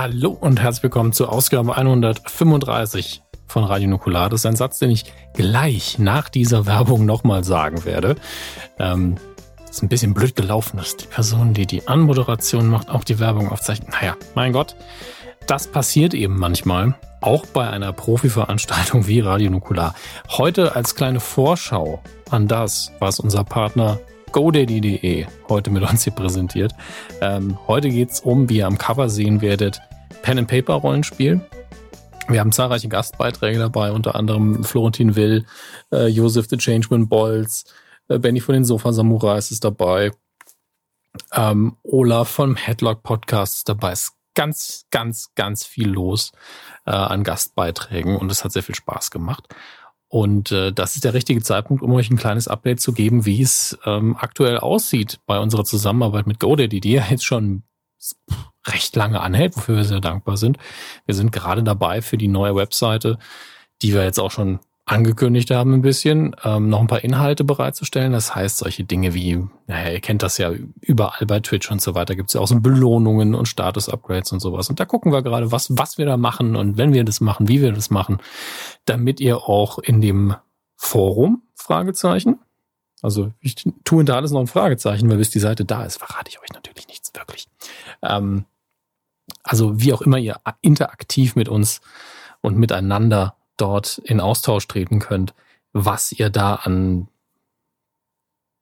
[0.00, 4.30] Hallo und herzlich willkommen zur Ausgabe 135 von Radio Nukular.
[4.30, 8.14] Das ist ein Satz, den ich gleich nach dieser Werbung nochmal sagen werde.
[8.78, 9.16] Ähm,
[9.68, 13.50] ist ein bisschen blöd gelaufen, dass die Person, die die Anmoderation macht, auch die Werbung
[13.50, 13.90] aufzeichnet.
[13.90, 14.76] Naja, mein Gott,
[15.48, 16.94] das passiert eben manchmal.
[17.20, 19.96] Auch bei einer Profi-Veranstaltung wie Radio Nukular.
[20.28, 23.98] Heute als kleine Vorschau an das, was unser Partner
[24.32, 26.74] GoDaddy.de heute mit uns hier präsentiert.
[27.20, 29.80] Ähm, heute geht's um, wie ihr am Cover sehen werdet,
[30.22, 31.40] Pen-and-Paper-Rollenspiel.
[32.28, 35.46] Wir haben zahlreiche Gastbeiträge dabei, unter anderem Florentin Will,
[35.92, 37.64] äh, Joseph the Changeman Bolz,
[38.08, 40.12] äh, Benny von den Sofa Samurais ist dabei,
[41.32, 43.92] ähm, Olaf vom Headlock Podcast ist dabei.
[43.92, 46.32] Es ist ganz, ganz, ganz viel los
[46.86, 49.48] äh, an Gastbeiträgen und es hat sehr viel Spaß gemacht.
[50.08, 53.42] Und äh, das ist der richtige Zeitpunkt, um euch ein kleines Update zu geben, wie
[53.42, 57.62] es ähm, aktuell aussieht bei unserer Zusammenarbeit mit GoDaddy, die ja jetzt schon
[58.66, 60.58] recht lange anhält, wofür wir sehr dankbar sind.
[61.04, 63.18] Wir sind gerade dabei für die neue Webseite,
[63.82, 68.12] die wir jetzt auch schon angekündigt haben, ein bisschen, ähm, noch ein paar Inhalte bereitzustellen.
[68.12, 70.50] Das heißt, solche Dinge wie, naja, ihr kennt das ja
[70.80, 74.40] überall bei Twitch und so weiter, gibt es ja auch so Belohnungen und Status-Upgrades und
[74.40, 74.68] sowas.
[74.70, 77.48] Und da gucken wir gerade, was, was wir da machen und wenn wir das machen,
[77.48, 78.18] wie wir das machen,
[78.86, 80.34] damit ihr auch in dem
[80.76, 82.38] Forum, Fragezeichen,
[83.02, 86.30] also ich tue da alles noch ein Fragezeichen, weil bis die Seite da ist, verrate
[86.30, 87.48] ich euch natürlich nichts wirklich.
[88.02, 88.44] Ähm,
[89.42, 91.80] also wie auch immer ihr interaktiv mit uns
[92.40, 95.34] und miteinander dort in Austausch treten könnt,
[95.72, 97.08] was ihr da an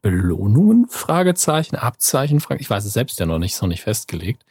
[0.03, 4.45] Belohnungen, Fragezeichen, Abzeichen, ich weiß es selbst ja noch nicht, ist noch nicht festgelegt,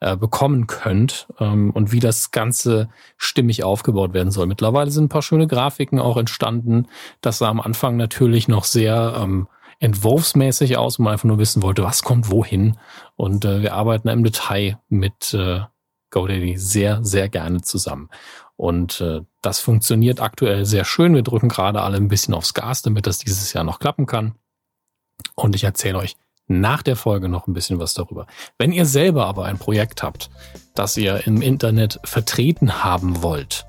[0.00, 4.46] äh, bekommen könnt ähm, und wie das Ganze stimmig aufgebaut werden soll.
[4.46, 6.86] Mittlerweile sind ein paar schöne Grafiken auch entstanden.
[7.20, 9.46] Das sah am Anfang natürlich noch sehr ähm,
[9.78, 12.78] entwurfsmäßig aus, wo man einfach nur wissen wollte, was kommt wohin.
[13.16, 15.60] Und äh, wir arbeiten im Detail mit äh,
[16.14, 18.08] GoDaddy sehr, sehr gerne zusammen.
[18.56, 21.14] Und äh, das funktioniert aktuell sehr schön.
[21.14, 24.34] Wir drücken gerade alle ein bisschen aufs Gas, damit das dieses Jahr noch klappen kann.
[25.34, 26.16] Und ich erzähle euch
[26.46, 28.26] nach der Folge noch ein bisschen was darüber.
[28.58, 30.30] Wenn ihr selber aber ein Projekt habt,
[30.74, 33.66] das ihr im Internet vertreten haben wollt,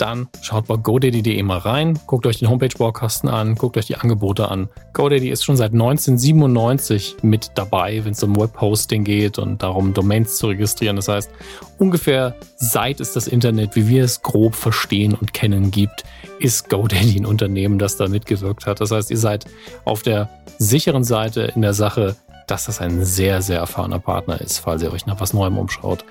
[0.00, 4.48] dann schaut bei GoDaddy.de mal rein, guckt euch den Homepage-Baukasten an, guckt euch die Angebote
[4.48, 4.68] an.
[4.92, 10.36] GoDaddy ist schon seit 1997 mit dabei, wenn es um Webhosting geht und darum, Domains
[10.36, 10.96] zu registrieren.
[10.96, 11.30] Das heißt,
[11.78, 16.04] ungefähr seit es das Internet, wie wir es grob verstehen und kennen, gibt,
[16.38, 18.80] ist GoDaddy ein Unternehmen, das da mitgewirkt hat.
[18.80, 19.44] Das heißt, ihr seid
[19.84, 20.28] auf der
[20.58, 22.16] sicheren Seite in der Sache,
[22.46, 26.04] dass das ein sehr, sehr erfahrener Partner ist, falls ihr euch nach was Neuem umschaut.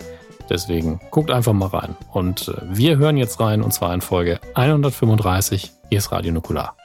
[0.49, 1.95] Deswegen guckt einfach mal rein.
[2.11, 5.71] Und äh, wir hören jetzt rein, und zwar in Folge 135.
[5.89, 6.75] Hier ist Radio Nukular.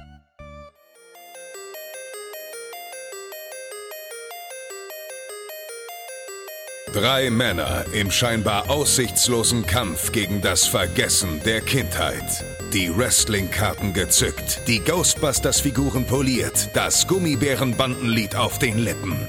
[6.95, 12.45] Drei Männer im scheinbar aussichtslosen Kampf gegen das Vergessen der Kindheit.
[12.73, 19.29] Die Wrestling-Karten gezückt, die Ghostbusters-Figuren poliert, das Gummibärenbandenlied auf den Lippen.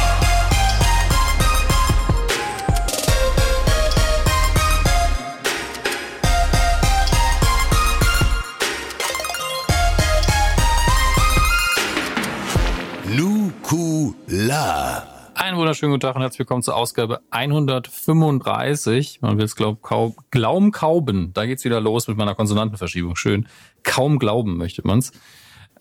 [13.13, 15.05] Nukular.
[15.35, 19.19] Einen wunderschönen guten Tag und herzlich willkommen zur Ausgabe 135.
[19.19, 21.33] Man will es glaub, kaum, glauben, kauben.
[21.33, 23.17] Da geht's wieder los mit meiner Konsonantenverschiebung.
[23.17, 23.49] Schön.
[23.83, 25.11] Kaum glauben möchte man's.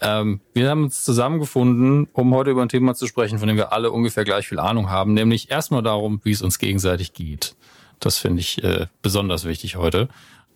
[0.01, 3.73] Ähm, wir haben uns zusammengefunden, um heute über ein Thema zu sprechen, von dem wir
[3.73, 7.55] alle ungefähr gleich viel Ahnung haben, nämlich erstmal darum, wie es uns gegenseitig geht.
[8.01, 10.09] Das finde ich äh, besonders wichtig heute.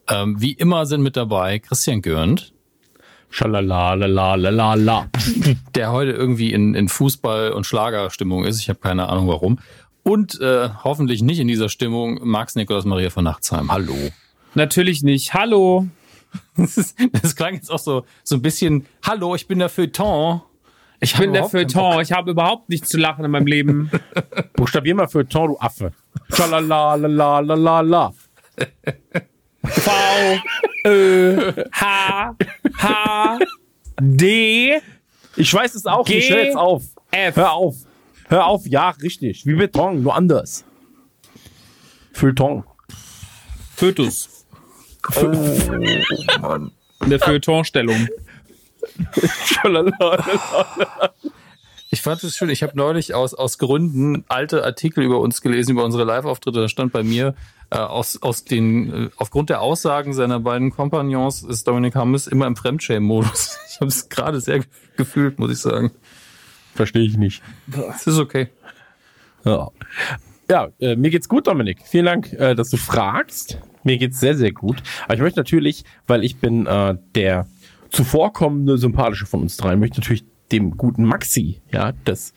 [0.08, 2.52] Ähm, wie immer sind mit dabei Christian Görnd.
[3.34, 5.08] Schalalalalala.
[5.74, 8.60] der heute irgendwie in, in Fußball- und Schlagerstimmung ist.
[8.60, 9.58] Ich habe keine Ahnung warum.
[10.04, 13.72] Und äh, hoffentlich nicht in dieser Stimmung Max Nikolaus Maria von Nachtsheim.
[13.72, 13.96] Hallo.
[14.54, 15.34] Natürlich nicht.
[15.34, 15.88] Hallo.
[16.56, 20.42] Das, ist, das klang jetzt auch so, so ein bisschen, hallo, ich bin der Feuilleton.
[21.00, 22.00] Ich bin der Feuilleton.
[22.02, 23.90] Ich habe überhaupt nichts zu lachen in meinem Leben.
[24.54, 25.92] Buchstabier mal Feuilleton, du Affe.
[26.32, 28.14] Schalalalalala.
[29.64, 29.90] V,
[30.86, 32.34] Ö, H,
[32.78, 33.38] H,
[34.00, 34.80] D,
[35.36, 36.30] Ich weiß es auch G, nicht.
[36.30, 36.82] Hör jetzt auf.
[37.10, 37.36] F.
[37.36, 37.76] Hör auf.
[38.28, 38.66] Hör auf.
[38.66, 39.46] Ja, richtig.
[39.46, 40.64] Wie Beton, nur anders.
[42.12, 42.64] Feuilleton.
[43.74, 44.46] Fötus.
[47.02, 48.08] In der Feuilletonstellung.
[51.94, 52.50] Ich fand es schön.
[52.50, 56.60] Ich habe neulich aus, aus Gründen alte Artikel über uns gelesen, über unsere Live-Auftritte.
[56.60, 57.36] Da stand bei mir,
[57.70, 62.48] äh, aus, aus den, äh, aufgrund der Aussagen seiner beiden Kompagnons ist Dominik Hammes immer
[62.48, 63.58] im Fremdschämen-Modus.
[63.70, 65.92] Ich habe es gerade sehr ge- gefühlt, muss ich sagen.
[66.74, 67.42] Verstehe ich nicht.
[67.94, 68.48] Es ist okay.
[69.44, 69.68] Ja,
[70.50, 71.78] ja äh, mir geht's gut, Dominik.
[71.86, 73.58] Vielen Dank, äh, dass du fragst.
[73.84, 74.82] Mir geht's sehr, sehr gut.
[75.04, 77.46] Aber ich möchte natürlich, weil ich bin äh, der
[77.90, 82.34] zuvorkommende sympathische von uns dreien, möchte natürlich dem guten Maxi, ja, das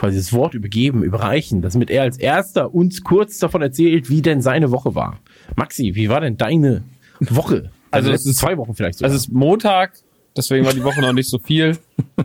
[0.00, 4.40] quasi das Wort übergeben, überreichen, damit er als erster uns kurz davon erzählt, wie denn
[4.40, 5.20] seine Woche war.
[5.56, 6.84] Maxi, wie war denn deine
[7.20, 7.70] Woche?
[7.92, 9.08] Also Also, es zwei Wochen vielleicht sogar.
[9.08, 9.94] Also es ist Montag,
[10.36, 11.76] deswegen war die Woche noch nicht so viel.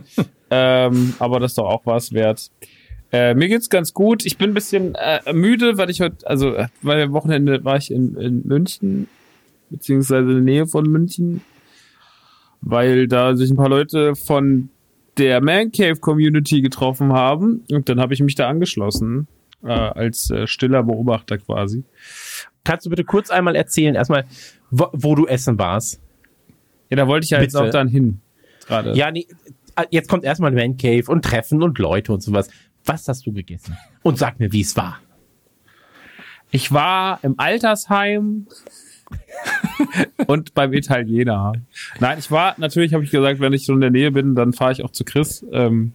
[0.50, 2.52] ähm, aber das ist doch auch was wert.
[3.12, 4.24] Äh, mir geht's ganz gut.
[4.24, 7.76] Ich bin ein bisschen äh, müde, weil ich heute, also äh, weil am Wochenende war
[7.78, 9.08] ich in, in München,
[9.70, 11.40] beziehungsweise in der Nähe von München,
[12.60, 14.68] weil da sich ein paar Leute von
[15.18, 19.28] der Man Cave Community getroffen haben und dann habe ich mich da angeschlossen
[19.62, 21.84] äh, als äh, stiller Beobachter quasi.
[22.64, 24.26] Kannst du bitte kurz einmal erzählen, erstmal,
[24.70, 26.00] wo, wo du essen warst?
[26.90, 28.20] Ja, da wollte ich ja jetzt auch dann hin.
[28.66, 28.94] Gerade.
[28.94, 29.26] Ja, nee,
[29.76, 32.48] äh, jetzt kommt erstmal Man Cave und Treffen und Leute und sowas.
[32.84, 33.76] Was hast du gegessen?
[34.02, 35.00] Und sag mir, wie es war.
[36.50, 38.46] Ich war im Altersheim
[40.26, 41.54] und beim Italiener.
[42.00, 44.52] Nein, ich war, natürlich habe ich gesagt, wenn ich so in der Nähe bin, dann
[44.52, 45.92] fahre ich auch zu Chris, ähm,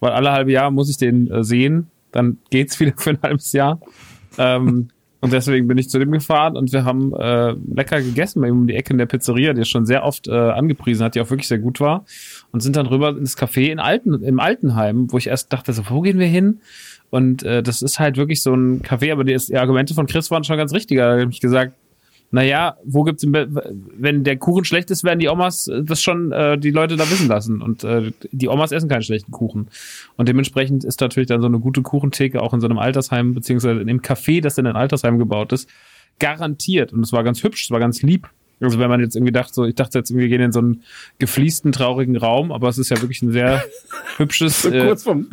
[0.00, 1.88] weil alle halbe Jahr muss ich den äh, sehen.
[2.10, 3.80] Dann geht's wieder für ein halbes Jahr.
[4.38, 4.88] Ähm,
[5.22, 8.62] und deswegen bin ich zu dem gefahren und wir haben äh, lecker gegessen bei ihm
[8.62, 11.20] um die Ecke in der Pizzeria, die er schon sehr oft äh, angepriesen hat, die
[11.20, 12.04] auch wirklich sehr gut war.
[12.50, 15.84] Und sind dann rüber ins Café in Alten, im Altenheim, wo ich erst dachte, so,
[15.88, 16.60] wo gehen wir hin?
[17.10, 20.32] Und äh, das ist halt wirklich so ein Café, aber die, die Argumente von Chris
[20.32, 20.98] waren schon ganz richtig.
[20.98, 21.74] Da habe ich gesagt,
[22.32, 26.56] naja, wo gibt's, wenn der Kuchen schlecht ist, werden die Omas äh, das schon äh,
[26.58, 27.60] die Leute da wissen lassen.
[27.60, 29.68] Und äh, die Omas essen keinen schlechten Kuchen.
[30.16, 33.82] Und dementsprechend ist natürlich dann so eine gute Kuchentheke auch in so einem Altersheim, beziehungsweise
[33.82, 35.68] in dem Café, das in ein Altersheim gebaut ist,
[36.18, 36.94] garantiert.
[36.94, 38.30] Und es war ganz hübsch, es war ganz lieb.
[38.62, 40.84] Also wenn man jetzt irgendwie dachte, so, ich dachte jetzt, wir gehen in so einen
[41.18, 43.62] gefliesten, traurigen Raum, aber es ist ja wirklich ein sehr
[44.16, 44.62] hübsches.
[44.62, 45.26] So äh, kurz vom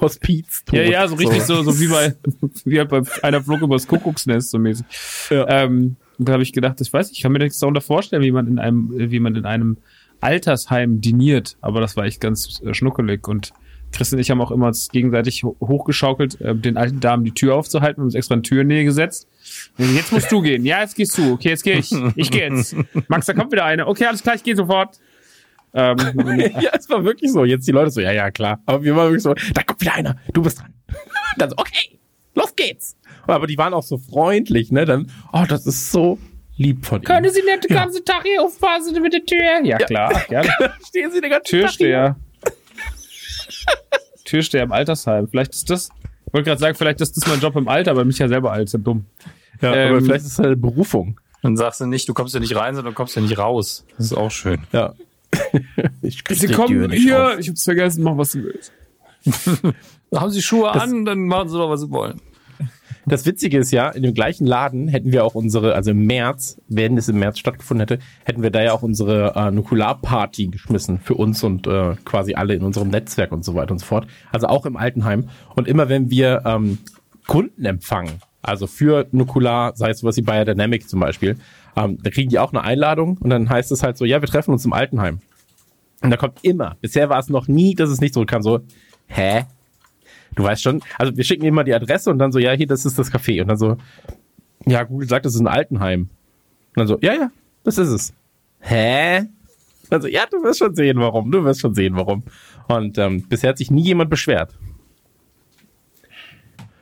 [0.00, 0.62] Hospiz.
[0.70, 2.14] ja, ja, so richtig so, so wie bei,
[2.64, 4.86] wie halt bei einer Flug übers Kuckucksnest so mäßig.
[5.30, 5.48] Ja.
[5.48, 8.22] Ähm, und da habe ich gedacht, ich weiß nicht, ich kann mir das darunter vorstellen,
[8.22, 9.78] wie man in einem, wie man in einem
[10.20, 11.56] Altersheim diniert.
[11.60, 13.52] Aber das war echt ganz äh, schnuckelig und
[13.92, 17.54] Chris und ich haben auch immer gegenseitig ho- hochgeschaukelt, äh, den alten Damen die Tür
[17.54, 19.28] aufzuhalten und uns extra in Türnähe gesetzt.
[19.78, 20.64] Jetzt musst du gehen.
[20.64, 21.32] Ja, jetzt gehst du.
[21.34, 21.92] Okay, jetzt gehe ich.
[22.16, 22.74] Ich gehe jetzt.
[23.08, 23.86] Max, da kommt wieder eine.
[23.86, 24.98] Okay, alles klar, ich gehe sofort.
[25.74, 25.96] Ähm,
[26.60, 27.44] ja, es war wirklich so.
[27.44, 28.60] Jetzt die Leute so, ja, ja, klar.
[28.66, 30.72] Aber wir waren wirklich so, da kommt wieder einer, du bist dran.
[31.38, 31.98] Dann so, okay,
[32.34, 32.96] los geht's.
[33.26, 34.84] Aber die waren auch so freundlich, ne?
[34.84, 36.18] Dann, oh, das ist so
[36.56, 37.34] lieb von Können ihnen.
[37.34, 39.64] Sie nicht den ganzen Tag hier aufpassen mit der Tür?
[39.64, 40.22] Ja, klar.
[40.28, 40.50] Gerne.
[40.86, 42.16] Stehen sie den ganzen Türsteher.
[44.24, 45.28] Türsteher im Altersheim.
[45.28, 45.88] Vielleicht ist das,
[46.26, 48.52] ich wollte gerade sagen, vielleicht ist das mein Job im Alter, aber mich ja selber
[48.52, 49.06] alt, ist ja dumm.
[49.60, 49.74] Tag.
[49.76, 51.20] Ja, aber Ähm, vielleicht ist es eine Berufung.
[51.42, 53.84] Dann sagst du nicht, du kommst ja nicht rein, sondern du kommst ja nicht raus.
[53.96, 54.60] Das ist auch schön.
[54.72, 54.94] Ja.
[56.02, 58.72] ich krieg Sie kommen hier, ich hab's vergessen, mach was du willst.
[60.14, 62.20] Haben sie Schuhe an, dann machen sie doch, was sie wollen.
[63.06, 66.60] Das Witzige ist ja, in dem gleichen Laden hätten wir auch unsere, also im März,
[66.68, 70.98] wenn es im März stattgefunden hätte, hätten wir da ja auch unsere äh, Nukularparty geschmissen
[71.00, 74.06] für uns und äh, quasi alle in unserem Netzwerk und so weiter und so fort.
[74.32, 75.28] Also auch im Altenheim.
[75.54, 76.78] Und immer wenn wir ähm,
[77.26, 81.36] Kunden empfangen, also für Nukular, sei es sowas wie Bayer Dynamic zum Beispiel,
[81.76, 84.28] ähm, da kriegen die auch eine Einladung und dann heißt es halt so, ja, wir
[84.28, 85.20] treffen uns im Altenheim.
[86.02, 88.60] Und da kommt immer, bisher war es noch nie, dass es nicht zurückkam, so,
[89.06, 89.44] hä?
[90.34, 92.84] Du weißt schon, also wir schicken immer die Adresse und dann so, ja, hier, das
[92.84, 93.40] ist das Café.
[93.42, 93.76] Und dann so,
[94.66, 96.02] ja, Google sagt, das ist ein Altenheim.
[96.02, 96.10] Und
[96.76, 97.30] dann so, ja, ja,
[97.62, 98.14] das ist es.
[98.60, 99.22] Hä?
[99.90, 101.30] Also, ja, du wirst schon sehen, warum.
[101.30, 102.22] Du wirst schon sehen, warum.
[102.68, 104.56] Und ähm, bisher hat sich nie jemand beschwert.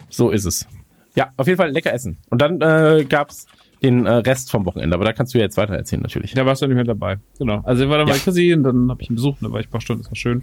[0.09, 0.67] So ist es.
[1.15, 2.19] Ja, auf jeden Fall lecker essen.
[2.31, 3.47] Und dann äh, gab's
[3.83, 6.33] den äh, Rest vom Wochenende, aber da kannst du ja jetzt weiter erzählen, natürlich.
[6.35, 7.17] Da warst du nicht mehr dabei.
[7.39, 7.61] Genau.
[7.65, 8.13] Also ich war da Ja.
[8.13, 10.03] bei Chrissy und dann habe ich ihn besucht, und da war ich ein paar Stunden,
[10.03, 10.43] das war schön.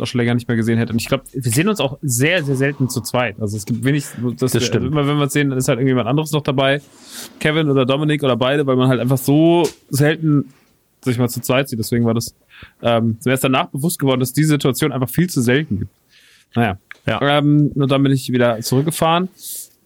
[0.00, 0.92] Auch schon länger nicht mehr gesehen hätte.
[0.92, 3.40] Und ich glaube, wir sehen uns auch sehr, sehr selten zu zweit.
[3.40, 4.04] Also es gibt wenig,
[4.38, 4.84] das, Das stimmt.
[4.84, 6.80] Also immer wenn wir uns sehen, dann ist halt irgendjemand anderes noch dabei.
[7.38, 10.52] Kevin oder Dominik oder beide, weil man halt einfach so selten
[11.04, 11.78] sich mal zu zweit sieht.
[11.78, 12.34] Deswegen war das
[12.82, 15.90] ähm, mir erst danach bewusst geworden, dass diese Situation einfach viel zu selten gibt.
[16.54, 16.78] Naja.
[17.06, 17.38] Ja.
[17.38, 19.28] Ähm, und dann bin ich wieder zurückgefahren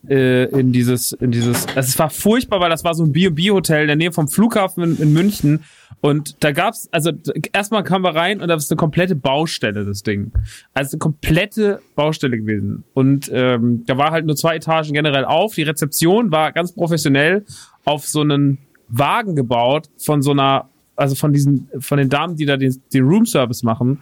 [0.08, 3.82] äh, in dieses, in dieses, also es war furchtbar, weil das war so ein B&B-Hotel
[3.82, 5.64] in der Nähe vom Flughafen in, in München
[6.00, 7.12] und da gab's, also
[7.52, 10.32] erstmal kamen wir rein und da ist eine komplette Baustelle, das Ding.
[10.74, 15.54] Also eine komplette Baustelle gewesen und ähm, da war halt nur zwei Etagen generell auf,
[15.54, 17.44] die Rezeption war ganz professionell
[17.84, 18.58] auf so einen
[18.88, 23.04] Wagen gebaut von so einer also von diesen, von den Damen, die da den, den
[23.04, 23.98] Roomservice machen,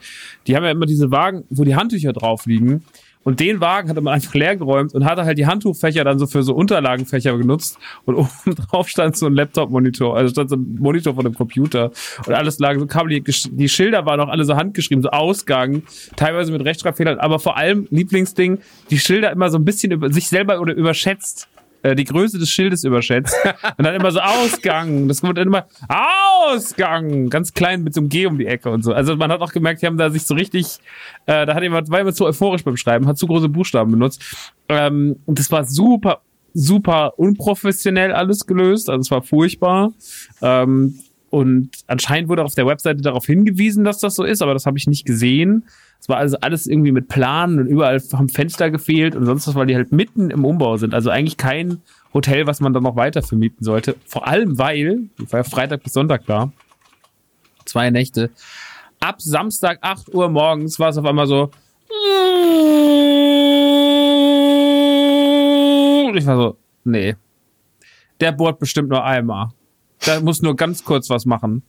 [0.46, 2.84] die haben ja immer diese Wagen, wo die Handtücher drauf liegen.
[3.24, 6.26] Und den Wagen hatte man einfach leer geräumt und hatte halt die Handtuchfächer dann so
[6.26, 7.78] für so Unterlagenfächer genutzt.
[8.04, 11.90] Und oben drauf stand so ein Laptop-Monitor, also stand so ein Monitor von dem Computer.
[12.26, 13.24] Und alles lag so kabelig.
[13.24, 15.82] Die Schilder waren auch alle so handgeschrieben, so Ausgang,
[16.16, 18.58] teilweise mit Rechtschreibfehlern, aber vor allem Lieblingsding,
[18.90, 21.48] die Schilder immer so ein bisschen über sich selber oder überschätzt
[21.82, 23.34] äh, die Größe des Schildes überschätzt
[23.76, 25.08] und dann immer so Ausgang.
[25.08, 28.82] Das kommt dann immer Ausgang, ganz klein mit so einem G um die Ecke und
[28.82, 28.92] so.
[28.92, 30.78] Also man hat auch gemerkt, die haben da sich so richtig,
[31.26, 34.22] äh, da hat jemand, war jemand zu euphorisch beim Schreiben, hat zu große Buchstaben benutzt.
[34.68, 36.20] Ähm, und das war super,
[36.54, 38.88] super unprofessionell alles gelöst.
[38.88, 39.92] Also es war furchtbar.
[40.40, 40.98] Ähm,
[41.32, 44.76] und anscheinend wurde auf der Webseite darauf hingewiesen, dass das so ist, aber das habe
[44.76, 45.64] ich nicht gesehen.
[45.98, 49.54] Es war also alles irgendwie mit Planen und überall haben Fenster gefehlt und sonst was,
[49.54, 50.92] weil die halt mitten im Umbau sind.
[50.92, 51.80] Also eigentlich kein
[52.12, 53.96] Hotel, was man dann noch weiter vermieten sollte.
[54.04, 56.52] Vor allem, weil, ich war ja Freitag bis Sonntag da,
[57.64, 58.28] zwei Nächte,
[59.00, 61.44] ab Samstag 8 Uhr morgens war es auf einmal so,
[66.08, 67.16] und ich war so, nee,
[68.20, 69.48] der bohrt bestimmt nur einmal.
[70.06, 71.62] Der muss nur ganz kurz was machen.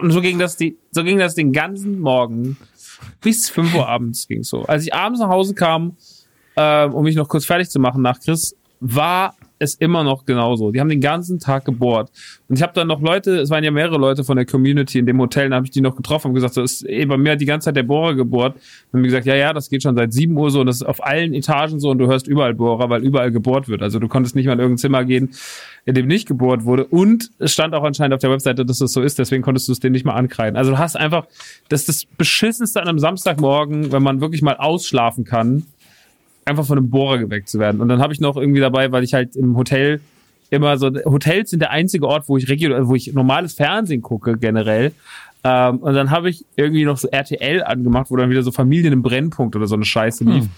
[0.00, 2.56] Und so ging das die, so ging das den ganzen Morgen
[3.20, 4.64] bis 5 Uhr abends ging so.
[4.64, 5.96] Als ich abends nach Hause kam,
[6.56, 10.72] äh, um mich noch kurz fertig zu machen nach Chris, war es immer noch genauso.
[10.72, 12.10] Die haben den ganzen Tag gebohrt.
[12.48, 15.06] Und ich habe dann noch Leute, es waren ja mehrere Leute von der Community in
[15.06, 17.36] dem Hotel, da habe ich die noch getroffen und gesagt, so ist eh bei mir
[17.36, 18.56] die ganze Zeit der Bohrer gebohrt.
[18.92, 20.82] Und mir gesagt, ja, ja, das geht schon seit 7 Uhr so und das ist
[20.82, 23.82] auf allen Etagen so und du hörst überall Bohrer, weil überall gebohrt wird.
[23.82, 25.30] Also du konntest nicht mal in irgendein Zimmer gehen,
[25.84, 26.84] in dem nicht gebohrt wurde.
[26.84, 29.72] Und es stand auch anscheinend auf der Webseite, dass das so ist, deswegen konntest du
[29.72, 30.56] es denen nicht mal ankreiden.
[30.56, 31.26] Also du hast einfach,
[31.68, 35.64] das ist das Beschissenste an einem Samstagmorgen, wenn man wirklich mal ausschlafen kann,
[36.44, 37.80] einfach von einem Bohrer geweckt zu werden.
[37.80, 40.00] Und dann habe ich noch irgendwie dabei, weil ich halt im Hotel
[40.50, 44.36] immer so, Hotels sind der einzige Ort, wo ich regional, wo ich normales Fernsehen gucke
[44.36, 44.92] generell.
[45.42, 48.92] Ähm, und dann habe ich irgendwie noch so RTL angemacht, wo dann wieder so Familien
[48.92, 50.44] im Brennpunkt oder so eine Scheiße lief.
[50.44, 50.50] Hm.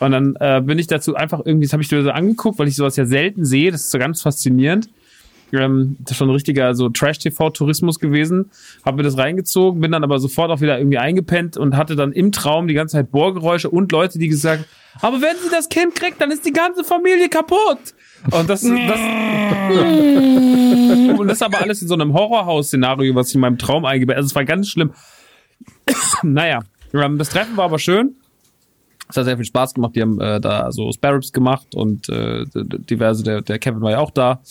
[0.00, 2.66] Und dann äh, bin ich dazu einfach irgendwie, das habe ich mir so angeguckt, weil
[2.66, 3.70] ich sowas ja selten sehe.
[3.70, 4.88] Das ist so ganz faszinierend.
[5.52, 8.50] Ähm, das ist schon ein richtiger so Trash-TV-Tourismus gewesen.
[8.84, 12.12] Habe mir das reingezogen, bin dann aber sofort auch wieder irgendwie eingepennt und hatte dann
[12.12, 14.66] im Traum die ganze Zeit Bohrgeräusche und Leute, die gesagt
[15.00, 17.94] aber wenn sie das Kind kriegt, dann ist die ganze Familie kaputt.
[18.30, 18.70] Und das, das,
[21.18, 24.18] und das ist aber alles in so einem Horrorhaus-Szenario, was ich in meinem Traum eingebettet
[24.18, 24.92] Also es war ganz schlimm.
[26.22, 26.60] naja,
[26.92, 28.16] ähm, das Treffen war aber schön.
[29.08, 29.96] Es hat sehr viel Spaß gemacht.
[29.96, 33.98] Die haben äh, da so Sparrows gemacht und äh, diverse, der, der Kevin war ja
[33.98, 34.42] auch da.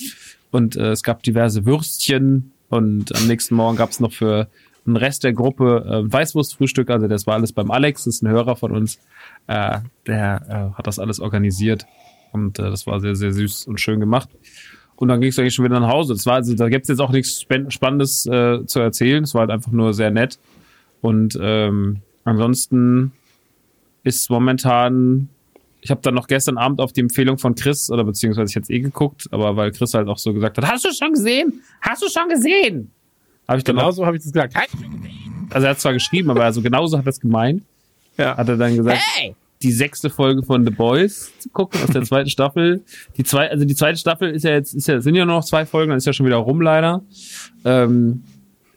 [0.52, 4.48] Und äh, es gab diverse Würstchen und am nächsten Morgen gab es noch für
[4.86, 6.90] den Rest der Gruppe äh, Weißwurstfrühstück.
[6.90, 9.00] Also das war alles beim Alex, das ist ein Hörer von uns.
[9.48, 11.86] Äh, der äh, hat das alles organisiert
[12.32, 14.30] und äh, das war sehr, sehr süß und schön gemacht.
[14.96, 16.14] Und dann ging es eigentlich schon wieder nach Hause.
[16.14, 19.24] Das war also, da gibt's jetzt auch nichts Spannendes äh, zu erzählen.
[19.24, 20.38] Es war halt einfach nur sehr nett.
[21.02, 23.12] Und ähm, ansonsten
[24.04, 25.30] ist momentan
[25.82, 28.70] ich habe dann noch gestern Abend auf die Empfehlung von Chris, oder beziehungsweise ich jetzt
[28.70, 31.62] eh geguckt, aber weil Chris halt auch so gesagt hat, hast du schon gesehen?
[31.82, 32.92] Hast du schon gesehen?
[33.48, 34.56] Habe ich dann genauso habe ich das gesagt.
[35.50, 37.64] Also er hat zwar geschrieben, aber also genauso hat er es gemeint.
[38.18, 38.38] Ja.
[38.38, 39.36] Hat er dann gesagt, hey!
[39.62, 42.84] die sechste Folge von The Boys zu gucken aus der zweiten Staffel.
[43.18, 45.46] Die zwei, also die zweite Staffel ist ja jetzt, ist ja, sind ja nur noch
[45.46, 47.04] zwei Folgen, dann ist ja schon wieder rum leider.
[47.66, 48.24] Ähm,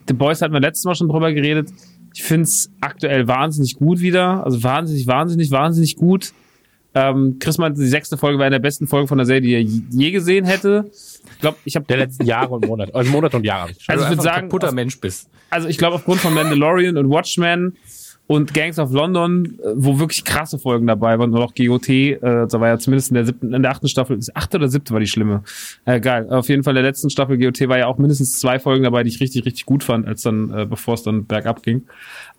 [0.07, 1.71] The Boys hatten wir letztes Mal schon drüber geredet.
[2.15, 4.45] Ich find's aktuell wahnsinnig gut wieder.
[4.45, 6.33] Also wahnsinnig, wahnsinnig, wahnsinnig gut.
[6.95, 9.55] Ähm, Chris meinte, die sechste Folge war eine der besten Folgen von der Serie, die
[9.55, 10.91] er je gesehen hätte.
[10.93, 13.73] Ich glaube, ich habe der letzten Jahre und Monate, also Monate und Jahre.
[13.89, 15.29] Also ich würde sagen, kaputter Mensch bist.
[15.51, 17.77] Also ich glaube aufgrund von Mandalorian und Watchmen
[18.27, 22.19] und Gangs of London, äh, wo wirklich krasse Folgen dabei waren, und auch GOT, äh,
[22.21, 25.01] da war ja zumindest in der siebten, in der achten Staffel, achte oder siebte war
[25.01, 25.43] die schlimme.
[25.85, 26.29] Äh, geil.
[26.31, 29.11] Auf jeden Fall der letzten Staffel GOT war ja auch mindestens zwei Folgen dabei, die
[29.11, 31.83] ich richtig, richtig gut fand, als dann, äh, bevor es dann bergab ging.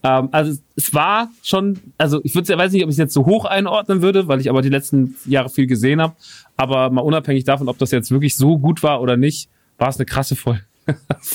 [0.04, 3.26] Ähm, also es war schon, also ich würde, weiß nicht, ob ich es jetzt so
[3.26, 6.16] hoch einordnen würde, weil ich aber die letzten Jahre viel gesehen habe.
[6.58, 9.98] Aber mal unabhängig davon, ob das jetzt wirklich so gut war oder nicht, war es
[9.98, 10.62] eine krasse Folge.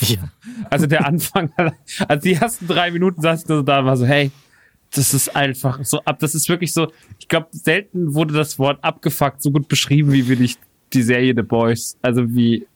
[0.01, 0.31] Ja.
[0.69, 1.53] Also der Anfang,
[2.09, 4.31] also die ersten drei Minuten saß ich da, war so, hey,
[4.95, 6.89] das ist einfach so ab, das ist wirklich so,
[7.19, 10.59] ich glaube, selten wurde das Wort abgefuckt so gut beschrieben, wie will ich
[10.93, 11.97] die Serie The Boys.
[12.03, 12.67] Also wie,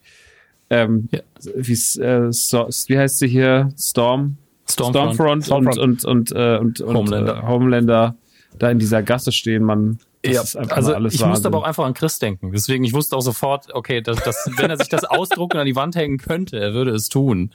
[0.71, 1.21] ähm, ja.
[1.57, 3.71] wie, äh, so, wie heißt sie hier?
[3.76, 4.37] Storm?
[4.69, 5.78] Stormfront, Stormfront, Stormfront.
[5.78, 7.37] und, und, und, äh, und, und Homelander.
[7.37, 8.16] Äh, Homelander
[8.59, 9.99] da in dieser Gasse stehen, man.
[10.25, 11.28] Ja, also ich Wahnsinn.
[11.28, 12.50] musste aber auch einfach an Chris denken.
[12.52, 15.66] Deswegen, ich wusste auch sofort, okay, dass, dass, wenn er sich das ausdrucken und an
[15.66, 17.50] die Wand hängen könnte, er würde es tun.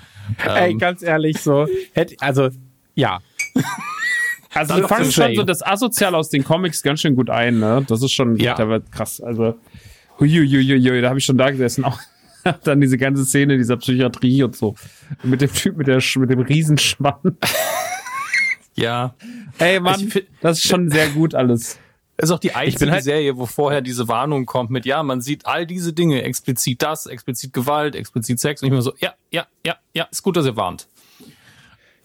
[0.46, 2.50] Ey, ähm, ganz ehrlich, so, hätte, also,
[2.96, 3.20] ja.
[4.54, 7.86] Also wir fangen schon so das Asozial aus den Comics ganz schön gut ein, ne?
[7.88, 8.56] Das ist schon ja.
[8.56, 9.22] der wird krass.
[9.22, 9.56] Also
[10.20, 11.86] Huiuiuiui, da habe ich schon da gesessen.
[11.86, 12.00] Auch
[12.64, 14.76] dann diese ganze Szene dieser Psychiatrie und so.
[15.24, 17.38] Mit dem Typ mit, der, mit dem Riesenschwann.
[18.76, 19.14] Ja.
[19.58, 20.12] Ey, Mann,
[20.42, 21.80] das ist schon sehr gut alles.
[22.20, 25.22] Das ist auch die einzige halt- Serie, wo vorher diese Warnung kommt mit, ja, man
[25.22, 28.62] sieht all diese Dinge, explizit das, explizit Gewalt, explizit Sex.
[28.62, 30.90] Und ich mir so, ja, ja, ja, ja, ist gut, dass ihr warnt.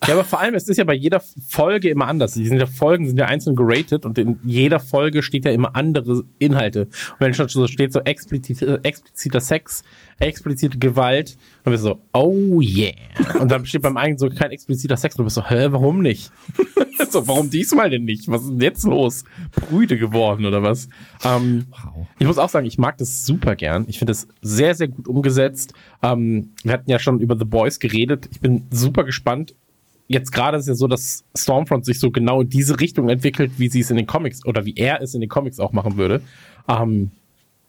[0.06, 2.34] Ja, aber vor allem, es ist ja bei jeder Folge immer anders.
[2.34, 5.75] Die sind ja Folgen sind ja einzeln geratet und in jeder Folge steht ja immer
[5.75, 6.82] andere Inhalte.
[6.82, 9.82] Und wenn schon so steht so explizit, äh, expliziter Sex,
[10.18, 12.92] explizite Gewalt, dann bist du so, oh yeah.
[13.40, 15.14] Und dann steht beim eigenen so kein expliziter Sex.
[15.14, 16.30] Und du bist so, hä, warum nicht?
[17.11, 18.28] so, warum diesmal denn nicht?
[18.28, 19.25] Was ist denn jetzt los?
[19.52, 20.88] Brüde geworden oder was?
[21.25, 21.66] Ähm,
[22.18, 23.84] Ich muss auch sagen, ich mag das super gern.
[23.88, 25.73] Ich finde es sehr, sehr gut umgesetzt.
[26.02, 28.28] Ähm, wir hatten ja schon über The Boys geredet.
[28.30, 29.54] Ich bin super gespannt,
[30.06, 33.68] jetzt gerade ist ja so, dass Stormfront sich so genau in diese Richtung entwickelt, wie
[33.68, 36.23] sie es in den Comics oder wie er es in den Comics auch machen würde.
[36.68, 37.11] Ähm,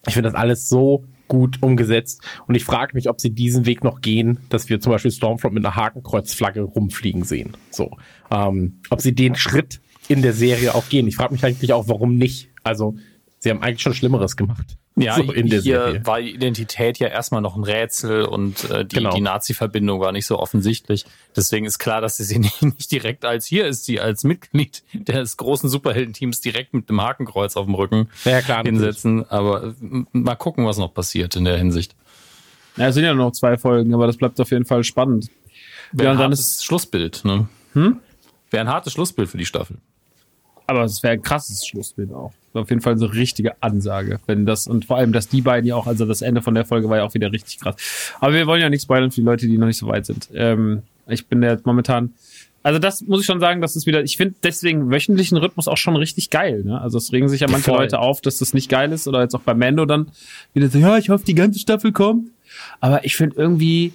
[0.07, 3.83] ich finde das alles so gut umgesetzt und ich frage mich, ob sie diesen Weg
[3.83, 7.57] noch gehen, dass wir zum Beispiel Stormfront mit einer Hakenkreuzflagge rumfliegen sehen.
[7.71, 7.97] So,
[8.29, 11.07] ähm, ob sie den Schritt in der Serie auch gehen.
[11.07, 12.49] Ich frage mich eigentlich auch, warum nicht.
[12.63, 12.95] Also,
[13.39, 14.77] sie haben eigentlich schon Schlimmeres gemacht.
[14.97, 16.05] Ja, so hier Serie.
[16.05, 19.13] war die Identität ja erstmal noch ein Rätsel und äh, die, Genau.
[19.13, 21.05] die Nazi-Verbindung war nicht so offensichtlich.
[21.35, 24.83] Deswegen ist klar, dass sie sie nicht, nicht direkt als hier ist, sie als Mitglied
[24.93, 28.79] des großen Superheldenteams direkt mit dem Hakenkreuz auf dem Rücken Ja, klar, natürlich.
[28.79, 29.29] hinsetzen.
[29.29, 31.93] Aber äh, mal gucken, was noch passiert in der Hinsicht.
[32.77, 35.29] Ja, es sind ja noch zwei Folgen, aber das bleibt auf jeden Fall spannend.
[35.91, 37.47] Wäre Ja, ein dann hartes Schlussbild, ne?
[37.73, 37.99] Hm?
[38.49, 39.77] Wäre ein hartes Schlussbild für die Staffel.
[40.67, 42.31] Aber es wäre ein krasses Schlussbild auch.
[42.55, 44.19] Auf jeden Fall so eine richtige Ansage.
[44.27, 46.65] Wenn das, und vor allem, dass die beiden ja auch, also das Ende von der
[46.65, 47.75] Folge war ja auch wieder richtig krass.
[48.19, 50.29] Aber wir wollen ja nicht spoilern für die Leute, die noch nicht so weit sind.
[50.33, 52.13] Ähm, ich bin jetzt momentan,
[52.63, 55.77] also das muss ich schon sagen, das ist wieder, ich finde deswegen wöchentlichen Rhythmus auch
[55.77, 56.63] schon richtig geil.
[56.65, 56.81] Ne?
[56.81, 57.77] Also es regen sich ja manche Voll.
[57.81, 60.07] Leute auf, dass das nicht geil ist oder jetzt auch bei Mando dann
[60.53, 62.29] wieder so, ja, ich hoffe, die ganze Staffel kommt.
[62.79, 63.93] Aber ich finde irgendwie,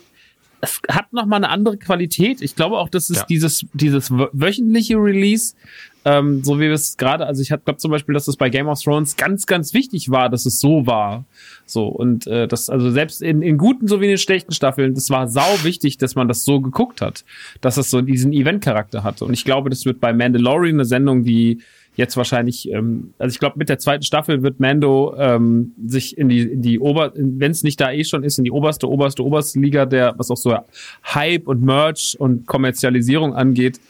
[0.61, 2.43] es hat noch mal eine andere Qualität.
[2.43, 3.25] Ich glaube auch, dass es Ja.
[3.29, 5.55] dieses dieses wö- wöchentliche Release,
[6.05, 8.69] ähm, so wie wir es gerade, also ich glaube zum Beispiel, dass es bei Game
[8.69, 11.25] of Thrones ganz ganz wichtig war, dass es so war,
[11.67, 15.11] so und äh, das also selbst in, in guten sowie in den schlechten Staffeln, das
[15.11, 17.25] war sau wichtig, dass man das so geguckt hat,
[17.61, 19.25] dass es so diesen Event-Charakter hatte.
[19.25, 21.61] Und ich glaube, das wird bei Mandalorian eine Sendung, die
[21.97, 26.29] jetzt wahrscheinlich, ähm, also ich glaube, mit der zweiten Staffel wird Mando ähm, sich in
[26.29, 29.25] die, in die Ober, wenn es nicht da eh schon ist, in die oberste, oberste,
[29.25, 30.57] oberste Liga der, was auch so
[31.05, 33.81] Hype und Merch und Kommerzialisierung angeht,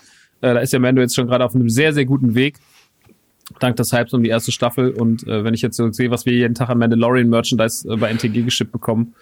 [0.40, 2.58] äh, da ist ja Mando jetzt schon gerade auf einem sehr, sehr guten Weg.
[3.58, 4.90] Dank des Hypes um die erste Staffel.
[4.90, 8.08] Und äh, wenn ich jetzt so sehe, was wir jeden Tag an Mandalorian-Merchandise äh, bei
[8.10, 9.14] NTG geschippt bekommen,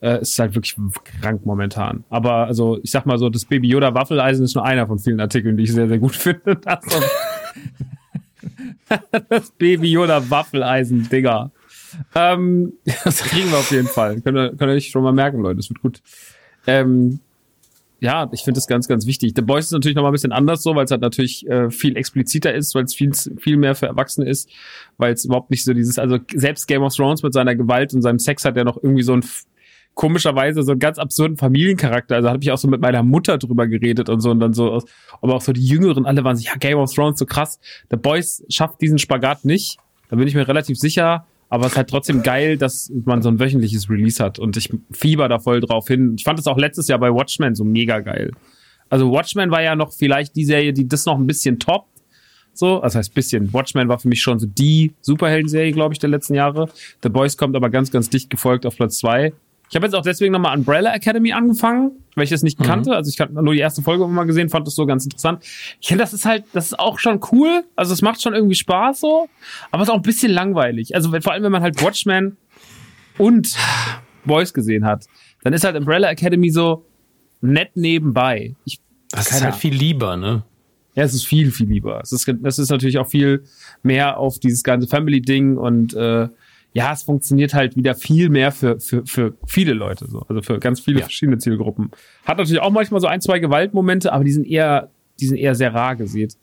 [0.00, 0.76] äh, ist halt wirklich
[1.20, 2.04] krank momentan.
[2.10, 5.20] Aber also, ich sag mal so, das Baby Yoda Waffeleisen ist nur einer von vielen
[5.20, 6.56] Artikeln, die ich sehr, sehr gut finde.
[6.56, 6.84] Das,
[9.28, 11.50] das Baby Yoda Waffeleisen, Digga.
[12.14, 14.20] Ähm, das kriegen wir auf jeden Fall.
[14.20, 15.56] Könnt ihr, könnt ihr euch schon mal merken, Leute.
[15.56, 16.02] Das wird gut.
[16.66, 17.20] Ähm,
[18.02, 19.32] ja, ich finde das ganz, ganz wichtig.
[19.36, 21.70] The Boys ist natürlich noch mal ein bisschen anders so, weil es halt natürlich äh,
[21.70, 24.50] viel expliziter ist, weil es viel, viel mehr für Erwachsene ist,
[24.98, 28.02] weil es überhaupt nicht so dieses, also selbst Game of Thrones mit seiner Gewalt und
[28.02, 29.24] seinem Sex hat ja noch irgendwie so ein
[29.94, 32.16] komischerweise so einen ganz absurden Familiencharakter.
[32.16, 34.82] Also habe ich auch so mit meiner Mutter drüber geredet und so und dann so,
[35.20, 37.60] aber auch so die Jüngeren alle waren so, ja, Game of Thrones so krass.
[37.90, 39.78] The Boys schafft diesen Spagat nicht.
[40.08, 41.26] Da bin ich mir relativ sicher.
[41.52, 44.70] Aber es ist halt trotzdem geil, dass man so ein wöchentliches Release hat und ich
[44.90, 46.14] fieber da voll drauf hin.
[46.16, 48.30] Ich fand es auch letztes Jahr bei Watchmen so mega geil.
[48.88, 51.90] Also Watchmen war ja noch vielleicht die Serie, die das noch ein bisschen toppt.
[52.54, 53.52] So, das heißt bisschen.
[53.52, 56.70] Watchmen war für mich schon so die Superhelden-Serie, glaube ich, der letzten Jahre.
[57.02, 59.34] The Boys kommt aber ganz, ganz dicht gefolgt auf Platz zwei.
[59.72, 62.94] Ich habe jetzt auch deswegen nochmal Umbrella Academy angefangen, weil ich das nicht kannte.
[62.94, 65.42] Also ich habe nur die erste Folge mal gesehen, fand das so ganz interessant.
[65.80, 67.64] Ich finde, das ist halt, das ist auch schon cool.
[67.74, 69.30] Also es macht schon irgendwie Spaß so,
[69.70, 70.94] aber es ist auch ein bisschen langweilig.
[70.94, 72.36] Also vor allem, wenn man halt Watchmen
[73.16, 73.56] und
[74.26, 75.06] Boys gesehen hat,
[75.42, 76.84] dann ist halt Umbrella Academy so
[77.40, 78.54] nett nebenbei.
[78.66, 78.78] Ich,
[79.10, 80.42] Das ist halt viel lieber, ne?
[80.94, 82.00] ja, es ist viel, viel lieber.
[82.02, 83.44] Es ist, das ist natürlich auch viel
[83.82, 86.28] mehr auf dieses ganze Family-Ding und äh,
[86.74, 90.20] ja, es funktioniert halt wieder viel mehr für, für, für viele Leute, so.
[90.28, 91.04] Also für ganz viele Ja.
[91.04, 91.90] verschiedene Zielgruppen.
[92.24, 95.54] Hat natürlich auch manchmal so ein, zwei Gewaltmomente, aber die sind eher, die sind eher
[95.54, 96.36] sehr rar gesät.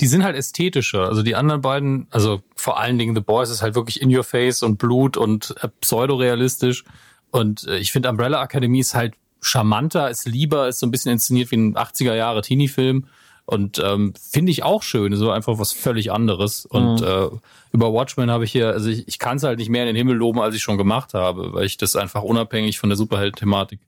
[0.00, 1.06] Die sind halt ästhetischer.
[1.08, 4.24] Also die anderen beiden, also vor allen Dingen The Boys ist halt wirklich in your
[4.24, 6.84] face und Blut und äh, pseudorealistisch.
[7.30, 11.12] Und äh, ich finde Umbrella Academy ist halt charmanter, ist lieber, ist so ein bisschen
[11.12, 13.06] inszeniert wie ein 80er Jahre Teenie-Film.
[13.52, 16.64] Und ähm, finde ich auch schön, so einfach was völlig anderes.
[16.64, 17.06] Und Mhm.
[17.06, 17.28] äh,
[17.72, 19.96] über Watchmen habe ich hier, also ich, ich kann es halt nicht mehr in den
[19.96, 23.80] Himmel loben, als ich schon gemacht habe, weil ich das einfach unabhängig von der Superheld-Thematik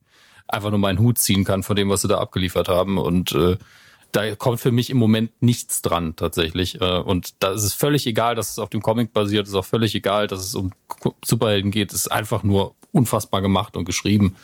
[0.48, 2.98] einfach nur meinen Hut ziehen kann von dem, was sie da abgeliefert haben.
[2.98, 3.56] Und äh,
[4.12, 6.80] da kommt für mich im Moment nichts dran tatsächlich.
[6.82, 9.64] Äh, und da ist es völlig egal, dass es auf dem Comic basiert, ist auch
[9.64, 10.72] völlig egal, dass es um
[11.24, 11.90] Superhelden geht.
[11.92, 14.36] Es ist einfach nur unfassbar gemacht und geschrieben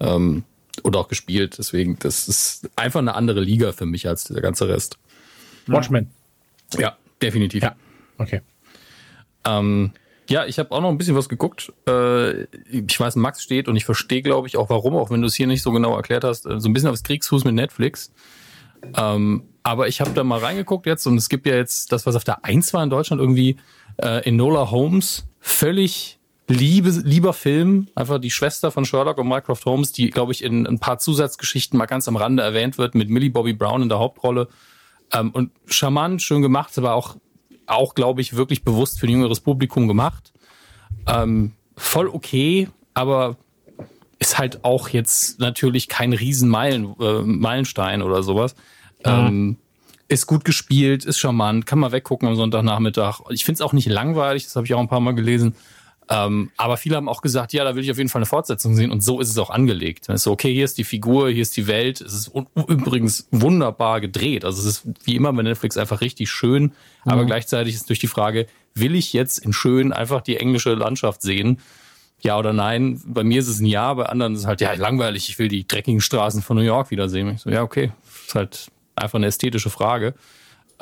[0.00, 0.42] ähm,
[0.82, 1.56] und auch gespielt.
[1.58, 4.98] Deswegen, das ist einfach eine andere Liga für mich als der ganze Rest.
[5.66, 6.10] Watchmen.
[6.78, 7.62] Ja, definitiv.
[7.62, 7.76] Ja.
[8.18, 8.40] Okay.
[9.44, 9.92] Ähm,
[10.28, 11.72] ja, ich habe auch noch ein bisschen was geguckt.
[11.88, 15.26] Äh, ich weiß, Max steht und ich verstehe, glaube ich, auch warum, auch wenn du
[15.26, 18.12] es hier nicht so genau erklärt hast, äh, so ein bisschen aufs Kriegsfuß mit Netflix.
[18.96, 22.16] Ähm, aber ich habe da mal reingeguckt jetzt und es gibt ja jetzt das, was
[22.16, 23.56] auf der 1 war in Deutschland, irgendwie
[23.98, 26.15] äh, Enola Holmes, völlig
[26.48, 30.66] liebe, lieber Film, einfach die Schwester von Sherlock und Mycroft Holmes, die, glaube ich, in
[30.66, 33.98] ein paar Zusatzgeschichten mal ganz am Rande erwähnt wird, mit Millie Bobby Brown in der
[33.98, 34.48] Hauptrolle.
[35.12, 37.16] Ähm, und charmant, schön gemacht, aber auch
[37.66, 40.32] auch, glaube ich, wirklich bewusst für ein jüngeres Publikum gemacht.
[41.06, 43.36] Ähm, voll okay, aber
[44.18, 48.54] ist halt auch jetzt natürlich kein riesen Meilen, äh, Meilenstein oder sowas.
[49.04, 49.10] Mhm.
[49.12, 49.56] Ähm,
[50.08, 53.20] ist gut gespielt, ist charmant, kann man weggucken am Sonntagnachmittag.
[53.30, 55.56] Ich finde es auch nicht langweilig, das habe ich auch ein paar Mal gelesen.
[56.08, 58.76] Ähm, aber viele haben auch gesagt, ja, da will ich auf jeden Fall eine Fortsetzung
[58.76, 60.08] sehen und so ist es auch angelegt.
[60.08, 62.00] Es ist so, okay, hier ist die Figur, hier ist die Welt.
[62.00, 64.44] Es ist übrigens wunderbar gedreht.
[64.44, 66.72] Also es ist wie immer bei Netflix einfach richtig schön, mhm.
[67.04, 71.22] aber gleichzeitig ist durch die Frage, will ich jetzt in schön einfach die englische Landschaft
[71.22, 71.58] sehen?
[72.20, 73.02] Ja oder nein?
[73.04, 75.48] Bei mir ist es ein Ja, bei anderen ist es halt, ja, langweilig, ich will
[75.48, 77.34] die dreckigen Straßen von New York wiedersehen.
[77.34, 77.90] Ich so, ja, okay,
[78.26, 80.14] ist halt einfach eine ästhetische Frage.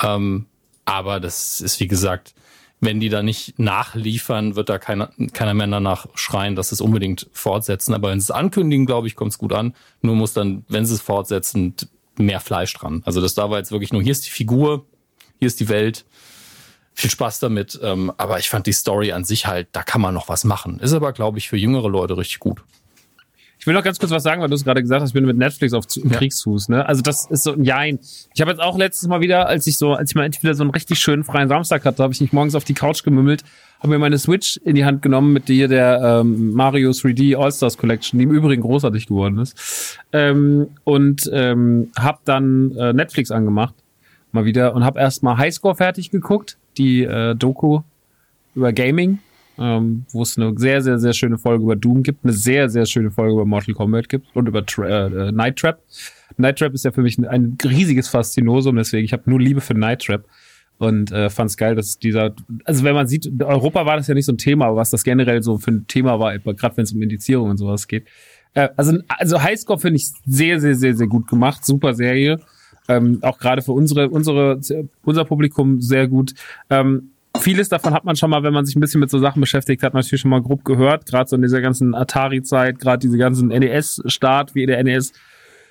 [0.03, 0.47] Ähm,
[0.85, 2.35] aber das ist, wie gesagt,
[2.81, 6.81] wenn die da nicht nachliefern, wird da keiner, keiner mehr danach schreien, dass sie es
[6.81, 7.95] unbedingt fortsetzen.
[7.95, 9.75] Aber wenn sie es ankündigen, glaube ich, kommt es gut an.
[10.03, 11.75] Nur muss dann, wenn sie es fortsetzen,
[12.17, 13.03] mehr Fleisch dran.
[13.05, 14.87] Also das da war jetzt wirklich nur, hier ist die Figur,
[15.39, 16.05] hier ist die Welt.
[16.93, 17.79] Viel Spaß damit.
[17.83, 20.79] Ähm, aber ich fand die Story an sich halt, da kann man noch was machen.
[20.79, 22.63] Ist aber, glaube ich, für jüngere Leute richtig gut.
[23.65, 25.25] Ich will noch ganz kurz was sagen, weil du es gerade gesagt hast, ich bin
[25.25, 26.11] mit Netflix auf ja.
[26.11, 26.87] Kriegsfuß, ne?
[26.87, 27.99] Also das ist so ein Jein.
[28.35, 30.55] Ich habe jetzt auch letztes Mal wieder, als ich so, als ich mal endlich wieder
[30.55, 33.43] so einen richtig schönen freien Samstag hatte, habe ich mich morgens auf die Couch gemümmelt,
[33.79, 37.79] habe mir meine Switch in die Hand genommen mit dir der ähm, Mario 3D All-Stars
[37.79, 39.99] Collection, die im Übrigen großartig geworden ist.
[40.13, 43.75] Ähm, und ähm, habe dann äh, Netflix angemacht,
[44.33, 47.81] mal wieder, und habe erstmal Highscore fertig geguckt, die äh, Doku
[48.55, 49.21] über Gaming
[49.59, 52.87] ähm, wo es eine sehr, sehr, sehr schöne Folge über Doom gibt, eine sehr, sehr
[52.87, 55.81] schöne Folge über Mortal Kombat gibt und über Tra äh, Night Trap.
[56.37, 59.61] Night Trap ist ja für mich ein, ein riesiges Faszinosum, deswegen ich habe nur Liebe
[59.61, 60.25] für Night Trap
[60.79, 64.09] und äh, fand es geil, dass dieser, also wenn man sieht, in Europa war das
[64.09, 66.77] ja nicht so ein Thema, aber was das generell so für ein Thema war, gerade
[66.77, 68.07] wenn es um Indizierung und sowas geht.
[68.55, 72.41] Äh, also, also Highscore finde ich sehr, sehr, sehr, sehr gut gemacht, super Serie.
[72.89, 74.61] Ähm, auch gerade für unsere, unsere,
[75.05, 76.35] unser Publikum sehr gut.
[76.69, 79.41] Ähm, vieles davon hat man schon mal, wenn man sich ein bisschen mit so Sachen
[79.41, 81.07] beschäftigt hat, natürlich schon mal grob gehört.
[81.07, 85.13] Gerade so in dieser ganzen Atari-Zeit, gerade diese ganzen NES-Start, wie der NES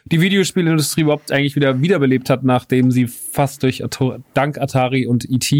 [0.05, 3.83] die Videospielindustrie überhaupt eigentlich wieder wiederbelebt hat, nachdem sie fast durch
[4.33, 5.51] dank Atari und ET,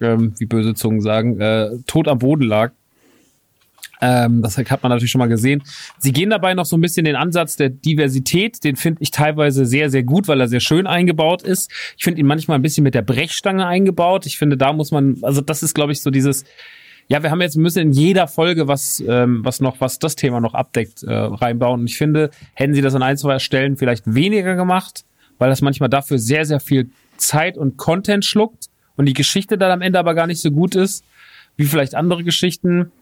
[0.00, 2.72] ähm, wie böse Zungen sagen, äh, tot am Boden lag.
[4.00, 5.62] Ähm, das hat man natürlich schon mal gesehen.
[5.98, 9.66] Sie gehen dabei noch so ein bisschen den Ansatz der Diversität, den finde ich teilweise
[9.66, 11.70] sehr, sehr gut, weil er sehr schön eingebaut ist.
[11.96, 14.26] Ich finde ihn manchmal ein bisschen mit der Brechstange eingebaut.
[14.26, 16.44] Ich finde, da muss man, also das ist, glaube ich, so dieses,
[17.08, 20.40] ja, wir haben jetzt, müssen in jeder Folge was, ähm, was noch, was das Thema
[20.40, 21.80] noch abdeckt, äh, reinbauen.
[21.80, 25.04] Und ich finde, hätten sie das an ein, zwei Stellen vielleicht weniger gemacht,
[25.38, 29.70] weil das manchmal dafür sehr, sehr viel Zeit und Content schluckt und die Geschichte dann
[29.70, 31.04] am Ende aber gar nicht so gut ist,
[31.56, 32.92] wie vielleicht andere Geschichten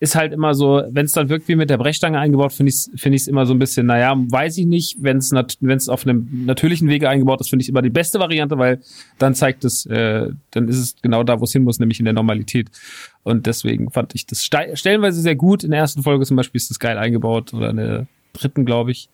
[0.00, 2.76] ist halt immer so, wenn es dann wirkt wie mit der Brechstange eingebaut, finde ich
[2.76, 4.96] es find ich's immer so ein bisschen, naja, weiß ich nicht.
[5.02, 8.18] Wenn es wenn es auf einem natürlichen Wege eingebaut ist, finde ich immer die beste
[8.18, 8.80] Variante, weil
[9.18, 12.06] dann zeigt es, äh, dann ist es genau da, wo es hin muss, nämlich in
[12.06, 12.70] der Normalität.
[13.24, 15.64] Und deswegen fand ich das stellenweise sehr gut.
[15.64, 18.92] In der ersten Folge zum Beispiel ist das geil eingebaut oder in der dritten, glaube
[18.92, 19.10] ich.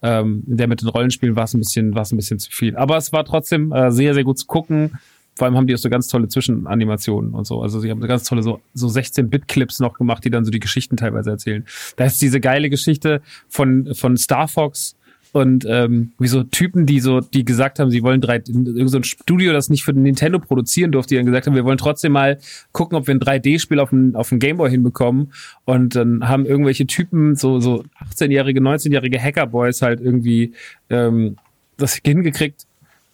[0.00, 2.50] Ähm, in der mit den Rollenspielen war es ein bisschen, war es ein bisschen zu
[2.50, 2.74] viel.
[2.76, 4.98] Aber es war trotzdem äh, sehr, sehr gut zu gucken
[5.34, 7.62] vor allem haben die auch so ganz tolle Zwischenanimationen und so.
[7.62, 10.96] Also sie haben ganz tolle so, so 16-Bit-Clips noch gemacht, die dann so die Geschichten
[10.96, 11.64] teilweise erzählen.
[11.96, 14.96] Da ist diese geile Geschichte von, von Star Fox
[15.32, 19.04] und ähm, wie so Typen, die so, die gesagt haben, sie wollen drei, so ein
[19.04, 22.38] Studio, das nicht für Nintendo produzieren durfte, die dann gesagt haben, wir wollen trotzdem mal
[22.72, 25.32] gucken, ob wir ein 3D-Spiel auf dem, auf dem Gameboy hinbekommen.
[25.64, 30.52] Und dann haben irgendwelche Typen, so, so 18-jährige, 19-jährige Hackerboys halt irgendwie
[30.90, 31.36] ähm,
[31.78, 32.66] das hingekriegt,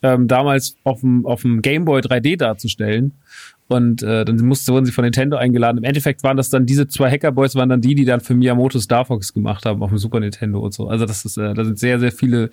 [0.02, 3.14] ähm, damals auf dem, auf dem Game Boy 3D darzustellen.
[3.68, 5.78] Und äh, dann musste, wurden sie von Nintendo eingeladen.
[5.78, 8.80] Im Endeffekt waren das dann diese zwei Hackerboys, waren dann die, die dann für Miyamoto
[8.80, 10.88] Star Fox gemacht haben auf dem Super Nintendo und so.
[10.88, 12.50] Also das ist, äh, da sind sehr, sehr viele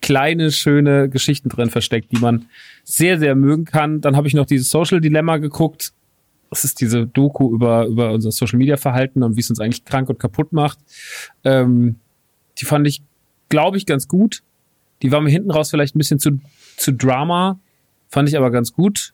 [0.00, 2.46] kleine, schöne Geschichten drin versteckt, die man
[2.82, 4.00] sehr, sehr mögen kann.
[4.00, 5.92] Dann habe ich noch dieses Social Dilemma geguckt.
[6.50, 9.84] Das ist diese Doku über, über unser Social Media Verhalten und wie es uns eigentlich
[9.84, 10.78] krank und kaputt macht.
[11.44, 11.96] Ähm,
[12.58, 13.02] die fand ich,
[13.48, 14.42] glaube ich, ganz gut
[15.02, 16.40] Die war mir hinten raus vielleicht ein bisschen zu,
[16.76, 17.60] zu Drama,
[18.08, 19.12] fand ich aber ganz gut.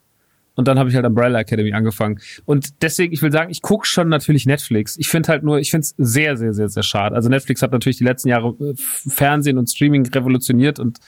[0.55, 2.19] Und dann habe ich halt Umbrella Academy angefangen.
[2.45, 4.97] Und deswegen, ich will sagen, ich gucke schon natürlich Netflix.
[4.97, 7.13] Ich finde halt nur, ich finde es sehr, sehr, sehr, sehr schade.
[7.13, 10.99] Also Netflix hat natürlich die letzten Jahre äh, Fernsehen und Streaming revolutioniert und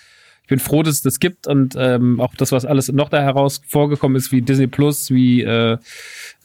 [0.43, 3.21] ich bin froh, dass es das gibt und ähm, auch das, was alles noch da
[3.21, 5.77] heraus vorgekommen ist, wie Disney Plus, wie äh,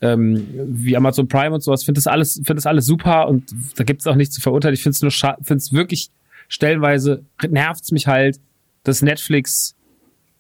[0.01, 3.85] ähm, wie Amazon Prime und sowas, finde das alles, finde das alles super und da
[3.85, 4.75] gibt es auch nichts zu verurteilen.
[4.75, 6.11] Ich finde es nur, finde es wirklich
[6.53, 8.41] stellenweise nervt's mich halt,
[8.85, 9.75] dass Netflix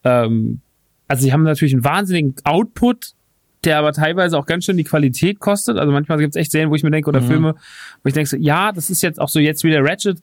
[0.04, 0.60] ähm,
[1.08, 3.12] also sie haben natürlich einen wahnsinnigen Output,
[3.64, 5.76] der aber teilweise auch ganz schön die Qualität kostet.
[5.76, 7.26] Also manchmal gibt es echt Serien, wo ich mir denke, oder mhm.
[7.26, 7.54] Filme,
[8.02, 10.22] wo ich denke, so, ja, das ist jetzt auch so jetzt wieder Ratchet.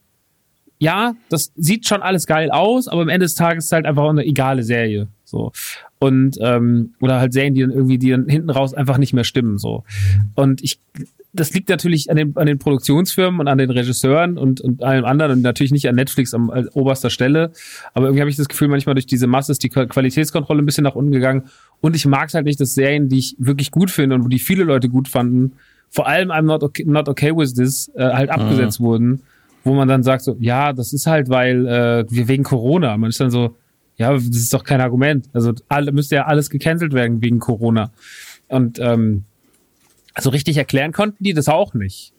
[0.80, 3.86] Ja, das sieht schon alles geil aus, aber am Ende des Tages ist es halt
[3.86, 5.10] einfach eine egale Serie.
[5.26, 5.52] So.
[6.00, 9.26] Und, ähm, oder halt Serien, die dann irgendwie, die dann hinten raus einfach nicht mehr
[9.26, 9.58] stimmen.
[9.58, 9.84] So.
[10.36, 10.80] Und ich
[11.32, 15.06] das liegt natürlich an den, an den Produktionsfirmen und an den Regisseuren und, und allem
[15.06, 17.52] anderen und natürlich nicht an Netflix am an oberster Stelle.
[17.94, 20.84] Aber irgendwie habe ich das Gefühl, manchmal durch diese Masse ist die Qualitätskontrolle ein bisschen
[20.84, 21.44] nach unten gegangen.
[21.82, 24.28] Und ich mag es halt nicht, dass Serien, die ich wirklich gut finde und wo
[24.28, 25.54] die viele Leute gut fanden,
[25.90, 28.86] vor allem I'm not okay, not okay with this, äh, halt abgesetzt mhm.
[28.86, 29.22] wurden,
[29.64, 32.98] wo man dann sagt so, ja, das ist halt, weil äh, wir wegen Corona.
[32.98, 33.56] Man ist dann so,
[34.00, 35.30] ja, das ist doch kein Argument.
[35.34, 37.92] Also alle müsste ja alles gecancelt werden wegen Corona.
[38.48, 39.26] Und ähm,
[40.18, 42.14] so richtig erklären konnten die das auch nicht.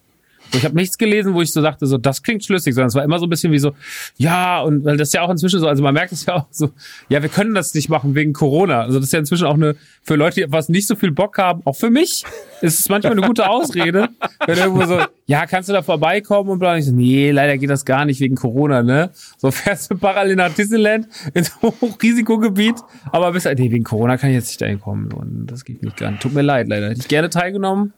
[0.55, 3.05] Ich habe nichts gelesen, wo ich so sagte, so das klingt schlüssig, sondern es war
[3.05, 3.73] immer so ein bisschen wie so,
[4.17, 6.47] ja, und weil das ist ja auch inzwischen so, also man merkt es ja auch
[6.51, 6.71] so,
[7.09, 8.83] ja, wir können das nicht machen wegen Corona.
[8.83, 11.37] Also das ist ja inzwischen auch eine, für Leute, die was nicht so viel Bock
[11.37, 12.25] haben, auch für mich,
[12.63, 14.09] ist es manchmal eine gute Ausrede,
[14.47, 17.71] wenn irgendwo so, ja, kannst du da vorbeikommen und bla, ich so, nee, leider geht
[17.71, 19.11] das gar nicht wegen Corona, ne?
[19.39, 22.77] So fährst du parallel nach Disneyland ins Hochrisikogebiet,
[23.13, 25.91] aber bis, nee, wegen Corona kann ich jetzt nicht dahin kommen und das geht nicht
[26.01, 26.21] nicht.
[26.21, 26.91] Tut mir leid, leider.
[26.91, 27.93] Hätte ich gerne teilgenommen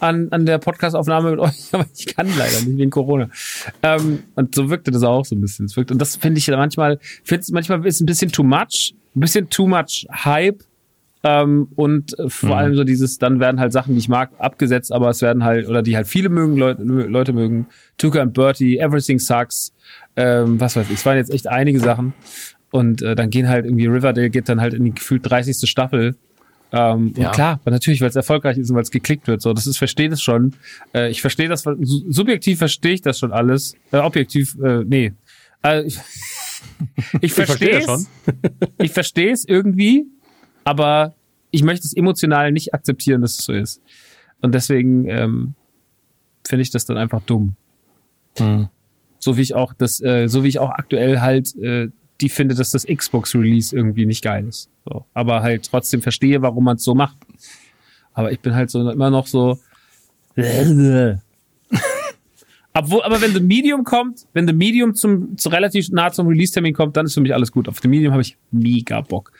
[0.00, 3.28] an, an der Podcastaufnahme mit euch, aber ich kann leider nicht wegen Corona.
[3.82, 5.66] Ähm, und so wirkte das auch so ein bisschen.
[5.66, 9.20] Es wirkt, und das finde ich manchmal, finde manchmal ist ein bisschen too much, ein
[9.20, 10.62] bisschen too much Hype.
[11.22, 12.54] Ähm, und äh, vor mhm.
[12.54, 15.68] allem so dieses, dann werden halt Sachen, die ich mag, abgesetzt, aber es werden halt,
[15.68, 17.66] oder die halt viele mögen, Leute, Leute mögen.
[17.98, 19.74] Tuka and Bertie, Everything Sucks,
[20.16, 22.14] ähm, was weiß ich, es waren jetzt echt einige Sachen.
[22.70, 25.68] Und äh, dann gehen halt irgendwie Riverdale geht dann halt in die gefühlt 30.
[25.68, 26.16] Staffel
[26.72, 27.28] ähm, ja.
[27.28, 29.42] Und klar, natürlich, weil es erfolgreich ist und weil es geklickt wird.
[29.42, 30.54] So, das ist, verstehe das schon.
[30.94, 33.74] Äh, ich verstehe das, subjektiv verstehe ich das schon alles.
[33.92, 35.12] Äh, objektiv, äh, nee.
[35.62, 35.98] Äh, ich
[37.20, 37.84] ich verstehe es.
[37.84, 38.06] schon.
[38.78, 40.06] ich verstehe es irgendwie,
[40.64, 41.14] aber
[41.50, 43.82] ich möchte es emotional nicht akzeptieren, dass es so ist.
[44.40, 45.54] Und deswegen ähm,
[46.46, 47.56] finde ich das dann einfach dumm.
[48.38, 48.68] Mhm.
[49.18, 51.88] So wie ich auch das, äh, so wie ich auch aktuell halt äh,
[52.20, 54.68] die finde, dass das Xbox-Release irgendwie nicht geil ist.
[54.84, 55.04] So.
[55.14, 57.16] Aber halt trotzdem verstehe, warum man es so macht.
[58.12, 59.58] Aber ich bin halt so immer noch so.
[62.72, 66.72] Obwohl, aber wenn The Medium kommt, wenn The Medium zum, zu relativ nah zum Release-Termin
[66.72, 67.68] kommt, dann ist für mich alles gut.
[67.68, 69.32] Auf The Medium habe ich mega Bock.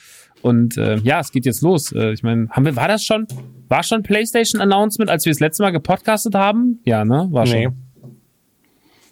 [0.42, 1.92] Und äh, ja, es geht jetzt los.
[1.92, 3.26] Äh, ich meine, haben wir, war das schon,
[3.68, 6.80] war schon PlayStation Announcement, als wir das letzte Mal gepodcastet haben?
[6.84, 7.28] Ja, ne?
[7.30, 7.58] War schon.
[7.58, 7.68] Nee.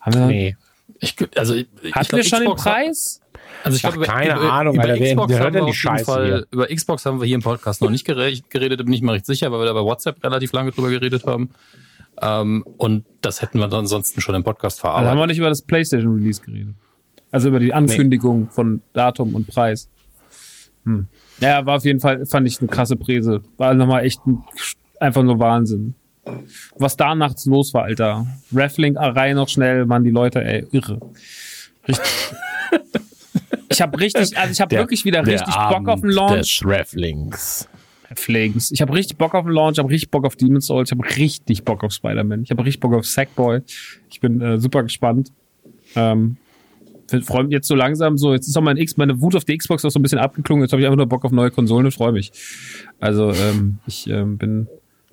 [0.00, 0.56] Haben wir nee.
[1.00, 3.20] Ich, also, ich, Hatten ich glaub, wir schon Xbox den Preis?
[3.64, 6.04] Also ich glaube, keine über, Ahnung, über, Alter, Xbox wer, wer hört denn die Scheiße
[6.04, 9.26] Fall, Über Xbox haben wir hier im Podcast noch nicht geredet, bin ich mal recht
[9.26, 11.50] sicher, weil wir da bei WhatsApp relativ lange drüber geredet haben.
[12.20, 15.08] Ähm, und das hätten wir dann ansonsten schon im Podcast verarbeitet.
[15.08, 16.74] Also haben wir nicht über das PlayStation Release geredet.
[17.30, 18.48] Also über die Ankündigung nee.
[18.50, 19.88] von Datum und Preis.
[20.84, 21.06] Hm.
[21.40, 23.42] Ja, war auf jeden Fall, fand ich eine krasse Präse.
[23.56, 24.42] War nochmal echt ein,
[24.98, 25.94] einfach nur Wahnsinn.
[26.76, 28.26] Was da nachts los war, Alter.
[28.52, 31.00] Raffling rein noch schnell, waren die Leute, ey, irre.
[31.86, 32.32] Richtig.
[33.70, 36.58] Ich habe richtig, also ich habe wirklich wieder richtig Bock auf den Launch.
[36.58, 37.68] Des Rafflings.
[38.10, 38.70] Rafflings.
[38.70, 40.98] Ich habe richtig Bock auf den Launch, ich habe richtig Bock auf Demon's Souls, ich
[40.98, 43.60] habe richtig Bock auf Spider-Man, ich habe richtig Bock auf Sackboy.
[44.10, 45.32] Ich bin äh, super gespannt.
[45.94, 46.36] Ähm,
[47.22, 49.56] freue mich jetzt so langsam so, jetzt ist auch mein X, meine Wut auf die
[49.56, 51.86] Xbox auch so ein bisschen abgeklungen, jetzt habe ich einfach nur Bock auf neue Konsolen
[51.86, 52.32] und freue mich.
[53.00, 54.68] Also ähm, ich ähm, bin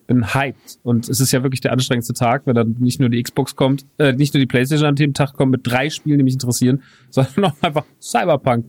[0.07, 0.79] bin hyped.
[0.83, 3.85] Und es ist ja wirklich der anstrengendste Tag, wenn dann nicht nur die Xbox kommt,
[3.97, 6.83] äh, nicht nur die Playstation an dem Tag kommt mit drei Spielen, die mich interessieren,
[7.09, 8.65] sondern auch einfach Cyberpunk.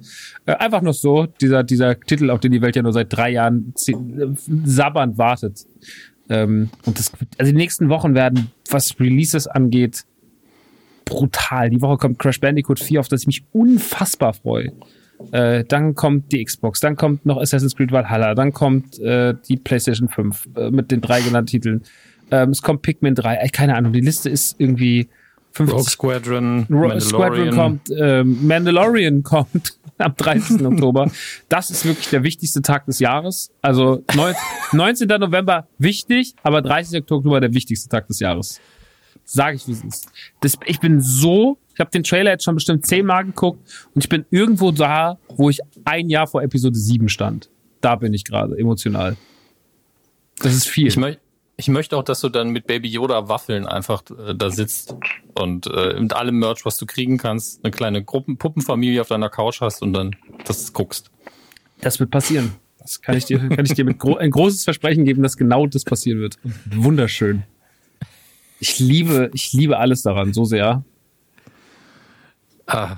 [0.47, 3.31] Äh, einfach nur so, dieser, dieser Titel, auf den die Welt ja nur seit drei
[3.31, 5.67] Jahren sabbernd wartet.
[6.29, 10.05] Ähm, und das, also die nächsten Wochen werden, was Releases angeht,
[11.05, 11.71] brutal.
[11.71, 14.73] Die Woche kommt Crash Bandicoot 4, auf das ich mich unfassbar freue.
[15.33, 19.57] Äh, dann kommt die Xbox, dann kommt noch Assassin's Creed Valhalla, dann kommt äh, die
[19.57, 21.83] PlayStation 5 äh, mit den drei genannten Titeln.
[22.31, 25.09] Ähm, es kommt Pikmin 3, äh, keine Ahnung, die Liste ist irgendwie
[25.53, 25.75] 50.
[25.75, 30.65] Rogue Squadron, Rogue Squadron kommt, ähm, Mandalorian kommt am 30.
[30.65, 31.11] Oktober.
[31.49, 33.51] Das ist wirklich der wichtigste Tag des Jahres.
[33.63, 34.05] Also
[34.73, 35.09] 19.
[35.19, 37.01] November wichtig, aber 30.
[37.11, 38.61] Oktober der wichtigste Tag des Jahres.
[39.25, 40.13] Sag ich, wie es ist.
[40.41, 43.61] Das, ich bin so, ich habe den Trailer jetzt schon bestimmt zehnmal geguckt
[43.95, 47.51] und ich bin irgendwo da, wo ich ein Jahr vor Episode 7 stand.
[47.83, 49.19] Da bin ich gerade emotional.
[50.39, 50.87] Das ist viel.
[50.87, 51.21] Ich, möcht,
[51.59, 54.97] ich möchte auch, dass du dann mit Baby Yoda Waffeln einfach äh, da sitzt
[55.35, 59.29] und äh, mit allem Merch, was du kriegen kannst, eine kleine Gruppen Puppenfamilie auf deiner
[59.29, 61.11] Couch hast und dann das guckst.
[61.83, 62.53] Das wird passieren.
[62.79, 65.67] Das kann ich dir, kann ich dir mit gro ein großes Versprechen geben, dass genau
[65.67, 66.39] das passieren wird.
[66.75, 67.43] Wunderschön.
[68.61, 70.83] Ich liebe, ich liebe alles daran so sehr.
[72.67, 72.97] Ach.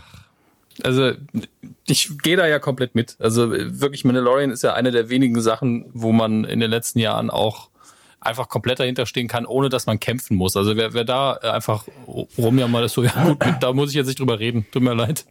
[0.83, 1.13] Also
[1.87, 3.17] ich gehe da ja komplett mit.
[3.19, 7.31] Also wirklich, Mandalorian ist ja eine der wenigen Sachen, wo man in den letzten Jahren
[7.31, 7.71] auch
[8.21, 10.57] einfach komplett dahinter stehen kann, ohne dass man kämpfen muss.
[10.57, 14.21] Also wer, wer da einfach rumjammert, ist so, ja gut, da muss ich jetzt nicht
[14.21, 14.67] drüber reden.
[14.71, 15.25] Tut mir leid.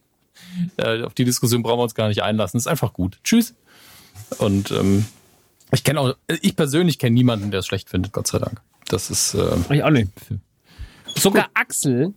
[0.78, 2.58] Äh, auf die Diskussion brauchen wir uns gar nicht einlassen.
[2.58, 3.20] Ist einfach gut.
[3.24, 3.56] Tschüss.
[4.38, 5.06] Und ähm,
[5.72, 8.62] ich kenne auch, ich persönlich kenne niemanden, der es schlecht findet, Gott sei Dank.
[8.88, 9.34] Das ist.
[9.34, 10.10] Äh, ich auch nicht.
[11.16, 12.14] Sogar Axel,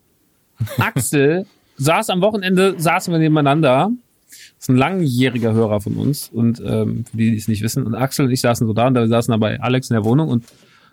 [0.79, 1.47] Axel
[1.81, 3.91] saß am Wochenende, saßen wir nebeneinander.
[4.29, 7.85] Das ist ein langjähriger Hörer von uns und ähm, für die, die es nicht wissen.
[7.85, 10.05] Und Axel und ich saßen so da und da saßen da bei Alex in der
[10.05, 10.45] Wohnung und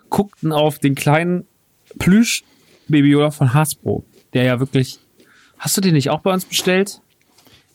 [0.08, 1.44] guckten auf den kleinen
[1.98, 2.42] Plüsch
[2.88, 4.98] Baby Yoda von Hasbro, der ja wirklich.
[5.58, 7.00] Hast du den nicht auch bei uns bestellt?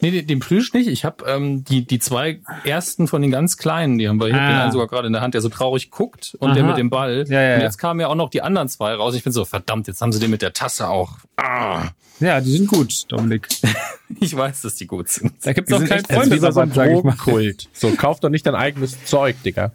[0.04, 0.88] Nee, den, den Plüsch nicht.
[0.88, 4.28] Ich habe ähm, die, die zwei ersten von den ganz kleinen, die haben wir.
[4.28, 4.38] Ich ah.
[4.38, 6.56] hab den einen sogar gerade in der Hand, der so traurig guckt und Aha.
[6.56, 7.24] der mit dem Ball.
[7.30, 9.16] Ja, ja, und jetzt kamen ja auch noch die anderen zwei raus.
[9.16, 11.20] Ich bin so, verdammt, jetzt haben sie den mit der Tasse auch.
[11.38, 11.92] Ah.
[12.20, 13.48] Ja, die sind gut, Dominik.
[14.20, 15.36] ich weiß, dass die gut sind.
[15.42, 17.16] Da gibt's auch keinen Freunde, sag ich mal.
[17.16, 17.70] Kult.
[17.72, 19.72] So, kauf doch nicht dein eigenes Zeug, Digga.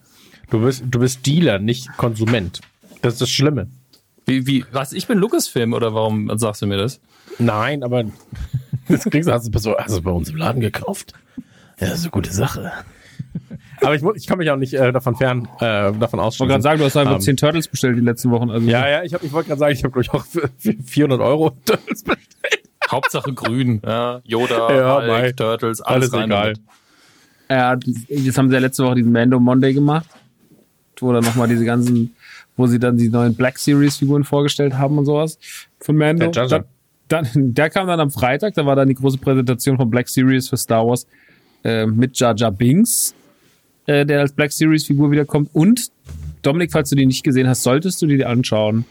[0.50, 2.60] Du bist, du bist Dealer, nicht Konsument.
[3.00, 3.68] Das ist das Schlimme.
[4.26, 4.92] Wie, wie, was?
[4.92, 7.00] Ich bin Lucasfilm oder warum sagst du mir das?
[7.38, 8.04] Nein, aber
[8.88, 11.14] das kriegst du, hast du, hast du bei uns im Laden gekauft?
[11.80, 12.72] Ja, das ist eine gute Sache.
[13.80, 16.34] Aber ich, ich kann mich auch nicht äh, davon fern, äh, davon ausschließen.
[16.34, 18.50] Ich wollte gerade sagen, du hast einfach um, 10 Turtles bestellt die letzten Wochen.
[18.50, 20.50] Also ja, ja, ich, hab, ich wollte gerade sagen, ich habe, glaube ich, auch für
[20.58, 22.62] 400 Euro Turtles bestellt.
[22.90, 23.80] Hauptsache grün.
[23.84, 26.54] Ja, Yoda, ja, Hulk, Turtles, alles, alles egal.
[27.50, 27.76] Ja,
[28.08, 30.08] jetzt haben sie ja letzte Woche diesen Mando Monday gemacht,
[31.00, 32.14] wo dann nochmal diese ganzen,
[32.56, 35.38] wo sie dann die neuen Black Series Figuren vorgestellt haben und sowas
[35.80, 36.30] von Mando.
[36.30, 36.64] Der
[37.08, 40.48] dann, der kam dann am Freitag, da war dann die große Präsentation von Black Series
[40.48, 41.06] für Star Wars
[41.64, 43.14] äh, mit Jar Jar Binks,
[43.86, 45.50] äh, der als Black Series Figur wiederkommt.
[45.52, 45.90] Und
[46.42, 48.84] Dominik, falls du die nicht gesehen hast, solltest du dir anschauen.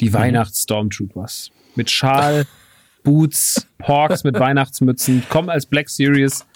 [0.00, 0.14] Die mhm.
[0.14, 1.50] Weihnachts-Stormtroopers.
[1.74, 2.46] Mit Schal,
[3.02, 5.24] Boots, Porks mit Weihnachtsmützen.
[5.28, 6.46] Kommen als Black Series.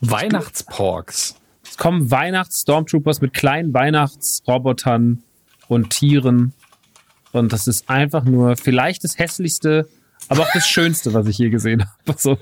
[0.00, 1.36] Weihnachtsporks.
[1.62, 5.22] Es kommen Weihnachts-Stormtroopers mit kleinen Weihnachtsrobotern
[5.68, 6.52] und Tieren.
[7.30, 9.88] Und das ist einfach nur vielleicht das hässlichste
[10.32, 11.92] aber auch das Schönste, was ich je gesehen habe.
[12.06, 12.38] Also,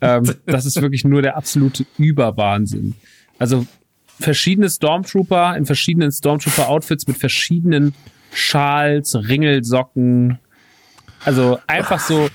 [0.00, 2.94] ähm, das ist wirklich nur der absolute Überwahnsinn.
[3.38, 3.66] Also
[4.18, 7.94] verschiedene Stormtrooper in verschiedenen Stormtrooper-Outfits mit verschiedenen
[8.32, 10.38] Schals, Ringelsocken.
[11.24, 12.28] Also einfach so.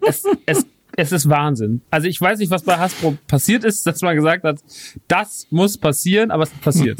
[0.00, 1.82] Es, es, es ist Wahnsinn.
[1.90, 4.60] Also ich weiß nicht, was bei Hasbro passiert ist, dass man gesagt hat,
[5.08, 6.98] das muss passieren, aber es passiert.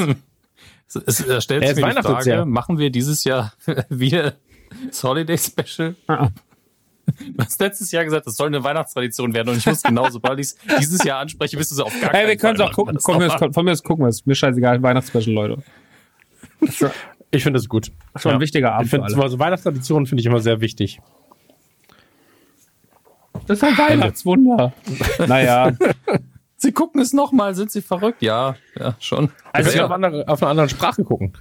[0.95, 3.55] es, es stellt sich mir die Frage, machen wir dieses Jahr
[3.89, 4.35] wieder
[4.89, 5.95] das Holiday Special?
[6.07, 6.29] Ah.
[7.07, 10.39] Du hast letztes Jahr gesagt, das soll eine Weihnachtstradition werden und ich wusste genau, sobald
[10.41, 12.73] ich es dieses Jahr anspreche, bist du so auf gar Hey, wir können es auch
[12.73, 12.99] gucken.
[13.03, 14.25] Komm, wir von mir aus gucken wir es.
[14.27, 15.63] Mir scheißegal, Weihnachtsspecial, Leute.
[17.31, 17.91] Ich finde das gut.
[18.13, 18.33] Das ist ja.
[18.33, 18.87] ein wichtiger Abend.
[18.87, 21.01] Ich finde, also Weihnachtstraditionen finde ich immer sehr wichtig.
[23.47, 24.73] Das ist ein Weihnachtswunder.
[25.27, 25.73] naja.
[26.57, 28.23] Sie gucken es nochmal, sind sie verrückt?
[28.23, 29.31] Ja, ja, schon.
[29.53, 29.85] Also, ja.
[29.85, 31.35] auf, andere, auf einer anderen Sprache gucken.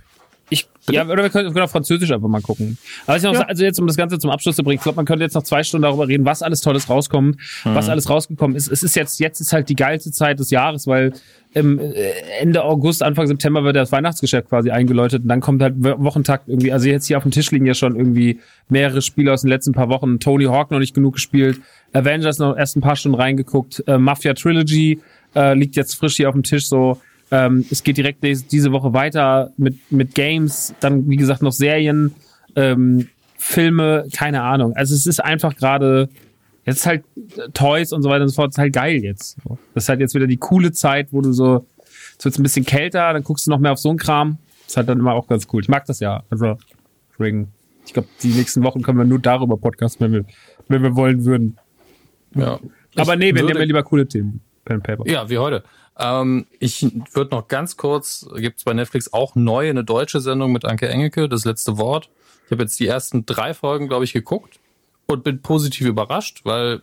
[0.49, 2.77] Ich, ja, oder wir können, wir können auf Französisch einfach mal gucken.
[3.07, 3.41] Aber ich noch, ja.
[3.41, 5.43] also jetzt, um das Ganze zum Abschluss zu bringen, ich glaube, man könnte jetzt noch
[5.43, 7.75] zwei Stunden darüber reden, was alles Tolles rauskommt, mhm.
[7.75, 8.69] was alles rausgekommen ist.
[8.69, 11.13] Es ist jetzt, jetzt ist halt die geilste Zeit des Jahres, weil
[11.53, 11.93] im äh,
[12.39, 16.71] Ende August, Anfang September wird das Weihnachtsgeschäft quasi eingeläutet und dann kommt halt Wochentakt irgendwie,
[16.73, 19.71] also jetzt hier auf dem Tisch liegen ja schon irgendwie mehrere Spiele aus den letzten
[19.71, 20.19] paar Wochen.
[20.19, 21.61] Tony Hawk noch nicht genug gespielt,
[21.93, 24.99] Avengers noch erst ein paar Stunden reingeguckt, äh, Mafia Trilogy
[25.35, 26.99] äh, liegt jetzt frisch hier auf dem Tisch so
[27.33, 32.13] ähm, es geht direkt diese Woche weiter mit, mit Games, dann wie gesagt noch Serien,
[32.55, 34.75] ähm, Filme, keine Ahnung.
[34.75, 36.09] Also es ist einfach gerade,
[36.63, 37.03] jetzt ist halt
[37.55, 39.37] Toys und so weiter und so fort, ist halt geil jetzt.
[39.73, 41.65] Das ist halt jetzt wieder die coole Zeit, wo du so,
[42.19, 44.37] es wird ein bisschen kälter, dann guckst du noch mehr auf so einen Kram.
[44.61, 45.63] Das ist halt dann immer auch ganz cool.
[45.63, 46.21] Ich mag das ja.
[46.29, 46.59] Also,
[47.13, 47.51] deswegen,
[47.83, 50.25] ich glaube, die nächsten Wochen können wir nur darüber podcasten, wenn wir,
[50.67, 51.57] wenn wir wollen würden.
[52.35, 52.59] Ja.
[52.95, 54.41] Aber nee, wir nehmen ja lieber coole Themen.
[54.65, 55.09] Pen Paper.
[55.09, 55.63] Ja, wie heute.
[55.97, 60.51] Ähm, ich würde noch ganz kurz, gibt es bei Netflix auch neu eine deutsche Sendung
[60.51, 62.09] mit Anke Engelke, das letzte Wort.
[62.45, 64.59] Ich habe jetzt die ersten drei Folgen, glaube ich, geguckt
[65.07, 66.81] und bin positiv überrascht, weil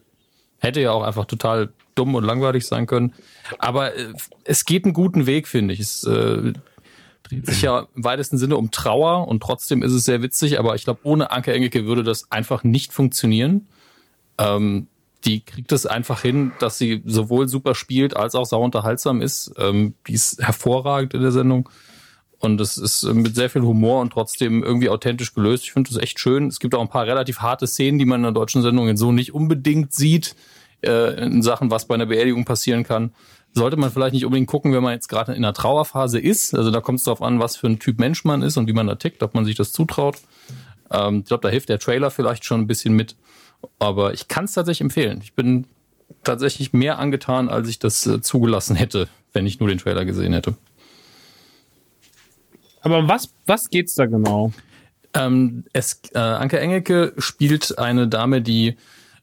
[0.59, 3.15] hätte ja auch einfach total dumm und langweilig sein können.
[3.59, 4.13] Aber äh,
[4.45, 5.81] es geht einen guten Weg, finde ich.
[5.81, 6.53] Es äh,
[7.23, 10.75] dreht sich ja im weitesten Sinne um Trauer und trotzdem ist es sehr witzig, aber
[10.75, 13.69] ich glaube, ohne Anke Engelke würde das einfach nicht funktionieren.
[14.39, 14.89] Ähm,
[15.25, 19.53] die kriegt es einfach hin, dass sie sowohl super spielt als auch sau unterhaltsam ist.
[19.59, 21.69] Ähm, die ist hervorragend in der Sendung.
[22.39, 25.65] Und es ist mit sehr viel Humor und trotzdem irgendwie authentisch gelöst.
[25.65, 26.47] Ich finde das echt schön.
[26.47, 29.13] Es gibt auch ein paar relativ harte Szenen, die man in der deutschen Sendung so
[29.13, 30.37] nicht unbedingt sieht,
[30.81, 33.13] äh, in Sachen, was bei einer Beerdigung passieren kann.
[33.53, 36.55] Sollte man vielleicht nicht unbedingt gucken, wenn man jetzt gerade in einer Trauerphase ist.
[36.55, 38.73] Also da kommt es darauf an, was für ein Typ Mensch man ist und wie
[38.73, 40.17] man da tickt, ob man sich das zutraut.
[40.91, 43.17] Ähm, ich glaube, da hilft der Trailer vielleicht schon ein bisschen mit.
[43.79, 45.21] Aber ich kann es tatsächlich empfehlen.
[45.23, 45.67] Ich bin
[46.25, 50.33] tatsächlich mehr angetan, als ich das äh, zugelassen hätte, wenn ich nur den Trailer gesehen
[50.33, 50.55] hätte.
[52.83, 54.53] Aber was, was geht's da genau?
[55.13, 58.77] Ähm, es, äh, Anke Engelke spielt eine Dame, die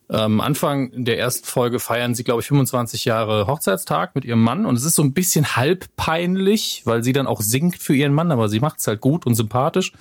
[0.09, 4.65] ähm, Anfang der ersten Folge feiern sie, glaube ich, 25 Jahre Hochzeitstag mit ihrem Mann.
[4.65, 8.13] Und es ist so ein bisschen halb peinlich, weil sie dann auch singt für ihren
[8.13, 9.91] Mann, aber sie macht es halt gut und sympathisch.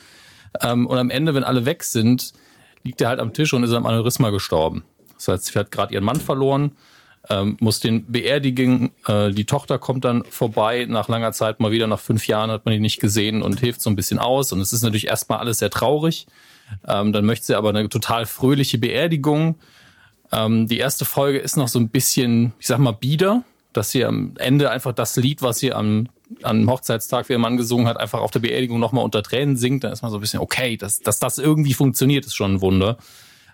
[0.61, 2.32] Ähm, und am Ende, wenn alle weg sind,
[2.87, 4.84] liegt er halt am Tisch und ist am Aneurysma gestorben.
[5.16, 6.72] Das heißt, sie hat gerade ihren Mann verloren,
[7.28, 8.93] ähm, muss den beerdigen.
[9.07, 11.87] Äh, die Tochter kommt dann vorbei nach langer Zeit mal wieder.
[11.87, 14.53] Nach fünf Jahren hat man ihn nicht gesehen und hilft so ein bisschen aus.
[14.53, 16.26] Und es ist natürlich erstmal alles sehr traurig.
[16.87, 19.57] Ähm, dann möchte sie aber eine total fröhliche Beerdigung.
[20.32, 24.05] Ähm, die erste Folge ist noch so ein bisschen, ich sag mal, bieder, dass sie
[24.05, 26.09] am Ende einfach das Lied, was sie am,
[26.43, 29.85] am Hochzeitstag für ihren Mann gesungen hat, einfach auf der Beerdigung nochmal unter Tränen singt.
[29.85, 32.61] Dann ist man so ein bisschen, okay, dass, dass das irgendwie funktioniert, ist schon ein
[32.61, 32.99] Wunder.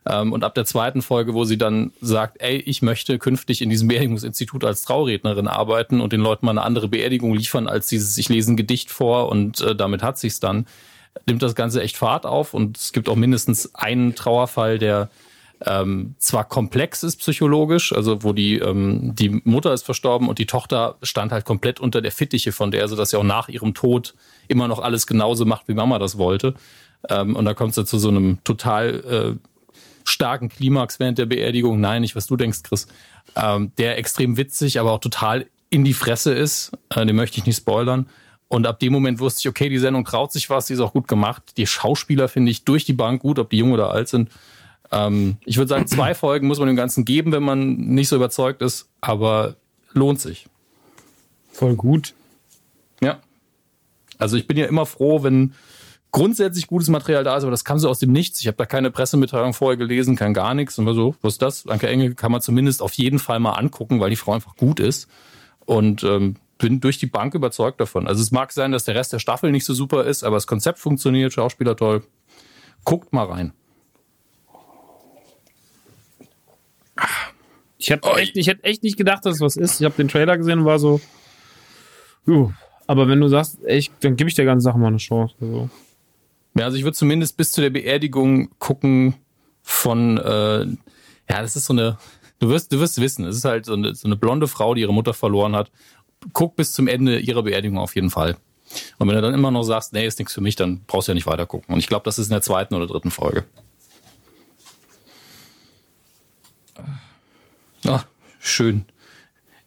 [0.05, 3.71] Ähm, und ab der zweiten Folge, wo sie dann sagt, ey, ich möchte künftig in
[3.71, 8.19] diesem Beerdigungsinstitut als Traurednerin arbeiten und den Leuten mal eine andere Beerdigung liefern, als dieses,
[8.19, 10.67] ich lese ein Gedicht vor und äh, damit hat sich's dann,
[11.27, 15.11] nimmt das Ganze echt Fahrt auf und es gibt auch mindestens einen Trauerfall, der
[15.65, 20.47] ähm, zwar komplex ist psychologisch, also wo die, ähm, die Mutter ist verstorben und die
[20.47, 24.15] Tochter stand halt komplett unter der Fittiche von der, sodass sie auch nach ihrem Tod
[24.49, 26.55] immer noch alles genauso macht, wie Mama das wollte.
[27.09, 29.49] Ähm, und da kommt es zu so einem total äh,
[30.05, 31.81] starken Klimax während der Beerdigung.
[31.81, 32.89] Nein, nicht was du denkst, Chris.
[33.37, 36.73] Ähm, der extrem witzig, aber auch total in die Fresse ist.
[36.91, 38.09] Äh, den möchte ich nicht spoilern.
[38.49, 40.93] Und ab dem Moment wusste ich, okay, die Sendung traut sich was, die ist auch
[40.93, 41.57] gut gemacht.
[41.57, 44.29] Die Schauspieler finde ich durch die Bank gut, ob die jung oder alt sind.
[44.93, 48.17] Ähm, ich würde sagen, zwei Folgen muss man dem Ganzen geben, wenn man nicht so
[48.17, 49.57] überzeugt ist, aber
[49.93, 50.47] lohnt sich.
[51.51, 52.15] Voll gut.
[53.01, 53.21] Ja.
[54.19, 55.55] Also ich bin ja immer froh, wenn
[56.13, 58.41] grundsätzlich gutes Material da ist, aber das kam so aus dem Nichts.
[58.41, 60.79] Ich habe da keine Pressemitteilung vorher gelesen, kein gar nichts.
[60.79, 61.67] Und war so, was ist das?
[61.67, 64.79] Anke Engel kann man zumindest auf jeden Fall mal angucken, weil die Frau einfach gut
[64.79, 65.09] ist.
[65.65, 68.07] Und ähm, bin durch die Bank überzeugt davon.
[68.07, 70.47] Also es mag sein, dass der Rest der Staffel nicht so super ist, aber das
[70.47, 72.05] Konzept funktioniert, Schauspieler toll.
[72.85, 73.53] Guckt mal rein.
[77.83, 79.81] Ich hätte echt, ich hätte echt nicht gedacht, dass es was ist.
[79.81, 81.01] Ich habe den Trailer gesehen und war so.
[82.29, 82.53] Uh,
[82.87, 85.35] aber wenn du sagst, echt, dann gebe ich der ganzen Sache mal eine Chance.
[85.41, 85.69] Also.
[86.57, 89.15] Ja, also ich würde zumindest bis zu der Beerdigung gucken
[89.63, 91.99] von, äh, ja, das ist so eine,
[92.39, 94.83] du wirst, du wirst wissen, es ist halt so eine, so eine blonde Frau, die
[94.83, 95.73] ihre Mutter verloren hat.
[96.33, 98.37] Guck bis zum Ende ihrer Beerdigung auf jeden Fall.
[98.99, 101.13] Und wenn du dann immer noch sagst, nee, ist nichts für mich, dann brauchst du
[101.13, 101.75] ja nicht weiter gucken.
[101.75, 103.45] Und ich glaube, das ist in der zweiten oder dritten Folge.
[108.45, 108.85] Schön.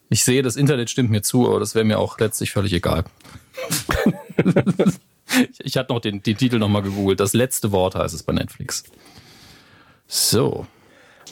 [0.10, 3.06] Ich sehe, das Internet stimmt mir zu, aber das wäre mir auch letztlich völlig egal.
[5.34, 7.20] ich, ich hatte noch den, den Titel nochmal gegoogelt.
[7.20, 8.84] Das letzte Wort heißt es bei Netflix.
[10.08, 10.68] So.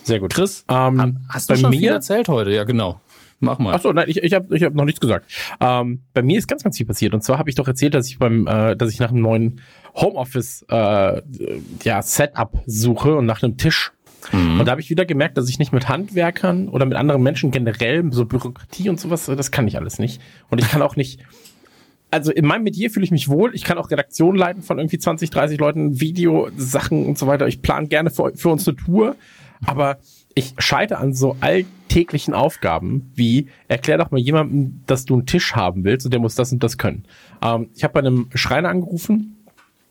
[0.03, 0.33] Sehr gut.
[0.33, 2.51] Chris, Ähm, hast du schon mir- viel erzählt heute?
[2.51, 2.99] Ja, genau.
[3.39, 3.73] Mach mal.
[3.73, 5.29] Achso, nein, ich, ich habe ich hab noch nichts gesagt.
[5.59, 7.13] Ähm, bei mir ist ganz, ganz viel passiert.
[7.13, 9.61] Und zwar habe ich doch erzählt, dass ich beim, äh, dass ich nach einem neuen
[9.95, 11.21] Homeoffice äh,
[11.83, 13.91] ja, Setup suche und nach einem Tisch.
[14.31, 17.51] Und da habe ich wieder gemerkt, dass ich nicht mit Handwerkern oder mit anderen Menschen
[17.51, 20.21] generell so Bürokratie und sowas, das kann ich alles nicht.
[20.49, 21.19] Und ich kann auch nicht.
[22.11, 23.55] Also in meinem Metier fühle ich mich wohl.
[23.55, 27.47] Ich kann auch Redaktion leiten von irgendwie 20, 30 Leuten, Videosachen und so weiter.
[27.47, 29.15] Ich plane gerne für, für uns eine Tour.
[29.65, 29.97] Aber
[30.35, 35.55] ich scheitere an so alltäglichen Aufgaben wie, erklär doch mal jemandem, dass du einen Tisch
[35.55, 37.05] haben willst und der muss das und das können.
[37.41, 39.37] Ähm, ich habe bei einem Schreiner angerufen,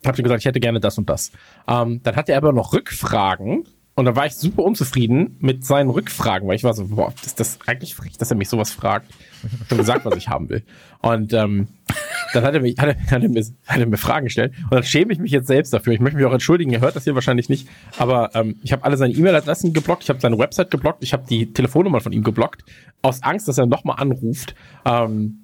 [0.05, 1.33] habe ihm gesagt, ich hätte gerne das und das.
[1.69, 3.65] Ähm, dann hat er aber noch Rückfragen
[3.95, 7.39] und da war ich super unzufrieden mit seinen Rückfragen, weil ich war so, boah, ist
[7.39, 9.11] das eigentlich frech, dass er mich sowas fragt.
[9.43, 10.63] Ich hab schon gesagt, was ich haben will.
[11.01, 11.69] Und ähm,
[12.33, 14.73] dann hat er, mich, hat, er, hat, er mir, hat er mir Fragen gestellt und
[14.73, 15.93] dann schäme ich mich jetzt selbst dafür.
[15.93, 17.69] Ich möchte mich auch entschuldigen, ihr hört das hier wahrscheinlich nicht,
[17.99, 21.25] aber ähm, ich habe alle seine E-Mail-Adressen geblockt, ich habe seine Website geblockt, ich habe
[21.29, 22.65] die Telefonnummer von ihm geblockt,
[23.03, 24.55] aus Angst, dass er nochmal anruft,
[24.87, 25.43] ähm,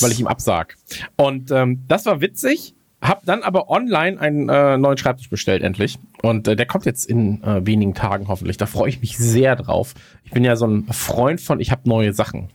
[0.00, 0.76] weil ich ihm absag.
[1.16, 5.98] Und ähm, das war witzig, hab dann aber online einen äh, neuen Schreibtisch bestellt, endlich.
[6.22, 8.56] Und äh, der kommt jetzt in äh, wenigen Tagen hoffentlich.
[8.58, 9.94] Da freue ich mich sehr drauf.
[10.24, 12.50] Ich bin ja so ein Freund von, ich habe neue Sachen.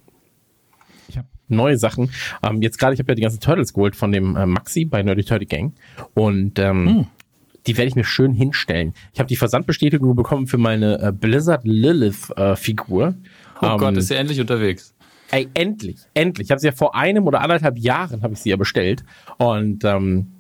[1.08, 2.12] Ich habe neue Sachen.
[2.44, 5.02] Ähm, jetzt gerade, ich habe ja die ganzen Turtles geholt von dem äh, Maxi bei
[5.04, 5.74] Nerdy Turtle Gang.
[6.14, 7.08] Und ähm, Hm.
[7.66, 8.94] die werde ich mir schön hinstellen.
[9.14, 13.16] Ich habe die Versandbestätigung bekommen für meine äh, Blizzard Lilith äh, Figur.
[13.62, 14.92] Oh Ähm, Gott, ist ja endlich unterwegs.
[15.32, 16.46] Ey, endlich, endlich.
[16.48, 19.04] Ich habe sie ja vor einem oder anderthalb Jahren habe ich sie ja bestellt.
[19.40, 20.34] Und ähm,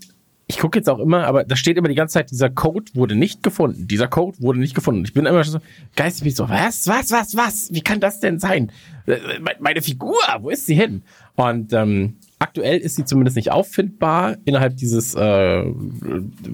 [0.47, 3.15] ich gucke jetzt auch immer, aber da steht immer die ganze Zeit, dieser Code wurde
[3.15, 3.87] nicht gefunden.
[3.87, 5.03] Dieser Code wurde nicht gefunden.
[5.03, 5.59] Ich bin immer schon so
[5.95, 7.69] geistig ich so, was, was, was, was?
[7.73, 8.71] Wie kann das denn sein?
[9.07, 11.01] Äh, me- Meine Figur, wo ist sie hin?
[11.35, 15.63] Und ähm, aktuell ist sie zumindest nicht auffindbar innerhalb dieses äh,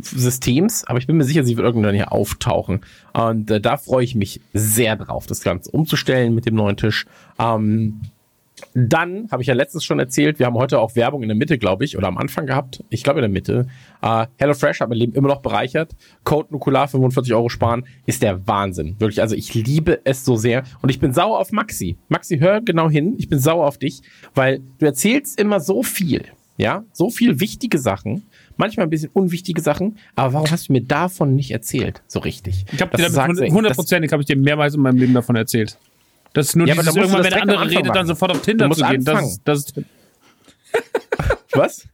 [0.01, 2.81] Systems, aber ich bin mir sicher, sie wird irgendwann hier auftauchen.
[3.13, 7.05] Und äh, da freue ich mich sehr drauf, das Ganze umzustellen mit dem neuen Tisch.
[7.39, 8.01] Ähm,
[8.73, 11.57] dann habe ich ja letztens schon erzählt, wir haben heute auch Werbung in der Mitte,
[11.57, 12.83] glaube ich, oder am Anfang gehabt.
[12.89, 13.67] Ich glaube in der Mitte.
[14.01, 15.95] Äh, HelloFresh hat mein Leben immer noch bereichert.
[16.23, 18.95] Code Nukular 45 Euro sparen ist der Wahnsinn.
[18.99, 20.63] Wirklich, also ich liebe es so sehr.
[20.81, 21.97] Und ich bin sauer auf Maxi.
[22.09, 23.15] Maxi, hör genau hin.
[23.17, 24.01] Ich bin sauer auf dich,
[24.35, 26.23] weil du erzählst immer so viel.
[26.57, 28.23] Ja, so viel wichtige Sachen.
[28.57, 29.97] Manchmal ein bisschen unwichtige Sachen.
[30.15, 32.03] Aber warum hast du mir davon nicht erzählt?
[32.07, 32.65] So richtig.
[32.71, 33.09] Ich habe dir
[33.51, 35.79] hundertprozentig habe ich dir mehrmals in meinem Leben davon erzählt.
[36.33, 38.07] Das ist nur Ja, dieses irgendwann, wenn der andere redet, dann machen.
[38.07, 39.03] sofort auf Tinder zu gehen.
[39.03, 39.39] Das, anfangen.
[39.45, 39.73] das
[41.53, 41.87] Was?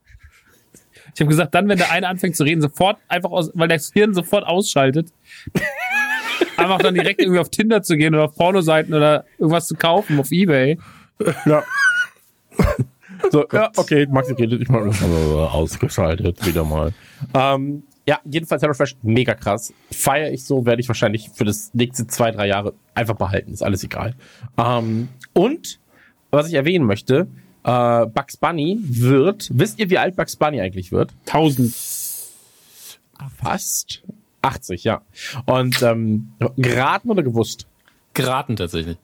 [1.16, 3.92] ich habe gesagt, dann, wenn der eine anfängt zu reden, sofort einfach aus, weil das
[3.92, 5.12] Hirn sofort ausschaltet,
[6.58, 10.20] einfach dann direkt irgendwie auf Tinder zu gehen oder auf Pornoseiten oder irgendwas zu kaufen
[10.20, 10.78] auf Ebay.
[11.46, 11.64] Ja.
[13.32, 14.88] So, ja, okay, Maxi redet, ich mal
[15.52, 16.94] ausgeschaltet, wieder mal.
[17.34, 19.74] Ähm, ja, jedenfalls HelloFresh, mega krass.
[19.92, 23.62] Feier ich so, werde ich wahrscheinlich für das nächste zwei, drei Jahre einfach behalten, ist
[23.62, 24.16] alles egal.
[24.58, 25.80] Ähm, und,
[26.32, 27.28] was ich erwähnen möchte,
[27.66, 31.14] äh, Bugs Bunny wird, wisst ihr, wie alt Bugs Bunny eigentlich wird?
[31.26, 31.74] 1000.
[33.36, 34.04] Fast
[34.42, 35.02] 80, ja.
[35.46, 37.68] Und ähm, geraten oder gewusst?
[38.14, 38.98] Geraten tatsächlich.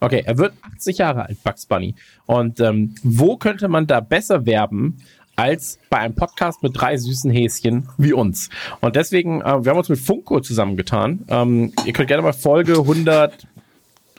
[0.00, 1.94] Okay, er wird 80 Jahre alt, Bugs Bunny.
[2.26, 4.98] Und ähm, wo könnte man da besser werben
[5.38, 8.50] als bei einem Podcast mit drei süßen Häschen wie uns?
[8.80, 11.20] Und deswegen, äh, wir haben uns mit Funko zusammengetan.
[11.28, 12.78] Ähm, ihr könnt gerne mal Folge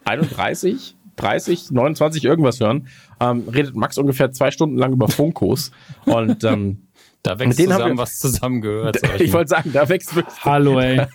[0.05, 2.87] 131, 30, 29 irgendwas hören.
[3.19, 5.71] Ähm, redet Max ungefähr zwei Stunden lang über Funkos.
[6.05, 6.83] Und ähm,
[7.21, 9.01] Da wächst zusammen, wir- was zusammengehört.
[9.19, 11.05] ich wollte sagen, da wächst wirklich Hallo, ey.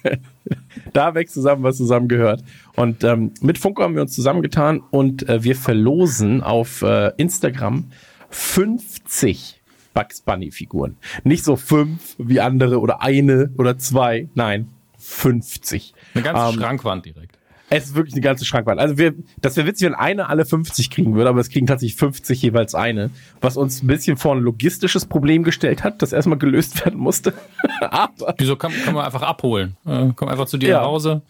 [0.92, 2.44] da wächst zusammen, was zusammengehört.
[2.76, 7.84] Und ähm, mit Funko haben wir uns zusammengetan und äh, wir verlosen auf äh, Instagram
[8.28, 9.62] 50
[9.94, 10.96] Bugs Bunny Figuren.
[11.22, 14.68] Nicht so fünf wie andere oder eine oder zwei, nein,
[14.98, 15.94] 50.
[16.14, 17.38] Eine ganze Ähm, Schrankwand direkt.
[17.70, 18.78] Es ist wirklich eine ganze Schrankwand.
[18.78, 21.96] Also wir, das wäre witzig, wenn eine alle 50 kriegen würde, aber es kriegen tatsächlich
[21.96, 26.38] 50 jeweils eine, was uns ein bisschen vor ein logistisches Problem gestellt hat, das erstmal
[26.38, 27.32] gelöst werden musste.
[27.80, 29.76] aber Wieso kann, kann man einfach abholen?
[29.86, 30.80] Äh, komm einfach zu dir Ja.
[30.80, 31.22] nach Hause.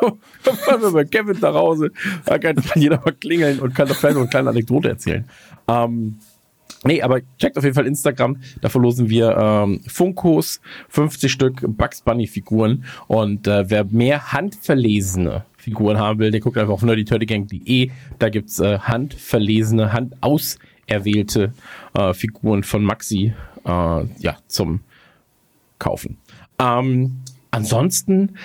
[0.00, 0.18] komm,
[0.66, 1.90] komm mal Kevin nach Hause.
[2.26, 5.28] Da kann, kann jeder mal klingeln und kann doch vielleicht noch eine kleine Anekdote erzählen.
[5.68, 6.18] Ähm,
[6.84, 8.38] nee, aber checkt auf jeden Fall Instagram.
[8.60, 12.84] Da verlosen wir ähm, Funkos, 50 Stück Bugs Bunny Figuren.
[13.06, 17.90] Und äh, wer mehr handverlesene Figuren haben will, der guckt einfach auf nerdyturdygang.de.
[18.18, 21.52] Da gibt's äh, handverlesene, handauserwählte
[21.94, 23.70] äh, Figuren von Maxi äh,
[24.18, 24.80] ja, zum
[25.78, 26.18] Kaufen.
[26.58, 28.36] Ähm, ansonsten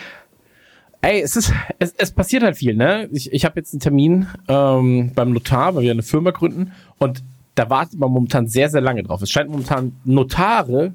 [1.04, 3.10] Ey, es ist, es, es passiert halt viel, ne?
[3.12, 7.22] Ich, ich habe jetzt einen Termin ähm, beim Notar, weil wir eine Firma gründen und
[7.56, 9.22] da wartet man momentan sehr, sehr lange drauf.
[9.22, 10.94] Es scheint momentan Notare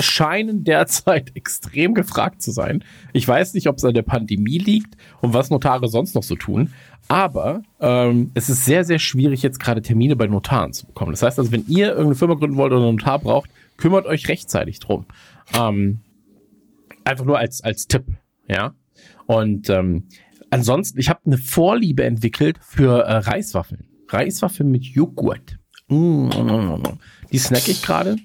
[0.00, 2.84] scheinen derzeit extrem gefragt zu sein.
[3.12, 6.36] Ich weiß nicht, ob es an der Pandemie liegt und was Notare sonst noch so
[6.36, 6.72] tun,
[7.08, 11.12] aber ähm, es ist sehr, sehr schwierig, jetzt gerade Termine bei Notaren zu bekommen.
[11.12, 14.28] Das heißt also, wenn ihr irgendeine Firma gründen wollt oder einen Notar braucht, kümmert euch
[14.28, 15.06] rechtzeitig drum.
[15.54, 16.00] Ähm,
[17.04, 18.04] einfach nur als, als Tipp,
[18.46, 18.74] ja.
[19.26, 20.08] Und ähm,
[20.50, 23.86] ansonsten, ich habe eine Vorliebe entwickelt für äh, Reiswaffeln.
[24.08, 25.57] Reiswaffeln mit Joghurt.
[25.88, 26.28] Mm,
[27.32, 28.16] Die snack ich gerade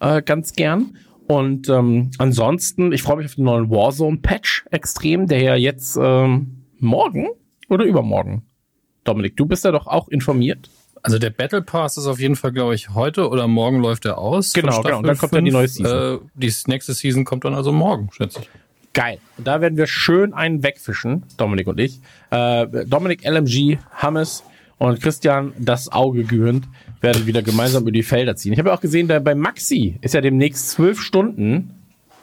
[0.00, 0.96] äh, ganz gern.
[1.26, 6.62] Und ähm, ansonsten, ich freue mich auf den neuen Warzone-Patch extrem, der ja jetzt ähm,
[6.78, 7.28] morgen
[7.68, 8.42] oder übermorgen.
[9.04, 10.70] Dominik, du bist ja doch auch informiert.
[11.02, 14.18] Also der Battle Pass ist auf jeden Fall, glaube ich, heute oder morgen läuft er
[14.18, 14.52] aus.
[14.52, 14.98] Genau, genau.
[14.98, 15.68] Und dann kommt dann die neue.
[15.68, 16.16] Season.
[16.16, 18.50] Äh, die nächste Season kommt dann also morgen, schätze ich.
[18.92, 19.18] Geil.
[19.36, 22.00] Und da werden wir schön einen wegfischen, Dominik und ich.
[22.30, 24.42] Äh, Dominik LMG, Hammes
[24.78, 26.66] und Christian, das Auge gehöhnt,
[27.00, 28.52] werden wieder gemeinsam über die Felder ziehen.
[28.52, 31.70] Ich habe ja auch gesehen, da bei Maxi ist ja demnächst zwölf Stunden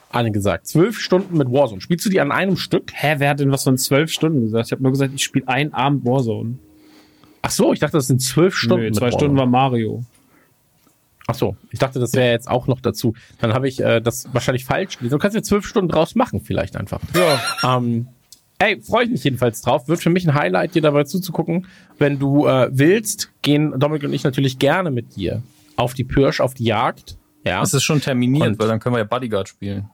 [0.09, 0.67] angesagt.
[0.67, 1.82] Zwölf Stunden mit Warzone.
[1.82, 2.91] Spielst du die an einem Stück?
[2.93, 4.67] Hä, wer hat denn was von zwölf Stunden gesagt?
[4.67, 6.57] Ich habe nur gesagt, ich spiele einen Abend Warzone.
[7.41, 8.86] Ach so, ich dachte, das sind zwölf Stunden.
[8.86, 9.11] Nö, zwei.
[9.11, 10.03] Stunden war Mario.
[11.28, 13.13] Ach so, ich dachte, das wäre jetzt auch noch dazu.
[13.39, 15.13] Dann habe ich äh, das wahrscheinlich falsch gelesen.
[15.15, 16.99] Du kannst ja zwölf Stunden draus machen, vielleicht einfach.
[17.15, 17.78] Ja.
[17.78, 18.07] Ähm,
[18.64, 19.89] Hey, freue ich mich jedenfalls drauf.
[19.89, 21.68] Wird für mich ein Highlight, dir dabei zuzugucken.
[21.97, 25.43] Wenn du äh, willst, gehen Dominik und ich natürlich gerne mit dir
[25.76, 27.18] auf die Pirsch, auf die Jagd.
[27.45, 27.59] Ja.
[27.59, 29.89] Das ist schon terminiert, Und- weil dann können wir ja Bodyguard spielen.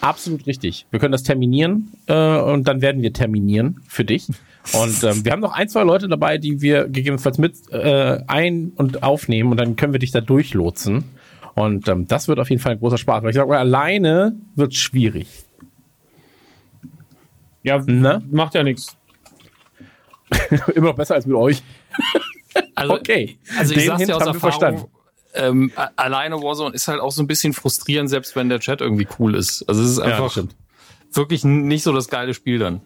[0.00, 0.86] Absolut richtig.
[0.90, 4.26] Wir können das terminieren äh, und dann werden wir terminieren für dich.
[4.72, 8.72] Und ähm, wir haben noch ein, zwei Leute dabei, die wir gegebenenfalls mit äh, ein-
[8.74, 11.04] und aufnehmen und dann können wir dich da durchlotsen.
[11.56, 13.22] Und ähm, das wird auf jeden Fall ein großer Spaß.
[13.22, 15.43] Weil ich sag mal, alleine wird schwierig.
[17.64, 18.22] Ja, Ne?
[18.30, 18.96] macht ja nichts.
[20.74, 21.62] Immer noch besser als mit euch.
[22.76, 23.36] Also, Okay.
[23.58, 24.88] Also ich Den sag's dir aus haben wir Erfahrung,
[25.34, 28.80] ähm, a- alleine Warzone ist halt auch so ein bisschen frustrierend, selbst wenn der Chat
[28.80, 29.68] irgendwie cool ist.
[29.68, 30.54] Also es ist einfach stimmt.
[31.12, 32.80] wirklich nicht so das geile Spiel dann.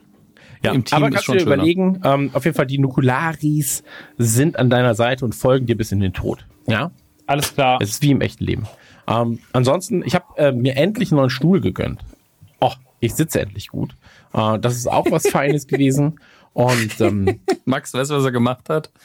[0.64, 1.54] Ja, Im Team aber ist kannst du schon dir schöner.
[1.56, 3.82] überlegen, ähm, auf jeden Fall die Nukularis
[4.16, 6.46] sind an deiner Seite und folgen dir bis in den Tod.
[6.66, 6.90] Ja,
[7.26, 7.78] Alles klar.
[7.82, 8.66] es ist wie im echten Leben.
[9.06, 12.00] Ähm, ansonsten, ich habe äh, mir endlich einen neuen Stuhl gegönnt.
[12.60, 13.94] Oh, ich sitze endlich gut.
[14.32, 16.20] Äh, das ist auch was Feines gewesen.
[16.52, 18.90] Und ähm, Max, weißt du, was er gemacht hat?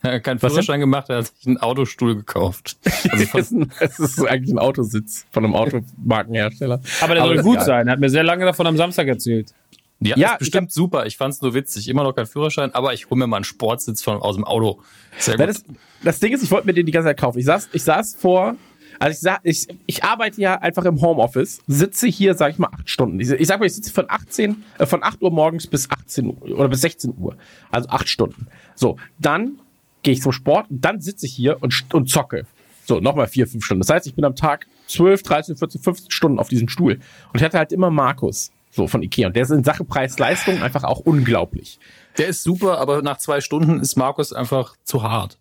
[0.00, 0.38] Er hat keinen?
[0.38, 2.76] Führerschein gemacht, er hat sich einen Autostuhl gekauft.
[3.10, 6.80] Also es ist, ein- es ist eigentlich ein Autositz von einem Automarkenhersteller.
[7.00, 7.88] Aber der soll ist gut sein.
[7.88, 9.52] Er hat mir sehr lange davon am Samstag erzählt.
[9.98, 11.06] ja, Ja, ist bestimmt super.
[11.06, 11.88] Ich fand's nur witzig.
[11.88, 14.80] Immer noch kein Führerschein, aber ich hole mir mal einen Sportsitz von, aus dem Auto.
[15.18, 15.48] Sehr gut.
[15.48, 15.64] Das,
[16.04, 17.40] das Ding ist, ich wollte mir den die ganze Zeit kaufen.
[17.40, 18.54] Ich saß, ich saß vor,
[18.98, 22.68] also ich, sa, ich, ich arbeite ja einfach im Homeoffice, sitze hier, sag ich mal,
[22.72, 23.20] acht Stunden.
[23.20, 26.26] Ich, ich sag mal, ich sitze von 18, äh, von 8 Uhr morgens bis 18
[26.26, 27.36] Uhr oder bis 16 Uhr.
[27.70, 28.48] Also acht Stunden.
[28.74, 29.58] So, dann
[30.02, 32.46] gehe ich zum Sport dann sitze ich hier und, und zocke.
[32.84, 33.80] So, nochmal vier, fünf Stunden.
[33.80, 36.94] Das heißt, ich bin am Tag 12, 13, 14, 15 Stunden auf diesem Stuhl.
[36.94, 39.28] Und ich hatte halt immer Markus, so von Ikea.
[39.28, 41.78] Und der ist in Sache Preis-Leistung einfach auch unglaublich.
[42.16, 45.36] der ist super, aber nach zwei Stunden ist Markus einfach zu hart.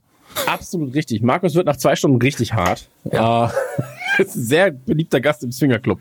[0.46, 1.22] Absolut richtig.
[1.22, 2.90] Markus wird nach zwei Stunden richtig hart.
[3.12, 3.48] Ja.
[3.48, 3.52] Äh,
[4.22, 6.00] ist ein sehr beliebter Gast im Swingerclub.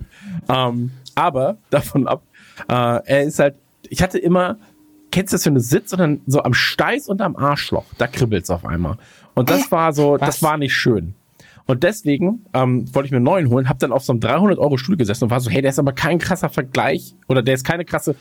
[0.49, 2.23] Ähm, aber davon ab,
[2.69, 3.57] äh, er ist halt,
[3.89, 4.59] ich hatte immer,
[5.11, 8.07] kennst du das, wenn du sitzt und dann so am Steiß und am Arschloch, da
[8.07, 8.99] kribbelt's auf einmal.
[9.35, 11.15] Und das war so, das war nicht schön.
[11.67, 14.59] Und deswegen ähm, wollte ich mir einen neuen holen, habe dann auf so einem 300
[14.59, 17.55] Euro Stuhl gesessen und war so, hey, der ist aber kein krasser Vergleich oder der
[17.55, 18.15] ist keine krasse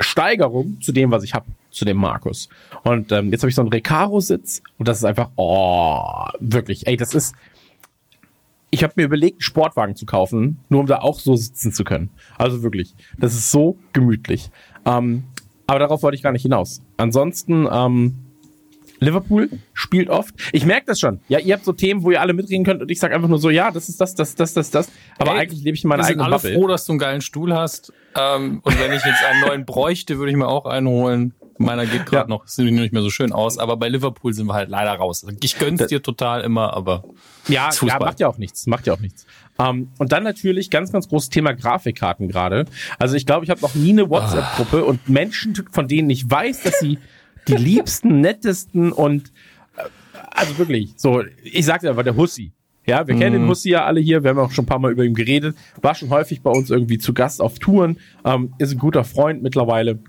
[0.00, 2.48] Steigerung zu dem, was ich habe, zu dem Markus.
[2.84, 6.96] Und ähm, jetzt habe ich so einen Recaro-Sitz und das ist einfach, oh, wirklich, ey,
[6.96, 7.34] das ist,
[8.70, 11.84] ich habe mir überlegt, einen Sportwagen zu kaufen, nur um da auch so sitzen zu
[11.84, 12.10] können.
[12.38, 14.50] Also wirklich, das ist so gemütlich.
[14.86, 15.24] Ähm,
[15.66, 16.82] aber darauf wollte ich gar nicht hinaus.
[16.96, 18.14] Ansonsten, ähm,
[19.02, 20.34] Liverpool spielt oft.
[20.52, 21.20] Ich merke das schon.
[21.28, 23.38] Ja, ihr habt so Themen, wo ihr alle mitreden könnt und ich sage einfach nur
[23.38, 24.88] so, ja, das ist das, das, das, das, das.
[25.18, 26.54] Aber Ey, eigentlich lebe ich in meiner eigenen alle Bubble.
[26.54, 27.92] froh, dass du einen geilen Stuhl hast.
[28.18, 31.34] Ähm, und wenn ich jetzt einen neuen bräuchte, würde ich mir auch einen holen.
[31.58, 32.28] Meiner geht gerade Ja.
[32.28, 33.58] noch, sieht nicht mehr so schön aus.
[33.58, 35.24] Aber bei Liverpool sind wir halt leider raus.
[35.42, 37.04] Ich gönn's dir total immer, aber
[37.46, 39.26] Ja, ja, macht ja auch nichts, macht ja auch nichts.
[39.58, 42.64] Ähm, und dann natürlich ganz, ganz großes Thema Grafikkarten gerade.
[42.98, 46.62] Also ich glaube, ich habe noch nie eine WhatsApp-Gruppe und Menschen, von denen ich weiß,
[46.62, 46.98] dass sie
[47.48, 49.32] die liebsten, nettesten und
[49.76, 49.82] äh,
[50.30, 52.52] also wirklich, so, ich sag's einfach, der Hussi.
[52.84, 54.90] Ja, wir kennen den Hussi ja alle hier, wir haben auch schon ein paar Mal
[54.90, 58.72] über ihn geredet, war schon häufig bei uns irgendwie zu Gast auf Touren, ähm, ist
[58.72, 60.00] ein guter Freund mittlerweile,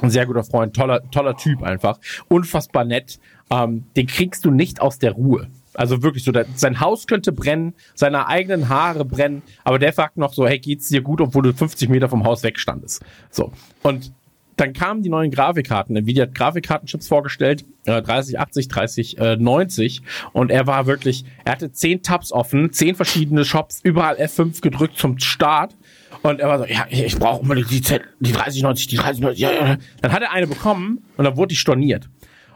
[0.00, 1.98] ein sehr guter Freund, toller, toller Typ einfach,
[2.28, 3.18] unfassbar nett,
[3.50, 5.48] ähm, den kriegst du nicht aus der Ruhe.
[5.74, 10.32] Also wirklich so, sein Haus könnte brennen, seine eigenen Haare brennen, aber der fragt noch
[10.32, 13.04] so, hey, geht's dir gut, obwohl du 50 Meter vom Haus wegstandest.
[13.30, 13.52] So.
[13.82, 14.12] Und
[14.56, 15.96] dann kamen die neuen Grafikkarten.
[15.96, 20.02] Nvidia hat Grafikkartenchips vorgestellt, äh, 3080, 3090
[20.32, 24.98] und er war wirklich, er hatte zehn Tabs offen, zehn verschiedene Shops, überall F5 gedrückt
[24.98, 25.74] zum Start
[26.22, 29.52] und er war so, ja, ich brauche unbedingt die, Z, die 3090, die 3090, ja,
[29.52, 29.76] ja.
[30.00, 32.08] Dann hat er eine bekommen und dann wurde die storniert.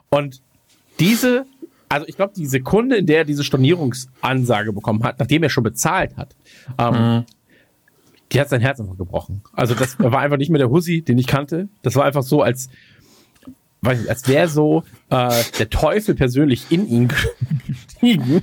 [0.08, 0.40] Und
[1.00, 1.44] diese,
[1.88, 5.64] also ich glaube, die Sekunde, in der er diese Stornierungsansage bekommen hat, nachdem er schon
[5.64, 6.34] bezahlt hat,
[6.78, 7.24] ähm,
[8.32, 9.42] die hat sein Herz einfach gebrochen.
[9.52, 11.68] Also das war einfach nicht mehr der Hussi, den ich kannte.
[11.82, 12.68] Das war einfach so, als,
[13.82, 17.08] weiß nicht, als wäre so äh, der Teufel persönlich in ihn
[17.66, 18.42] gestiegen.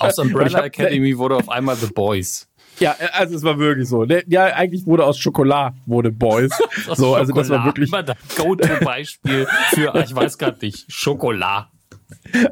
[0.00, 2.48] aus Umbrella hab- Academy wurde auf einmal The Boys.
[2.80, 4.04] Ja, also es war wirklich so.
[4.04, 6.50] Ja, eigentlich wurde aus Schokolade wurde Boys.
[6.96, 11.68] So, also das war Schokolade, wirklich, Immer das Go-To-Beispiel für, ich weiß gerade nicht, Schokolade.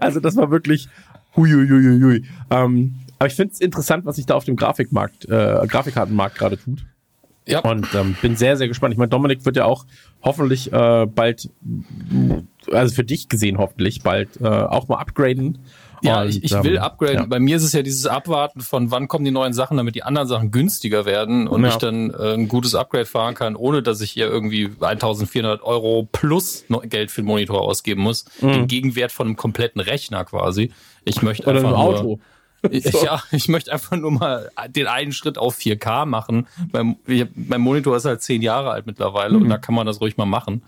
[0.00, 0.88] also das war wirklich
[1.36, 2.24] huiuiuiui.
[2.50, 6.58] Ähm, aber ich finde es interessant, was sich da auf dem Grafikmarkt, äh, Grafikkartenmarkt gerade
[6.58, 6.84] tut.
[7.46, 7.60] Ja.
[7.60, 8.94] Und ähm, bin sehr, sehr gespannt.
[8.94, 9.86] Ich meine, Dominik wird ja auch
[10.24, 11.48] hoffentlich äh, bald,
[12.72, 15.58] also für dich gesehen hoffentlich, bald äh, auch mal upgraden.
[16.02, 17.16] Ja, Und, ich, ich ähm, will upgraden.
[17.18, 17.26] ja.
[17.26, 20.02] Bei mir ist es ja dieses Abwarten von wann kommen die neuen Sachen, damit die
[20.02, 21.68] anderen Sachen günstiger werden und Ja.
[21.68, 26.08] ich dann äh, ein gutes Upgrade fahren kann, ohne dass ich hier irgendwie 1400 Euro
[26.10, 28.24] plus Geld für den Monitor ausgeben muss.
[28.40, 30.72] Den Gegenwert von einem kompletten Rechner quasi.
[31.04, 31.48] Ich möchte Mhm.
[31.56, 32.18] Oder einfach ein nur,
[32.70, 36.46] Ich, Ja, ich möchte einfach nur mal den einen Schritt auf 4K machen.
[36.72, 39.42] Mein, ich mein Monitor ist halt zehn Jahre alt mittlerweile Mhm.
[39.44, 40.62] und da kann man das ruhig mal machen.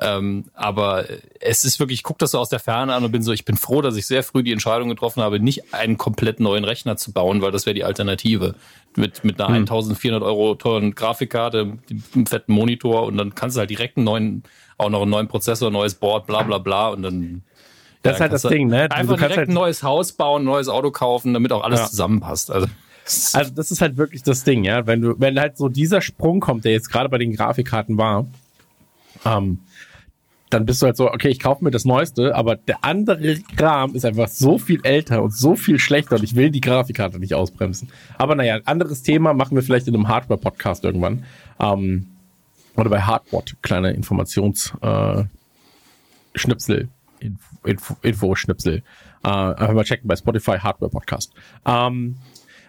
[0.00, 1.04] Ähm, aber
[1.38, 3.44] es ist wirklich, ich gucke das so aus der Ferne an und bin so, ich
[3.44, 6.96] bin froh, dass ich sehr früh die Entscheidung getroffen habe, nicht einen komplett neuen Rechner
[6.96, 8.56] zu bauen, weil das wäre die Alternative.
[8.96, 9.62] Mit, mit einer Hm.
[9.62, 11.78] 1400 Euro teuren Grafikkarte,
[12.14, 14.42] einem fetten Monitor und dann kannst du halt direkt einen neuen,
[14.78, 17.42] auch noch einen neuen Prozessor, neues Board, bla bla bla und dann
[18.04, 18.88] Das ist halt das Ding, ne?
[18.88, 21.80] Du- Einfach direkt halt- ein neues Haus bauen, ein neues Auto kaufen, damit auch alles
[21.80, 21.86] Ja.
[21.86, 22.50] zusammenpasst.
[22.50, 22.68] Also,
[23.34, 24.86] Also das ist halt wirklich das Ding, ja.
[24.86, 28.26] Wenn du, wenn halt so dieser Sprung kommt, der jetzt gerade bei den Grafikkarten war,
[29.26, 29.58] ähm,
[30.50, 33.94] dann bist du halt so, okay, ich kaufe mir das Neueste, aber der andere Kram
[33.94, 37.34] ist einfach so viel älter und so viel schlechter und ich will die Grafikkarte nicht
[37.34, 37.88] ausbremsen.
[38.18, 41.24] Aber naja, anderes Thema machen wir vielleicht in einem Hardware-Podcast irgendwann.
[41.58, 42.06] Ähm,
[42.76, 45.24] oder bei Hardbot, kleine Informations äh,
[46.34, 46.88] Schnipsel,
[47.20, 48.82] Info, Info, Info-Schnipsel.
[49.24, 51.32] Äh, einfach mal checken bei Spotify Hardware Podcast.
[51.66, 52.16] Ähm,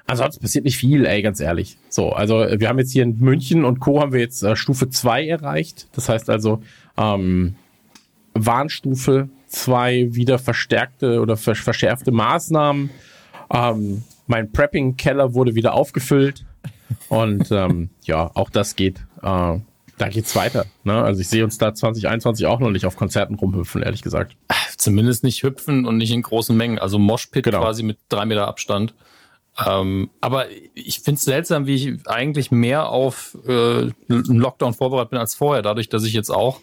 [0.07, 1.77] ansonsten passiert nicht viel, ey, ganz ehrlich.
[1.89, 4.01] So, also wir haben jetzt hier in München und Co.
[4.01, 5.87] haben wir jetzt äh, Stufe 2 erreicht.
[5.93, 6.61] Das heißt also,
[6.97, 7.55] ähm,
[8.33, 12.89] Warnstufe 2 wieder verstärkte oder ver verschärfte Maßnahmen.
[13.51, 16.45] Ähm, mein Prepping-Keller wurde wieder aufgefüllt.
[17.09, 19.05] Und ähm, ja, auch das geht.
[19.21, 19.59] Äh,
[19.97, 20.65] da geht's weiter.
[20.83, 21.01] Ne?
[21.01, 24.35] Also ich sehe uns da 2021 auch noch nicht auf Konzerten rumhüpfen, ehrlich gesagt.
[24.77, 26.79] zumindest nicht hüpfen und nicht in großen Mengen.
[26.79, 27.61] Also Moshpit Genau.
[27.61, 28.93] quasi mit drei Meter Abstand.
[29.65, 35.11] Ähm, aber ich finde es seltsam, wie ich eigentlich mehr auf äh, einen Lockdown vorbereitet
[35.11, 36.59] bin als vorher, dadurch, dass ich jetzt auch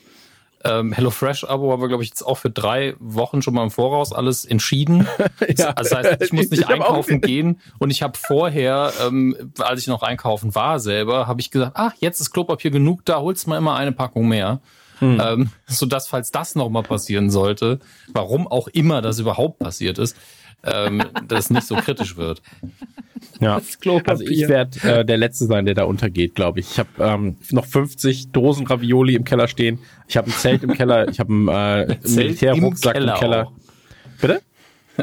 [0.65, 4.13] ähm, HelloFresh-Abo haben wir, glaube ich, jetzt auch für drei Wochen schon mal im Voraus
[4.13, 5.07] alles entschieden.
[5.57, 5.73] Ja.
[5.73, 9.87] Das heißt, ich muss nicht Ich einkaufen gehen und ich habe vorher, ähm, als ich
[9.87, 13.59] noch einkaufen war selber, habe ich gesagt, ach, jetzt ist Klopapier genug, da holst mal
[13.59, 14.61] immer eine Packung mehr.
[14.99, 15.21] Hm.
[15.23, 17.81] Ähm, so dass, falls das nochmal passieren sollte,
[18.13, 20.17] warum auch immer das überhaupt passiert ist,
[20.65, 22.41] ähm, dass es nicht so kritisch wird.
[23.41, 23.61] Ja.
[23.81, 24.11] Klopapier.
[24.11, 26.73] Also ich werde äh, der Letzte sein, der da untergeht, glaube ich.
[26.73, 29.79] Ich habe ähm, noch 50 Dosen Ravioli im Keller stehen.
[30.09, 31.09] Ich habe ein Zelt im Keller.
[31.09, 33.47] Ich habe einen äh, Militärrucksack im Keller.
[33.49, 33.53] auch.
[34.21, 34.43] Bitte?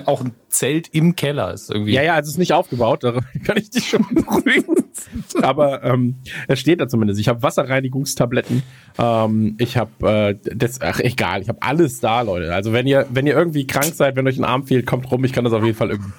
[0.05, 1.93] Auch ein Zelt im Keller ist irgendwie.
[1.93, 3.13] Ja, ja, also es ist nicht aufgebaut, da
[3.43, 4.75] kann ich dich schon beruhigen.
[5.41, 6.15] Aber ähm,
[6.47, 7.19] es steht da zumindest.
[7.19, 8.63] Ich habe Wasserreinigungstabletten.
[8.97, 10.07] Ähm, ich habe
[10.43, 12.53] äh, das, ach egal, ich habe alles da, Leute.
[12.53, 15.23] Also wenn ihr wenn ihr irgendwie krank seid, wenn euch ein Arm fehlt, kommt rum.
[15.25, 16.11] Ich kann das auf jeden Fall irgendwie.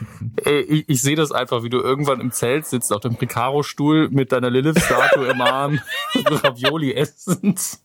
[0.45, 4.09] Ey, ich, ich sehe das einfach, wie du irgendwann im Zelt sitzt, auf dem Picaro-Stuhl
[4.11, 5.81] mit deiner Lilith-Statue im Arm,
[6.27, 7.79] Ravioli essend.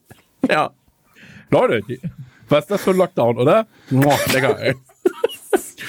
[0.50, 0.72] Ja,
[1.50, 1.82] Leute,
[2.50, 3.68] was ist das für ein Lockdown, oder?
[3.90, 4.60] Boah, lecker.
[4.60, 4.76] Ey.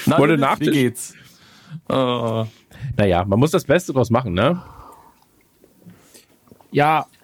[0.05, 0.67] Na, Lilith, Nachtisch?
[0.67, 1.13] Wie geht's?
[1.89, 2.43] Äh,
[2.97, 4.61] Naja, man muss das Beste draus machen, ne?
[6.71, 7.07] Ja,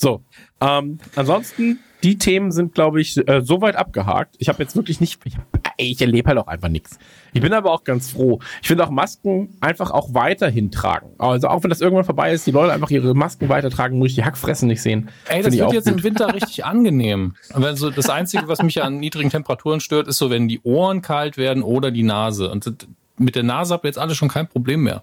[0.00, 0.22] So,
[0.60, 4.36] ähm, ansonsten, die Themen sind, glaube ich, äh, soweit abgehakt.
[4.38, 5.36] Ich habe jetzt wirklich nicht, ich,
[5.76, 7.00] ich erlebe halt auch einfach nichts.
[7.32, 8.38] Ich bin aber auch ganz froh.
[8.62, 11.10] Ich finde auch Masken einfach auch weiterhin tragen.
[11.18, 14.14] Also auch wenn das irgendwann vorbei ist, die Leute einfach ihre Masken weitertragen, muss ich
[14.14, 15.08] die Hackfressen nicht sehen.
[15.28, 15.94] Ey, das ich wird jetzt gut.
[15.94, 17.34] im Winter richtig angenehm.
[17.52, 21.02] Aber so das Einzige, was mich an niedrigen Temperaturen stört, ist so, wenn die Ohren
[21.02, 22.52] kalt werden oder die Nase.
[22.52, 22.86] Und
[23.16, 25.02] mit der Nase habt ihr jetzt alle schon kein Problem mehr.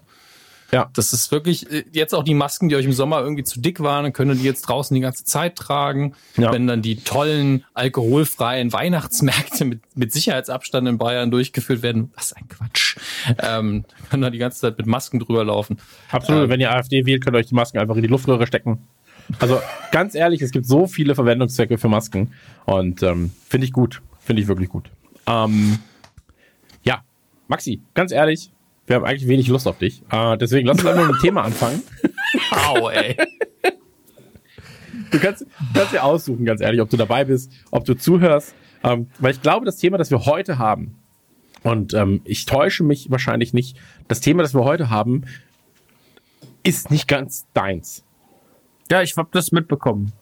[0.72, 0.90] Ja.
[0.92, 3.80] Das ist wirklich, äh, jetzt auch die Masken, die euch im Sommer irgendwie zu dick
[3.80, 6.14] waren, dann können die jetzt draußen die ganze Zeit tragen.
[6.36, 6.52] Ja.
[6.52, 12.48] Wenn dann die tollen, alkoholfreien Weihnachtsmärkte mit, mit Sicherheitsabstand in Bayern durchgeführt werden, was ein
[12.48, 12.96] Quatsch.
[13.38, 15.78] Ähm, können da die ganze Zeit mit Masken drüber laufen.
[16.10, 18.46] Absolut, Ähm, wenn ihr AfD wählt, könnt ihr euch die Masken einfach in die Luftröhre
[18.46, 18.86] stecken.
[19.38, 19.60] Also
[19.90, 22.32] ganz ehrlich, es gibt so viele Verwendungszwecke für Masken
[22.64, 24.90] und ähm, finde ich gut, finde ich wirklich gut.
[25.26, 25.78] Ähm,
[26.84, 27.02] ja,
[27.48, 28.52] Maxi, ganz ehrlich,
[28.86, 30.02] wir haben eigentlich wenig Lust auf dich.
[30.10, 31.82] Äh, deswegen lass uns einfach mit dem Thema anfangen.
[32.50, 33.16] Au, ey.
[35.10, 38.54] Du kannst, du kannst dir aussuchen, ganz ehrlich, ob du dabei bist, ob du zuhörst.
[38.82, 40.96] Ähm, weil ich glaube, das Thema, das wir heute haben,
[41.62, 43.76] und ähm, ich täusche mich wahrscheinlich nicht,
[44.08, 45.24] das Thema, das wir heute haben,
[46.62, 48.04] ist nicht ganz deins.
[48.90, 50.12] ja, ich habe das mitbekommen.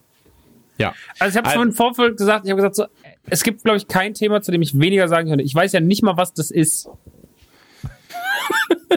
[0.79, 0.95] Ja.
[1.19, 2.87] Also ich habe Also- schon im Vorfeld gesagt, ich habe gesagt, so,
[3.27, 5.45] es gibt, glaube ich, kein Thema, zu dem ich weniger sagen könnte.
[5.45, 6.89] Ich weiß ja nicht mal, was das ist.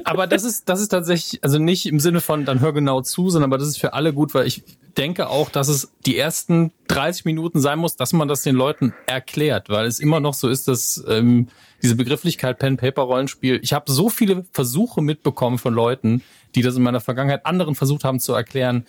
[0.04, 3.30] Aber das ist, das ist tatsächlich, also nicht im Sinne von, dann hör genau zu,
[3.30, 4.64] sondern aber das ist für alle gut, weil ich
[4.98, 8.94] denke auch, dass es die ersten 30 Minuten sein muss, dass man das den Leuten
[9.06, 11.50] erklärt, weil es immer noch so ist, dass ähm,
[11.84, 16.24] diese Begrifflichkeit Pen-Paper-Rollenspiel, ich habe so viele Versuche mitbekommen von Leuten,
[16.56, 18.86] die das in meiner Vergangenheit anderen versucht haben zu erklären,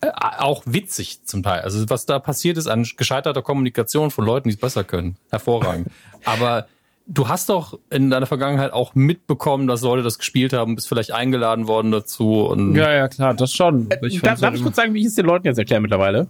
[0.00, 1.62] äh, auch witzig zum Teil.
[1.62, 5.16] Also was da passiert ist an gescheiterter Kommunikation von Leuten, die es besser können.
[5.30, 5.88] Hervorragend.
[6.24, 6.68] Aber
[7.08, 11.12] du hast doch in deiner Vergangenheit auch mitbekommen, dass Leute das gespielt haben, bist vielleicht
[11.12, 13.88] eingeladen worden dazu und Ja, ja, klar, das schon.
[13.88, 15.80] Darf, ich find's darf halt ich kurz sagen, wie ich es den Leuten jetzt erkläre
[15.80, 16.28] mittlerweile?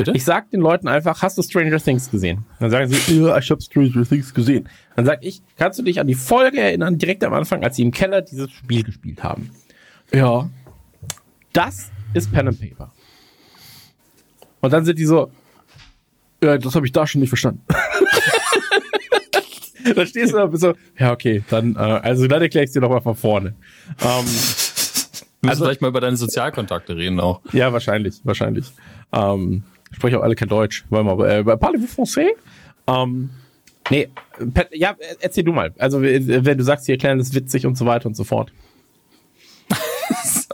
[0.00, 0.16] bitte?
[0.16, 2.44] Ich sag den Leuten einfach, hast du Stranger Things gesehen?
[2.58, 4.68] Dann sagen sie, ja, ich habe Stranger Things gesehen.
[4.96, 7.82] Dann sag ich, kannst du dich an die Folge erinnern, direkt am Anfang, als sie
[7.82, 9.50] im Keller dieses Spiel gespielt haben?
[10.12, 10.48] Ja.
[11.52, 12.92] Das ist Pen and Paper.
[14.60, 15.30] Und dann sind die so,
[16.42, 17.62] ja, das habe ich da schon nicht verstanden.
[19.94, 22.72] da stehst du da und bist so, ja, okay, dann, äh, also dann erkläre ich
[22.72, 23.48] dir nochmal von vorne.
[24.00, 24.24] Ähm,
[25.42, 27.40] Wir müssen Also- vielleicht mal über deine Sozialkontakte reden auch.
[27.52, 28.66] ja, wahrscheinlich, wahrscheinlich.
[29.12, 30.84] Ähm, spreche auch alle kein Deutsch.
[30.90, 32.28] Warte mal, äh, parlez-vous français?
[32.86, 33.30] Ähm,
[33.90, 34.08] nee,
[34.52, 35.72] Pat, ja, erzähl du mal.
[35.78, 38.52] Also, wenn du sagst, die erklären das witzig und so weiter und so fort.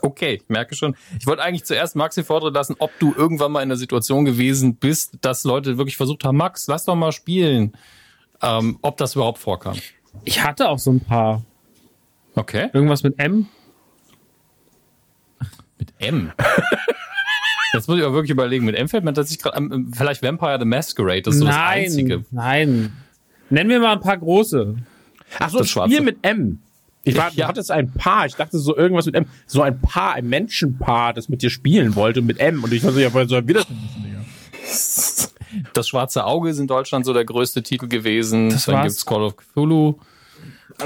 [0.02, 0.94] Okay, ich merke schon.
[1.18, 4.76] Ich wollte eigentlich zuerst Maxi fordern lassen, ob du irgendwann mal in der Situation gewesen
[4.76, 7.72] bist, dass Leute wirklich versucht haben, Max, lass doch mal spielen.
[8.42, 9.76] Ähm, ob das überhaupt vorkam.
[10.24, 11.42] Ich hatte auch so ein paar.
[12.34, 12.68] Okay.
[12.72, 13.46] Irgendwas mit M.
[15.78, 16.32] Mit M.
[17.72, 18.64] Jetzt muss ich aber wirklich überlegen.
[18.64, 21.22] Mit M fällt mir tatsächlich gerade vielleicht Vampire the Masquerade.
[21.22, 22.24] Das ist so das nein, Einzige.
[22.30, 22.92] nein.
[23.50, 24.76] Nennen wir mal ein paar große.
[25.38, 25.92] Ach so, Das ein Schwarze.
[25.94, 26.60] Spiel mit M.
[27.04, 27.44] Ich war, Ja.
[27.44, 28.26] du hattest ein Paar.
[28.26, 29.26] Ich dachte so irgendwas mit M.
[29.46, 32.64] So ein Paar, ein Menschenpaar, das mit dir spielen wollte mit M.
[32.64, 34.24] Und ich war so, ja, sollen wir das denn wissen, Digga?
[35.72, 38.50] Das Schwarze Auge ist in Deutschland so der größte Titel gewesen.
[38.50, 39.94] Das Dann gibt's Call of Cthulhu.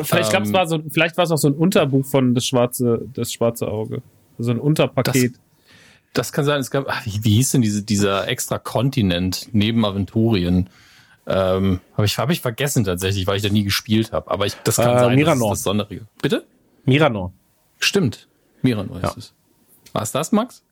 [0.03, 3.33] Vielleicht, Ähm, war so, vielleicht war es auch so ein Unterbuch von das schwarze, das
[3.33, 4.03] schwarze Auge.
[4.39, 5.35] So ein Unterpaket.
[6.13, 6.61] Das kann sein.
[6.61, 10.69] Es gab, ach, wie, wie hieß denn diese, dieser extra Kontinent neben Aventurien?
[11.27, 14.31] Ähm, habe ich, hab ich vergessen tatsächlich, weil ich da nie gespielt habe.
[14.31, 15.51] Aber ich, das kann Äh, sein, Miranor.
[15.51, 16.07] das ist das Sonderige.
[16.21, 16.47] Bitte?
[16.85, 17.33] Miranor.
[17.79, 18.29] Stimmt.
[18.63, 19.15] Miranor ist Ja.
[19.17, 19.35] es.
[19.93, 20.63] War es das, Max?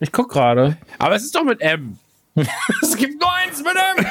[0.00, 0.76] Ich guck gerade.
[0.98, 1.98] Aber es ist doch mit M.
[2.82, 4.06] es gibt nur eins mit dem!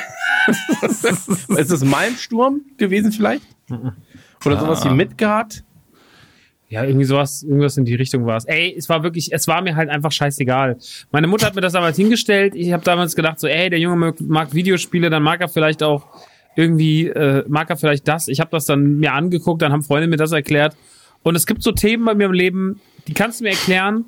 [1.58, 3.46] Ist es Malmsturm gewesen vielleicht?
[4.46, 5.64] Oder sowas wie Midgard?
[6.70, 8.46] Ja, irgendwie sowas, irgendwas in die Richtung war es.
[8.46, 10.78] Ey, es war wirklich, es war mir halt einfach scheißegal.
[11.12, 12.56] Meine Mutter hat mir das damals hingestellt.
[12.56, 15.84] Ich habe damals gedacht, so, ey, der Junge mag, mag Videospiele, dann mag er vielleicht
[15.84, 16.08] auch
[16.56, 18.28] irgendwie, äh, mag er vielleicht das.
[18.28, 20.76] Ich habe das dann mir angeguckt, dann haben Freunde mir das erklärt.
[21.22, 24.06] Und es gibt so Themen bei mir im Leben, die kannst du mir erklären.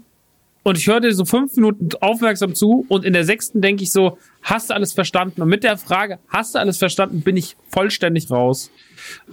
[0.67, 3.91] Und ich höre dir so fünf Minuten aufmerksam zu und in der sechsten denke ich
[3.91, 5.43] so, hast du alles verstanden?
[5.43, 8.71] Und mit der Frage, hast du alles verstanden, bin ich vollständig raus.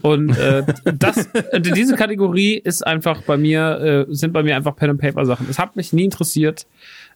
[0.03, 0.63] Und äh,
[0.95, 5.01] das, äh, diese Kategorie ist einfach bei mir, äh, sind bei mir einfach Pen and
[5.01, 5.47] Paper Sachen.
[5.49, 6.67] Es hat mich nie interessiert.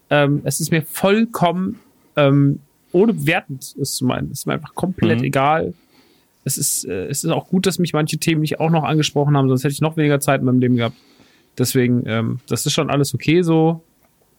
[0.09, 1.79] Ähm, es ist mir vollkommen
[2.17, 2.61] ähm,
[2.93, 4.31] ohne bewertend ist zu meinen.
[4.33, 5.25] Es ist mir einfach komplett Mhm.
[5.25, 5.75] egal.
[6.45, 9.37] Es ist, äh, es ist auch gut, dass mich manche Themen nicht auch noch angesprochen
[9.37, 10.97] haben, sonst hätte ich noch weniger Zeit in meinem Leben gehabt.
[11.59, 13.83] Deswegen, ähm, das ist schon alles okay so.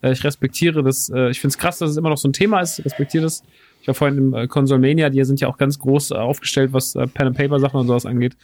[0.02, 1.10] Äh, ich respektiere das.
[1.10, 2.80] Äh, ich finde es krass, dass es immer noch so ein Thema ist.
[2.80, 3.44] Ich respektiere das.
[3.82, 6.94] Ich war vorhin im äh, Consolmania, die sind ja auch ganz groß äh, aufgestellt, was
[6.94, 8.36] Pen and Paper Sachen und sowas angeht.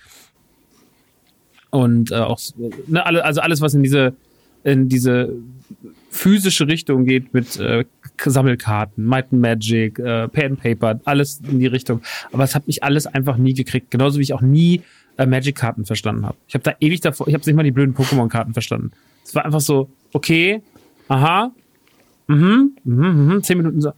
[1.69, 2.39] Und auch
[2.85, 4.13] ne, alle, also alles, was in diese
[4.63, 5.33] in diese
[6.09, 7.85] physische Richtung geht mit äh,
[8.23, 12.01] Sammelkarten, Might and Magic, äh, Pen Paper, alles in die Richtung.
[12.31, 13.91] Aber es hat mich alles einfach nie gekriegt.
[13.91, 14.81] Genauso wie ich auch nie
[15.17, 16.37] äh, Magic-Karten verstanden habe.
[16.47, 18.91] Ich habe da ewig davor, ich habe nicht mal die blöden Pokémon-Karten verstanden.
[19.25, 20.61] Es war einfach so, okay,
[21.07, 21.51] aha,
[22.27, 23.91] mhm, mhm, mhm, zehn Minuten so.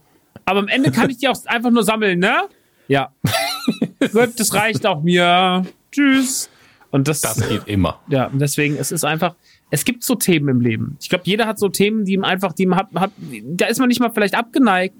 [0.44, 2.42] Aber am Ende kann ich die auch einfach nur sammeln, ne?
[2.88, 3.12] Ja.
[4.12, 5.64] Gut, das reicht auch mir.
[5.90, 6.48] Tschüss.
[6.90, 8.00] Und das, Das geht immer.
[8.08, 9.34] ja, und deswegen, es ist einfach,
[9.70, 10.96] es gibt so Themen im Leben.
[11.00, 13.10] Ich glaube, jeder hat so Themen, die ihm einfach, die ihm hat, hat,
[13.44, 14.94] da ist man nicht mal vielleicht abgeneigt,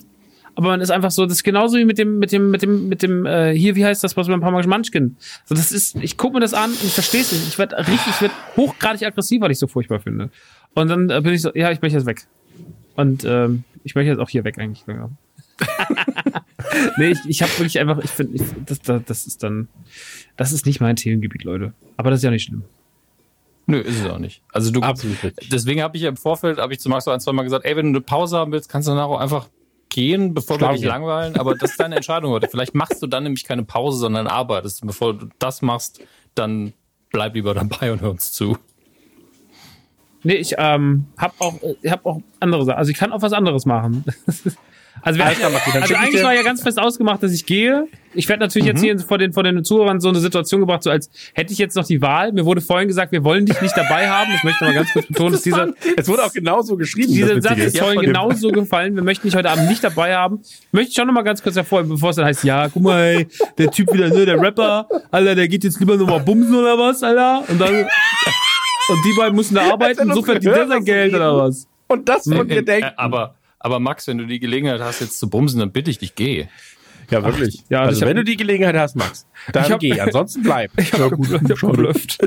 [0.56, 2.88] aber man ist einfach so, das ist genauso wie mit dem, mit dem, mit dem,
[2.88, 5.16] mit dem, äh, hier, wie heißt das, was wir ein paar Mal Munchkin.
[5.44, 7.46] So, das ist, ich gucke mir das an und ich verstehe es nicht.
[7.46, 10.30] Ich werde richtig, ich werde hochgradig aggressiv, weil ich so furchtbar finde.
[10.74, 12.26] Und dann äh, bin ich so, ja, ich möchte jetzt weg.
[12.94, 14.82] Und ähm, ich möchte jetzt auch hier weg eigentlich.
[14.88, 15.10] Ja.
[16.96, 19.68] nee, ich, ich habe wirklich einfach, ich finde, ich, das, das, das ist dann,
[20.38, 21.74] das ist nicht mein Themengebiet, Leute.
[21.98, 22.64] Aber das ist ja nicht schlimm.
[23.66, 24.42] Nö, ist es auch nicht.
[24.52, 25.18] Also du, Absolut
[25.52, 27.66] deswegen habe ich ja im Vorfeld, habe ich zu Max so ein, zwei Mal gesagt,
[27.66, 29.48] ey, wenn du eine Pause haben willst, kannst du danach auch einfach
[29.88, 31.36] gehen, bevor wir dich langweilen.
[31.36, 32.48] Aber das ist deine Entscheidung heute.
[32.48, 34.82] Vielleicht machst du dann nämlich keine Pause, sondern arbeitest.
[34.82, 36.00] Und bevor du das machst,
[36.34, 36.72] dann
[37.10, 38.58] bleib lieber dabei und hör uns zu.
[40.22, 42.78] Nee, ich ähm, hab auch, ich hab auch andere Sachen.
[42.78, 44.04] Also ich kann auch was anderes machen.
[45.02, 45.40] Also, wir Maki,
[45.72, 47.86] dann also eigentlich dir- war ja ganz fest ausgemacht, dass ich gehe.
[48.14, 50.90] Ich werde natürlich jetzt hier vor den, vor den Zuhörern so eine Situation gebracht, so
[50.90, 52.32] als hätte ich jetzt noch die Wahl.
[52.32, 54.32] Mir wurde vorhin gesagt, wir wollen dich nicht dabei haben.
[54.34, 57.12] Ich möchte mal ganz kurz betonen, dass dieser, Es wurde auch genauso geschrieben.
[57.12, 58.96] dieser das Satz ist vorhin genauso gefallen.
[58.96, 60.40] Wir möchten dich heute Abend nicht dabei haben.
[60.72, 62.98] Möchte ich schon noch mal ganz kurz hervorheben, bevor es dann heißt, ja, guck mal,
[63.00, 63.26] ey,
[63.58, 66.76] der Typ wieder, ne, der Rapper, Alter, der geht jetzt lieber nur mal bumsen oder
[66.78, 67.44] was, Alter?
[67.48, 67.74] Und dann,
[68.88, 71.68] und die beiden müssen da arbeiten, so verdient der sein was Geld oder was?
[71.88, 72.90] Und das von dir Äh, denken.
[72.96, 73.35] aber,
[73.66, 76.46] aber Max, wenn du die Gelegenheit hast, jetzt zu bumsen, dann bitte ich dich, geh.
[77.10, 77.64] Ja, wirklich.
[77.68, 80.00] ja, also, ich hab- wenn du die Gelegenheit hast, Max, dann hab- geh.
[80.00, 80.70] Ansonsten bleib.
[80.78, 82.18] Ich hab, gut, ich hab geblufft.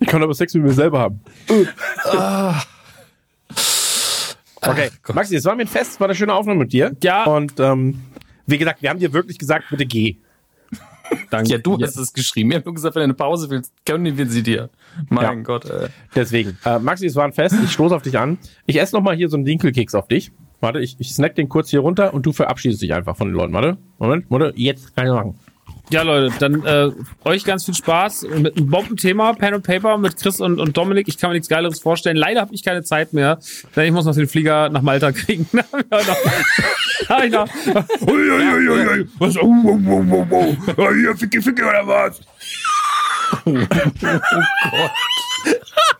[0.00, 1.20] Ich kann aber Sex mit mir selber haben.
[4.60, 6.94] Okay, Maxi, es war mir ein Fest, es war eine schöne Aufnahme mit dir.
[7.02, 7.24] Ja.
[7.24, 8.02] Und ähm,
[8.46, 10.18] wie gesagt, wir haben dir wirklich gesagt, bitte geh.
[11.30, 11.50] Danke.
[11.50, 12.50] Ja, du hast es geschrieben.
[12.50, 14.70] Wir haben nur gesagt, wenn du eine Pause willst, können wir sie dir.
[15.08, 15.34] Mein Ja.
[15.34, 15.88] Gott, äh.
[16.14, 16.56] Deswegen.
[16.64, 17.56] Äh, Maxi, es war ein Fest.
[17.64, 18.38] Ich stoße auf dich an.
[18.66, 20.32] Ich esse noch mal hier so einen Dinkelkeks auf dich.
[20.60, 23.34] Warte, ich, ich snack den kurz hier runter und du verabschiedest dich einfach von den
[23.36, 23.52] Leuten.
[23.52, 25.38] Warte, Moment, Moment, jetzt kann ich machen.
[25.90, 26.90] Ja, Leute, dann äh,
[27.24, 31.06] euch ganz viel Spaß mit einem Bombenthema, Pen and Paper mit Chris und, und Dominik.
[31.06, 32.16] Ich kann mir nichts Geileres vorstellen.
[32.16, 33.38] Leider habe ich keine Zeit mehr,
[33.76, 35.48] denn ich muss noch den Flieger nach Malta kriegen.
[39.18, 39.36] Was?
[39.36, 40.56] Oh, oh, oh, oh, oh.
[40.76, 42.20] Oh, Hier, Ficke, Ficke oder was?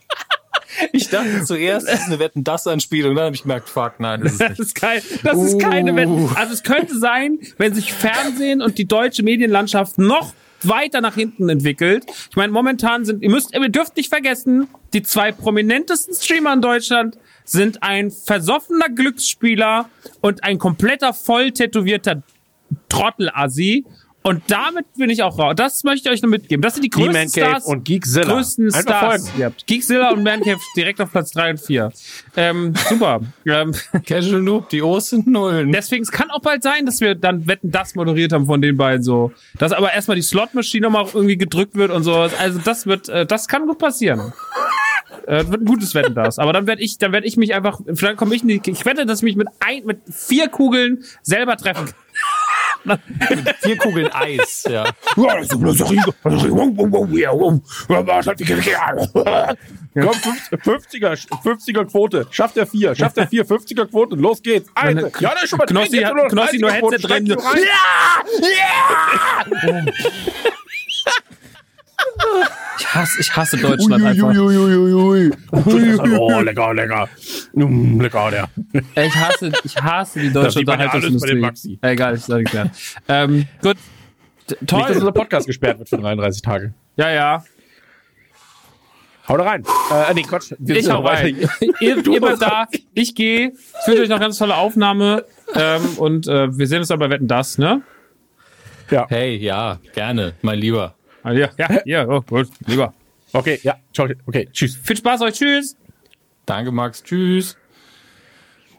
[0.92, 4.20] Ich dachte zuerst, das ist eine Wetten das Anspielung, dann habe ich gemerkt, fuck, nein,
[4.22, 4.60] das ist Das nicht.
[4.60, 5.96] ist, kein, das ist keine Uh.
[5.96, 6.36] Wette.
[6.36, 11.48] Also es könnte sein, wenn sich Fernsehen und die deutsche Medienlandschaft noch weiter nach hinten
[11.48, 12.06] entwickelt.
[12.30, 16.60] Ich meine, momentan sind, ihr müsst, ihr dürft nicht vergessen, die zwei prominentesten Streamer in
[16.62, 19.88] Deutschland sind ein versoffener Glücksspieler
[20.20, 22.22] und ein kompletter voll tätowierter
[22.88, 23.84] Trottel-Assi.
[24.26, 25.54] Und damit bin ich auch raus.
[25.56, 26.60] Das möchte ich euch nur mitgeben.
[26.60, 28.34] Das sind die größten Man Cave Stars und Geekzilla.
[28.34, 29.30] größten Stars.
[29.68, 31.92] Geekzilla und Mancave direkt auf Platz 3 und 4.
[32.36, 33.20] Ähm, super.
[33.46, 33.72] ähm,
[34.04, 35.70] Casual Noob, die O's sind Nullen.
[35.70, 38.76] deswegen, es kann auch bald sein, dass wir dann Wetten das moderiert haben von den
[38.76, 39.30] beiden so.
[39.58, 42.16] Dass aber erstmal die Slot-Maschine nochmal irgendwie gedrückt wird und so.
[42.16, 44.32] Also das wird, äh, das kann gut passieren.
[45.28, 46.40] Äh, wird ein gutes Wetten das.
[46.40, 48.84] Aber dann werde ich, dann werde ich mich einfach, vielleicht komme ich in die, ich
[48.84, 51.94] wette, dass ich mich mit ein, mit vier Kugeln selber treffen kann.
[53.60, 54.84] Vier Kugeln Eis, ja.
[59.94, 62.26] Komm, 50er, 50er Quote.
[62.30, 64.14] Schafft er vier, schafft er vier, 50er Quote.
[64.16, 64.68] Los geht's.
[64.74, 65.10] Eine.
[65.20, 65.76] Ja, der ist schon mal drin.
[65.78, 66.96] Knossi Jetzt hat- Knossi nur 30er Quote.
[66.96, 67.26] Headset drin.
[67.26, 67.44] Steigt
[69.62, 69.92] nur rein.
[72.78, 74.28] Ich hasse, ich hasse Deutschland einfach.
[74.28, 75.30] Uiuiuiui.
[75.52, 77.08] Oh, lecker, lecker.
[77.54, 78.48] Mm, lecker, der.
[79.04, 81.34] Ich hasse, ich hasse die deutsche ja Unterhaltungsindustrie.
[81.40, 81.78] Maxi.
[81.82, 82.70] Egal, ich sage klar.
[83.08, 83.76] Ähm, gut.
[84.46, 84.96] T- Nicht, dass Toll.
[84.96, 86.74] unser Podcast gesperrt wird für 33 Tage.
[86.96, 87.44] Ja, ja.
[89.28, 89.64] Hau da rein.
[89.90, 90.52] Äh, nee, Quatsch.
[90.58, 91.36] Wir Ich hau rein.
[91.80, 92.66] ihr ihr bleibt da.
[92.94, 93.48] Ich gehe.
[93.82, 95.24] Ich wünsche euch noch ganz tolle Aufnahme.
[95.54, 97.82] Ähm, und äh, wir sehen uns dann bei Wetten das, ne?
[99.08, 100.94] Hey, ja, gerne, mein Lieber.
[101.26, 102.94] Ah, Ja, ja, ja, oh, gut, lieber.
[103.32, 103.76] Okay, ja.
[103.92, 104.08] Ciao.
[104.26, 104.76] Okay, tschüss.
[104.76, 105.76] Viel Spaß euch, tschüss.
[106.46, 107.02] Danke, Max.
[107.02, 107.56] Tschüss.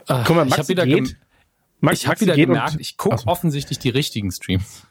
[0.08, 0.96] Guck mal, ich Maxi habe wieder, geht.
[0.96, 1.16] gem
[1.82, 3.28] Max, ich hab Maxi wieder geht gemerkt, und, ich gucke so.
[3.28, 4.88] offensichtlich die richtigen Streams.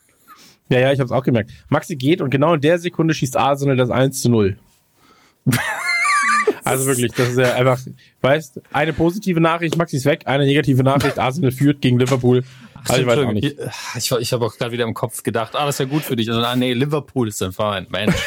[0.69, 1.51] Ja, ja, ich habe es auch gemerkt.
[1.71, 4.59] Maxi geht und genau in der Sekunde schießt Arsenal das 1 zu 0.
[6.65, 7.81] also wirklich, das ist ja einfach,
[8.21, 12.45] weißt, eine positive Nachricht, Maxi ist weg, eine negative Nachricht, Arsenal führt gegen Liverpool.
[12.89, 13.57] Also ich weiß auch nicht.
[13.97, 16.17] Ich, ich habe auch gerade wieder im Kopf gedacht, ah, das ist ja gut für
[16.17, 16.29] dich.
[16.29, 17.87] Also, ah, nee, Liverpool ist dein Verein.
[17.91, 18.15] Mensch.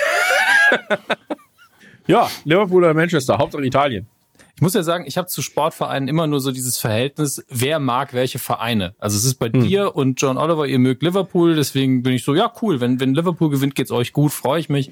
[2.08, 4.08] Ja, Liverpool oder Manchester, Hauptsache Italien.
[4.56, 8.14] Ich muss ja sagen, ich habe zu Sportvereinen immer nur so dieses Verhältnis, wer mag
[8.14, 8.96] welche Vereine.
[8.98, 9.62] Also es ist bei Hm.
[9.68, 13.14] dir und John Oliver, ihr mögt Liverpool, deswegen bin ich so, ja cool, wenn, wenn
[13.14, 14.92] Liverpool gewinnt, geht's euch gut, freue ich mich.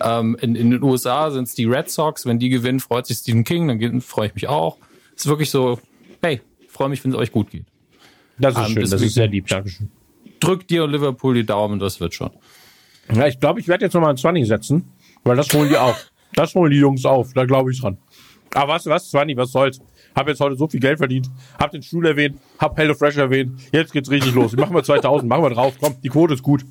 [0.00, 3.16] Ähm, in, in den USA sind es die Red Sox, wenn die gewinnen, freut sich
[3.16, 4.76] Stephen King, dann freue ich mich auch.
[5.16, 5.80] Es ist wirklich so,
[6.22, 7.64] hey, freue mich, wenn es euch gut geht.
[8.38, 9.90] Das ist Ah, schön, das ist sehr lieb, Dankeschön.
[10.40, 12.30] Drückt dir und Liverpool die Daumen, das wird schon.
[13.12, 14.88] Ja, ich glaube, ich werde jetzt nochmal ein 20 setzen,
[15.24, 16.10] weil das holen die auf.
[16.34, 17.96] Das holen die Jungs auf, da glaube ich dran.
[18.52, 19.80] Aber weißt du was, 20, was soll's?
[20.14, 23.58] Hab jetzt heute so viel Geld verdient, hab den Stuhl erwähnt, hab Hello Fresh erwähnt,
[23.72, 24.54] jetzt geht's richtig los.
[24.54, 26.66] Machen wir 2000, machen wir drauf, komm, die Quote ist gut.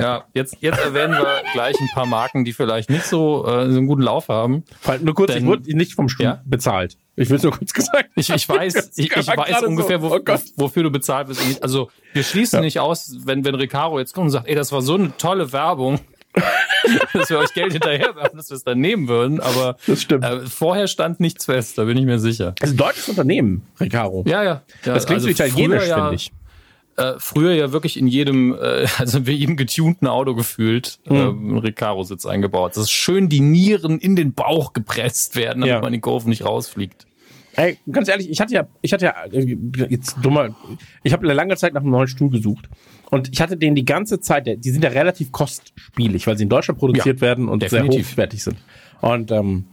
[0.00, 3.78] Ja, jetzt, jetzt erwähnen wir gleich ein paar Marken, die vielleicht nicht so, äh, so
[3.78, 4.64] einen guten Lauf haben.
[4.84, 6.42] Weil, nur kurz, Denn- ich wurde nicht vom Stuhl Ja?
[6.44, 6.96] bezahlt.
[7.16, 8.08] Ich will's nur kurz gesagt.
[8.16, 10.40] Ich, ich weiß, ich, ich weiß ungefähr, so, wo, oh Gott.
[10.56, 11.62] wofür du bezahlt wirst.
[11.62, 14.80] Also wir schließen nicht aus, wenn, wenn Recaro jetzt kommt und sagt, ey, das war
[14.80, 16.00] so eine tolle Werbung,
[17.12, 19.40] dass wir euch Geld hinterherwerfen, dass wir es dann nehmen würden.
[19.40, 22.54] Aber äh, vorher stand nichts fest, da bin ich mir sicher.
[22.58, 24.24] Das ist ein deutsches Unternehmen, Recaro.
[24.26, 24.62] Ja, ja.
[24.84, 26.32] ja Das klingt so italienisch, ja, finde ich.
[27.00, 31.16] Äh, früher ja wirklich in jedem, äh, also in jedem getunten Auto gefühlt, Hm.
[31.16, 32.72] äh, ein Recaro-Sitz eingebaut.
[32.76, 35.80] Das ist schön die Nieren in den Bauch gepresst werden, damit Ja.
[35.80, 37.06] man den Kurven nicht rausfliegt.
[37.56, 39.56] Ey, ganz ehrlich, ich hatte ja, ich hatte ja, äh,
[39.88, 40.54] jetzt dummer,
[41.02, 42.68] ich habe eine lange Zeit nach einem neuen Stuhl gesucht.
[43.10, 46.48] Und ich hatte den die ganze Zeit, die sind ja relativ kostspielig, weil sie in
[46.48, 48.12] Deutschland produziert Ja, werden und sehr definitiv.
[48.12, 48.56] hochwertig sind.
[49.00, 49.64] Und ähm,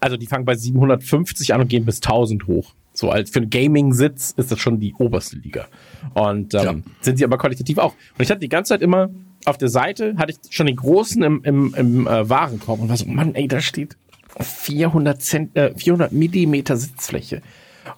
[0.00, 2.74] also die fangen bei 750 an und gehen bis 1000 hoch.
[3.02, 5.66] So als für einen Gaming-Sitz ist das schon die oberste Liga.
[6.14, 6.74] Und ähm, Ja.
[7.00, 7.94] sind sie aber qualitativ auch.
[8.16, 9.10] Und ich hatte die ganze Zeit immer
[9.44, 12.96] auf der Seite, hatte ich schon den großen im, im, im äh, Warenkorb und war
[12.96, 13.96] so, Mann, ey, da steht
[14.38, 17.42] 400 Cent, äh, 400 Millimeter Sitzfläche.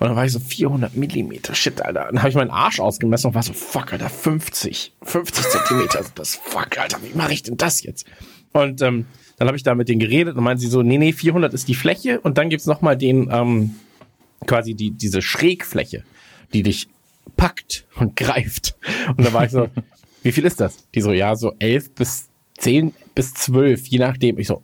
[0.01, 2.07] Und dann war ich so 400 Millimeter, shit, Alter.
[2.11, 6.19] Dann habe ich meinen Arsch ausgemessen und war so, fuck, Alter, 50, 50 Zentimeter sind
[6.19, 8.07] das, fuck, Alter, wie mache ich denn das jetzt?
[8.53, 9.05] Und ähm,
[9.37, 11.69] dann habe ich da mit denen geredet und meinen sie so, nee, nee, 400 ist
[11.69, 13.75] die Fläche und dann gibt's noch mal den, ähm,
[14.47, 16.05] quasi die, diese Schrägfläche,
[16.53, 16.89] die dich
[17.37, 18.77] packt und greift.
[19.17, 19.69] Und da war ich so,
[20.23, 20.89] wie viel ist das?
[20.95, 22.29] Die so, ja, so elf bis
[22.59, 24.39] zehn bis zwölf, je nachdem.
[24.39, 24.63] Ich so,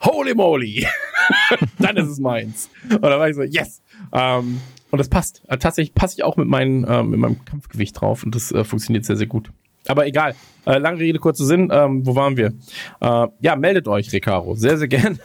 [0.00, 0.86] holy moly,
[1.78, 2.70] dann ist es meins.
[2.90, 3.82] Und dann war ich so, yes.
[4.12, 4.60] Ähm,
[4.90, 5.42] und das passt.
[5.48, 8.64] Äh, tatsächlich passe ich auch mit, meinen, äh, mit meinem Kampfgewicht drauf und das äh,
[8.64, 9.50] funktioniert sehr, sehr gut.
[9.86, 10.34] Aber egal.
[10.66, 11.70] Äh, lange Rede, kurzer Sinn.
[11.72, 12.52] Ähm, wo waren wir?
[13.00, 14.54] Äh, ja, meldet euch, Recaro.
[14.54, 15.18] Sehr, sehr gern.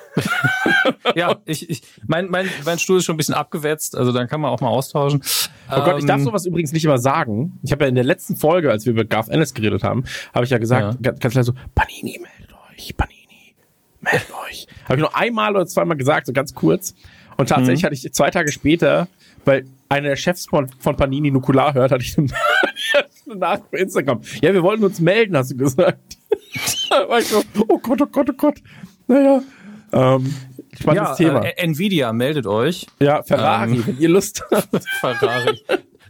[1.15, 4.39] ja, ich, ich, mein, mein, mein Stuhl ist schon ein bisschen abgewetzt, also dann kann
[4.39, 5.21] man auch mal austauschen.
[5.69, 7.59] Oh Gott, ich darf ähm, sowas übrigens nicht immer sagen.
[7.61, 10.45] Ich habe ja in der letzten Folge, als wir über Garth Ennis geredet haben, habe
[10.45, 11.11] ich ja gesagt, ja.
[11.11, 13.55] ganz klar so, Panini, meldet euch, Panini,
[13.99, 14.67] meldet euch.
[14.85, 16.95] Habe ich noch einmal oder zweimal gesagt, so ganz kurz.
[17.35, 17.85] Und tatsächlich mhm.
[17.87, 19.07] hatte ich zwei Tage später,
[19.43, 22.15] weil einer der Chefs von, von Panini Nukular hört, hatte ich
[23.25, 24.21] eine Nachricht auf Instagram.
[24.41, 26.17] Ja, wir wollten uns melden, hast du gesagt.
[26.89, 28.61] da war ich so, oh Gott, oh Gott, oh Gott.
[29.07, 29.41] Naja,
[29.93, 30.33] ähm,
[30.79, 31.45] spannendes ja, Thema.
[31.45, 32.87] Äh, Nvidia meldet euch.
[32.99, 34.83] Ja, Ferrari, ähm, wenn ihr Lust habt.
[34.99, 35.59] Ferrari.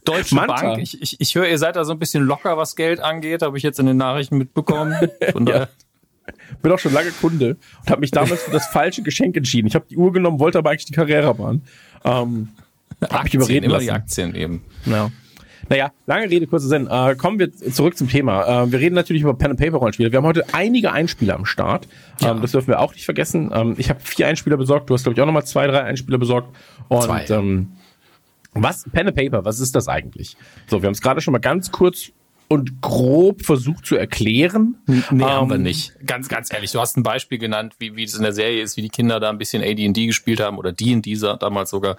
[0.05, 0.55] Deutsche Manta.
[0.55, 0.81] Bank.
[0.81, 3.57] Ich, ich, ich höre, ihr seid da so ein bisschen locker, was Geld angeht, habe
[3.57, 4.95] ich jetzt in den Nachrichten mitbekommen.
[5.31, 5.67] Von ja.
[6.61, 9.67] Bin auch schon lange Kunde und habe mich damals für das falsche Geschenk entschieden.
[9.67, 11.61] Ich habe die Uhr genommen, wollte aber eigentlich die Carrera-Bahn.
[12.05, 12.49] Ähm,
[13.01, 13.85] hab mich überreden immer lassen.
[13.85, 14.63] die Aktien eben.
[14.85, 15.11] Ja.
[15.69, 16.87] Naja, lange Rede, kurzer Sinn.
[16.87, 18.63] Äh, kommen wir zurück zum Thema.
[18.63, 20.11] Äh, wir reden natürlich über Pen and Paper Rollenspiele.
[20.11, 21.87] Wir haben heute einige Einspieler am Start.
[22.21, 22.31] Ja.
[22.31, 23.51] Ähm, das dürfen wir auch nicht vergessen.
[23.53, 24.89] Ähm, ich habe vier Einspieler besorgt.
[24.89, 26.55] Du hast glaube ich auch nochmal zwei, drei Einspieler besorgt.
[26.89, 27.25] Und zwei.
[27.29, 27.73] Ähm,
[28.53, 29.45] was Pen and Paper?
[29.45, 30.37] Was ist das eigentlich?
[30.67, 32.11] So, wir haben es gerade schon mal ganz kurz
[32.47, 34.75] und grob versucht zu erklären.
[34.85, 35.93] Nee, haben wir ähm, nicht.
[36.05, 36.71] Ganz, ganz ehrlich.
[36.71, 39.19] Du hast ein Beispiel genannt, wie, wie es in der Serie ist, wie die Kinder
[39.19, 41.97] da ein bisschen AD&D gespielt haben oder D&D damals sogar.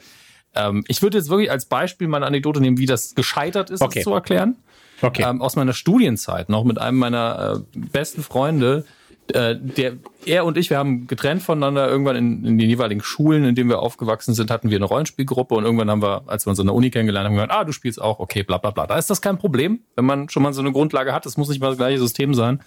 [0.55, 4.01] Ähm, ich würde jetzt wirklich als Beispiel meine Anekdote nehmen, wie das gescheitert ist, okay.
[4.01, 4.57] das zu erklären.
[5.03, 5.25] Okay.
[5.29, 8.85] Ähm, aus meiner Studienzeit noch mit einem meiner äh, besten Freunde.
[9.33, 9.95] Äh, der,
[10.27, 13.71] er und ich, wir haben getrennt voneinander irgendwann in, in den jeweiligen Schulen, in denen
[13.71, 16.67] wir aufgewachsen sind, hatten wir eine Rollenspielgruppe und irgendwann haben wir, als wir uns in
[16.67, 18.87] der Uni kennengelernt haben, gesagt, ah, du spielst auch, okay, bla bla bla.
[18.87, 21.25] Da ist das kein Problem, wenn man schon mal so eine Grundlage hat.
[21.25, 22.61] Das muss nicht mal das gleiche System sein.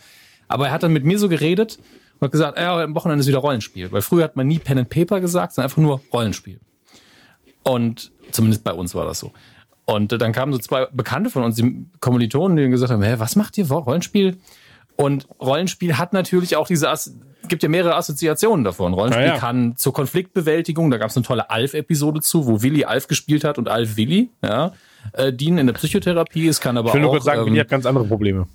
[0.47, 1.77] Aber er hat dann mit mir so geredet
[2.19, 3.91] und hat gesagt, ja, am Wochenende ist wieder Rollenspiel.
[3.91, 6.59] Weil früher hat man nie Pen and Paper gesagt, sondern einfach nur Rollenspiel.
[7.67, 9.31] Und zumindest bei uns war das so.
[9.85, 13.35] Und dann kamen so zwei Bekannte von uns, die Kommilitonen, die gesagt haben, hä, was
[13.35, 14.37] macht ihr Rollenspiel?
[14.95, 17.15] Und Rollenspiel hat natürlich auch diese, As
[17.47, 18.93] gibt ja mehrere Assoziationen davon.
[18.93, 19.39] Rollenspiel ja, ja.
[19.39, 23.57] kann zur Konfliktbewältigung, da gab es eine tolle Alf-Episode zu, wo Willi Alf gespielt hat
[23.57, 24.73] und Alf Willi, ja,
[25.13, 26.47] äh, dienen in der Psychotherapie.
[26.47, 27.03] Es kann aber ich will auch.
[27.03, 28.47] nur kurz sagen, ähm, Willi hat ganz andere Probleme.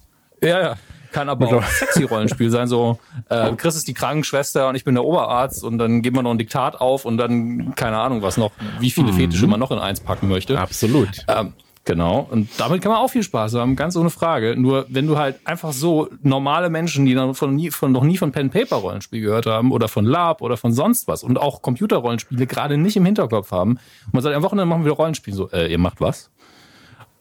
[0.43, 0.77] Ja, ja.
[1.13, 2.67] Kann aber auch sexy Rollenspiel sein.
[2.67, 2.99] So,
[3.29, 6.31] äh, Chris ist die Krankenschwester und ich bin der Oberarzt und dann geben wir noch
[6.31, 9.17] ein Diktat auf und dann, keine Ahnung, was noch, wie viele mhm.
[9.17, 10.59] Fetische man noch in eins packen möchte.
[10.59, 11.25] Absolut.
[11.29, 11.53] Ähm,
[11.85, 12.29] Genau.
[12.31, 14.55] Und damit kann man auch viel Spaß haben, ganz ohne Frage.
[14.57, 18.17] Nur wenn du halt einfach so normale Menschen, die dann von, nie, von noch nie
[18.17, 21.61] von Pen Paper Rollenspiel gehört haben oder von Lab oder von sonst was und auch
[21.61, 23.73] Computerrollenspiele gerade nicht im Hinterkopf haben,
[24.07, 25.35] und man sagt, am Wochenende machen wir Rollenspiel.
[25.35, 26.31] So, äh, ihr macht was?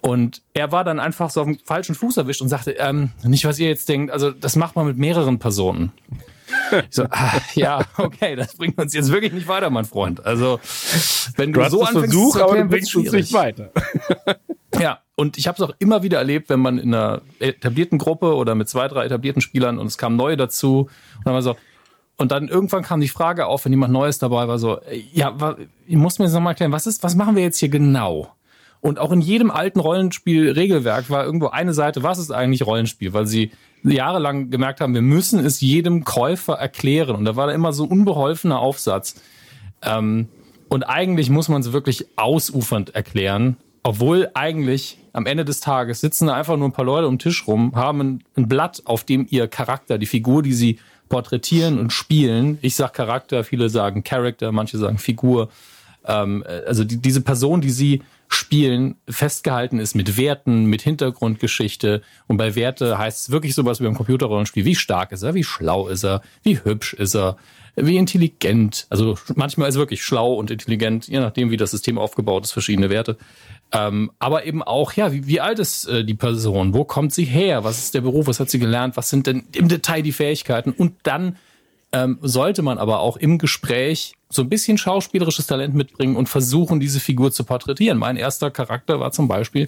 [0.01, 3.45] Und er war dann einfach so auf dem falschen Fuß erwischt und sagte, ähm, nicht
[3.45, 5.91] was ihr jetzt denkt, also das macht man mit mehreren Personen.
[6.71, 10.25] Ich so, ah, ja, okay, das bringt uns jetzt wirklich nicht weiter, mein Freund.
[10.25, 10.59] Also,
[11.37, 13.71] wenn du, du so anfängst Versuch, zu erklären, aber du bringst uns nicht weiter.
[14.79, 18.35] Ja, und ich habe es auch immer wieder erlebt, wenn man in einer etablierten Gruppe
[18.35, 21.55] oder mit zwei, drei etablierten Spielern und es kamen neue dazu und dann war so,
[22.17, 24.79] und dann irgendwann kam die Frage auf, wenn jemand Neues dabei war, so,
[25.13, 25.55] ja,
[25.87, 28.33] ich muss mir jetzt nochmal erklären, was ist, was machen wir jetzt hier genau?
[28.81, 33.13] Und auch in jedem alten Rollenspiel-Regelwerk war irgendwo eine Seite, was ist eigentlich Rollenspiel?
[33.13, 33.51] Weil sie
[33.83, 37.15] jahrelang gemerkt haben, wir müssen es jedem Käufer erklären.
[37.15, 39.15] Und da war da immer so unbeholfener Aufsatz.
[39.83, 40.27] Ähm,
[40.67, 46.27] und eigentlich muss man es wirklich ausufernd erklären, obwohl eigentlich am Ende des Tages sitzen
[46.27, 49.03] da einfach nur ein paar Leute um den Tisch rum, haben ein, ein Blatt, auf
[49.03, 50.79] dem ihr Charakter, die Figur, die sie
[51.09, 55.49] porträtieren und spielen, ich sag Charakter, viele sagen Character, manche sagen Figur,
[56.05, 58.01] ähm, also die, diese Person, die sie
[58.33, 62.01] Spielen festgehalten ist mit Werten, mit Hintergrundgeschichte.
[62.27, 64.65] Und bei Werte heißt es wirklich sowas wie beim Computerrollenspiel.
[64.65, 65.33] Wie stark ist er?
[65.33, 66.21] Wie schlau ist er?
[66.41, 67.37] Wie hübsch ist er?
[67.75, 68.87] Wie intelligent?
[68.89, 72.51] Also manchmal ist er wirklich schlau und intelligent, je nachdem, wie das System aufgebaut ist,
[72.51, 73.17] verschiedene Werte.
[73.73, 76.73] Ähm, aber eben auch, ja, wie, wie alt ist äh, die Person?
[76.73, 77.63] Wo kommt sie her?
[77.63, 78.27] Was ist der Beruf?
[78.27, 78.97] Was hat sie gelernt?
[78.97, 80.71] Was sind denn im Detail die Fähigkeiten?
[80.71, 81.37] Und dann
[81.93, 86.79] ähm, sollte man aber auch im Gespräch so ein bisschen schauspielerisches Talent mitbringen und versuchen,
[86.79, 87.97] diese Figur zu porträtieren.
[87.97, 89.67] Mein erster Charakter war zum Beispiel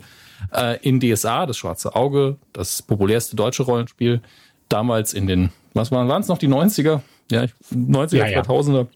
[0.54, 4.22] äh, in DSA, das Schwarze Auge, das populärste deutsche Rollenspiel,
[4.70, 7.02] damals in den, was waren es noch, die 90er?
[7.30, 8.78] Ja, 90er, ja, 2000er.
[8.78, 8.88] Ja.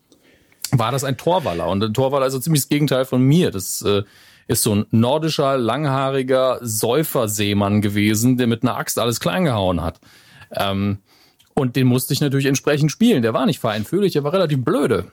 [0.79, 1.67] War das ein Torwaller.
[1.67, 3.51] Und ein Torwaller ist so ziemlich das Gegenteil von mir.
[3.51, 4.03] Das äh,
[4.47, 9.99] ist so ein nordischer, langhaariger Säuferseemann gewesen, der mit einer Axt alles klein gehauen hat.
[10.51, 10.99] Ähm,
[11.57, 13.23] und den musste ich natürlich entsprechend spielen.
[13.23, 15.11] Der war nicht feinfühlig, der war relativ blöde.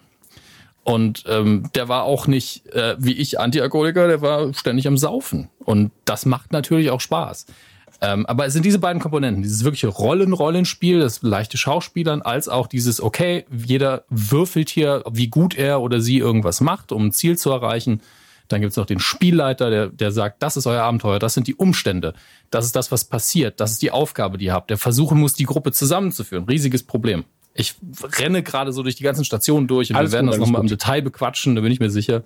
[0.82, 5.48] Und ähm, der war auch nicht, äh, wie ich, Antialkoholiker, der war ständig am Saufen.
[5.64, 7.46] Und das macht natürlich auch Spaß.
[8.02, 12.66] Ähm, aber es sind diese beiden Komponenten, dieses wirkliche Rollen-Rollenspiel, das leichte Schauspielern, als auch
[12.66, 17.38] dieses, okay, jeder würfelt hier, wie gut er oder sie irgendwas macht, um ein Ziel
[17.38, 18.02] zu erreichen.
[18.48, 21.54] Dann gibt's noch den Spielleiter, der, der sagt, das ist euer Abenteuer, das sind die
[21.54, 22.14] Umstände,
[22.50, 24.70] das ist das, was passiert, das ist die Aufgabe, die ihr habt.
[24.70, 26.44] Der versuchen muss, die Gruppe zusammenzuführen.
[26.44, 27.24] Riesiges Problem.
[27.54, 27.76] Ich
[28.18, 30.60] renne gerade so durch die ganzen Stationen durch und Alles wir werden gut, das nochmal
[30.60, 30.66] im.
[30.66, 32.24] Detail bequatschen, da bin ich mir sicher.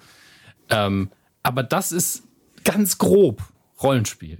[0.70, 1.10] Ähm,
[1.42, 2.24] aber das ist
[2.64, 3.42] ganz grob
[3.82, 4.38] Rollenspiel.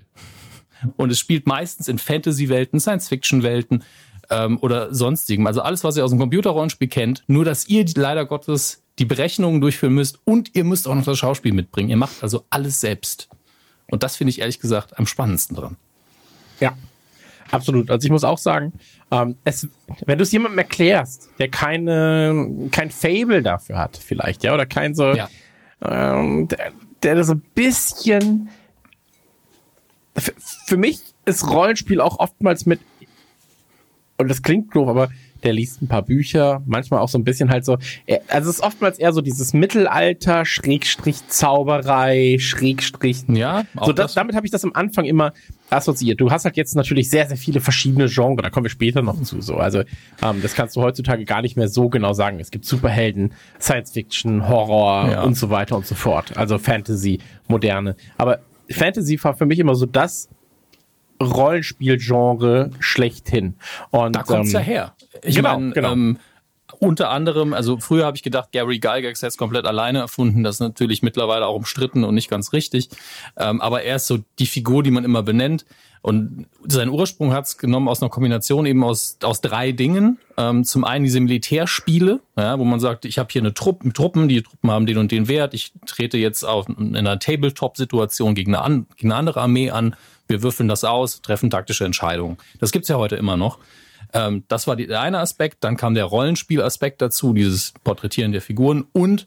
[0.96, 3.84] Und es spielt meistens in Fantasy-Welten, Science-Fiction-Welten
[4.30, 5.46] ähm, oder sonstigem.
[5.46, 9.60] Also alles, was ihr aus dem Computerrollenspiel kennt, nur dass ihr leider Gottes die Berechnungen
[9.60, 11.88] durchführen müsst und ihr müsst auch noch das Schauspiel mitbringen.
[11.90, 13.28] Ihr macht also alles selbst.
[13.90, 15.76] Und das finde ich ehrlich gesagt am spannendsten dran.
[16.60, 16.76] Ja,
[17.50, 17.90] absolut.
[17.90, 18.72] Also ich muss auch sagen,
[19.10, 19.68] ähm, es,
[20.04, 24.94] wenn du es jemandem erklärst, der keine, kein Fable dafür hat, vielleicht, ja, oder kein
[24.94, 25.28] so, Ja.
[25.82, 26.72] ähm, der,
[27.02, 28.50] der so ein bisschen.
[30.16, 30.32] Für,
[30.66, 32.80] für mich ist Rollenspiel auch oftmals mit,
[34.18, 35.10] und das klingt doof, aber
[35.44, 38.56] der liest ein paar Bücher, manchmal auch so ein bisschen halt so, er- also es
[38.56, 44.14] ist oftmals eher so dieses Mittelalter, Schrägstrich Zauberei, Schrägstrich Ja, so, das, das.
[44.14, 45.32] damit habe ich das am Anfang immer
[45.70, 46.20] assoziiert.
[46.20, 49.20] Du hast halt jetzt natürlich sehr, sehr viele verschiedene Genres, da kommen wir später noch
[49.22, 49.40] zu.
[49.40, 49.56] So.
[49.56, 49.80] Also
[50.22, 52.40] ähm, das kannst du heutzutage gar nicht mehr so genau sagen.
[52.40, 55.22] Es gibt Superhelden, Science Fiction, Horror Ja.
[55.22, 56.36] und so weiter und so fort.
[56.36, 57.96] Also Fantasy, moderne.
[58.16, 58.38] Aber
[58.70, 60.28] Fantasy war für mich immer so das
[61.22, 63.54] Rollenspielgenre schlechthin.
[63.90, 64.94] Und, Da kommt's ja ähm, her.
[65.22, 65.92] Ich genau, meine, genau.
[65.92, 66.18] ähm,
[66.80, 70.44] unter anderem, also früher habe ich gedacht, Gary Gygax hätte es komplett alleine erfunden.
[70.44, 72.90] Das ist natürlich mittlerweile auch umstritten und nicht ganz richtig.
[73.36, 75.64] Ähm, aber er ist so die Figur, die man immer benennt.
[76.00, 80.18] Und seinen Ursprung hat es genommen aus einer Kombination eben aus, aus drei Dingen.
[80.36, 84.28] Ähm, zum einen diese Militärspiele, ja, wo man sagt, ich habe hier eine Truppe, Truppen,
[84.28, 85.54] die Truppen haben den und den Wert.
[85.54, 89.96] Ich trete jetzt auf, in einer Tabletop-Situation gegen, eine gegen eine andere Armee an.
[90.28, 92.36] Wir würfeln das aus, treffen taktische Entscheidungen.
[92.60, 93.58] Das gibt's ja heute immer noch.
[94.12, 95.64] Ähm, das war die, der eine Aspekt.
[95.64, 98.86] Dann kam der Rollenspielaspekt dazu, dieses Porträtieren der Figuren.
[98.92, 99.26] Und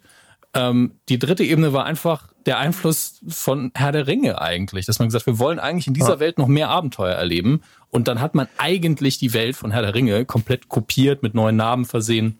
[0.53, 5.07] ähm, die dritte Ebene war einfach der Einfluss von Herr der Ringe eigentlich, dass man
[5.07, 7.61] gesagt, wir wollen eigentlich in dieser Welt noch mehr Abenteuer erleben.
[7.89, 11.55] Und dann hat man eigentlich die Welt von Herr der Ringe komplett kopiert, mit neuen
[11.55, 12.39] Namen versehen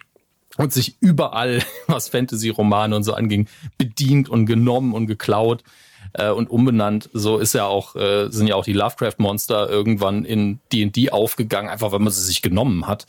[0.57, 3.47] und sich überall, was Fantasy-Romane und so anging,
[3.77, 5.63] bedient und genommen und geklaut
[6.13, 7.09] äh, und umbenannt.
[7.13, 11.91] So ist ja auch, äh, sind ja auch die Lovecraft-Monster irgendwann in D&D aufgegangen, einfach
[11.91, 13.05] weil man sie sich genommen hat.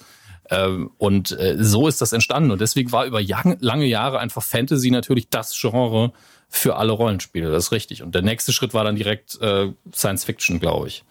[0.51, 2.51] Ähm, und äh, so ist das entstanden.
[2.51, 6.13] Und deswegen war über jang- lange Jahre einfach Fantasy natürlich das Genre
[6.49, 7.51] für alle Rollenspiele.
[7.51, 8.03] Das ist richtig.
[8.03, 11.05] Und der nächste Schritt war dann direkt äh, Science Fiction, glaube ich.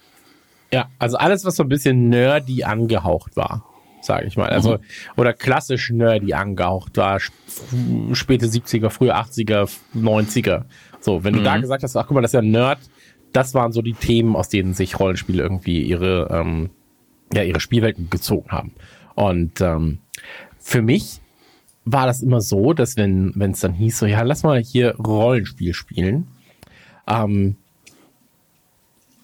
[0.72, 3.65] Ja, also alles, was so ein bisschen nerdy angehaucht war,
[4.01, 4.49] sage ich mal.
[4.49, 4.77] Also,
[5.18, 7.34] oder klassisch nerdy angehaucht war, sp-
[8.13, 10.63] späte 70er, frühe 80er, 90er.
[11.02, 12.80] So, wenn du da gesagt hast, ach guck mal, das ist ja ein Nerd,
[13.34, 16.69] das waren so die Themen, aus denen sich Rollenspiele irgendwie ihre, ähm,
[17.34, 18.73] ja, ihre Spielwelten gezogen haben.
[19.15, 19.99] Und ähm,
[20.60, 21.22] für mich
[21.86, 24.95] war das immer so, dass wenn wenn es dann hieß, so ja, lass mal hier
[24.98, 26.28] Rollenspiel spielen,
[27.07, 27.56] ähm,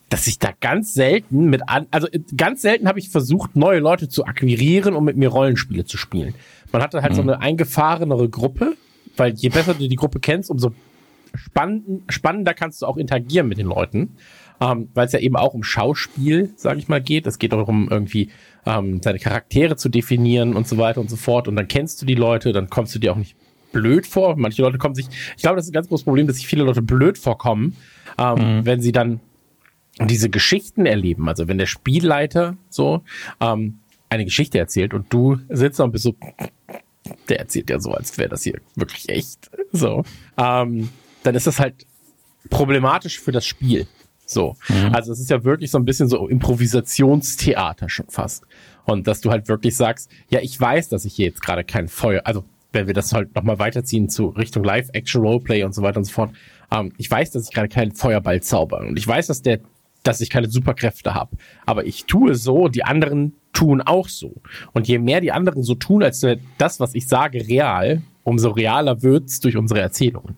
[0.09, 4.07] dass ich da ganz selten mit an, also ganz selten habe ich versucht, neue Leute
[4.07, 6.33] zu akquirieren, um mit mir Rollenspiele zu spielen.
[6.71, 8.75] Man hatte halt so eine eingefahrenere Gruppe,
[9.17, 10.73] weil je besser du die Gruppe kennst, umso
[11.37, 14.17] spannend, spannender kannst du auch interagieren mit den Leuten,
[14.59, 17.27] ähm, weil es ja eben auch um Schauspiel, sage ich mal, geht.
[17.27, 18.29] Es geht auch darum, irgendwie
[18.65, 21.47] ähm, seine Charaktere zu definieren und so weiter und so fort.
[21.47, 23.35] Und dann kennst du die Leute, dann kommst du dir auch nicht
[23.71, 24.35] blöd vor.
[24.37, 26.63] Manche Leute kommen sich, ich glaube, das ist ein ganz großes Problem, dass sich viele
[26.63, 27.75] Leute blöd vorkommen,
[28.17, 29.19] ähm, wenn sie dann
[29.99, 31.27] diese Geschichten erleben.
[31.27, 33.03] Also wenn der Spielleiter so
[33.39, 36.15] ähm, eine Geschichte erzählt und du sitzt da und bist so,
[37.29, 39.49] der erzählt ja so, als wäre das hier wirklich echt.
[39.71, 40.03] So,
[40.37, 40.89] ähm,
[41.27, 41.85] dann ist das halt
[42.49, 43.85] problematisch für das Spiel.
[44.25, 44.55] So,
[44.91, 48.43] also es ist ja wirklich so ein bisschen so Improvisationstheater schon fast.
[48.85, 51.87] Und dass du halt wirklich sagst, ja, ich weiß, dass ich hier jetzt gerade kein
[51.87, 52.43] Feuer, also
[52.73, 56.31] wenn wir das halt nochmal weiterziehen zu Richtung Live-Action-Roleplay und so weiter und so fort,
[56.71, 59.59] ähm, ich weiß, dass ich gerade keinen Feuerball zauber und ich weiß, dass der,
[60.03, 61.37] dass ich keine Superkräfte habe.
[61.65, 64.41] Aber ich tue so, die anderen tun auch so.
[64.73, 66.25] Und je mehr die anderen so tun, als
[66.57, 70.35] das, was ich sage, real, umso realer wird's durch unsere Erzählungen.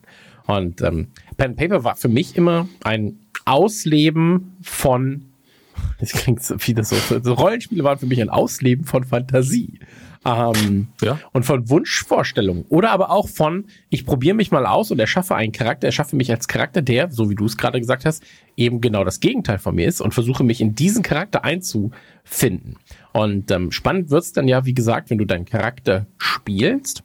[0.49, 5.25] Und ähm, Pen and Paper war für mich immer ein Ausleben von,
[5.99, 9.79] das klingt so wie das so, so Rollenspiele waren für mich ein Ausleben von Fantasie.
[10.25, 11.17] Ähm, Ja.
[11.31, 12.65] und von Wunschvorstellungen.
[12.67, 16.31] Oder aber auch von, ich probiere mich mal aus und erschaffe einen Charakter, erschaffe mich
[16.31, 18.23] als Charakter, der, so wie du es gerade gesagt hast,
[18.57, 22.75] eben genau das Gegenteil von mir ist und versuche mich in diesen Charakter einzufinden.
[23.13, 27.03] Und ähm, spannend wird's dann ja, wie gesagt, wenn du deinen Charakter spielst.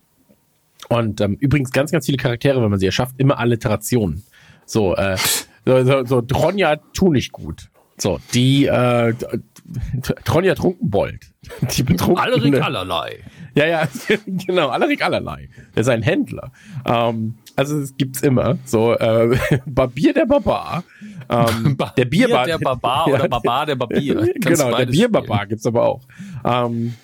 [0.94, 4.22] Und ähm, übrigens ganz, ganz viele Charaktere, wenn man sie erschafft, immer Alliterationen.
[4.64, 5.16] So, äh,
[5.66, 7.68] so, so, so Dronja tu nicht gut.
[7.96, 9.14] So, die äh,
[10.24, 11.20] Tronja Trunkenbold.
[11.76, 12.32] Die betrunkene.
[12.32, 13.18] Alrik allerlei.
[13.54, 13.88] Ja, ja,
[14.26, 15.48] genau, Alrik allerlei.
[15.74, 16.50] Der ist ein Händler.
[16.86, 18.58] Ähm, also es gibt's immer.
[18.64, 20.84] So, äh, Barbier der Barbar.
[21.28, 22.46] Ähm, der Bierbar.
[22.46, 24.32] der Barbar oder Barbar der Barbier.
[24.42, 26.02] Kannst genau, der Bierbarbar gibt's aber auch.
[26.44, 26.94] Ähm,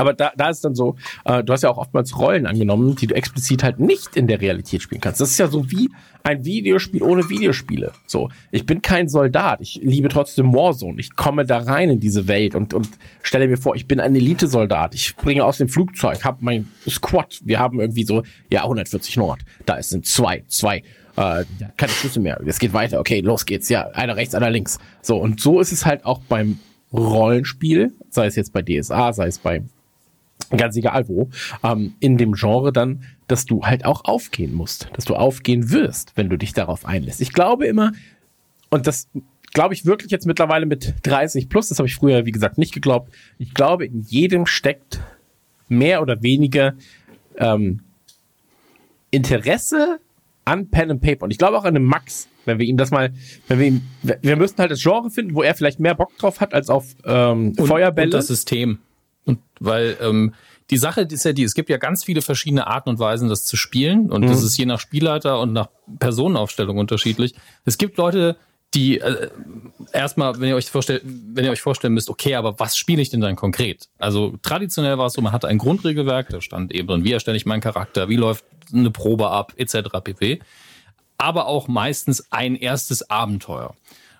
[0.00, 0.96] aber da, da ist dann so,
[1.26, 4.40] äh, du hast ja auch oftmals Rollen angenommen, die du explizit halt nicht in der
[4.40, 5.20] Realität spielen kannst.
[5.20, 5.90] Das ist ja so wie
[6.22, 7.92] ein Videospiel ohne Videospiele.
[8.06, 10.98] So, ich bin kein Soldat, ich liebe trotzdem Warzone.
[10.98, 12.88] Ich komme da rein in diese Welt und, und
[13.22, 14.94] stelle mir vor, ich bin ein Elite-Soldat.
[14.94, 17.38] Ich springe aus dem Flugzeug, habe mein Squad.
[17.44, 19.40] Wir haben irgendwie so, ja, 140 Nord.
[19.66, 20.78] Da sind zwei, zwei.
[21.16, 21.44] Äh,
[21.76, 22.40] keine Schlüsse mehr.
[22.46, 23.00] Es geht weiter.
[23.00, 23.68] Okay, los geht's.
[23.68, 24.78] Ja, einer rechts, einer links.
[25.02, 26.58] So, und so ist es halt auch beim
[26.92, 29.62] Rollenspiel, sei es jetzt bei DSA, sei es bei
[30.56, 31.30] ganz egal wo,
[31.62, 36.12] ähm, in dem Genre dann, dass du halt auch aufgehen musst, dass du aufgehen wirst,
[36.16, 37.20] wenn du dich darauf einlässt.
[37.20, 37.92] Ich glaube immer,
[38.70, 39.08] und das
[39.52, 42.72] glaube ich wirklich jetzt mittlerweile mit 30 plus, das habe ich früher, wie gesagt, nicht
[42.72, 45.00] geglaubt, ich glaube, in jedem steckt
[45.68, 46.74] mehr oder weniger
[47.36, 47.80] ähm,
[49.10, 49.98] Interesse
[50.44, 51.24] an Pen and Paper.
[51.24, 53.12] Und ich glaube auch an dem Max, wenn wir ihm das mal,
[53.48, 56.40] wenn wir ihm, wir müssten halt das Genre finden, wo er vielleicht mehr Bock drauf
[56.40, 58.06] hat als auf ähm, Und, Feuerbälle.
[58.08, 58.78] und das System.
[59.60, 60.34] Weil ähm,
[60.70, 63.44] die Sache ist ja die, es gibt ja ganz viele verschiedene Arten und Weisen, das
[63.44, 64.10] zu spielen.
[64.10, 65.68] Und das ist je nach Spielleiter und nach
[65.98, 67.34] Personenaufstellung unterschiedlich.
[67.64, 68.36] Es gibt Leute,
[68.74, 69.30] die äh,
[69.92, 73.10] erstmal, wenn ihr euch vorstellt, wenn ihr euch vorstellen müsst, okay, aber was spiele ich
[73.10, 73.88] denn dann konkret?
[73.98, 77.36] Also traditionell war es so, man hatte ein Grundregelwerk, da stand eben drin, wie erstelle
[77.36, 79.88] ich meinen Charakter, wie läuft eine Probe ab, etc.
[80.04, 80.40] pp.
[81.18, 83.74] Aber auch meistens ein erstes Abenteuer.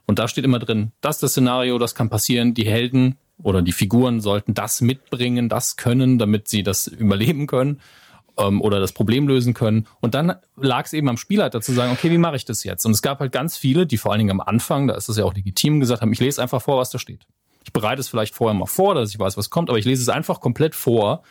[0.07, 3.63] Und da steht immer drin, das ist das Szenario, das kann passieren, die Helden oder
[3.63, 7.81] die Figuren sollten das mitbringen, das können, damit sie das überleben können
[8.39, 9.87] ähm, oder das Problem lösen können.
[10.01, 12.85] Und dann lag es eben am Spielleiter zu sagen, okay, wie mache ich das jetzt?
[12.85, 15.17] Und es gab halt ganz viele, die vor allen Dingen am Anfang, da ist es
[15.17, 17.27] ja auch legitim, gesagt haben, ich lese einfach vor, was da steht.
[17.65, 20.03] Ich bereite es vielleicht vorher mal vor, dass ich weiß, was kommt, aber ich lese
[20.03, 21.23] es einfach komplett vor.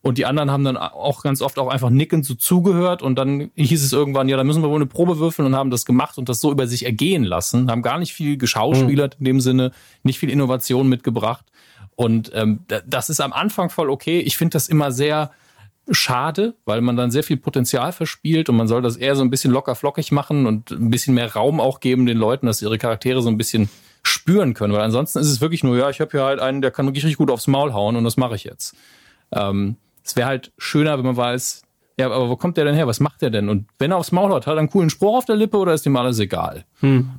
[0.00, 3.50] Und die anderen haben dann auch ganz oft auch einfach nickend so zugehört und dann
[3.54, 6.18] hieß es irgendwann, ja, da müssen wir wohl eine Probe würfeln und haben das gemacht
[6.18, 9.72] und das so über sich ergehen lassen, haben gar nicht viel geschauspielert in dem Sinne,
[10.02, 11.46] nicht viel Innovation mitgebracht.
[11.96, 14.20] Und ähm, da- das ist am Anfang voll okay.
[14.20, 15.30] Ich finde das immer sehr
[15.90, 19.30] schade, weil man dann sehr viel Potenzial verspielt und man soll das eher so ein
[19.30, 22.78] bisschen locker flockig machen und ein bisschen mehr Raum auch geben den Leuten, dass ihre
[22.78, 23.68] Charaktere so ein bisschen
[24.02, 26.70] spüren können, weil ansonsten ist es wirklich nur, ja, ich habe hier halt einen, der
[26.70, 28.74] kann richtig gut aufs Maul hauen und das mache ich jetzt.
[29.32, 31.62] Ähm, es wäre halt schöner, wenn man weiß,
[31.96, 32.88] ja, aber wo kommt der denn her?
[32.88, 33.48] Was macht der denn?
[33.48, 35.74] Und wenn er aufs Maul haut, hat er einen coolen Spruch auf der Lippe oder
[35.74, 36.64] ist dem alles egal?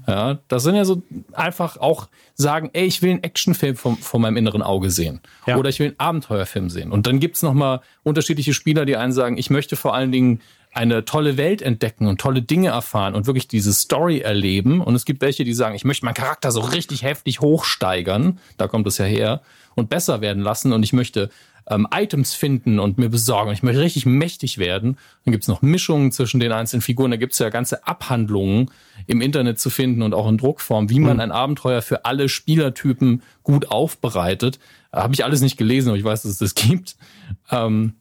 [0.07, 4.21] Ja, das sind ja so einfach auch sagen, ey, ich will einen Actionfilm vom, von
[4.21, 5.21] meinem inneren Auge sehen.
[5.47, 5.57] Ja.
[5.57, 6.91] Oder ich will einen Abenteuerfilm sehen.
[6.91, 10.41] Und dann gibt's noch mal unterschiedliche Spieler, die einen sagen, ich möchte vor allen Dingen
[10.75, 14.81] eine tolle Welt entdecken und tolle Dinge erfahren und wirklich diese Story erleben.
[14.81, 18.39] Und es gibt welche, die sagen, ich möchte meinen Charakter so richtig heftig hochsteigern.
[18.57, 19.41] Da kommt es ja her.
[19.75, 20.73] Und besser werden lassen.
[20.73, 21.29] Und ich möchte
[21.67, 23.51] ähm, Items finden und mir besorgen.
[23.51, 24.97] Ich möchte richtig mächtig werden.
[25.23, 27.11] Dann gibt's noch Mischungen zwischen den einzelnen Figuren.
[27.11, 28.69] Da gibt's ja ganze Abhandlungen
[29.07, 33.23] im Internet zu finden und auch in Druckform, wie man ein Abenteuer für alle Spielertypen
[33.43, 34.59] gut aufbereitet.
[34.91, 36.97] Habe ich alles nicht gelesen, aber ich weiß, dass es das gibt.
[37.49, 37.93] Ähm,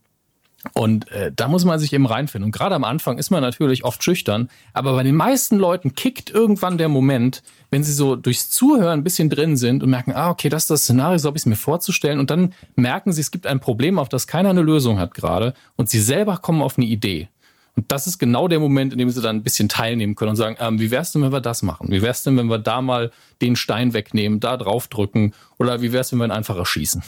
[0.73, 2.47] und äh, da muss man sich eben reinfinden.
[2.47, 6.31] Und gerade am Anfang ist man natürlich oft schüchtern, aber bei den meisten Leuten kickt
[6.31, 10.31] irgendwann der Moment, wenn sie so durchs Zuhören ein bisschen drin sind und merken, ah,
[10.31, 12.19] okay, das ist das Szenario, so habe ich es mir vorzustellen.
[12.19, 15.55] Und dann merken sie, es gibt ein Problem, auf das keiner eine Lösung hat gerade.
[15.77, 17.29] Und sie selber kommen auf eine Idee.
[17.77, 20.37] Und das ist genau der Moment, in dem sie dann ein bisschen teilnehmen können und
[20.37, 21.91] sagen, ähm, wie wär's denn, wenn wir das machen?
[21.91, 23.11] Wie wär's denn, wenn wir da mal
[23.43, 25.35] den Stein wegnehmen, da drauf drücken?
[25.59, 27.03] Oder wie wär's, wenn wir ihn einfach erschießen?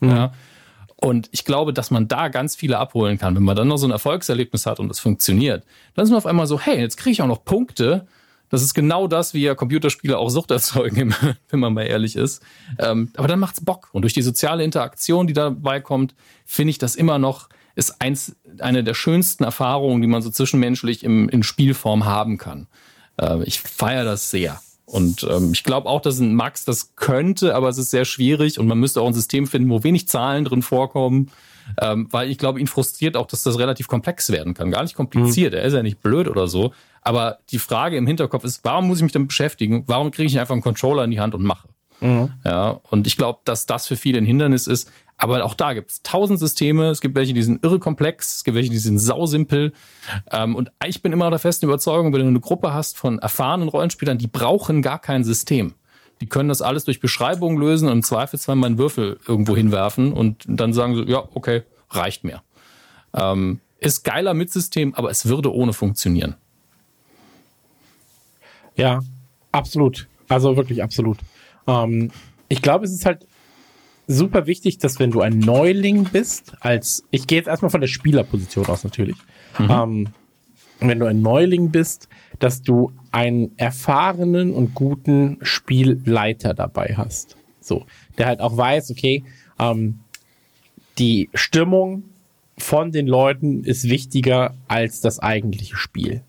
[0.00, 0.32] Ja.
[1.02, 3.34] Und ich glaube, dass man da ganz viele abholen kann.
[3.34, 5.64] Wenn man dann noch so ein Erfolgserlebnis hat und es funktioniert,
[5.94, 8.06] dann ist man auf einmal so, hey, jetzt kriege ich auch noch Punkte.
[8.50, 11.12] Das ist genau das, wie ja Computerspiele auch Sucht erzeugen,
[11.50, 12.40] wenn man mal ehrlich ist.
[12.78, 13.88] Ähm, aber dann macht's Bock.
[13.90, 16.14] Und durch die soziale Interaktion, die dabei kommt,
[16.46, 21.02] finde ich das immer noch, ist eins, eine der schönsten Erfahrungen, die man so zwischenmenschlich
[21.02, 22.68] im, in Spielform haben kann.
[23.20, 24.60] Äh, ich feiere das sehr.
[24.92, 28.58] Und ähm, ich glaube auch, dass ein Max das könnte, aber es ist sehr schwierig
[28.58, 31.30] und man müsste auch ein System finden, wo wenig Zahlen drin vorkommen.
[31.80, 34.70] Ähm, weil ich glaube, ihn frustriert auch, dass das relativ komplex werden kann.
[34.70, 35.54] Gar nicht kompliziert.
[35.54, 36.74] Er ist ja nicht blöd oder so.
[37.00, 39.84] Aber die Frage im Hinterkopf ist, warum muss ich mich damit beschäftigen?
[39.86, 41.68] Warum kriege ich nicht einfach einen Controller in die Hand und mache?
[42.44, 44.90] Ja, und ich glaube, dass das für viele ein Hindernis ist.
[45.16, 46.90] Aber auch da gibt es tausend Systeme.
[46.90, 48.36] Es gibt welche, die sind irre komplex.
[48.36, 49.72] Es gibt welche, die sind sausimpel.
[50.32, 53.68] Ähm, und ich bin immer der festen Überzeugung, wenn du eine Gruppe hast von erfahrenen
[53.68, 55.74] Rollenspielern, die brauchen gar kein System.
[56.20, 60.12] Die können das alles durch Beschreibungen lösen und im Zweifelsfall mal einen Würfel irgendwo hinwerfen
[60.12, 62.42] und dann sagen sie, ja, okay, reicht mir.
[63.14, 66.36] Ähm, ist geiler mit System, aber es würde ohne funktionieren.
[68.76, 69.00] Ja,
[69.50, 70.08] absolut.
[70.28, 71.18] Also wirklich absolut.
[71.66, 72.10] Ähm,
[72.48, 73.26] ich glaube, es ist halt
[74.06, 77.88] super wichtig, dass wenn du ein Neuling bist, als ich gehe jetzt erstmal von der
[77.88, 79.16] Spielerposition aus natürlich.
[79.58, 79.70] Mhm.
[79.70, 80.08] Ähm,
[80.80, 82.08] wenn du ein Neuling bist,
[82.38, 87.36] dass du einen erfahrenen und guten Spielleiter dabei hast.
[87.60, 87.86] So,
[88.18, 89.24] der halt auch weiß, okay,
[89.60, 90.00] ähm,
[90.98, 92.02] die Stimmung
[92.58, 96.22] von den Leuten ist wichtiger als das eigentliche Spiel.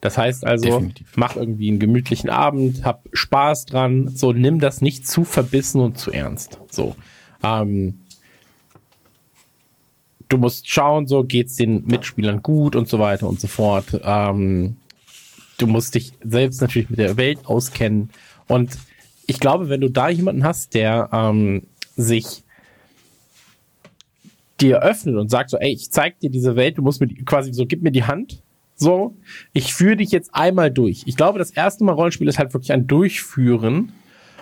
[0.00, 1.12] Das heißt also, Definitiv.
[1.16, 5.98] mach irgendwie einen gemütlichen Abend, hab Spaß dran, so nimm das nicht zu verbissen und
[5.98, 6.58] zu ernst.
[6.70, 6.96] So.
[7.42, 8.00] Ähm,
[10.28, 14.00] du musst schauen, so geht's den Mitspielern gut und so weiter und so fort.
[14.02, 14.76] Ähm,
[15.58, 18.10] du musst dich selbst natürlich mit der Welt auskennen.
[18.48, 18.78] Und
[19.26, 21.62] ich glaube, wenn du da jemanden hast, der ähm,
[21.96, 22.44] sich
[24.60, 27.24] dir öffnet und sagt so, ey, ich zeig dir diese Welt, du musst mir die,
[27.24, 28.42] quasi so, gib mir die Hand.
[28.76, 29.16] So,
[29.54, 31.04] ich führe dich jetzt einmal durch.
[31.06, 33.92] Ich glaube, das erste Mal Rollenspiel ist halt wirklich ein Durchführen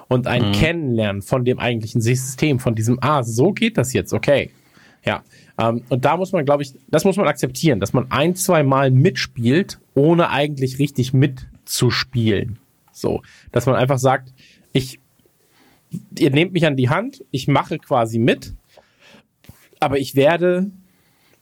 [0.09, 0.53] und ein mhm.
[0.53, 4.51] Kennenlernen von dem eigentlichen System, von diesem, ah, so geht das jetzt, okay.
[5.05, 5.23] Ja.
[5.57, 8.65] Ähm, und da muss man, glaube ich, das muss man akzeptieren, dass man ein, zwei
[8.65, 12.59] Mal mitspielt, ohne eigentlich richtig mitzuspielen.
[12.91, 13.23] So.
[13.53, 14.33] Dass man einfach sagt,
[14.73, 14.99] ich,
[16.19, 18.55] ihr nehmt mich an die Hand, ich mache quasi mit,
[19.79, 20.73] aber ich werde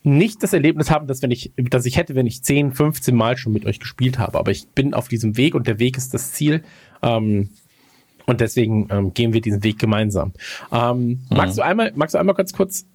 [0.04, 3.36] nicht das Erlebnis haben, dass wenn ich, dass ich hätte, wenn ich 10, 15 Mal
[3.36, 4.38] schon mit euch gespielt habe.
[4.38, 6.62] Aber ich bin auf diesem Weg und der Weg ist das Ziel.
[7.02, 7.50] Ähm,
[8.26, 10.32] und deswegen ähm, gehen wir diesen Weg gemeinsam.
[10.72, 11.18] Ähm, mhm.
[11.30, 12.86] Magst du einmal, magst du einmal ganz kurz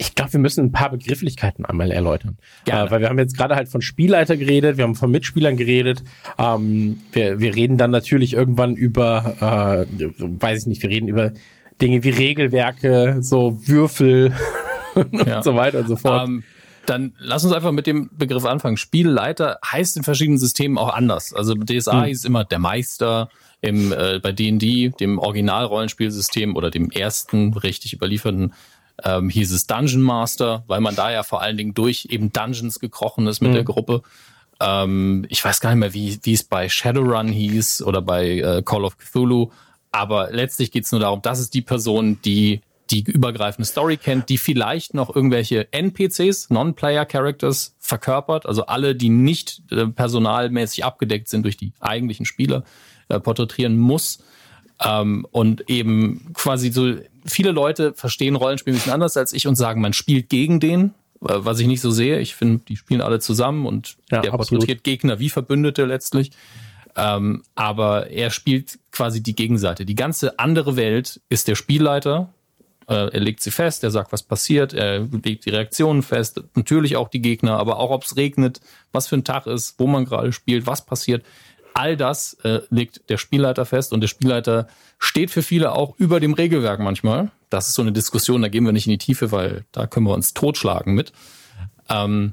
[0.00, 2.38] ich glaube, wir müssen ein paar Begrifflichkeiten einmal erläutern.
[2.66, 6.04] Äh, weil wir haben jetzt gerade halt von Spielleiter geredet, wir haben von Mitspielern geredet.
[6.38, 11.32] Ähm, wir, wir reden dann natürlich irgendwann über, äh, weiß ich nicht, wir reden über
[11.82, 14.32] Dinge wie Regelwerke, so Würfel
[14.98, 15.42] und ja.
[15.42, 16.28] so weiter und so fort.
[16.28, 16.44] Ähm,
[16.86, 18.78] dann lass uns einfach mit dem Begriff anfangen.
[18.78, 21.34] Spielleiter heißt in verschiedenen Systemen auch anders.
[21.34, 22.04] Also DSA hm.
[22.04, 23.28] hieß immer der Meister,
[23.60, 28.54] im, äh, bei D&D, dem Original-Rollenspielsystem oder dem ersten richtig überlieferten,
[29.04, 32.80] ähm, hieß es Dungeon Master, weil man da ja vor allen Dingen durch eben Dungeons
[32.80, 33.54] gekrochen ist mit mhm.
[33.54, 34.02] der Gruppe.
[34.60, 38.62] Ähm, ich weiß gar nicht mehr, wie, wie es bei Shadowrun hieß oder bei äh,
[38.62, 39.50] Call of Cthulhu.
[39.90, 44.28] Aber letztlich geht es nur darum, das ist die Person, die die übergreifende Story kennt,
[44.28, 51.28] die vielleicht noch irgendwelche NPCs, Non-Player Characters verkörpert, also alle, die nicht äh, personalmäßig abgedeckt
[51.28, 52.64] sind durch die eigentlichen Spieler,
[53.08, 54.18] äh, porträtieren muss.
[54.84, 56.94] Ähm, und eben quasi so,
[57.24, 60.94] viele Leute verstehen Rollenspiel ein bisschen anders als ich und sagen, man spielt gegen den,
[61.20, 62.20] äh, was ich nicht so sehe.
[62.20, 64.60] Ich finde, die spielen alle zusammen und ja, der absolut.
[64.60, 66.30] porträtiert Gegner wie Verbündete letztlich.
[66.96, 69.84] Ähm, aber er spielt quasi die Gegenseite.
[69.84, 72.32] Die ganze andere Welt ist der Spielleiter.
[72.88, 76.96] Äh, er legt sie fest, er sagt, was passiert, er legt die Reaktionen fest, natürlich
[76.96, 78.60] auch die Gegner, aber auch ob es regnet,
[78.92, 81.24] was für ein Tag ist, wo man gerade spielt, was passiert
[81.78, 84.66] all das äh, legt der Spielleiter fest und der Spielleiter
[84.98, 87.30] steht für viele auch über dem Regelwerk manchmal.
[87.50, 90.06] Das ist so eine Diskussion, da gehen wir nicht in die Tiefe, weil da können
[90.06, 91.12] wir uns totschlagen mit.
[91.88, 92.32] Ähm,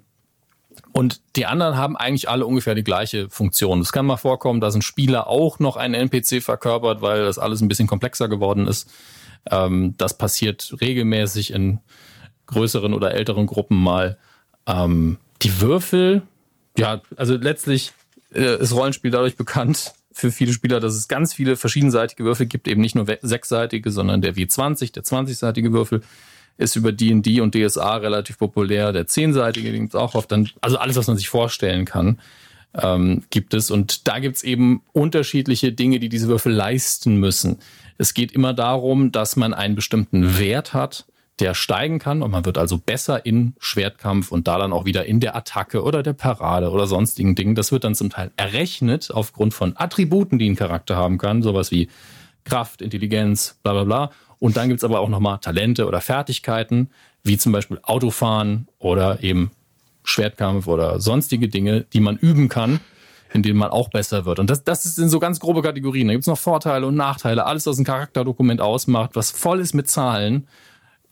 [0.94, 3.82] und die anderen haben eigentlich alle ungefähr die gleiche Funktion.
[3.82, 7.61] Es kann mal vorkommen, dass ein Spieler auch noch einen NPC verkörpert, weil das alles
[7.61, 8.90] ein bisschen komplexer geworden ist.
[9.49, 11.80] Ähm, das passiert regelmäßig in
[12.47, 14.17] größeren oder älteren Gruppen mal.
[14.67, 16.22] Ähm, die Würfel,
[16.77, 17.93] ja, also letztlich
[18.34, 22.67] äh, ist Rollenspiel dadurch bekannt für viele Spieler, dass es ganz viele verschiedenseitige Würfel gibt,
[22.67, 26.01] eben nicht nur sechsseitige, sondern der W20, der 20-seitige Würfel
[26.57, 28.93] ist über D&D und DSA relativ populär.
[28.93, 30.31] Der zehnseitige gibt es auch oft.
[30.31, 32.19] Dann, also alles, was man sich vorstellen kann,
[32.73, 33.72] ähm, gibt es.
[33.72, 37.59] Und da gibt es eben unterschiedliche Dinge, die diese Würfel leisten müssen.
[37.97, 41.05] Es geht immer darum, dass man einen bestimmten Wert hat,
[41.39, 45.05] der steigen kann und man wird also besser in Schwertkampf und da dann auch wieder
[45.05, 47.55] in der Attacke oder der Parade oder sonstigen Dingen.
[47.55, 51.72] Das wird dann zum Teil errechnet aufgrund von Attributen, die ein Charakter haben kann, sowas
[51.72, 51.89] wie
[52.45, 54.11] Kraft, Intelligenz, bla bla bla.
[54.39, 56.89] Und dann gibt's aber auch nochmal Talente oder Fertigkeiten,
[57.23, 59.51] wie zum Beispiel Autofahren oder eben
[60.03, 62.80] Schwertkampf oder sonstige Dinge, die man üben kann,
[63.36, 64.40] in denen man auch besser wird.
[64.40, 66.07] Und das, das sind so ganz grobe Kategorien.
[66.07, 69.90] Da gibt's noch Vorteile und Nachteile, alles, was ein Charakterdokument ausmacht, was voll ist mit
[69.90, 70.48] Zahlen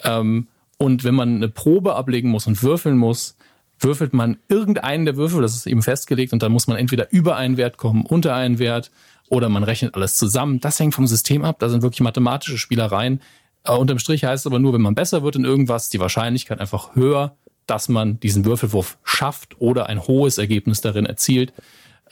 [0.03, 0.47] ähm,
[0.77, 3.37] und wenn man eine Probe ablegen muss und würfeln muss,
[3.79, 7.35] würfelt man irgendeinen der Würfel, das ist eben festgelegt, und dann muss man entweder über
[7.35, 8.91] einen Wert kommen, unter einen Wert,
[9.29, 10.59] oder man rechnet alles zusammen.
[10.59, 13.21] Das hängt vom System ab, da sind wirklich mathematische Spielereien.
[13.63, 16.59] Äh, unterm Strich heißt es aber nur, wenn man besser wird in irgendwas, die Wahrscheinlichkeit
[16.59, 17.35] einfach höher,
[17.65, 21.53] dass man diesen Würfelwurf schafft oder ein hohes Ergebnis darin erzielt.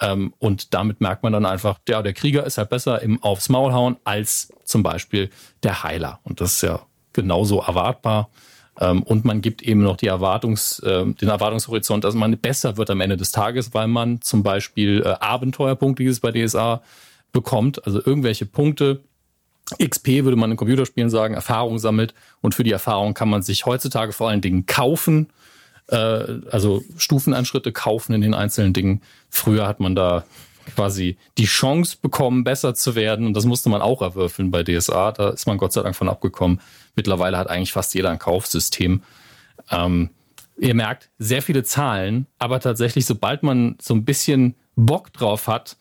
[0.01, 3.49] Ähm, und damit merkt man dann einfach, ja, der Krieger ist halt besser im Aufs
[3.49, 5.29] Maul hauen als zum Beispiel
[5.63, 6.19] der Heiler.
[6.23, 6.81] Und das ist ja
[7.13, 8.29] genauso erwartbar.
[8.79, 12.89] Ähm, und man gibt eben noch die Erwartungs, äh, den Erwartungshorizont, dass man besser wird
[12.89, 16.81] am Ende des Tages, weil man zum Beispiel äh, Abenteuerpunkte, ist bei DSA,
[17.31, 19.03] bekommt, also irgendwelche Punkte.
[19.81, 23.65] XP würde man in Computerspielen sagen, Erfahrung sammelt und für die Erfahrung kann man sich
[23.65, 25.29] heutzutage vor allen Dingen kaufen,
[25.91, 29.01] äh, also Stufenanschritte kaufen in den einzelnen Dingen.
[29.29, 30.23] Früher hat man da
[30.75, 33.25] quasi die Chance bekommen, besser zu werden.
[33.25, 35.11] Und das musste man auch erwürfeln bei DSA.
[35.11, 36.61] Da ist man Gott sei Dank von abgekommen.
[36.95, 39.03] Mittlerweile hat eigentlich fast jeder ein Kaufsystem.
[39.69, 40.09] Ähm,
[40.57, 45.77] ihr merkt, sehr viele Zahlen, aber tatsächlich, sobald man so ein bisschen Bock drauf hat,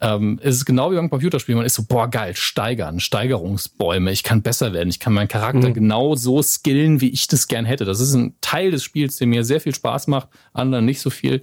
[0.00, 1.56] ähm, ist es genau wie beim Computerspiel.
[1.56, 4.12] Man ist so, boah, geil, steigern, Steigerungsbäume.
[4.12, 4.88] Ich kann besser werden.
[4.88, 5.74] Ich kann meinen Charakter mhm.
[5.74, 7.84] genau so skillen, wie ich das gern hätte.
[7.84, 11.10] Das ist ein Teil des Spiels, der mir sehr viel Spaß macht, anderen nicht so
[11.10, 11.42] viel.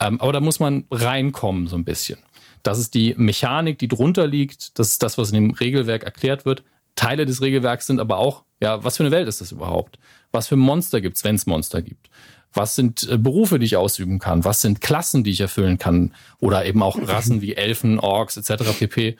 [0.00, 2.18] Ähm, aber da muss man reinkommen, so ein bisschen.
[2.62, 4.78] Das ist die Mechanik, die drunter liegt.
[4.78, 6.62] Das ist das, was in dem Regelwerk erklärt wird.
[6.94, 9.98] Teile des Regelwerks sind aber auch, ja, was für eine Welt ist das überhaupt?
[10.32, 12.10] Was für Monster gibt's, wenn es Monster gibt?
[12.58, 14.44] Was sind äh, Berufe, die ich ausüben kann?
[14.44, 16.12] Was sind Klassen, die ich erfüllen kann?
[16.40, 18.78] Oder eben auch Rassen wie Elfen, Orks etc.
[18.78, 19.16] pp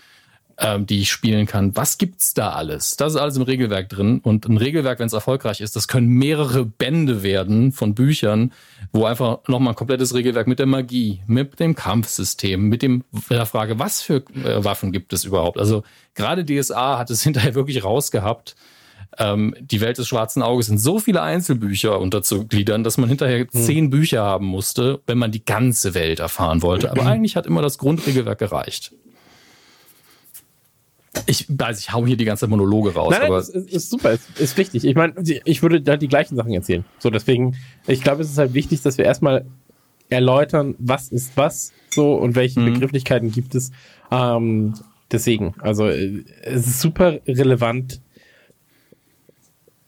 [0.60, 1.77] ähm, die ich spielen kann.
[1.77, 2.97] Was gibt's da alles?
[2.97, 4.20] Das ist alles im Regelwerk drin.
[4.20, 8.52] Und ein Regelwerk, wenn es erfolgreich ist, das können mehrere Bände werden von Büchern,
[8.93, 13.47] wo einfach nochmal ein komplettes Regelwerk mit der Magie, mit dem Kampfsystem, mit dem der
[13.47, 15.59] Frage, was für äh, Waffen gibt es überhaupt?
[15.59, 15.85] Also
[16.15, 18.56] gerade DSA hat es hinterher wirklich rausgehabt.
[19.18, 23.48] Ähm, die Welt des schwarzen Auges sind so viele Einzelbücher unterzugliedern, dass man hinterher hm.
[23.50, 26.90] zehn Bücher haben musste, wenn man die ganze Welt erfahren wollte.
[26.90, 28.92] Aber eigentlich hat immer das Grundregelwerk gereicht.
[31.26, 33.10] Ich weiß, ich hau hier die ganze Monologe raus.
[33.10, 34.84] Nein, nein, aber ist, ist super, ist, ist wichtig.
[34.84, 35.14] Ich meine,
[35.44, 36.84] ich würde da die gleichen Sachen erzählen.
[36.98, 37.56] So, deswegen,
[37.88, 39.44] ich glaube, es ist halt wichtig, dass wir erstmal
[40.10, 42.74] erläutern, was ist was so und welche mhm.
[42.74, 43.72] Begrifflichkeiten gibt es.
[44.10, 44.74] Ähm,
[45.10, 48.00] deswegen, also es ist super relevant,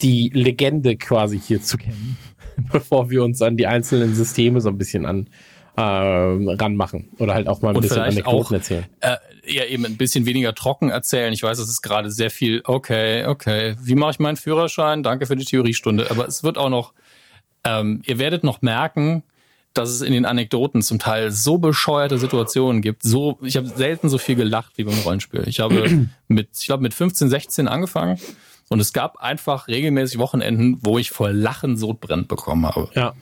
[0.02, 2.16] die Legende quasi hier zu kennen,
[2.72, 5.28] bevor wir uns an die einzelnen Systeme so ein bisschen an
[5.76, 8.86] äh, ranmachen oder halt auch mal ein und bisschen Anekdoten auch, erzählen.
[9.00, 9.16] Äh,
[9.46, 11.32] ja, eben ein bisschen weniger trocken erzählen.
[11.32, 15.02] Ich weiß, es ist gerade sehr viel, okay, okay, wie mache ich meinen Führerschein?
[15.02, 16.10] Danke für die Theoriestunde.
[16.10, 16.92] Aber es wird auch noch,
[17.64, 19.22] ähm, ihr werdet noch merken,
[19.72, 23.02] dass es in den Anekdoten zum Teil so bescheuerte Situationen gibt.
[23.02, 25.44] So, ich habe selten so viel gelacht wie beim Rollenspiel.
[25.46, 28.18] Ich habe mit, ich glaube, mit 15, 16 angefangen
[28.70, 32.88] und es gab einfach regelmäßig Wochenenden, wo ich vor Lachen Sodbrennt bekommen habe.
[32.94, 33.14] Ja.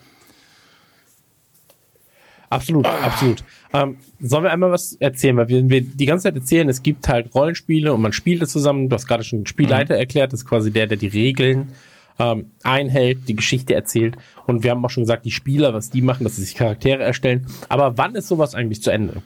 [2.51, 3.01] Absolut, ah.
[3.03, 3.43] absolut.
[3.73, 5.37] Ähm, sollen wir einmal was erzählen?
[5.39, 8.53] Weil wir, wir die ganze Zeit erzählen, es gibt halt Rollenspiele und man spielt es
[8.53, 8.91] zusammen.
[8.91, 10.01] Du hast gerade schon Spielleiter mhm.
[10.01, 11.73] erklärt, das ist quasi der, der die Regeln
[12.19, 14.16] ähm, einhält, die Geschichte erzählt.
[14.47, 17.03] Und wir haben auch schon gesagt, die Spieler, was die machen, dass sie sich Charaktere
[17.03, 17.47] erstellen.
[17.70, 19.23] Aber wann ist sowas eigentlich zu Ende?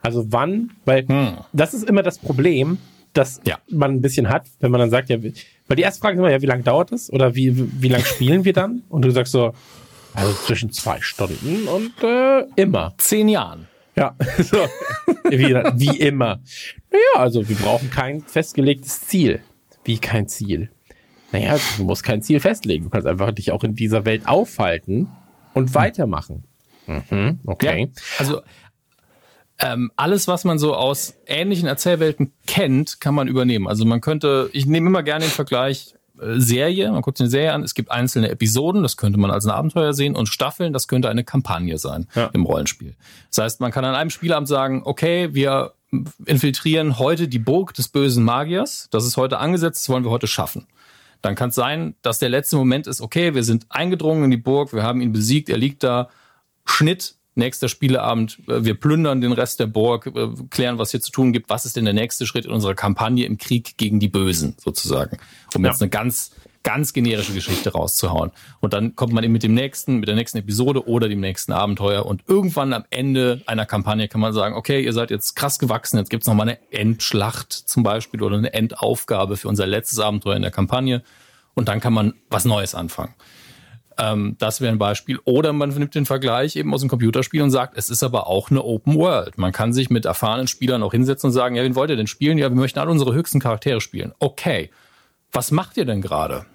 [0.00, 1.38] Also wann, weil mhm.
[1.52, 2.78] das ist immer das Problem,
[3.12, 3.58] das ja.
[3.70, 5.18] man ein bisschen hat, wenn man dann sagt, ja,
[5.68, 7.12] weil die erste Frage ist immer, ja, wie lange dauert es?
[7.12, 8.82] Oder wie, wie, wie lange spielen wir dann?
[8.88, 9.52] Und du sagst so,
[10.14, 12.94] also zwischen zwei Stunden und äh, immer.
[12.98, 13.68] Zehn Jahren.
[13.96, 14.58] Ja, so.
[15.24, 16.40] wie, wie immer.
[16.90, 19.40] Naja, also wir brauchen kein festgelegtes Ziel.
[19.84, 20.70] Wie kein Ziel?
[21.32, 22.84] Naja, du musst kein Ziel festlegen.
[22.84, 25.08] Du kannst einfach dich auch in dieser Welt aufhalten
[25.54, 26.44] und weitermachen.
[26.86, 27.90] Mhm, okay.
[27.92, 28.42] Ja, also
[29.58, 33.66] ähm, alles, was man so aus ähnlichen Erzählwelten kennt, kann man übernehmen.
[33.66, 37.30] Also man könnte, ich nehme immer gerne den Vergleich, äh, Serie, man guckt sich eine
[37.30, 40.72] Serie an, es gibt einzelne Episoden, das könnte man als ein Abenteuer sehen, und Staffeln,
[40.72, 42.26] das könnte eine Kampagne sein ja.
[42.32, 42.96] im Rollenspiel.
[43.30, 45.72] Das heißt, man kann an einem Spielabend sagen, okay, wir
[46.26, 50.26] infiltrieren heute die Burg des bösen Magiers, das ist heute angesetzt, das wollen wir heute
[50.26, 50.66] schaffen.
[51.22, 54.36] Dann kann es sein, dass der letzte Moment ist, okay, wir sind eingedrungen in die
[54.36, 56.10] Burg, wir haben ihn besiegt, er liegt da,
[56.66, 61.12] Schnitt, nächster Spieleabend, äh, wir plündern den Rest der Burg, äh, klären, was hier zu
[61.12, 64.08] tun gibt, was ist denn der nächste Schritt in unserer Kampagne im Krieg gegen die
[64.08, 65.18] Bösen sozusagen,
[65.54, 65.70] um ja.
[65.70, 66.32] jetzt eine ganz
[66.66, 68.32] ganz generische Geschichte rauszuhauen.
[68.58, 71.52] Und dann kommt man eben mit dem nächsten, mit der nächsten Episode oder dem nächsten
[71.52, 72.04] Abenteuer.
[72.04, 75.96] Und irgendwann am Ende einer Kampagne kann man sagen, okay, ihr seid jetzt krass gewachsen,
[75.96, 80.34] jetzt gibt's noch mal eine Endschlacht zum Beispiel oder eine Endaufgabe für unser letztes Abenteuer
[80.34, 81.04] in der Kampagne.
[81.54, 83.14] Und dann kann man was Neues anfangen.
[83.98, 85.18] Ähm, das wäre ein Beispiel.
[85.24, 88.50] Oder man nimmt den Vergleich eben aus dem Computerspiel und sagt, es ist aber auch
[88.50, 89.38] eine Open World.
[89.38, 92.06] Man kann sich mit erfahrenen Spielern auch hinsetzen und sagen, ja, wen wollt ihr denn
[92.06, 92.38] spielen?
[92.38, 94.12] Ja, wir möchten alle unsere höchsten Charaktere spielen.
[94.18, 94.70] Okay.
[95.32, 96.46] Was macht ihr denn gerade?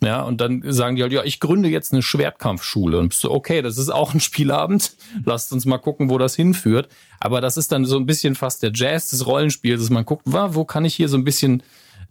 [0.00, 2.98] Ja, und dann sagen die halt, ja, ich gründe jetzt eine Schwertkampfschule.
[2.98, 4.92] Und bist du, okay, das ist auch ein Spielabend.
[5.24, 6.88] Lasst uns mal gucken, wo das hinführt.
[7.18, 10.24] Aber das ist dann so ein bisschen fast der Jazz des Rollenspiels, dass man guckt,
[10.26, 11.62] wo kann ich hier so ein bisschen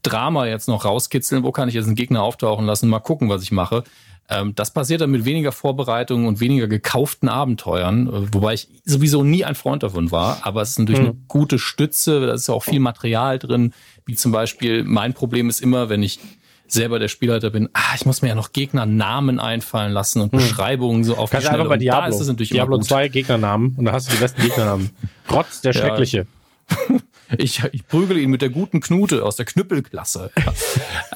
[0.01, 1.43] Drama jetzt noch rauskitzeln?
[1.43, 2.89] Wo kann ich jetzt einen Gegner auftauchen lassen?
[2.89, 3.83] Mal gucken, was ich mache.
[4.27, 9.23] Ähm, das passiert dann mit weniger Vorbereitungen und weniger gekauften Abenteuern, äh, wobei ich sowieso
[9.23, 10.39] nie ein Freund davon war.
[10.41, 11.07] Aber es ist natürlich mhm.
[11.07, 12.25] eine gute Stütze.
[12.25, 13.73] Da ist auch viel Material drin,
[14.05, 16.19] wie zum Beispiel mein Problem ist immer, wenn ich
[16.67, 20.39] selber der Spielleiter bin, ah, ich muss mir ja noch Gegnernamen einfallen lassen und hm.
[20.39, 21.69] Beschreibungen so auf Kannst die Schnelle.
[21.69, 22.01] Bei Diablo.
[22.01, 24.89] Da ist es natürlich Diablo 2 Gegnernamen und da hast du die besten Gegnernamen.
[25.31, 26.27] Rotz, der Schreckliche.
[27.39, 30.29] Ich, ich prügele ihn mit der guten Knute aus der Knüppelklasse.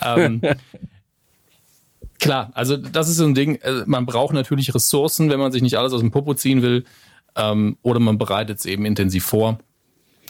[0.02, 0.18] Ja.
[0.18, 0.42] ähm,
[2.20, 5.62] klar, also das ist so ein Ding, äh, man braucht natürlich Ressourcen, wenn man sich
[5.62, 6.86] nicht alles aus dem Popo ziehen will.
[7.36, 9.60] Ähm, oder man bereitet es eben intensiv vor,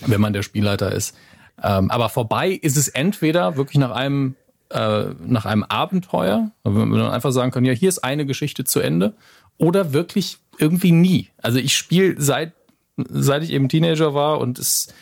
[0.05, 1.15] wenn man der Spielleiter ist.
[1.61, 4.35] Ähm, aber vorbei ist es entweder wirklich nach einem
[4.69, 8.79] äh, nach einem Abenteuer, wenn man einfach sagen kann, ja, hier ist eine Geschichte zu
[8.79, 9.15] Ende,
[9.57, 11.29] oder wirklich irgendwie nie.
[11.41, 12.53] Also ich spiele seit
[12.97, 14.93] seit ich eben Teenager war und es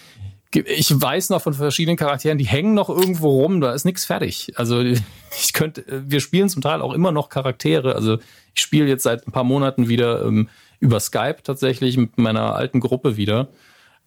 [0.53, 4.53] ich weiß noch von verschiedenen Charakteren, die hängen noch irgendwo rum, da ist nichts fertig.
[4.55, 7.95] Also ich könnte, wir spielen zum Teil auch immer noch Charaktere.
[7.95, 8.17] Also
[8.53, 10.49] ich spiele jetzt seit ein paar Monaten wieder ähm,
[10.79, 13.49] über Skype tatsächlich mit meiner alten Gruppe wieder.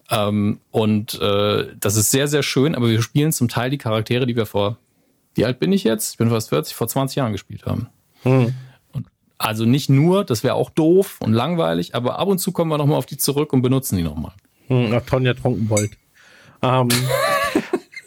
[0.09, 4.25] Ähm, und äh, das ist sehr, sehr schön, aber wir spielen zum Teil die Charaktere,
[4.25, 4.77] die wir vor,
[5.35, 6.11] wie alt bin ich jetzt?
[6.11, 7.87] Ich bin fast 40, vor 20 Jahren gespielt haben.
[8.23, 8.53] Hm.
[9.37, 12.77] Also nicht nur, das wäre auch doof und langweilig, aber ab und zu kommen wir
[12.77, 14.33] nochmal auf die zurück und benutzen die nochmal.
[14.67, 15.91] Hm, ach, Tonja Trunkenbold.
[16.61, 16.89] Ähm,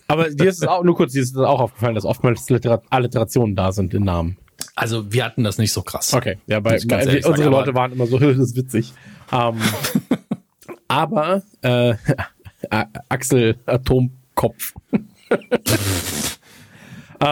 [0.07, 2.83] aber dir ist es auch, nur kurz, dir ist es auch aufgefallen, dass oftmals Literat
[2.91, 4.37] Alliterationen da sind in Namen.
[4.77, 6.13] Also wir hatten das nicht so krass.
[6.13, 8.93] Okay, ja, bei, bei unsere sagen, Leute waren immer so, das ist witzig.
[9.33, 9.57] Ähm,
[10.89, 11.95] aber äh,
[13.09, 14.75] Axel Atomkopf.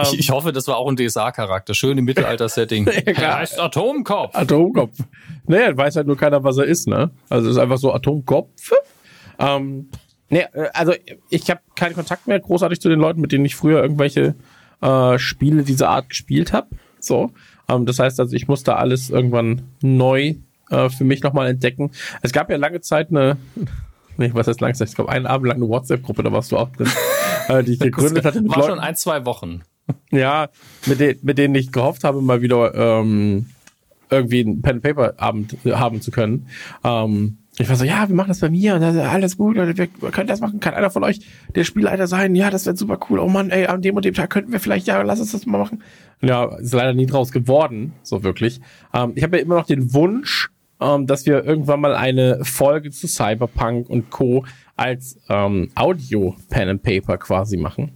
[0.03, 1.73] Ich, ich, hoffe, das war auch ein DSA-Charakter.
[1.73, 2.87] Schön im Mittelalter-Setting.
[2.87, 4.35] er heißt Atomkopf.
[4.35, 4.97] Atomkopf.
[5.45, 7.11] Naja, weiß halt nur keiner, was er ist, ne?
[7.29, 8.71] Also es ist einfach so Atomkopf.
[9.37, 9.89] Ähm,
[10.33, 10.93] Nee, äh, also
[11.29, 14.33] ich habe keinen Kontakt mehr großartig zu den Leuten, mit denen ich früher irgendwelche
[14.81, 16.69] äh, Spiele dieser Art gespielt habe.
[16.99, 17.29] So,
[17.69, 20.35] ähm, das heißt also, ich musste alles irgendwann neu
[20.71, 21.91] äh, für mich nochmal entdecken.
[22.23, 23.37] Es gab ja lange Zeit eine,
[24.17, 24.87] nee, was heißt lange Zeit?
[24.87, 26.89] Es gab einen Abend lang eine WhatsApp-Gruppe, da warst du auch drin,
[27.49, 28.43] äh, die ich gegründet hatte.
[28.43, 29.61] War Leuten, schon ein, zwei Wochen.
[30.11, 30.47] Ja,
[30.85, 33.47] mit, de mit denen ich gehofft habe, mal wieder ähm,
[34.09, 36.47] irgendwie einen Pen-Paper-Abend haben zu können.
[36.85, 39.87] Ähm, ich war so, ja, wir machen das bei mir und ist alles gut, wir
[40.11, 41.19] können das machen, kann einer von euch
[41.53, 44.15] der Spielleiter sein, ja, das wäre super cool, oh Mann, ey, an dem und dem
[44.15, 45.83] Tag könnten wir vielleicht, ja, lass uns das mal machen.
[46.21, 48.59] Ja, ist leider nie draus geworden, so wirklich.
[48.93, 50.49] Ähm, ich habe ja immer noch den Wunsch,
[50.79, 54.45] ähm, dass wir irgendwann mal eine Folge zu Cyberpunk und Co.
[54.75, 57.91] als ähm, Audio-Pen and Paper quasi machen.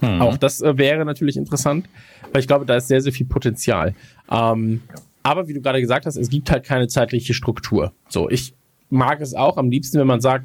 [0.00, 0.20] Mhm.
[0.20, 1.88] Auch das äh, wäre natürlich interessant,
[2.32, 3.94] weil ich glaube, da ist sehr, sehr viel Potenzial.
[4.30, 4.82] Ähm,
[5.22, 7.92] aber wie du gerade gesagt hast, es gibt halt keine zeitliche Struktur.
[8.08, 8.54] So, ich
[8.92, 10.44] mag es auch am liebsten, wenn man sagt,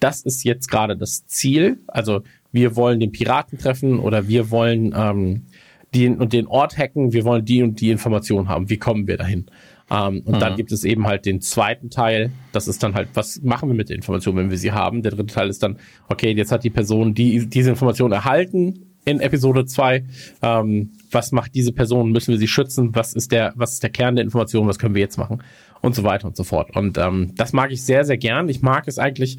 [0.00, 1.78] das ist jetzt gerade das Ziel.
[1.86, 5.46] Also wir wollen den Piraten treffen oder wir wollen ähm,
[5.94, 8.68] den und den Ort hacken, wir wollen die und die Information haben.
[8.68, 9.46] Wie kommen wir dahin?
[9.90, 10.40] Ähm, und mhm.
[10.40, 12.30] dann gibt es eben halt den zweiten Teil.
[12.52, 15.02] Das ist dann halt, was machen wir mit der Information, wenn wir sie haben?
[15.02, 15.78] Der dritte Teil ist dann,
[16.08, 20.04] okay, jetzt hat die Person die, diese Information erhalten in Episode 2.
[20.42, 22.10] Ähm, was macht diese Person?
[22.10, 22.94] Müssen wir sie schützen?
[22.94, 24.66] Was ist der, was ist der Kern der Information?
[24.66, 25.42] Was können wir jetzt machen?
[25.80, 26.76] Und so weiter und so fort.
[26.76, 28.48] Und ähm, das mag ich sehr, sehr gern.
[28.48, 29.38] Ich mag es eigentlich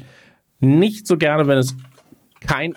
[0.60, 1.76] nicht so gerne, wenn es
[2.40, 2.76] kein,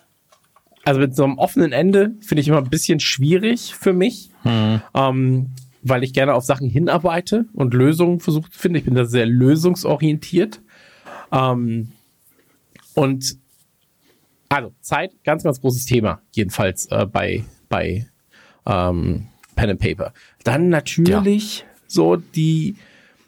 [0.84, 4.82] also mit so einem offenen Ende finde ich immer ein bisschen schwierig für mich, hm.
[4.94, 5.50] ähm,
[5.84, 8.78] weil ich gerne auf Sachen hinarbeite und Lösungen versuche zu finden.
[8.78, 10.62] Ich bin da sehr lösungsorientiert.
[11.32, 11.92] Ähm,
[12.94, 13.38] und
[14.50, 18.08] also Zeit, ganz, ganz großes Thema, jedenfalls äh, bei, bei
[18.66, 20.14] ähm, Pen and Paper.
[20.44, 21.66] Dann natürlich ja.
[21.88, 22.76] so die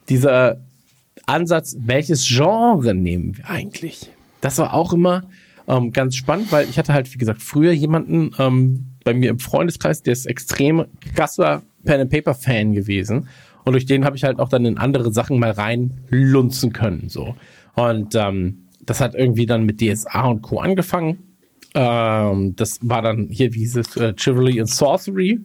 [0.09, 0.57] dieser
[1.25, 4.09] Ansatz, welches Genre nehmen wir eigentlich?
[4.41, 5.23] Das war auch immer
[5.67, 9.39] ähm, ganz spannend, weil ich hatte halt, wie gesagt, früher jemanden ähm, bei mir im
[9.39, 10.85] Freundeskreis, der ist extrem
[11.15, 13.27] krasser Pen-and-Paper-Fan gewesen.
[13.63, 17.07] Und durch den habe ich halt auch dann in andere Sachen mal reinlunzen können.
[17.07, 17.35] so.
[17.75, 20.59] Und ähm, das hat irgendwie dann mit DSA und Co.
[20.59, 21.37] angefangen.
[21.73, 25.39] Ähm, das war dann hier, wie hieß es, äh, Chivalry and Sorcery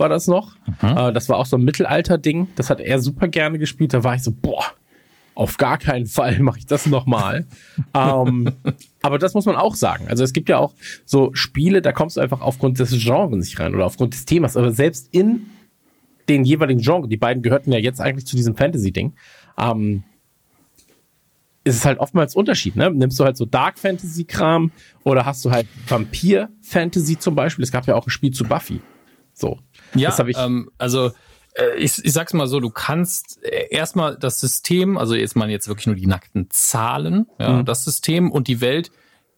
[0.00, 0.56] war das noch.
[0.82, 0.96] Mhm.
[0.96, 2.48] Äh, das war auch so ein Mittelalter-Ding.
[2.56, 3.94] Das hat er super gerne gespielt.
[3.94, 4.64] Da war ich so, boah,
[5.34, 7.46] auf gar keinen Fall mache ich das nochmal.
[7.94, 8.50] ähm,
[9.02, 10.08] aber das muss man auch sagen.
[10.08, 10.74] Also es gibt ja auch
[11.04, 14.56] so Spiele, da kommst du einfach aufgrund des Genres nicht rein oder aufgrund des Themas.
[14.56, 15.46] Aber selbst in
[16.28, 19.14] den jeweiligen Genres, die beiden gehörten ja jetzt eigentlich zu diesem Fantasy-Ding,
[19.58, 20.04] ähm,
[21.64, 22.90] ist es halt oftmals Unterschied, ne?
[22.90, 24.72] Nimmst du halt so Dark Fantasy Kram
[25.04, 27.62] oder hast du halt Vampir Fantasy zum Beispiel?
[27.62, 28.80] Es gab ja auch ein Spiel zu Buffy.
[29.34, 29.58] So.
[29.94, 31.12] Ja, das ich ähm, also
[31.54, 35.50] äh, ich, ich sag's mal so, du kannst äh, erstmal das System, also jetzt mal
[35.50, 37.64] jetzt wirklich nur die nackten Zahlen, ja, mhm.
[37.64, 38.90] das System und die Welt,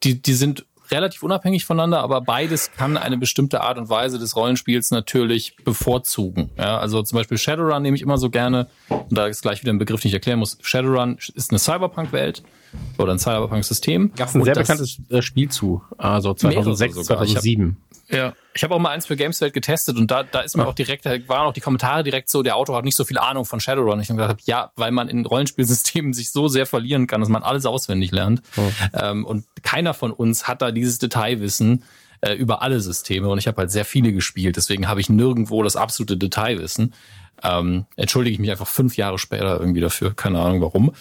[0.02, 4.36] die, die sind relativ unabhängig voneinander, aber beides kann eine bestimmte Art und Weise des
[4.36, 6.50] Rollenspiels natürlich bevorzugen.
[6.58, 9.72] Ja, also zum Beispiel Shadowrun nehme ich immer so gerne, und da ist gleich wieder
[9.72, 10.58] ein Begriff, den ich erklären muss.
[10.60, 12.42] Shadowrun ist eine Cyberpunk-Welt
[12.98, 14.12] oder ein Cyberpunk-System.
[14.16, 17.22] Gab es ein sehr bekanntes äh, Spiel zu, also Mehrere 2006, sogar.
[17.24, 17.76] Ich hab- 2007.
[18.10, 18.34] Ja.
[18.54, 21.06] Ich habe auch mal eins für Gameswelt getestet und da, da ist mir auch direkt,
[21.06, 23.58] da waren auch die Kommentare direkt so, der Autor hat nicht so viel Ahnung von
[23.58, 24.00] Shadowrun.
[24.00, 27.42] Ich habe gedacht, ja, weil man in Rollenspielsystemen sich so sehr verlieren kann, dass man
[27.42, 28.42] alles auswendig lernt.
[28.92, 31.84] Ähm, und keiner von uns hat da dieses Detailwissen
[32.20, 35.62] äh, über alle Systeme und ich habe halt sehr viele gespielt, deswegen habe ich nirgendwo
[35.62, 36.92] das absolute Detailwissen.
[37.42, 40.92] Ähm, entschuldige ich mich einfach fünf Jahre später irgendwie dafür, keine Ahnung warum.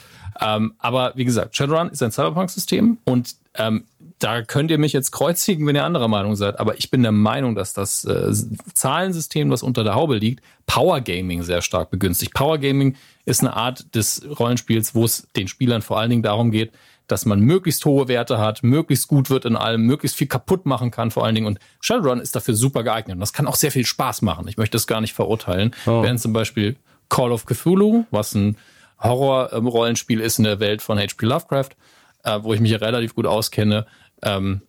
[0.41, 3.85] Ähm, aber wie gesagt, Shadowrun ist ein Cyberpunk-System und ähm,
[4.19, 7.11] da könnt ihr mich jetzt kreuzigen, wenn ihr anderer Meinung seid, aber ich bin der
[7.11, 8.31] Meinung, dass das äh,
[8.73, 12.33] Zahlensystem, das unter der Haube liegt, Power Gaming sehr stark begünstigt.
[12.33, 12.95] Power Gaming
[13.25, 16.71] ist eine Art des Rollenspiels, wo es den Spielern vor allen Dingen darum geht,
[17.07, 20.91] dass man möglichst hohe Werte hat, möglichst gut wird in allem, möglichst viel kaputt machen
[20.91, 21.47] kann vor allen Dingen.
[21.47, 23.15] Und Shadowrun ist dafür super geeignet.
[23.15, 24.47] Und das kann auch sehr viel Spaß machen.
[24.47, 25.75] Ich möchte das gar nicht verurteilen.
[26.03, 26.77] Während zum Beispiel
[27.09, 28.55] Call of Cthulhu, was ein
[29.01, 31.25] Horror-Rollenspiel ist in der Welt von H.P.
[31.25, 31.71] Lovecraft,
[32.23, 33.85] äh, wo ich mich ja relativ gut auskenne,
[34.23, 34.61] ähm,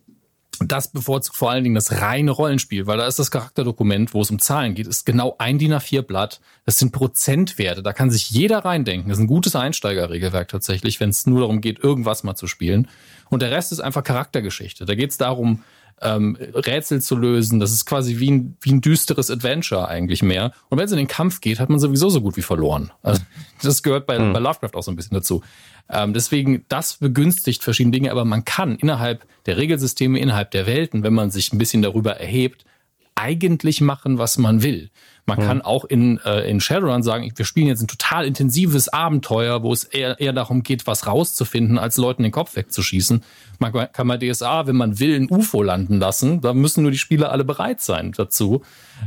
[0.59, 4.29] das bevorzugt vor allen Dingen das reine Rollenspiel, weil da ist das Charakterdokument, wo es
[4.29, 6.41] um Zahlen geht, ist genau ein DIN A4-Blatt.
[6.65, 7.81] Das sind Prozentwerte.
[7.81, 9.09] Da kann sich jeder reindenken.
[9.09, 12.87] Das ist ein gutes Einsteigerregelwerk tatsächlich, wenn es nur darum geht, irgendwas mal zu spielen.
[13.29, 14.85] Und der Rest ist einfach Charaktergeschichte.
[14.85, 15.63] Da geht es darum,
[16.01, 17.59] ähm, Rätsel zu lösen.
[17.59, 20.51] Das ist quasi wie ein, wie ein düsteres Adventure eigentlich mehr.
[20.69, 22.91] Und wenn es in den Kampf geht, hat man sowieso so gut wie verloren.
[23.01, 23.21] Also,
[23.61, 25.41] das gehört bei, bei Lovecraft auch so ein bisschen dazu.
[25.89, 31.03] Ähm, deswegen, das begünstigt verschiedene Dinge, aber man kann innerhalb der Regelsysteme, innerhalb der Welten,
[31.03, 32.65] wenn man sich ein bisschen darüber erhebt,
[33.15, 34.89] eigentlich machen, was man will.
[35.25, 39.63] Man kann auch in, äh, in Shadowrun sagen, wir spielen jetzt ein total intensives Abenteuer,
[39.63, 43.23] wo es eher, eher darum geht, was rauszufinden, als Leuten den Kopf wegzuschießen.
[43.59, 46.41] Man kann bei DSA, wenn man will, ein UFO landen lassen.
[46.41, 48.63] Da müssen nur die Spieler alle bereit sein dazu,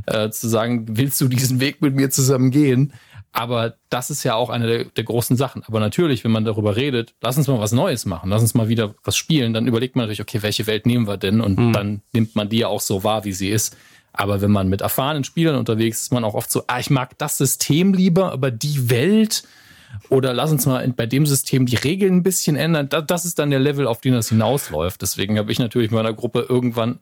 [0.06, 2.94] äh, zu sagen, willst du diesen Weg mit mir zusammen gehen?
[3.32, 5.62] Aber das ist ja auch eine der, der großen Sachen.
[5.66, 8.68] Aber natürlich, wenn man darüber redet, lass uns mal was Neues machen, lass uns mal
[8.68, 11.43] wieder was spielen, dann überlegt man natürlich, okay, welche Welt nehmen wir denn?
[11.43, 13.76] Und dann nimmt man die ja auch so wahr, wie sie ist.
[14.16, 16.90] Aber wenn man mit erfahrenen Spielern unterwegs ist, ist man auch oft so, ah, ich
[16.90, 19.44] mag das System lieber, aber die Welt
[20.09, 22.88] oder lass uns mal bei dem System die Regeln ein bisschen ändern.
[22.88, 25.01] Da, das ist dann der Level, auf den das hinausläuft.
[25.02, 26.98] Deswegen habe ich natürlich mit meiner Gruppe irgendwann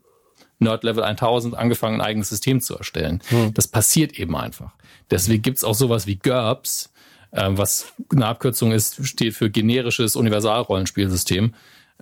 [0.59, 3.21] Nerd Level 1000 angefangen, ein eigenes System zu erstellen.
[3.55, 4.73] Das passiert eben einfach.
[5.11, 6.93] Deswegen gibt's auch sowas wie GURPS,
[7.33, 11.55] ähm, was eine Abkürzung ist, steht für generisches Universalrollenspielsystem,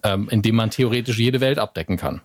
[0.03, 2.21] ähm, in dem man theoretisch jede Welt abdecken kann.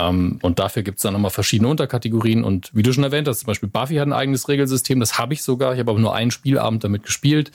[0.00, 2.44] Ähm, und dafür gibt's dann nochmal verschiedene Unterkategorien.
[2.44, 5.34] Und wie du schon erwähnt hast, zum Beispiel Buffy hat ein eigenes Regelsystem, das habe
[5.34, 5.72] ich sogar.
[5.74, 7.50] Ich habe aber nur einen Spielabend damit gespielt.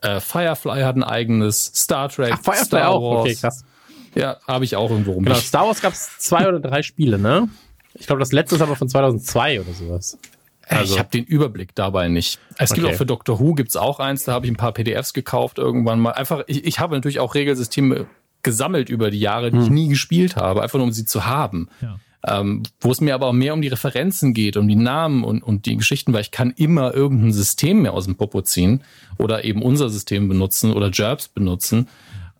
[0.00, 3.02] Äh, Firefly hat ein eigenes, Star Trek, Ach, Firefly Star auch.
[3.16, 3.20] Wars.
[3.24, 3.64] Okay, krass.
[4.14, 5.24] Ja, habe ich auch irgendwo rum.
[5.24, 7.48] Genau, Star Wars gab es zwei oder drei Spiele, ne?
[7.94, 10.18] Ich glaube, das letzte ist aber von 2002 oder sowas.
[10.68, 12.38] Also- ich habe den Überblick dabei nicht.
[12.58, 12.94] Es gibt Okay.
[12.94, 15.98] auch für Doctor Who gibt's auch eins, da habe ich ein paar PDFs gekauft irgendwann
[15.98, 16.12] mal.
[16.12, 18.06] Einfach, ich, ich habe natürlich auch Regelsysteme
[18.42, 21.68] gesammelt über die Jahre, die ich nie gespielt habe, einfach nur um sie zu haben.
[22.26, 25.40] Ähm, wo es mir aber auch mehr um die Referenzen geht, um die Namen und,
[25.40, 28.82] und die Geschichten, weil ich kann immer irgendein System mehr aus dem Popo ziehen
[29.18, 31.88] oder eben unser System benutzen oder Jerbs benutzen.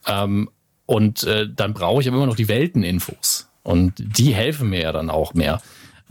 [0.07, 0.51] Ähm,
[0.85, 3.49] und äh, dann brauche ich aber immer noch die Welteninfos.
[3.62, 5.61] Und die helfen mir ja dann auch mehr.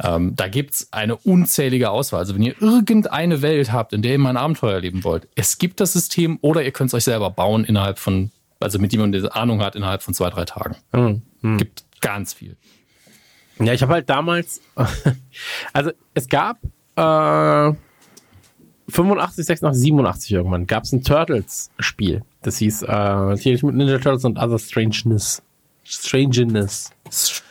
[0.02, 2.20] Ähm, da gibt's eine unzählige Auswahl.
[2.20, 5.58] Also wenn ihr irgendeine Welt habt, in der ihr mal ein Abenteuer erleben wollt, es
[5.58, 9.22] gibt das System oder ihr könnt es euch selber bauen innerhalb von, also mit jemandem,
[9.22, 10.76] der Ahnung hat, innerhalb von zwei, drei Tagen.
[10.92, 11.58] Hm.
[11.58, 12.58] Gibt ganz viel.
[13.60, 14.62] Ja, ich habe halt damals,
[15.74, 16.60] also es gab
[16.96, 17.76] äh,
[18.90, 22.22] 85, 86, 87 irgendwann, gab es ein Turtles-Spiel.
[22.42, 25.42] Das hieß äh, Teenage Mutant Ninja Turtles und Other Strangeness.
[25.84, 26.92] Strangeness.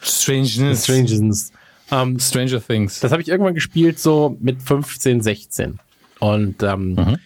[0.03, 0.85] Strangeness.
[0.85, 1.53] Strangeness.
[1.91, 3.01] Ähm, Stranger Things.
[3.01, 5.79] das habe ich irgendwann gespielt, so mit 15, 16.
[6.19, 7.19] Und ähm,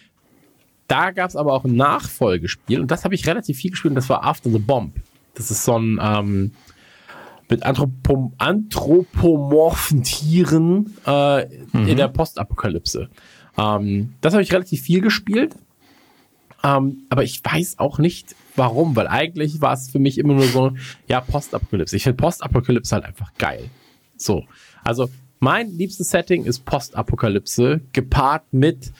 [0.91, 3.95] da gab es aber auch ein Nachfolgespiel und das habe ich relativ viel gespielt und
[3.95, 4.93] das war After the Bomb.
[5.35, 6.51] Das ist so ein ähm,
[7.49, 11.43] mit Anthropom anthropomorphen Tieren äh,
[11.73, 13.09] in der Postapokalypse.
[13.57, 15.55] Ähm, das habe ich relativ viel gespielt.
[16.63, 20.45] Ähm, aber ich weiß auch nicht, warum, weil eigentlich war es für mich immer nur
[20.45, 20.73] so,
[21.07, 21.95] ja, Postapokalypse.
[21.95, 23.69] Ich finde Postapokalypse halt einfach geil.
[24.17, 24.45] So.
[24.83, 25.09] Also,
[25.39, 28.91] mein liebstes Setting ist Postapokalypse, gepaart mit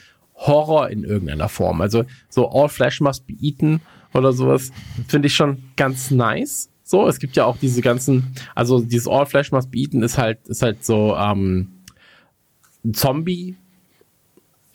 [0.42, 1.82] Horror in irgendeiner Form.
[1.82, 3.82] Also, so All Flesh Must Be Eaten
[4.14, 4.72] oder sowas,
[5.08, 6.70] finde ich schon ganz nice.
[6.84, 10.18] So, es gibt ja auch diese ganzen, also dieses All Flesh Must Be Eaten ist
[10.18, 11.70] halt, ist halt so, ähm,
[12.92, 13.56] Zombie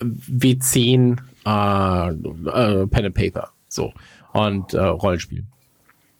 [0.01, 3.51] W10 äh, äh, Pen and Paper.
[3.68, 3.93] So.
[4.32, 5.44] Und äh, Rollenspiel.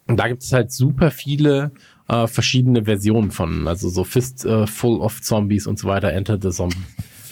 [0.07, 1.73] Und da gibt es halt super viele
[2.09, 3.67] äh, verschiedene Versionen von.
[3.69, 6.51] Also so Fist äh, Full of Zombies und so weiter, Enter the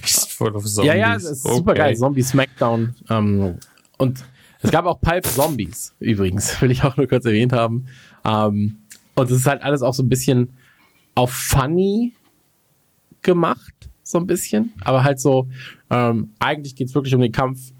[0.06, 0.30] Zombie.
[0.34, 1.96] Voll auf Ja, ja, das ist super geil.
[1.96, 2.94] Zombie Smackdown.
[3.10, 3.56] Ähm,
[3.98, 4.24] und
[4.60, 7.86] Es gab auch Pulp Zombies, übrigens, will ich auch nur kurz erwähnt haben.
[8.24, 8.78] Ähm,
[9.14, 10.54] und es ist halt alles auch so ein bisschen
[11.14, 12.14] auf funny
[13.22, 14.72] gemacht, so ein bisschen.
[14.80, 15.48] Aber halt so,
[15.90, 17.72] ähm, eigentlich geht's wirklich um den Kampf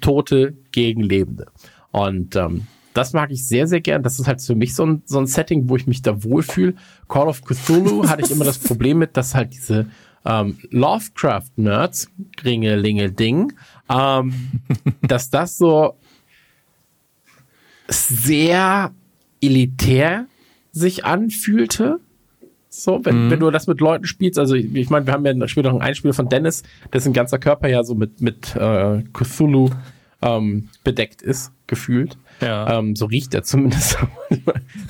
[0.00, 1.46] Tote gegen Lebende.
[1.90, 4.02] Und ähm, das mag ich sehr, sehr gern.
[4.02, 6.74] Das ist halt für mich so ein, so ein Setting, wo ich mich da wohlfühle.
[7.08, 9.86] Call of Cthulhu hatte ich immer das Problem mit, dass halt diese
[10.24, 13.52] ähm, Lovecraft-Nerds, Gringelinge-Ding,
[13.88, 14.34] ähm,
[15.02, 15.94] dass das so
[17.88, 18.92] sehr
[19.40, 20.26] elitär
[20.72, 22.00] sich anfühlte.
[22.68, 23.30] So, wenn, Mhm.
[23.30, 25.74] wenn du das mit Leuten spielst, also ich, ich meine, wir haben ja spielt noch
[25.74, 29.70] ein Einspiel von Dennis, dessen ganzer Körper ja so mit, mit äh, Cthulhu
[30.22, 32.16] ähm, bedeckt ist, gefühlt.
[32.40, 32.78] Ja.
[32.78, 33.98] Ähm, so riecht er zumindest.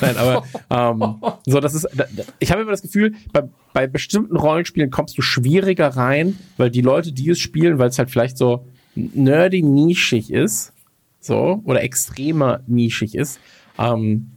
[0.01, 1.17] Nein, aber ähm,
[1.47, 1.89] so, das ist.
[1.95, 2.07] da-
[2.39, 6.81] Ich habe immer das Gefühl, bei, bei bestimmten Rollenspielen kommst du schwieriger rein, weil die
[6.83, 10.73] Leute, die es spielen, weil es halt vielleicht so nerdy nischig ist,
[11.21, 13.41] so oder extremer nischig ist,
[13.79, 14.33] ähm,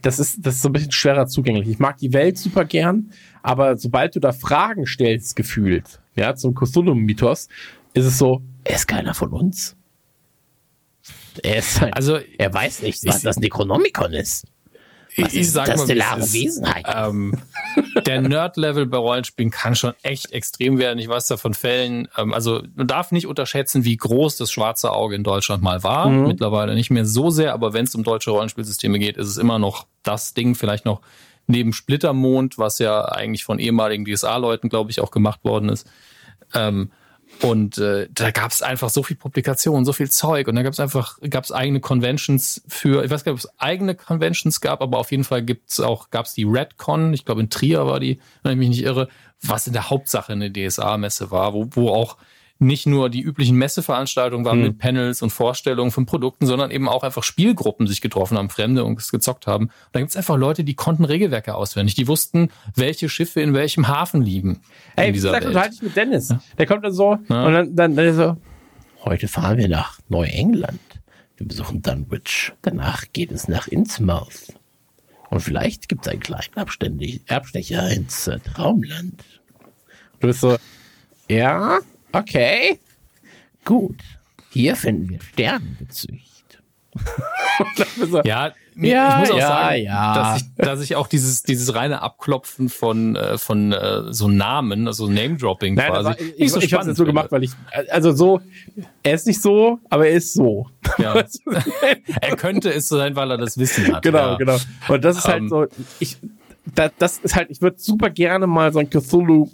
[0.00, 1.68] das ist, das ist so ein bisschen schwerer zugänglich.
[1.68, 3.10] Ich mag die Welt super gern,
[3.42, 7.48] aber sobald du da Fragen stellst, gefühlt, ja, zum Cthulhu-Mythos,
[7.94, 9.76] ist es so, ist keiner von uns.
[11.42, 14.46] Er ist halt, Also er weiß nicht, was ich- das Necronomicon ist.
[15.18, 16.32] Was ich ist sag das mal, stellare ist.
[16.32, 16.86] Wesenheit?
[16.88, 17.34] Ähm,
[18.06, 20.98] der Nerd-Level bei Rollenspielen kann schon echt extrem werden.
[20.98, 22.08] Ich weiß da von Fällen.
[22.16, 26.08] Ähm, also man darf nicht unterschätzen, wie groß das schwarze Auge in Deutschland mal war.
[26.08, 26.28] Mhm.
[26.28, 29.58] Mittlerweile nicht mehr so sehr, aber wenn es um deutsche Rollenspielsysteme geht, ist es immer
[29.58, 31.02] noch das Ding, vielleicht noch
[31.46, 35.86] neben Splittermond, was ja eigentlich von ehemaligen DSA-Leuten, glaube ich, auch gemacht worden ist.
[36.54, 36.90] Ähm,
[37.42, 40.46] und äh, da gab es einfach so viel Publikationen, so viel Zeug.
[40.46, 43.50] Und da gab es einfach, gab es eigene Conventions für, ich weiß gar nicht, ob
[43.50, 47.24] es eigene Conventions gab, aber auf jeden Fall gibt's auch, gab es die Redcon, ich
[47.24, 49.08] glaube in Trier war die, wenn ich mich nicht irre,
[49.40, 52.16] was in der Hauptsache eine DSA-Messe war, wo, wo auch
[52.62, 57.02] nicht nur die üblichen Messeveranstaltungen waren mit Panels und Vorstellungen von Produkten, sondern eben auch
[57.02, 59.64] einfach Spielgruppen sich getroffen haben, Fremde und es gezockt haben.
[59.66, 63.88] Und da gibt's einfach Leute, die konnten Regelwerke auswendig, die wussten, welche Schiffe in welchem
[63.88, 64.60] Hafen liegen
[64.96, 65.74] Ey, in wie dieser gesagt, Welt.
[65.74, 66.34] ich mit Dennis.
[66.58, 67.44] Der kommt dann so Ja.
[67.46, 68.36] und dann, dann, dann so,
[69.04, 70.80] heute fahren wir nach Neuengland.
[71.36, 72.52] Wir besuchen Dunwich.
[72.62, 74.54] Danach geht es nach Innsmouth.
[75.30, 79.24] Und vielleicht gibt es einen kleinen Abständig- Abstecher ins äh, Traumland.
[80.20, 80.56] Du bist so,
[81.28, 81.78] ja,
[82.12, 82.78] okay,
[83.64, 83.96] gut.
[84.50, 86.08] Hier finden wir so,
[88.24, 90.14] Ja, Ja, ich muss auch ja, sagen, ja.
[90.14, 94.86] Dass, ich, dass ich auch dieses, dieses reine Abklopfen von, äh, von äh, so Namen,
[94.86, 95.90] also Name-Dropping quasi.
[95.90, 97.52] aber ich, so ich habe es spannend so gemacht, weil ich,
[97.90, 98.40] also so,
[99.02, 100.68] er ist nicht so, aber er ist so.
[100.98, 101.22] Ja.
[102.20, 104.02] Er könnte es so sein, weil er das Wissen hat.
[104.02, 104.36] genau, ja.
[104.36, 104.56] genau.
[104.88, 105.48] Und das ist halt Ähm.
[105.48, 105.66] so,
[105.98, 106.18] ich,
[106.74, 109.50] da, das ist halt, ich würde super gerne mal so ein Cthulhu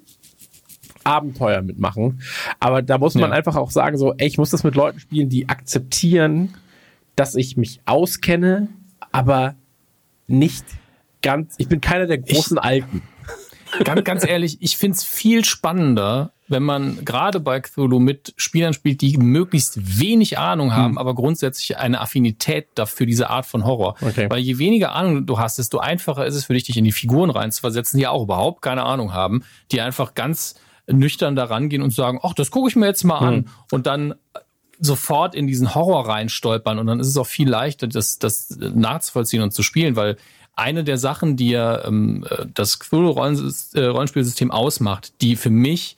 [1.08, 2.20] Abenteuer mitmachen.
[2.60, 3.36] Aber da muss man Ja.
[3.36, 6.54] einfach auch sagen, so, ey, ich muss das mit Leuten spielen, die akzeptieren,
[7.16, 8.68] dass ich mich auskenne,
[9.10, 9.54] aber
[10.26, 10.64] nicht
[11.22, 13.02] ganz, ich bin keiner der großen Alten.
[13.84, 19.02] Ganz, ganz ehrlich, ich find's viel spannender, wenn man gerade bei Cthulhu mit Spielern spielt,
[19.02, 20.98] die möglichst wenig Ahnung haben, Hm.
[20.98, 23.96] aber grundsätzlich eine Affinität dafür diese Art von Horror.
[24.00, 24.30] Okay.
[24.30, 26.92] Weil je weniger Ahnung du hast, desto einfacher ist es für dich, dich in die
[26.92, 30.54] Figuren reinzuversetzen, die auch überhaupt keine Ahnung haben, die einfach ganz
[30.90, 33.48] nüchtern da rangehen und sagen, ach, das gucke ich mir jetzt mal an.
[33.70, 34.14] Und dann
[34.80, 36.78] sofort in diesen Horror reinstolpern.
[36.78, 40.16] Und dann ist es auch viel leichter, das, das nachzuvollziehen und zu spielen, weil
[40.54, 45.96] eine der Sachen, die ja ähm, äh, das Cthulhu-Rollenspielsystem ausmacht, die für mich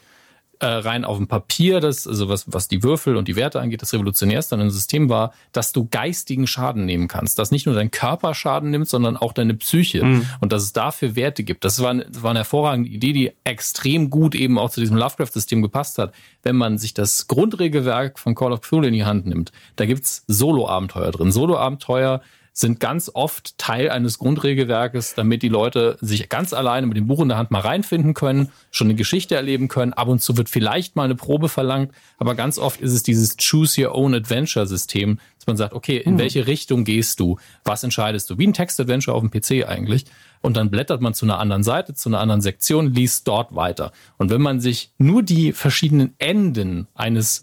[0.60, 3.82] äh, rein auf dem Papier, das, also was, was die Würfel und die Werte angeht,
[3.82, 7.38] das revolutionärste an dem System war, dass du geistigen Schaden nehmen kannst.
[7.38, 10.02] Dass nicht nur dein Körper Schaden nimmt, sondern auch deine Psyche.
[10.40, 11.64] Und dass es dafür Werte gibt.
[11.64, 15.62] Das war, das war eine hervorragende Idee, die extrem gut eben auch zu diesem Lovecraft-System
[15.62, 16.12] gepasst hat.
[16.42, 20.24] Wenn man sich das Grundregelwerk von Call of Cthulhu in die Hand nimmt, da gibt's
[20.26, 21.32] Solo-Abenteuer drin.
[21.32, 22.20] Solo-Abenteuer
[22.52, 27.20] sind ganz oft Teil eines Grundregelwerkes, damit die Leute sich ganz alleine mit dem Buch
[27.20, 29.92] in der Hand mal reinfinden können, schon eine Geschichte erleben können.
[29.92, 33.36] Ab und zu wird vielleicht mal eine Probe verlangt, aber ganz oft ist es dieses
[33.36, 37.38] Choose Your Own Adventure System, dass man sagt, okay, in welche Richtung gehst du?
[37.64, 38.38] Was entscheidest du?
[38.38, 40.04] Wie ein Text-Adventure auf dem PC eigentlich.
[40.42, 43.92] Und dann blättert man zu einer anderen Seite, zu einer anderen Sektion, liest dort weiter.
[44.18, 47.42] Und wenn man sich nur die verschiedenen Enden eines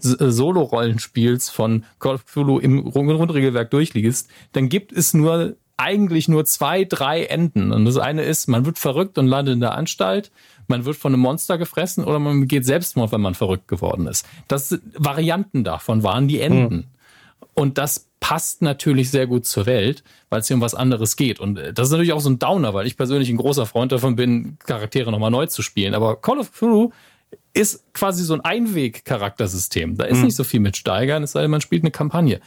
[0.00, 6.44] Solo-Rollenspiels von Call of Cthulhu im Grund- Grundregelwerk durchliest, dann gibt es nur eigentlich nur
[6.44, 7.72] zwei, drei Enden.
[7.72, 10.30] Und das eine ist, man wird verrückt und landet in der Anstalt,
[10.68, 14.26] man wird von einem Monster gefressen oder man begeht Selbstmord, wenn man verrückt geworden ist.
[14.48, 16.90] Das Varianten davon waren die Enden.
[17.54, 21.40] Und das passt natürlich sehr gut zur Welt, weil es hier um was anderes geht.
[21.40, 23.92] Und äh, das ist natürlich auch so ein Downer, weil ich persönlich ein großer Freund
[23.92, 25.94] davon bin, Charaktere nochmal neu zu spielen.
[25.94, 26.90] Aber Call of Cthulhu
[27.52, 29.96] ist quasi so ein Einweg-Charaktersystem.
[29.96, 30.24] Da ist Mhm.
[30.24, 32.40] nicht so viel mit Steigern, es sei denn, man spielt eine Kampagne.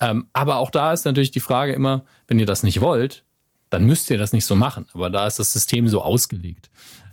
[0.00, 3.24] Ähm, aber auch da ist natürlich die Frage immer, wenn ihr das nicht wollt,
[3.70, 4.86] dann müsst ihr das nicht so machen.
[4.92, 6.70] Aber da ist das System so ausgelegt.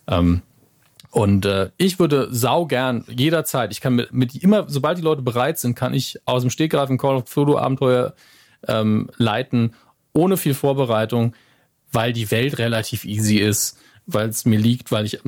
[0.07, 0.41] Ähm,
[1.11, 5.22] und äh, ich würde sau gern jederzeit, ich kann mit, mit immer, sobald die Leute
[5.23, 8.14] bereit sind, kann ich aus dem Stegreif ein Call of Cthulhu Abenteuer
[8.68, 9.73] ähm, leiten,
[10.14, 11.34] ohne viel Vorbereitung,
[11.91, 15.19] weil die Welt relativ easy ist, weil es mir liegt, weil ich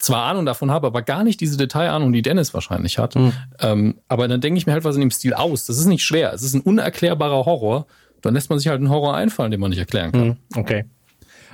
[0.00, 3.14] zwar Ahnung davon habe, aber gar nicht diese Detailahnung, die Dennis wahrscheinlich hat.
[3.60, 5.66] Ähm, aber dann denke ich mir halt was in dem Stil aus.
[5.66, 6.32] Das ist nicht schwer.
[6.32, 7.86] Es ist ein unerklärbarer Horror.
[8.22, 10.36] Dann lässt man sich halt einen Horror einfallen, den man nicht erklären kann.
[10.56, 10.84] Okay.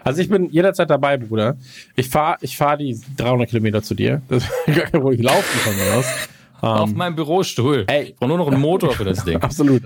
[0.05, 1.57] Also ich bin jederzeit dabei, Bruder.
[1.97, 4.23] Ich fahre ich fahr die 300 Kilometer zu dir.
[4.29, 5.21] Das ist Problem.
[5.21, 6.07] Ich laufe von mir aus.
[6.61, 7.85] Auf meinem Bürostuhl.
[7.89, 8.05] ey.
[8.05, 9.37] Ich brauche nur noch einen Motor für das Ding.
[9.43, 9.83] Absolut.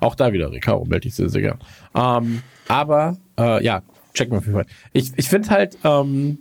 [0.00, 1.58] Auch da wieder, Ricardo, melde ich sehr, sehr gern.
[1.94, 4.66] Ähm, aber, äh, ja, check mal auf jeden Fall.
[4.92, 6.38] Ich, ich finde halt, ähm,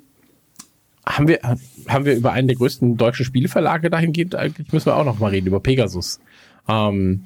[1.06, 1.40] haben wir,
[1.88, 5.30] haben wir über einen der größten deutschen Spieleverlage dahingehend eigentlich, müssen wir auch noch mal
[5.32, 6.20] reden, über Pegasus.
[6.68, 7.26] Ähm,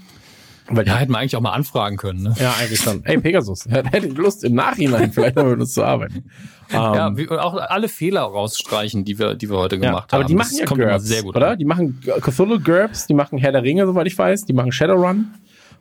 [0.69, 2.23] weil Ja, hätten wir eigentlich auch mal anfragen können.
[2.23, 2.35] Ne?
[2.39, 3.05] ja, eigentlich schon.
[3.05, 6.25] Ey, Pegasus, hätte ich Lust im Nachhinein vielleicht mal mit uns zu arbeiten.
[6.71, 10.23] Ähm, Ja, und auch alle Fehler rausstreichen, die wir, die wir heute Ja, gemacht aber
[10.23, 10.27] haben.
[10.27, 11.51] die machen Das ja GURPS, sehr gut oder?
[11.51, 11.57] an.
[11.59, 15.33] Die machen Cthulhu GURPS, die machen Herr der Ringe, soweit ich weiß, die machen Shadowrun.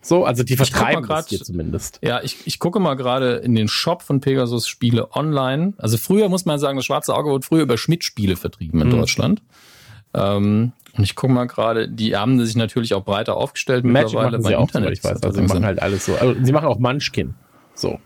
[0.06, 1.98] So, also die vertreiben grad- das hier zumindest.
[2.02, 5.72] Ja, ich, ich gucke mal gerade in den Shop von Pegasus Spiele online.
[5.78, 8.92] Also früher muss man sagen, das Schwarze Auge wurde früher über Schmidt-Spiele vertrieben in Mhm.
[8.92, 9.42] Deutschland.
[10.14, 14.38] Ähm, und ich gucke mal gerade, die haben sich natürlich auch breiter aufgestellt Magic mittlerweile
[14.38, 15.22] bei auch, soweit ich weiß.
[15.24, 16.14] Also sie machen halt alles so.
[16.14, 17.34] Also, sie machen auch Munchkin.
[17.74, 17.98] So.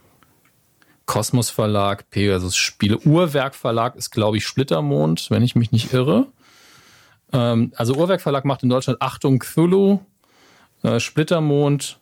[1.06, 2.98] Kosmos Verlag, Pegasus Spiele.
[2.98, 6.28] Uhrwerk Verlag ist, glaube ich, Splittermond, wenn ich mich nicht irre.
[7.32, 10.00] Ähm, also Uhrwerk Verlag macht in Deutschland Achtung Cthulhu,
[10.82, 11.98] äh, Splittermond,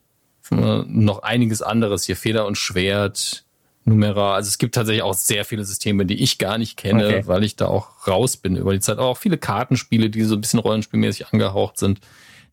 [0.50, 0.54] äh,
[0.86, 3.44] noch einiges anderes hier, Feder und Schwert,
[3.84, 4.34] Numera.
[4.34, 7.22] Also es gibt tatsächlich auch sehr viele Systeme, die ich gar nicht kenne, Okay.
[7.26, 8.98] weil ich da auch raus bin über die Zeit.
[8.98, 12.00] Aber auch viele Kartenspiele, die so ein bisschen rollenspielmäßig angehaucht sind.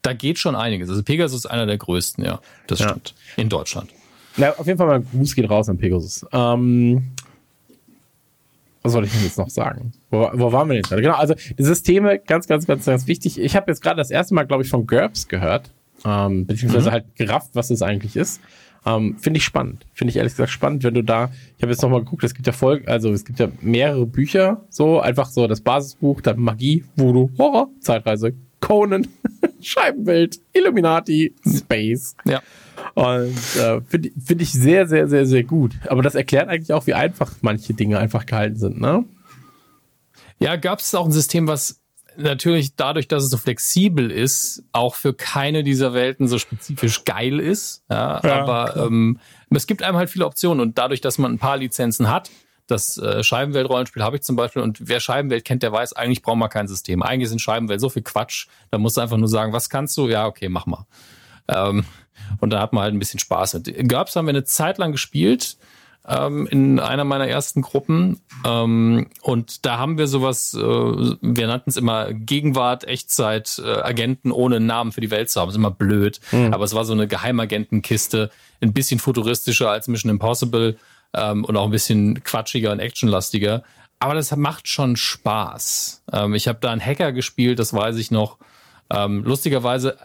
[0.01, 0.89] Da geht schon einiges.
[0.89, 2.39] Also Pegasus ist einer der größten, ja.
[2.67, 2.89] Das Ja.
[2.89, 3.15] stimmt.
[3.37, 3.89] In Deutschland.
[4.37, 6.25] Na, auf jeden Fall mal Gruß geht raus an Pegasus.
[6.31, 7.11] Ähm,
[8.81, 9.93] was soll ich denn jetzt noch sagen?
[10.11, 11.01] Wo, wo waren wir denn gerade?
[11.01, 13.39] Genau, also die Systeme, ganz, ganz, ganz, ganz wichtig.
[13.39, 15.71] Ich habe jetzt gerade das erste Mal, glaube ich, von GURPS gehört.
[16.05, 18.39] Ähm, beziehungsweise halt gerafft, was es eigentlich ist.
[18.85, 19.85] Ähm, Finde ich spannend.
[19.93, 22.45] Finde ich ehrlich gesagt spannend, wenn du da, ich habe jetzt nochmal geguckt, es gibt
[22.45, 26.85] ja Folgen, also es gibt ja mehrere Bücher, so einfach so das Basisbuch, dann Magie,
[26.95, 29.07] Voodoo, Horror, Zeitreise, Conan,
[29.61, 32.15] Scheibenwelt, Illuminati, Space.
[32.25, 32.41] Ja.
[32.93, 35.73] Und äh, finde find ich sehr, sehr, sehr, sehr gut.
[35.87, 39.05] Aber das erklärt eigentlich auch, wie einfach manche Dinge einfach gehalten sind, ne?
[40.37, 41.81] Ja, gab es auch ein System, was
[42.17, 47.39] natürlich dadurch, dass es so flexibel ist, auch für keine dieser Welten so spezifisch geil
[47.39, 47.83] ist.
[47.89, 49.19] Ja, Ja, aber ähm,
[49.49, 52.29] es gibt einem halt viele Optionen und dadurch, dass man ein paar Lizenzen hat,
[52.67, 56.37] das äh, Scheibenwelt-Rollenspiel habe ich zum Beispiel und wer Scheibenwelt kennt, der weiß, eigentlich braucht
[56.37, 57.03] man kein System.
[57.03, 60.07] Eigentlich sind Scheibenwelt so viel Quatsch, da musst du einfach nur sagen, was kannst du?
[60.07, 60.87] Ja, okay, mach mal.
[61.47, 61.85] Ähm,
[62.39, 63.89] und da hat man halt ein bisschen Spaß mit.
[63.89, 65.57] GURPS haben wir eine Zeit lang gespielt
[66.07, 68.21] ähm, in einer meiner ersten Gruppen.
[68.45, 74.31] Ähm, und da haben wir sowas, äh, wir nannten es immer Gegenwart, Echtzeit, äh, Agenten
[74.31, 75.49] ohne Namen für die Welt zu haben.
[75.49, 76.19] ist immer blöd.
[76.51, 78.29] Aber es war so eine Geheimagentenkiste,
[78.61, 80.77] ein bisschen futuristischer als Mission Impossible
[81.13, 83.63] ähm, und auch ein bisschen quatschiger und actionlastiger.
[83.99, 86.03] Aber das macht schon Spaß.
[86.11, 88.37] Ähm, ich habe da einen Hacker gespielt, das weiß ich noch.
[88.91, 89.97] Ähm, lustigerweise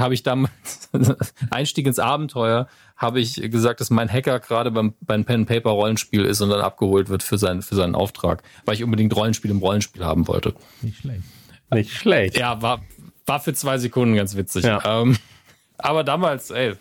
[0.00, 0.90] habe ich damals
[1.50, 6.24] Einstieg ins Abenteuer, habe ich gesagt, dass mein Hacker gerade beim, beim Pen Paper Rollenspiel
[6.24, 9.58] ist und dann abgeholt wird für seinen für seinen Auftrag, weil ich unbedingt Rollenspiel im
[9.58, 10.54] Rollenspiel haben wollte.
[10.82, 11.22] Nicht schlecht.
[11.72, 12.36] Nicht schlecht.
[12.36, 12.82] Ja, war
[13.26, 14.64] war für zwei Sekunden ganz witzig.
[14.64, 15.02] Ja.
[15.02, 15.16] Ähm,
[15.78, 16.74] aber damals, ey,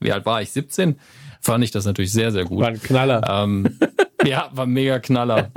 [0.00, 0.52] wie alt war ich?
[0.52, 0.98] 17?
[1.40, 2.60] Fand ich das natürlich sehr sehr gut.
[2.60, 3.22] War ein Knaller.
[3.28, 3.78] Ähm,
[4.30, 5.50] ja, war mega Knaller.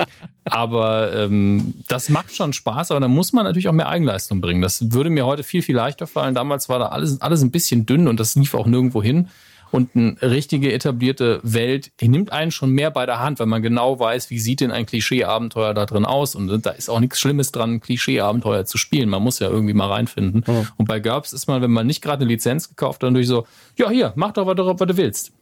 [0.46, 4.62] Aber ähm, das macht schon Spaß, aber da muss man natürlich auch mehr Eigenleistung bringen.
[4.62, 6.36] Das würde mir heute viel, viel leichter fallen.
[6.36, 9.30] Damals war da alles, alles ein bisschen dünn und das lief auch nirgendwo hin.
[9.70, 13.62] Und eine richtige etablierte Welt, die nimmt einen schon mehr bei der Hand, weil man
[13.62, 16.36] genau weiß, wie sieht denn ein Klischee-Abenteuer da drin aus.
[16.36, 19.10] Und da ist auch nichts Schlimmes dran, ein Klischee-Abenteuer zu spielen.
[19.10, 20.44] Man muss ja irgendwie mal reinfinden.
[20.78, 23.28] Und bei GURPS ist man, wenn man nicht gerade eine Lizenz gekauft hat, dann durch
[23.28, 23.46] so,
[23.78, 25.34] ja, hier, mach doch, was du, was du willst.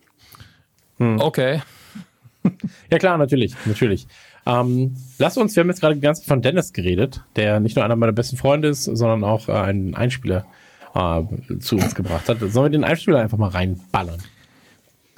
[1.20, 1.62] Okay.
[2.92, 4.08] Ja klar, natürlich, natürlich.
[4.46, 7.76] Ähm, lass uns, wir haben jetzt gerade die ganze Zeit von Dennis geredet, der nicht
[7.76, 10.46] nur einer meiner besten Freunde ist, sondern auch äh, einen Einspieler
[10.94, 11.22] äh,
[11.60, 12.40] zu uns gebracht hat.
[12.40, 14.20] Sollen wir den Einspieler einfach mal reinballern?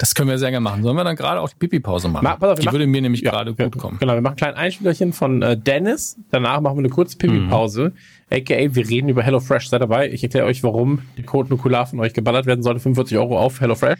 [0.00, 0.84] Das können wir sehr gerne machen.
[0.84, 2.22] Sollen wir dann gerade auch die Pipi-Pause machen?
[2.22, 3.98] Ma- auf, die machen- würde mir nämlich Ja, gerade ja, gut kommen.
[3.98, 6.16] Genau, wir machen ein kleines Einspielerchen von äh, Dennis.
[6.30, 7.92] Danach machen wir eine kurze Pipi-Pause.
[8.30, 9.68] AKA, wir reden über HelloFresh.
[9.68, 10.08] Seid dabei.
[10.10, 12.78] Ich erkläre euch, warum der Code Nukular von euch geballert werden sollte.
[12.80, 13.98] 45 Euro auf HelloFresh.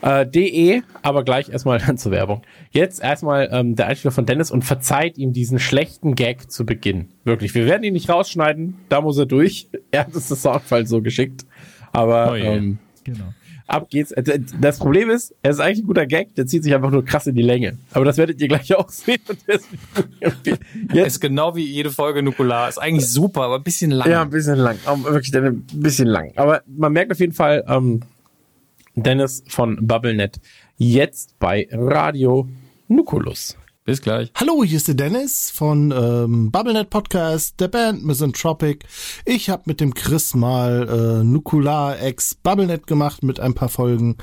[0.00, 2.42] Äh, de, aber gleich erstmal zur Werbung.
[2.70, 7.08] Jetzt erstmal ähm, der Einspieler von Dennis und verzeiht ihm diesen schlechten Gag zu Beginn.
[7.24, 9.68] Wirklich, wir werden ihn nicht rausschneiden, da muss er durch.
[9.90, 11.44] Er hat uns das Soundfall so geschickt.
[11.92, 12.42] Aber Oh je.
[12.44, 13.24] ähm, Genau.
[13.66, 14.12] ab geht's.
[14.12, 17.04] Äh, Das Problem ist, er ist eigentlich ein guter Gag, der zieht sich einfach nur
[17.04, 17.78] krass in die Länge.
[17.92, 19.18] Aber das werdet ihr gleich auch sehen.
[19.28, 20.58] Und deswegen-
[20.92, 22.68] Jetzt Ist genau wie jede Folge Nukular.
[22.68, 24.08] Ist eigentlich super, aber ein bisschen lang.
[24.10, 24.76] Ja, ein bisschen lang.
[24.84, 26.32] Aber wirklich ein bisschen lang.
[26.36, 28.02] Aber man merkt auf jeden Fall, ähm,
[29.02, 30.40] Dennis von BubbleNet
[30.76, 32.48] jetzt bei Radio
[32.88, 33.56] Nukulus.
[33.84, 34.30] Bis gleich.
[34.34, 38.84] Hallo, hier ist der Dennis von ähm, BubbleNet Podcast, der Band Misanthropic.
[39.24, 44.16] Ich habe mit dem Chris mal äh, Nukular ex BubbleNet gemacht mit ein paar Folgen.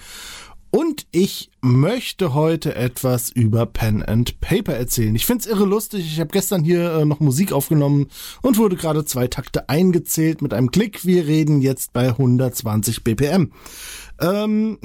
[0.75, 5.15] Und ich möchte heute etwas über Pen and Paper erzählen.
[5.15, 6.05] Ich find's irre lustig.
[6.05, 8.07] Ich habe gestern hier äh, noch Musik aufgenommen
[8.41, 11.05] und wurde gerade zwei Takte eingezählt mit einem Klick.
[11.05, 13.53] Wir reden jetzt bei 120 BPM.
[14.19, 14.79] Ähm,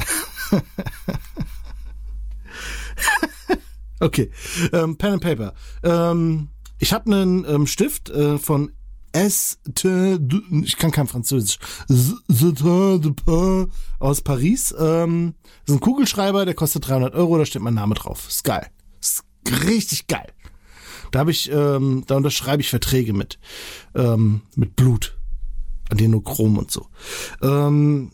[4.01, 4.31] Okay,
[4.73, 5.53] ähm, Pen and Paper.
[5.83, 6.49] Ähm,
[6.79, 8.73] ich habe einen ähm, Stift äh, von
[9.13, 9.59] S.
[9.67, 11.59] Ich kann kein Französisch.
[13.99, 14.75] Aus Paris.
[14.79, 15.35] Ähm,
[15.67, 17.37] das ist ein Kugelschreiber, der kostet 300 Euro.
[17.37, 18.27] Da steht mein Name drauf.
[18.27, 18.67] Ist geil.
[19.03, 19.25] Ist
[19.67, 20.33] richtig geil.
[21.11, 23.39] Da habe ich, ähm, da unterschreibe ich Verträge mit,
[23.95, 25.19] ähm, mit Blut,
[25.91, 26.87] Adenochrom und so.
[27.43, 28.13] Ähm,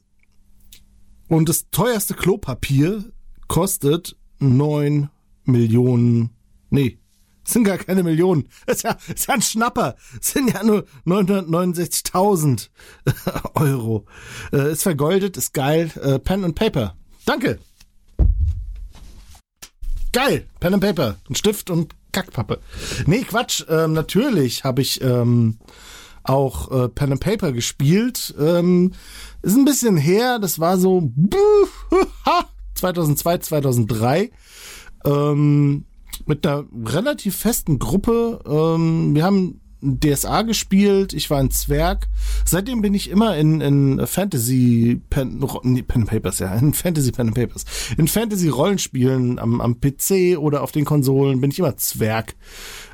[1.29, 3.05] und das teuerste Klopapier
[3.49, 5.11] kostet neun
[5.45, 6.31] Millionen,
[6.71, 6.99] nee,
[7.47, 8.49] sind gar keine Millionen.
[8.67, 9.95] Ist ja, ist ja ein Schnapper.
[10.21, 12.69] Sind ja nur 969.000
[13.55, 14.05] Euro.
[14.53, 15.91] Äh, ist vergoldet, ist geil.
[16.03, 16.97] Äh, Pen and Paper.
[17.25, 17.59] Danke.
[20.13, 20.47] Geil.
[20.61, 21.17] Pen and Paper.
[21.29, 22.61] Ein Stift und Kackpappe.
[23.07, 23.65] Nee, Quatsch.
[23.69, 25.59] Ähm, natürlich habe ich ähm,
[26.25, 28.35] auch äh, Pen and Paper gespielt.
[28.39, 28.93] Ähm,
[29.47, 30.39] ist ein bisschen her.
[30.39, 31.11] Das war so
[32.75, 34.31] 2002, 2003
[35.05, 35.85] ähm,
[36.27, 38.41] mit einer relativ festen Gruppe.
[38.47, 42.09] Ähm, wir haben DSA gespielt, ich war ein Zwerg.
[42.45, 47.35] Seitdem bin ich immer in, in Fantasy Pen, nee, Pen Papers, ja, in Fantasy Pen
[47.35, 47.65] Papers.
[47.97, 52.37] In Fantasy Rollenspielen am, am PC oder auf den Konsolen bin ich immer Zwerg.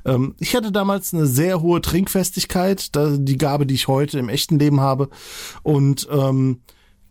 [0.05, 4.59] Ähm, ich hatte damals eine sehr hohe Trinkfestigkeit, die Gabe, die ich heute im echten
[4.59, 5.09] Leben habe.
[5.63, 6.63] Und ähm,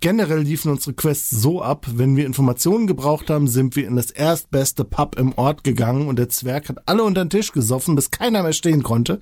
[0.01, 4.09] Generell liefen unsere Quests so ab, wenn wir Informationen gebraucht haben, sind wir in das
[4.09, 8.09] erstbeste Pub im Ort gegangen und der Zwerg hat alle unter den Tisch gesoffen, bis
[8.09, 9.19] keiner mehr stehen konnte.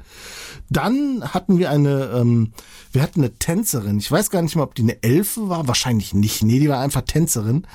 [0.69, 2.53] Dann hatten wir eine, ähm,
[2.93, 3.97] wir hatten eine Tänzerin.
[3.97, 6.43] Ich weiß gar nicht mal, ob die eine Elfe war, wahrscheinlich nicht.
[6.43, 7.68] Nee, die war einfach Tänzerin.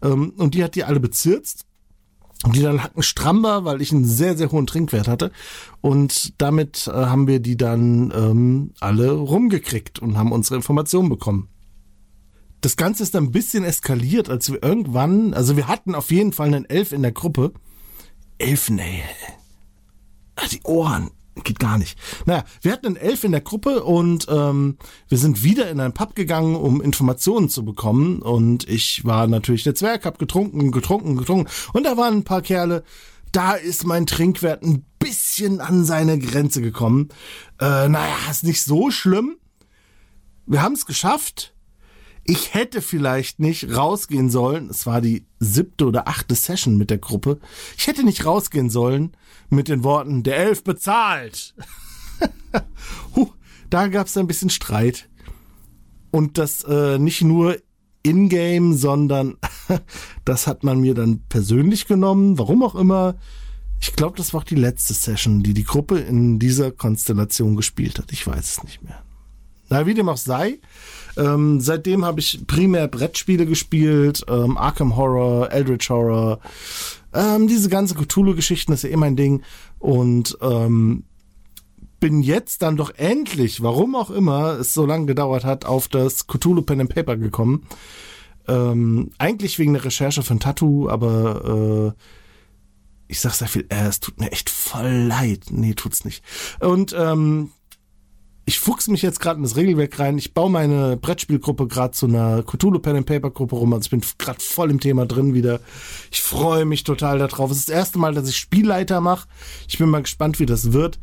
[0.00, 1.66] Ähm, und die hat die alle bezirzt.
[2.44, 5.32] Und die dann hatten Stramber, weil ich einen sehr, sehr hohen Trinkwert hatte.
[5.80, 11.48] Und damit äh, haben wir die dann ähm, alle rumgekriegt und haben unsere Informationen bekommen
[12.62, 16.32] das Ganze ist dann ein bisschen eskaliert, als wir irgendwann, also wir hatten auf jeden
[16.32, 17.52] Fall einen Elf in der Gruppe.
[18.38, 18.80] Elfen.
[20.36, 21.10] Ah, Die Ohren.
[21.44, 21.98] Geht gar nicht.
[22.26, 24.76] Naja, wir hatten einen Elf in der Gruppe und ähm,
[25.08, 28.20] wir sind wieder in einen Pub gegangen, um Informationen zu bekommen.
[28.20, 31.50] Und ich war natürlich der Zwerg, hab getrunken, getrunken, getrunken.
[31.72, 32.84] Und da waren ein paar Kerle,
[33.32, 37.08] da ist mein Trinkwert ein bisschen an seine Grenze gekommen.
[37.58, 39.36] Äh, naja, ist nicht so schlimm.
[40.44, 41.51] Wir haben es geschafft.
[42.24, 44.70] Ich hätte vielleicht nicht rausgehen sollen.
[44.70, 47.40] Es war die siebte oder achte Session mit der Gruppe.
[47.76, 49.16] Ich hätte nicht rausgehen sollen
[49.50, 51.54] mit den Worten, der Elf bezahlt.
[53.16, 53.30] huh,
[53.70, 55.08] da gab es ein bisschen Streit.
[56.12, 57.56] Und das äh, nicht nur
[58.02, 59.36] in-game, sondern
[60.24, 62.38] das hat man mir dann persönlich genommen.
[62.38, 63.16] Warum auch immer.
[63.80, 67.98] Ich glaube, das war auch die letzte Session, die die Gruppe in dieser Konstellation gespielt
[67.98, 68.12] hat.
[68.12, 69.02] Ich weiß es nicht mehr.
[69.68, 70.60] Na, wie dem auch sei.
[71.16, 76.40] Ähm, seitdem habe ich primär Brettspiele gespielt, ähm, Arkham Horror, Eldritch Horror,
[77.12, 79.42] ähm, diese ganze Cthulhu-Geschichten, ist ja eh mein Ding.
[79.78, 81.04] Und ähm,
[82.00, 86.26] bin jetzt dann doch endlich, warum auch immer es so lange gedauert hat, auf das
[86.26, 87.66] Cthulhu Pen and Paper gekommen.
[88.48, 92.02] Ähm, eigentlich wegen der Recherche von Tattoo, aber äh,
[93.06, 95.44] ich sag sehr viel, äh, es tut mir echt voll leid.
[95.50, 96.24] Nee, tut's nicht.
[96.58, 97.50] Und ähm,
[98.44, 100.18] ich fuchs mich jetzt gerade in das Regelwerk rein.
[100.18, 103.72] Ich baue meine Brettspielgruppe gerade zu einer Cthulhu Pen and Paper Gruppe rum.
[103.72, 105.60] Also ich bin gerade voll im Thema drin wieder.
[106.10, 107.50] Ich freue mich total darauf.
[107.50, 109.28] Es ist das erste Mal, dass ich Spielleiter mache.
[109.68, 110.98] Ich bin mal gespannt, wie das wird.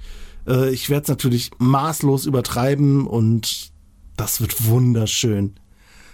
[0.47, 3.71] Äh, ich werde es natürlich maßlos übertreiben und
[4.17, 5.55] das wird wunderschön.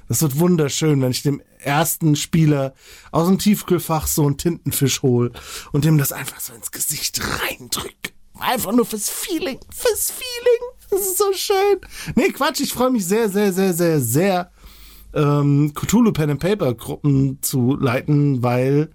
[0.07, 2.75] Das wird wunderschön, wenn ich dem ersten Spieler
[3.11, 5.31] aus dem Tiefkühlfach so einen Tintenfisch hol
[5.71, 8.13] und dem das einfach so ins Gesicht reindrück.
[8.37, 10.74] Einfach nur fürs Feeling, fürs Feeling.
[10.95, 11.81] Das ist so schön.
[12.15, 14.51] Nee, Quatsch, ich freue mich sehr, sehr, sehr, sehr, sehr
[15.13, 18.89] ähm, Cthulhu Pen and Paper Gruppen zu leiten, weil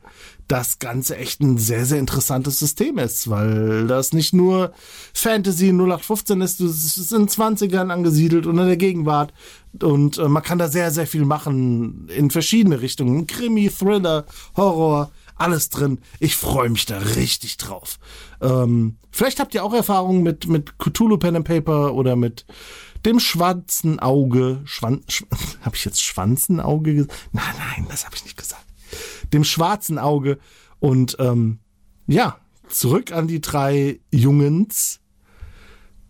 [0.49, 4.73] das Ganze echt ein sehr, sehr interessantes System ist, weil das nicht nur
[5.13, 9.35] Fantasy 0815 ist, es ist in 20ern angesiedelt und in der Gegenwart
[9.83, 13.27] und äh, man kann da sehr, sehr viel machen in verschiedene Richtungen.
[13.27, 14.25] Krimi, Thriller,
[14.57, 15.99] Horror, alles drin.
[16.19, 17.99] Ich freue mich da richtig drauf.
[18.41, 22.47] Ähm, vielleicht habt ihr auch Erfahrungen mit, mit Cthulhu Pen and Paper oder mit
[23.05, 24.61] dem schwarzen Auge.
[24.65, 25.27] Schwan, Schw
[25.63, 27.15] habe ich jetzt Schwanzenauge gesagt?
[27.33, 28.65] Nein, nein, das habe ich nicht gesagt.
[29.33, 30.39] Dem schwarzen Auge.
[30.79, 31.59] Und ähm,
[32.07, 32.39] ja,
[32.69, 35.01] zurück an die drei Jungens,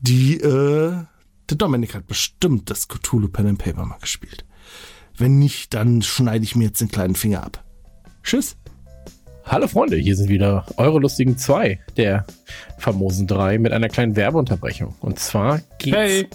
[0.01, 1.05] die äh,
[1.51, 4.45] der Dominik hat bestimmt das Cthulhu Pen and Paper mal gespielt.
[5.17, 7.65] Wenn nicht, dann schneide ich mir jetzt den kleinen Finger ab.
[8.23, 8.57] Tschüss.
[9.51, 12.25] Hallo Freunde, hier sind wieder eure lustigen zwei der
[12.79, 14.95] famosen drei mit einer kleinen Werbeunterbrechung.
[15.01, 16.29] Und zwar geht's, Hey,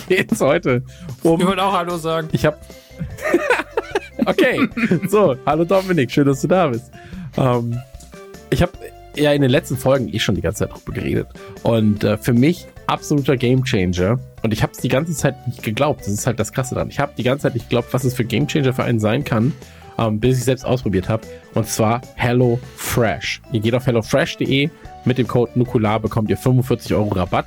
[0.08, 0.82] geht's heute
[1.22, 1.40] um.
[1.40, 2.28] ich wollte auch Hallo sagen.
[2.32, 2.60] Ich hab.
[4.26, 4.68] okay,
[5.08, 6.90] so, hallo Dominik, schön, dass du da bist.
[7.36, 7.78] Ähm,
[8.50, 8.72] ich habe
[9.14, 11.28] ja in den letzten Folgen eh schon die ganze Zeit drüber geredet.
[11.62, 14.18] Und äh, für mich absoluter Gamechanger.
[14.42, 16.00] Und ich habe es die ganze Zeit nicht geglaubt.
[16.00, 16.88] Das ist halt das Krasse dran.
[16.90, 19.52] Ich habe die ganze Zeit nicht geglaubt, was es für Gamechanger für einen sein kann,
[19.98, 21.26] ähm, bis ich selbst ausprobiert habe.
[21.54, 23.40] Und zwar Hello Fresh.
[23.52, 24.70] Ihr geht auf hellofresh.de.
[25.04, 27.46] Mit dem Code Nukular bekommt ihr 45 Euro Rabatt.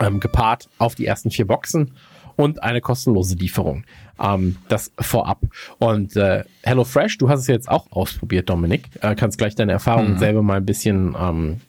[0.00, 1.92] Ähm, gepaart auf die ersten vier Boxen
[2.36, 3.84] und eine kostenlose Lieferung.
[4.18, 5.40] Ähm, das vorab.
[5.78, 8.88] Und äh, HelloFresh, du hast es jetzt auch ausprobiert, Dominik.
[9.00, 11.60] Äh, kannst gleich deine Erfahrungen selber mal ein bisschen ähm,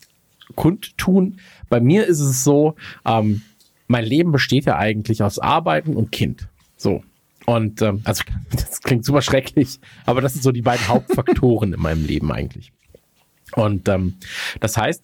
[0.56, 1.40] kundtun.
[1.70, 3.42] Bei mir ist es so, ähm,
[3.88, 6.48] mein Leben besteht ja eigentlich aus Arbeiten und Kind.
[6.76, 7.04] So.
[7.48, 11.80] Und ähm, also das klingt super schrecklich, aber das sind so die beiden Hauptfaktoren in
[11.80, 12.74] meinem Leben eigentlich.
[13.54, 14.16] Und ähm,
[14.60, 15.02] das heißt,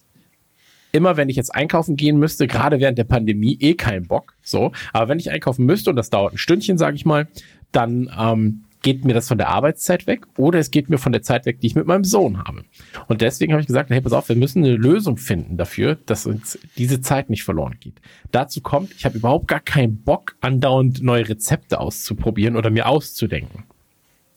[0.91, 4.35] immer wenn ich jetzt einkaufen gehen müsste, gerade während der Pandemie, eh kein Bock.
[4.43, 7.27] So, aber wenn ich einkaufen müsste und das dauert ein Stündchen, sage ich mal,
[7.71, 11.23] dann ähm, geht mir das von der Arbeitszeit weg oder es geht mir von der
[11.23, 12.63] Zeit weg, die ich mit meinem Sohn habe.
[13.07, 16.27] Und deswegen habe ich gesagt, hey, pass auf, wir müssen eine Lösung finden dafür, dass
[16.27, 17.95] uns diese Zeit nicht verloren geht.
[18.31, 23.63] Dazu kommt, ich habe überhaupt gar keinen Bock, andauernd neue Rezepte auszuprobieren oder mir auszudenken.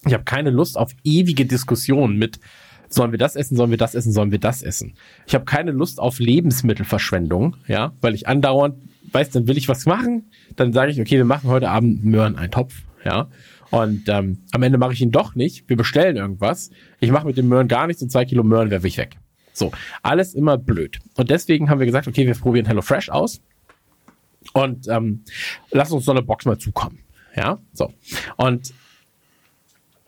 [0.07, 2.39] Ich habe keine Lust auf ewige Diskussionen mit,
[2.89, 4.95] sollen wir das essen, sollen wir das essen, sollen wir das essen.
[5.27, 8.77] Ich habe keine Lust auf Lebensmittelverschwendung, ja, weil ich andauernd,
[9.11, 12.75] weiß, dann will ich was machen, dann sage ich, okay, wir machen heute Abend Möhren-Eintopf,
[13.05, 13.29] ja.
[13.71, 15.69] Und ähm, am Ende mache ich ihn doch nicht.
[15.69, 16.71] Wir bestellen irgendwas.
[17.01, 19.17] Ich mache mit dem Möhren gar nichts und zwei Kilo Möhren werfe ich weg.
[19.53, 19.73] So,
[20.03, 20.99] alles immer blöd.
[21.15, 23.41] Und deswegen haben wir gesagt, okay, wir probieren HelloFresh aus
[24.53, 25.25] und ähm,
[25.71, 26.99] lass uns so eine Box mal zukommen.
[27.35, 27.93] Ja, so.
[28.37, 28.75] Und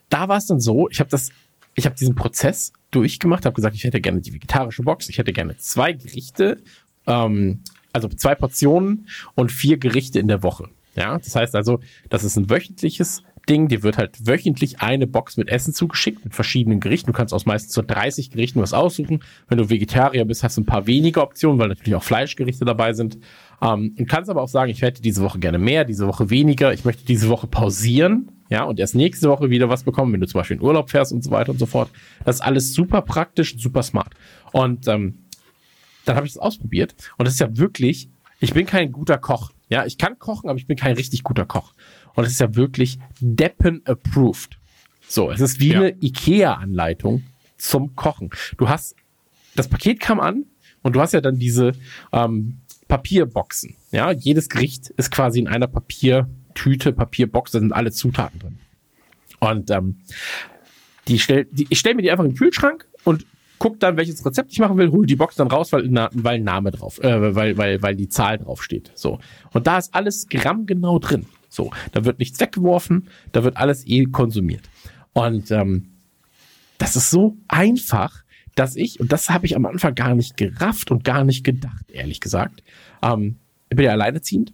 [0.09, 1.30] da war es dann so, ich habe das,
[1.74, 5.32] ich habe diesen Prozess durchgemacht, habe gesagt, ich hätte gerne die vegetarische Box, ich hätte
[5.32, 6.62] gerne zwei Gerichte,
[7.06, 7.62] ähm,
[7.93, 10.68] also zwei Portionen und vier Gerichte in der Woche.
[10.94, 15.37] Ja, das heißt also, das ist ein wöchentliches Ding, dir wird halt wöchentlich eine Box
[15.37, 17.09] mit Essen zugeschickt, mit verschiedenen Gerichten.
[17.09, 19.20] Du kannst aus meistens so 30 Gerichten was aussuchen.
[19.49, 22.93] Wenn du Vegetarier bist, hast du ein paar weniger Optionen, weil natürlich auch Fleischgerichte dabei
[22.93, 23.19] sind.
[23.62, 26.73] Ähm, und kannst aber auch sagen, ich hätte diese Woche gerne mehr, diese Woche weniger.
[26.73, 30.27] Ich möchte diese Woche pausieren, ja, und erst nächste Woche wieder was bekommen, wenn du
[30.27, 31.91] zum Beispiel in Urlaub fährst und so weiter und so fort.
[32.25, 34.15] Das ist alles super praktisch super smart.
[34.53, 35.25] Und ähm,
[36.05, 38.09] dann habe ich das ausprobiert und das ist ja wirklich,
[38.41, 39.53] ich bin kein guter Koch.
[39.69, 41.75] Ja, ich kann kochen, aber ich bin kein richtig guter Koch.
[42.19, 44.59] Und es ist ja wirklich Deppen approved.
[45.07, 45.78] So, es ist wie Ja.
[45.78, 47.23] eine IKEA-Anleitung
[47.59, 48.31] zum Kochen.
[48.57, 48.97] Du hast,
[49.55, 50.45] das Paket kam an
[50.82, 51.74] und du hast ja dann diese
[52.11, 52.59] ähm,
[52.89, 53.77] Papierboxen.
[53.93, 58.59] Ja, jedes Gericht ist quasi in einer Papiertüte, Papierbox, da sind alle Zutaten drin.
[59.39, 59.99] Und ähm,
[61.07, 63.27] die stell, die, ich stelle mir die einfach in den Kühlschrank und
[63.61, 66.40] guck dann, welches Rezept ich machen will, hol die Box dann raus, weil, na, weil
[66.40, 68.90] Name drauf, äh, weil, weil, weil die Zahl drauf steht.
[68.97, 69.20] So.
[69.53, 71.27] Und da ist alles grammgenau drin.
[71.49, 71.70] So.
[71.93, 74.62] Da wird nichts weggeworfen, da wird alles eh konsumiert.
[75.12, 75.89] Und ähm,
[76.79, 78.23] das ist so einfach,
[78.55, 81.91] dass ich, und das habe ich am Anfang gar nicht gerafft und gar nicht gedacht,
[81.91, 82.62] ehrlich gesagt.
[83.03, 83.37] Ähm,
[83.70, 84.53] ich bin ja alleinerziehend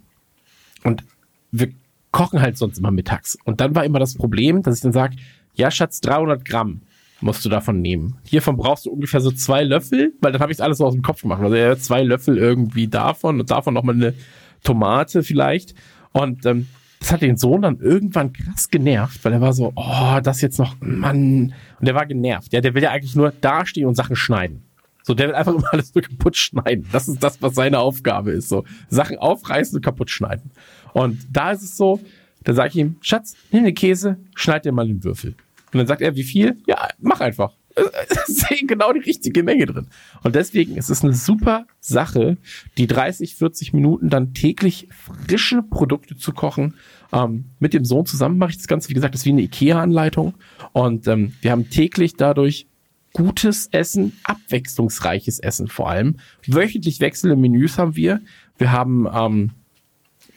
[0.83, 1.05] und
[1.53, 1.73] wir
[2.11, 3.37] kochen halt sonst immer mittags.
[3.45, 5.17] Und dann war immer das Problem, dass ich dann sage,
[5.55, 6.83] ja, Schatz, 300 Gramm
[7.21, 8.19] musst du davon nehmen.
[8.25, 11.03] Hiervon brauchst du ungefähr so zwei Löffel, weil dann habe ich alles so aus dem
[11.03, 11.43] Kopf gemacht.
[11.43, 14.15] Also ja, zwei Löffel irgendwie davon und davon nochmal eine
[14.63, 15.75] Tomate vielleicht.
[16.13, 16.69] Und ähm,
[17.05, 20.59] das hat den Sohn dann irgendwann krass genervt, weil er war so, oh, das jetzt
[20.59, 21.53] noch, Mann.
[21.79, 22.51] Und der war genervt.
[22.55, 24.65] Ja, der will ja eigentlich nur dastehen und Sachen schneiden.
[25.03, 26.89] So, der will einfach immer alles nur kaputt schneiden.
[26.93, 28.49] Das ist das, was seine Aufgabe ist.
[28.49, 30.51] So, Sachen aufreißen und kaputt schneiden.
[30.95, 32.01] Und da ist es so,
[32.43, 35.35] da sage ich ihm, Schatz, nimm den Käse, schneid dir mal den Würfel.
[35.75, 36.57] Und dann sagt er, wie viel?
[36.67, 37.53] Ja, mach einfach.
[38.67, 39.89] genau die richtige Menge drin.
[40.23, 42.37] Und deswegen ist es eine super Sache,
[42.79, 46.75] die 30, 40 Minuten dann täglich frische Produkte zu kochen.
[47.13, 49.43] Ähm, mit dem Sohn zusammen mache ich das Ganze, wie gesagt, das ist wie eine
[49.43, 50.35] IKEA-Anleitung.
[50.73, 52.67] Und ähm, wir haben täglich dadurch
[53.13, 56.17] gutes Essen, abwechslungsreiches Essen vor allem.
[56.47, 58.21] Wöchentlich wechselnde Menüs haben wir.
[58.59, 59.51] Wir haben ähm,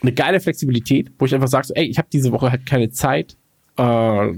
[0.02, 2.92] eine geile Flexibilität, wo ich einfach sage, so, ey, ich habe diese Woche halt keine
[2.92, 3.38] Zeit
[3.78, 4.34] äh,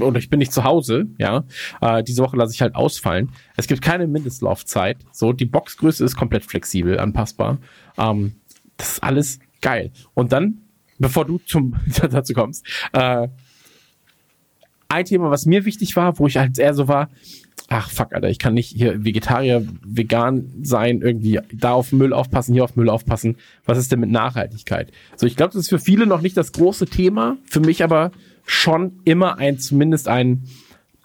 [0.00, 1.44] oder ich bin nicht zu Hause, ja.
[1.80, 3.30] Äh, diese Woche lasse ich halt ausfallen.
[3.56, 4.98] Es gibt keine Mindestlaufzeit.
[5.12, 7.58] So, die Boxgröße ist komplett flexibel, anpassbar.
[7.98, 8.36] Ähm,
[8.76, 9.92] das ist alles geil.
[10.14, 10.58] Und dann,
[10.98, 11.76] bevor du zum
[12.10, 13.28] dazu kommst, äh,
[14.88, 17.08] ein Thema, was mir wichtig war, wo ich halt eher so war,
[17.68, 22.52] ach fuck, Alter, ich kann nicht hier Vegetarier, vegan sein, irgendwie da auf Müll aufpassen,
[22.52, 23.36] hier auf Müll aufpassen.
[23.64, 24.92] Was ist denn mit Nachhaltigkeit?
[25.16, 28.12] So, ich glaube, das ist für viele noch nicht das große Thema, für mich aber
[28.46, 30.44] schon immer ein, zumindest ein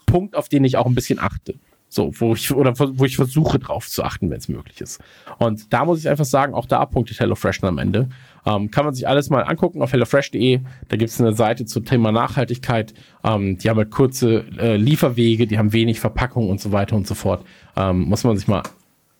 [0.05, 1.55] Punkt, auf den ich auch ein bisschen achte.
[1.89, 5.01] So, wo ich, oder wo ich versuche drauf zu achten, wenn es möglich ist.
[5.39, 8.07] Und da muss ich einfach sagen, auch da punktet HelloFresh am Ende.
[8.45, 10.61] Ähm, kann man sich alles mal angucken auf hellofresh.de.
[10.87, 12.93] Da gibt es eine Seite zum Thema Nachhaltigkeit.
[13.25, 17.07] Ähm, die haben halt kurze äh, Lieferwege, die haben wenig Verpackung und so weiter und
[17.07, 17.43] so fort.
[17.75, 18.63] Ähm, muss man sich mal,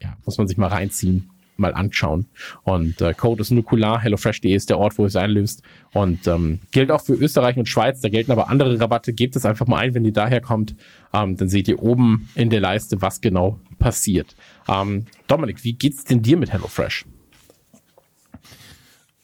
[0.02, 1.30] ja, muss man sich mal reinziehen
[1.62, 2.28] mal anschauen.
[2.64, 5.64] Und äh, Code ist nukular, hellofresh.de ist der Ort, wo es einlöst.
[5.94, 9.14] Und ähm, gilt auch für Österreich und Schweiz, da gelten aber andere Rabatte.
[9.14, 10.76] Gebt es einfach mal ein, wenn ihr daher kommt.
[11.14, 14.36] Ähm, dann seht ihr oben in der Leiste, was genau passiert.
[14.68, 17.06] Ähm, Dominik, wie geht's denn dir mit HelloFresh?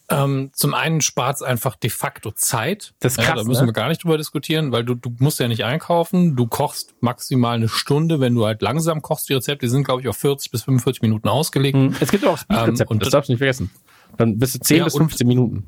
[0.10, 2.94] Ähm, zum einen spart es einfach de facto Zeit.
[3.00, 3.68] Das ist krass, ja, da müssen ne?
[3.68, 6.38] wir gar nicht drüber diskutieren, weil du, du musst ja nicht einkaufen.
[6.38, 9.28] Du kochst maximal eine Stunde, wenn du halt langsam kochst.
[9.28, 11.76] Die Rezepte die sind, glaube ich, auf 40 bis 45 Minuten ausgelegt.
[11.76, 11.96] Hm.
[12.00, 13.70] Es gibt auch Speedrezepte, Ähm, und das darfst du nicht vergessen.
[14.16, 15.66] Dann bist du 10 Ja, bis und- 15 Minuten.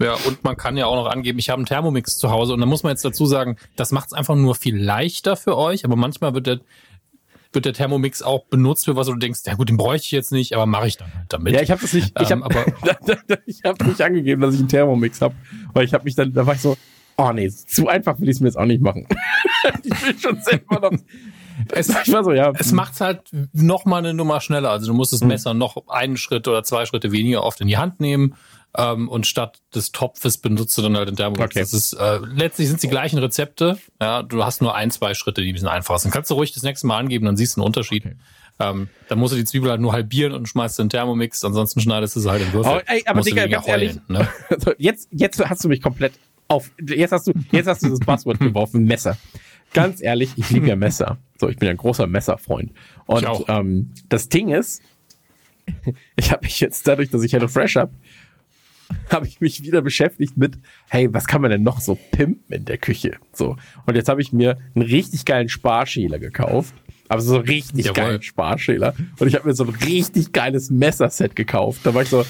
[0.00, 2.54] Ja, und man kann ja auch noch angeben, ich habe einen Thermomix zu Hause.
[2.54, 5.58] Und da muss man jetzt dazu sagen, das macht es einfach nur viel leichter für
[5.58, 5.84] euch.
[5.84, 6.60] Aber manchmal wird der,
[7.52, 10.30] wird der Thermomix auch benutzt für was du denkst, ja gut, den bräuchte ich jetzt
[10.32, 11.52] nicht, aber mache ich dann halt damit.
[11.54, 12.12] Ja, ich habe das nicht.
[12.20, 15.34] Ich Ähm, habe aber- ich habe nicht angegeben, dass ich einen Thermomix habe,
[15.72, 16.76] weil ich habe mich dann, da war ich so,
[17.16, 19.06] oh nee, zu einfach will ich es mir jetzt auch nicht machen.
[19.82, 20.98] ich will schon selber noch.
[21.72, 22.52] Es- ich war so, ja.
[22.58, 23.22] Es macht's halt
[23.52, 24.70] noch mal eine Nummer schneller.
[24.70, 27.76] Also du musst das Messer noch einen Schritt oder zwei Schritte weniger oft in die
[27.78, 28.34] Hand nehmen.
[28.76, 31.44] Ähm, und statt des Topfes benutzt du dann halt den Thermomix.
[31.44, 31.58] Okay.
[31.60, 33.78] Das ist, äh, letztlich sind es die gleichen Rezepte.
[34.00, 36.12] Ja, du hast nur ein, zwei Schritte, die ein bisschen einfacher sind.
[36.12, 38.04] Kannst du ruhig das nächste Mal angeben, dann siehst du einen Unterschied.
[38.60, 41.42] Ähm, dann musst du die Zwiebel halt nur halbieren und schmeißt in den Thermomix.
[41.42, 42.74] Ansonsten schneidest du sie halt in Würfel.
[42.76, 44.28] Oh, ey, aber Digga, ganz ehrlich, ne?
[44.50, 46.12] Also jetzt, jetzt hast du mich komplett
[46.46, 46.70] auf.
[46.80, 49.16] Jetzt hast du, jetzt hast du das Passwort geworfen, Messer.
[49.72, 51.18] Ganz ehrlich, ich liebe ja Messer.
[51.40, 52.72] So, ich bin ja ein großer Messerfreund.
[53.06, 54.82] Und ähm, das Ding ist,
[56.16, 57.92] ich habe mich jetzt dadurch, dass ich HelloFresh habe,
[59.08, 60.58] habe ich mich wieder beschäftigt mit,
[60.88, 63.16] hey, was kann man denn noch so pimpen in der Küche?
[63.32, 63.56] So.
[63.86, 66.74] Und jetzt habe ich mir einen richtig geilen Sparschäler gekauft.
[67.08, 67.94] Aber so einen richtig Jawohl.
[67.94, 68.94] geilen Sparschäler.
[69.18, 71.80] Und ich habe mir so ein richtig geiles Messerset gekauft.
[71.84, 72.24] Da war ich so,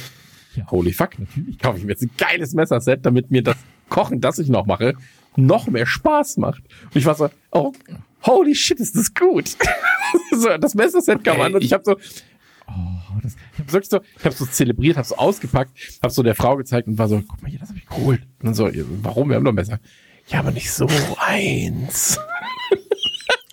[0.55, 3.57] ja, holy fuck, natürlich kaufe ich mir jetzt ein geiles Messerset, damit mir das
[3.89, 4.95] Kochen, das ich noch mache,
[5.37, 6.63] noch mehr Spaß macht.
[6.85, 7.73] Und ich war so, oh,
[8.23, 9.57] holy shit, ist das gut.
[10.33, 11.97] so, das Messerset kam an und ich habe so,
[12.69, 15.71] oh, das, ich habe so, ich habe so zelebriert, habe so ausgepackt,
[16.03, 18.23] habe so der Frau gezeigt und war so, guck mal hier, das habe ich geholt.
[18.41, 18.71] Und dann so,
[19.03, 19.29] warum?
[19.29, 19.79] Wir haben doch Messer.
[20.29, 20.87] Ja, aber nicht so
[21.19, 22.19] eins.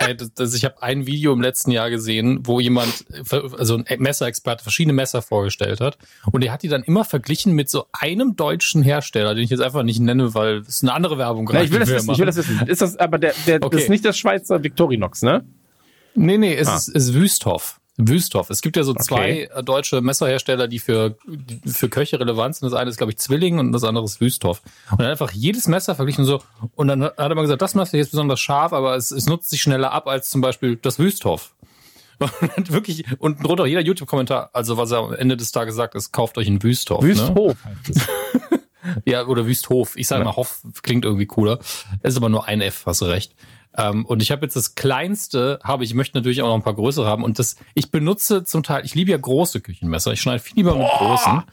[0.08, 3.06] Ey, das, das, ich habe ein Video im letzten Jahr gesehen, wo jemand,
[3.58, 5.98] also ein Messerexperte, verschiedene Messer vorgestellt hat.
[6.32, 9.62] Und er hat die dann immer verglichen mit so einem deutschen Hersteller, den ich jetzt
[9.62, 12.26] einfach nicht nenne, weil es eine andere Werbung Ja, ich will das wissen, ich will
[12.26, 12.62] das wissen.
[12.68, 13.78] Ist das, aber der, der, das Okay.
[13.82, 15.44] ist nicht das Schweizer Victorinox, ne?
[16.16, 16.76] Nee, nee, es Ah.
[16.78, 17.80] ist, ist Wüsthoff.
[17.98, 18.50] Wüsthoff.
[18.52, 19.50] Es gibt ja so zwei Okay.
[19.56, 22.72] äh, deutsche Messerhersteller, die für, die für Köche relevant sind.
[22.72, 24.62] Das eine ist, glaube ich, Zwilling und das andere ist Wüsthoff.
[24.92, 26.42] Und dann einfach jedes Messer verglichen so.
[26.76, 29.26] Und dann hat er mal gesagt, das Messer hier ist besonders scharf, aber es, es
[29.26, 31.54] nutzt sich schneller ab als zum Beispiel das Wüsthoff.
[32.56, 36.12] Und wirklich, und drunter jeder YouTube-Kommentar, also was er am Ende des Tages sagt, ist,
[36.12, 36.56] kauft euch einen.
[36.56, 36.64] Ne?
[36.64, 38.08] Wüsthof heißt es.
[39.06, 39.98] Ja, oder Wüsthof.
[39.98, 41.60] Ich sage mal, Hoff klingt irgendwie cooler.
[42.02, 43.36] Es ist aber nur ein F, hast du recht.
[43.78, 46.76] Ähm, und ich habe jetzt das kleinste, habe ich möchte natürlich auch noch ein paar
[46.76, 47.24] größere haben.
[47.24, 50.12] Und das, ich benutze zum Teil, ich liebe ja große Küchenmesser.
[50.14, 51.44] Ich schneide viel lieber mit großen.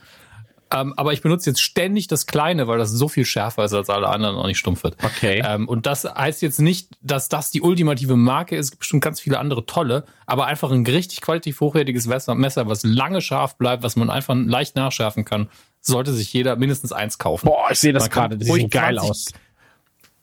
[0.73, 3.89] Ähm, aber ich benutze jetzt ständig das kleine, weil das so viel schärfer ist als
[3.89, 4.97] alle anderen und auch nicht stumpf wird.
[5.03, 5.43] Okay.
[5.45, 8.65] Ähm, und das heißt jetzt nicht, dass das die ultimative Marke ist.
[8.65, 12.67] Es gibt bestimmt ganz viele andere tolle, aber einfach ein richtig qualitativ hochwertiges Messer, Messer,
[12.67, 15.49] was lange scharf bleibt, was man einfach leicht nachschärfen kann,
[15.81, 17.45] sollte sich jeder mindestens eins kaufen.
[17.45, 19.25] Boah, ich sehe das gerade, das sieht geil 20 aus.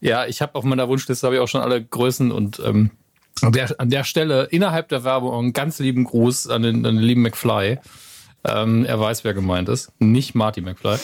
[0.02, 2.90] Ja, ich habe auf meiner Wunschliste habe ich auch schon alle Größen und ähm,
[3.40, 6.96] an, der, an der Stelle innerhalb der Werbung einen ganz lieben Gruß an den, an
[6.96, 7.78] den lieben McFly.
[8.42, 10.96] Ähm, er weiß, wer gemeint ist, nicht Marty McFly.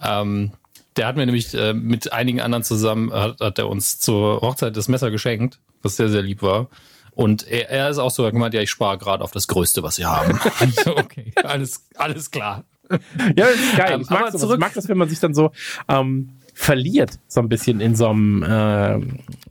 [0.00, 0.52] Ähm,
[0.96, 4.76] der hat mir nämlich äh, mit einigen anderen zusammen, hat, hat er uns zur Hochzeit
[4.76, 6.68] das Messer geschenkt, was sehr, sehr lieb war.
[7.10, 9.96] Und er, er ist auch so gemeint, ja, ich spare gerade auf das Größte, was
[9.96, 10.38] sie haben.
[10.84, 12.62] so, okay, alles, alles klar.
[12.90, 13.92] Ja, das ist geil.
[13.94, 14.54] Ähm, ich, mag sowas.
[14.54, 15.50] ich mag das, wenn man sich dann so
[15.88, 18.94] ähm, verliert, so ein bisschen in so einem, äh,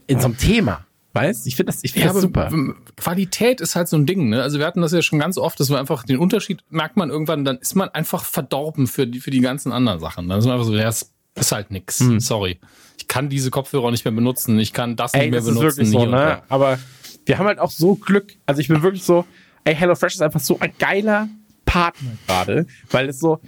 [0.08, 0.86] in so einem Thema.
[1.14, 1.48] Weißt?
[1.48, 2.52] Ich finde das, ich finde das super.
[2.98, 4.28] Qualität ist halt so ein Ding.
[4.28, 4.42] Ne?
[4.42, 7.10] Also wir hatten das ja schon ganz oft, dass man einfach den Unterschied merkt man
[7.10, 10.28] irgendwann, dann ist man einfach verdorben für die für die ganzen anderen Sachen.
[10.28, 12.04] Dann ist man einfach so, ja, es ist halt nix.
[12.18, 12.60] Sorry,
[12.98, 14.60] ich kann diese Kopfhörer nicht mehr benutzen.
[14.60, 15.78] Ich kann das Ey, nicht mehr das ist benutzen.
[15.78, 16.42] wirklich so, ne?
[16.50, 16.80] Aber
[17.26, 18.34] wir haben halt auch so Glück.
[18.46, 19.26] Also ich bin wirklich so,
[19.64, 21.30] ey, HelloFresh ist einfach so ein geiler
[21.66, 23.40] Partner gerade, weil es so,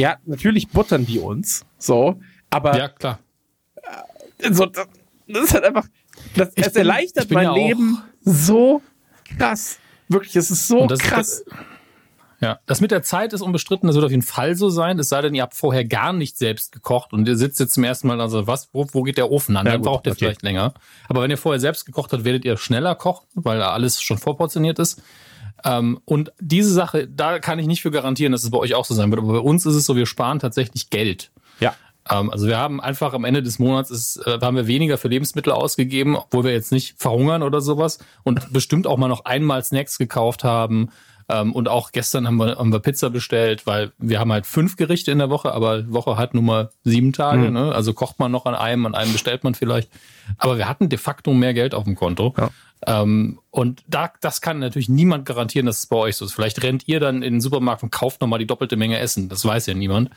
[0.00, 2.18] ja, natürlich buttern die uns, so,
[2.50, 2.76] aber.
[2.76, 3.18] Ja klar.
[4.50, 4.86] so, das,
[5.26, 5.86] das ist halt einfach,
[6.36, 8.82] das, es erleichtert bin mein ja Leben so
[9.36, 9.78] krass.
[10.08, 11.44] Wirklich, es ist so das- krass.
[11.44, 11.54] das-
[12.40, 15.08] Ja, das mit der Zeit ist unbestritten, das wird auf jeden Fall so sein, es
[15.08, 18.06] sei denn, ihr habt vorher gar nicht selbst gekocht und ihr sitzt jetzt zum ersten
[18.06, 19.66] Mal also was, wo, wo geht der Ofen an?
[19.66, 20.18] Ja, Dann gut, braucht ihr okay.
[20.20, 20.72] vielleicht länger.
[21.08, 24.18] Aber wenn ihr vorher selbst gekocht habt, werdet ihr schneller kochen, weil da alles schon
[24.18, 25.02] vorportioniert ist.
[25.64, 28.84] Ähm, und diese Sache, da kann ich nicht für garantieren, dass es bei euch auch
[28.84, 29.20] so sein wird.
[29.20, 31.30] Aber bei uns ist es so, wir sparen tatsächlich Geld.
[31.60, 31.74] ja.
[32.10, 35.08] Ähm, also wir haben einfach am Ende des Monats ist, äh, haben wir weniger für
[35.08, 39.62] Lebensmittel ausgegeben, obwohl wir jetzt nicht verhungern oder sowas und bestimmt auch mal noch einmal
[39.64, 40.90] Snacks gekauft haben.
[41.30, 44.76] Ähm, und auch gestern haben wir, haben wir Pizza bestellt, weil wir haben halt fünf
[44.76, 47.50] Gerichte in der Woche, aber die Woche hat nun mal sieben Tage.
[47.50, 47.74] Ne?
[47.74, 49.90] Also kocht man noch an einem, an einem bestellt man vielleicht.
[50.38, 52.34] Aber wir hatten de facto mehr Geld auf dem Konto.
[52.38, 52.50] Ja.
[52.86, 56.32] Ähm, und da, das kann natürlich niemand garantieren, dass es bei euch so ist.
[56.32, 59.28] Vielleicht rennt ihr dann in den Supermarkt und kauft nochmal die doppelte Menge Essen.
[59.28, 60.10] Das weiß ja niemand.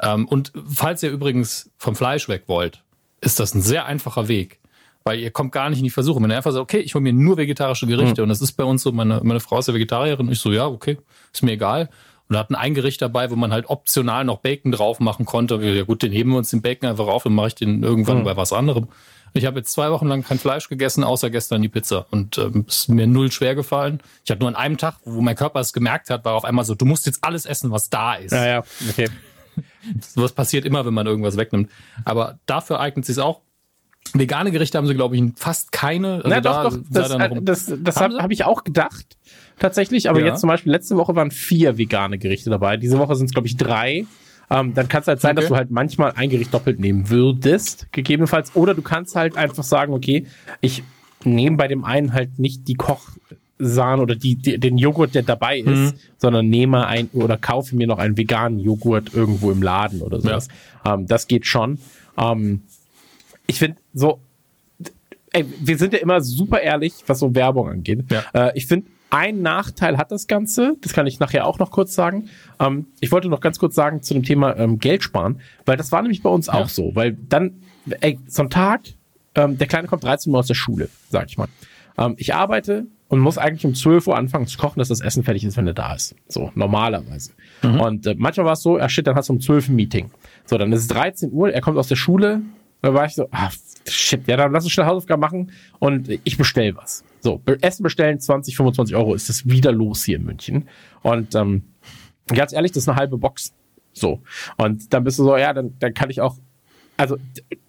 [0.00, 2.82] Ähm, und falls ihr übrigens vom Fleisch weg wollt,
[3.20, 4.60] ist das ein sehr einfacher Weg.
[5.04, 6.24] Weil ihr kommt gar nicht in die Versuchung.
[6.24, 8.64] Wenn ihr einfach sagt, okay, ich hole mir nur vegetarische Gerichte und das ist bei
[8.64, 10.98] uns so, meine, meine Frau ist ja Vegetarierin, ich so, ja, okay,
[11.32, 11.88] ist mir egal.
[12.28, 15.62] Und da hatten ein Gericht dabei, wo man halt optional noch Bacon drauf machen konnte.
[15.62, 18.24] Ja gut, den heben wir uns den Bacon einfach auf und mache ich den irgendwann
[18.24, 18.88] bei was anderem.
[19.32, 22.06] Ich habe jetzt zwei Wochen lang kein Fleisch gegessen, außer gestern die Pizza.
[22.10, 24.00] Und ähm, es ist mir null schwer gefallen.
[24.24, 26.64] Ich hatte nur an einem Tag, wo mein Körper es gemerkt hat, war auf einmal
[26.64, 28.32] so, du musst jetzt alles essen, was da ist.
[28.32, 29.08] Ja, ja, okay.
[30.00, 31.70] Sowas passiert immer, wenn man irgendwas wegnimmt.
[32.04, 33.40] Aber dafür eignet sich auch.
[34.14, 36.16] Vegane Gerichte haben sie, glaube ich, fast keine.
[36.16, 38.62] Also Na, da doch, doch, das, äh, ein- das, das Haben habe hab ich auch
[38.62, 39.16] gedacht,
[39.58, 40.08] tatsächlich.
[40.08, 40.26] Aber Ja.
[40.26, 42.76] jetzt zum Beispiel, letzte Woche waren vier vegane Gerichte dabei.
[42.76, 44.06] Diese Woche sind es, glaube ich, drei.
[44.48, 45.54] Ähm, dann kann es halt sein, dass Okay.
[45.54, 48.54] du halt manchmal ein Gericht doppelt nehmen würdest, gegebenenfalls.
[48.54, 50.26] Oder du kannst halt einfach sagen, okay,
[50.60, 50.84] ich
[51.24, 52.74] nehme bei dem einen halt nicht die
[53.58, 55.92] Kochsahne oder die, die, den Joghurt, der dabei ist, Mhm.
[56.18, 60.48] sondern nehme ein oder kaufe mir noch einen veganen Joghurt irgendwo im Laden oder sowas.
[60.84, 61.78] Ähm, das geht schon.
[62.18, 62.62] Ähm,
[63.46, 64.20] ich finde so,
[65.32, 68.04] ey, wir sind ja immer super ehrlich, was so Werbung angeht.
[68.10, 68.24] Ja.
[68.48, 71.94] Äh, ich finde, ein Nachteil hat das Ganze, das kann ich nachher auch noch kurz
[71.94, 72.28] sagen.
[72.58, 75.92] Ähm, ich wollte noch ganz kurz sagen zu dem Thema ähm, Geld sparen, weil das
[75.92, 77.62] war nämlich bei uns auch so, weil dann,
[78.00, 78.82] ey, so ein Tag,
[79.36, 81.46] ähm, der Kleine kommt 13 Uhr aus der Schule, sag ich mal.
[81.96, 85.22] Ähm, ich arbeite und muss eigentlich um 12 Uhr anfangen zu kochen, dass das Essen
[85.22, 86.14] fertig ist, wenn er da ist.
[86.28, 87.32] So, normalerweise.
[87.78, 90.10] Und äh, manchmal war es so, er shit, dann hast du um 12 ein Meeting.
[90.44, 92.42] So, dann ist es 13 Uhr, er kommt aus der Schule,
[92.82, 93.50] da war ich so, ah,
[93.86, 97.04] shit, ja, dann lass uns schnell Hausaufgaben machen und ich bestell was.
[97.20, 100.68] So, Essen bestellen, 20, 25 Euro ist es wieder los hier in München.
[101.02, 101.62] Und ähm,
[102.28, 103.52] ganz ehrlich, das ist eine halbe Box.
[103.92, 104.20] So.
[104.56, 106.36] Und dann bist du so, ja, dann, dann kann ich auch,
[106.96, 107.16] also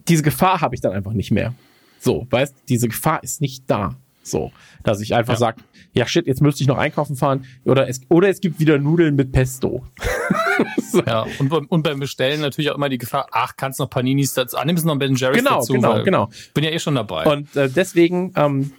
[0.08, 1.54] diese Gefahr habe ich dann einfach nicht mehr.
[2.00, 3.96] So, weißt, diese Gefahr ist nicht da.
[4.30, 4.52] So,
[4.84, 5.40] dass ich einfach Ja.
[5.40, 5.56] sag,
[5.94, 9.16] ja shit, jetzt müsste ich noch einkaufen fahren oder es oder es gibt wieder Nudeln
[9.16, 9.86] mit Pesto.
[11.06, 14.34] Ja, und, beim- und beim Bestellen natürlich auch immer die Gefahr, ach, kannst noch Paninis
[14.34, 15.74] dazu, ah, nimmst noch Ben Jerry's Genau, dazu.
[15.74, 16.30] genau, genau.
[16.56, 17.26] Bin ja eh schon dabei.
[17.32, 18.72] Und äh, deswegen, ähm,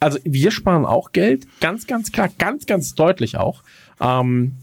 [0.00, 3.62] also wir sparen auch Geld, ganz, ganz klar, ganz, ganz deutlich auch.
[4.00, 4.56] Ähm,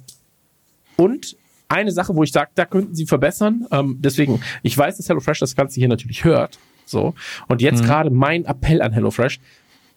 [0.98, 1.36] und
[1.70, 3.66] eine Sache, wo ich sage, da könnten sie verbessern.
[3.72, 6.60] Ähm, deswegen, ich weiß, dass HelloFresh das Ganze hier natürlich hört.
[6.86, 7.16] So.
[7.48, 9.40] Und jetzt gerade mein Appell an HelloFresh.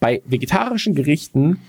[0.05, 1.61] Bei vegetarischen Gerichten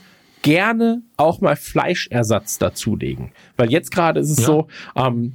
[0.41, 3.31] gerne auch mal Fleischersatz dazulegen.
[3.55, 4.45] Weil jetzt gerade ist es Ja.
[4.45, 5.33] so, ähm,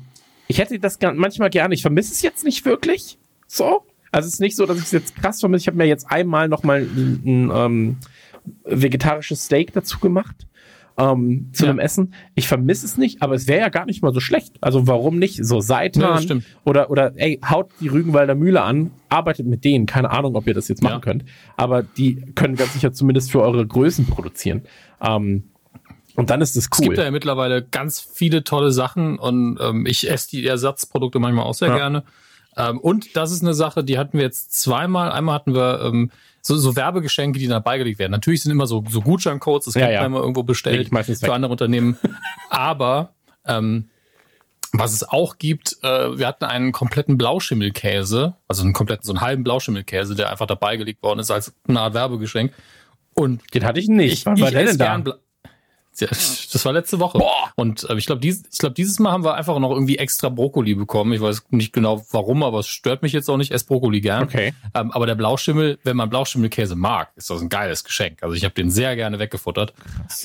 [0.48, 3.18] ich hätte das manchmal gerne, ich vermisse es jetzt nicht wirklich.
[3.47, 3.82] So.
[4.12, 5.62] Also es ist nicht so, dass ich es jetzt krass vermisse.
[5.62, 7.97] Ich habe mir jetzt einmal noch mal ein, ein ähm,
[8.64, 10.47] vegetarisches Steak dazu gemacht
[11.01, 11.70] ähm, zu Ja.
[11.70, 12.14] einem Essen.
[12.35, 14.56] Ich vermisse es nicht, aber es wäre ja gar nicht mal so schlecht.
[14.60, 15.44] Also warum nicht?
[15.44, 16.44] So Ja, Seitan stimmt.
[16.64, 19.86] oder oder ey, haut die Rügenwalder Mühle an, arbeitet mit denen.
[19.86, 21.01] Keine Ahnung, ob ihr das jetzt machen Ja.
[21.01, 21.24] könnt,
[21.56, 24.62] aber die können ganz sicher zumindest für eure Größen produzieren.
[25.01, 25.44] Ähm,
[26.16, 27.05] und dann ist es Es gibt cool.
[27.05, 31.68] ja mittlerweile ganz viele tolle Sachen und ähm, ich esse die Ersatzprodukte manchmal auch sehr
[31.68, 31.77] Ja.
[31.77, 32.05] gerne.
[32.56, 35.12] Ähm, und das ist eine Sache, die hatten wir jetzt zweimal.
[35.12, 36.10] Einmal hatten wir ähm,
[36.43, 38.12] so, so Werbegeschenke, die dann beigelegt werden.
[38.12, 40.01] Natürlich sind immer so, so Gutscheincodes, das Ja, kennt ja.
[40.01, 41.99] man immer irgendwo bestellt ich für andere Unternehmen.
[42.49, 43.15] Aber
[43.47, 43.91] ähm,
[44.73, 49.21] was es auch gibt, äh, wir hatten einen kompletten Blauschimmelkäse, also einen kompletten, so einen
[49.21, 52.53] halben Blauschimmelkäse, der einfach dabei gelegt worden ist als eine Art Werbegeschenk.
[53.15, 54.12] Und Den hatte ich nicht.
[54.12, 55.19] ich, ich der esse gern Bla-
[56.09, 57.18] Das war letzte Woche.
[57.56, 60.28] Und äh, ich glaube, dies, ich glaub, dieses Mal haben wir einfach noch irgendwie extra
[60.28, 61.12] Brokkoli bekommen.
[61.12, 63.52] Ich weiß nicht genau warum, aber es stört mich jetzt auch nicht.
[63.52, 64.22] Ess Brokkoli gern.
[64.24, 64.55] Okay.
[64.74, 68.22] Ähm, aber der Blauschimmel, wenn man Blauschimmelkäse mag, ist das ein geiles Geschenk.
[68.22, 69.72] Also ich habe den sehr gerne weggefuttert.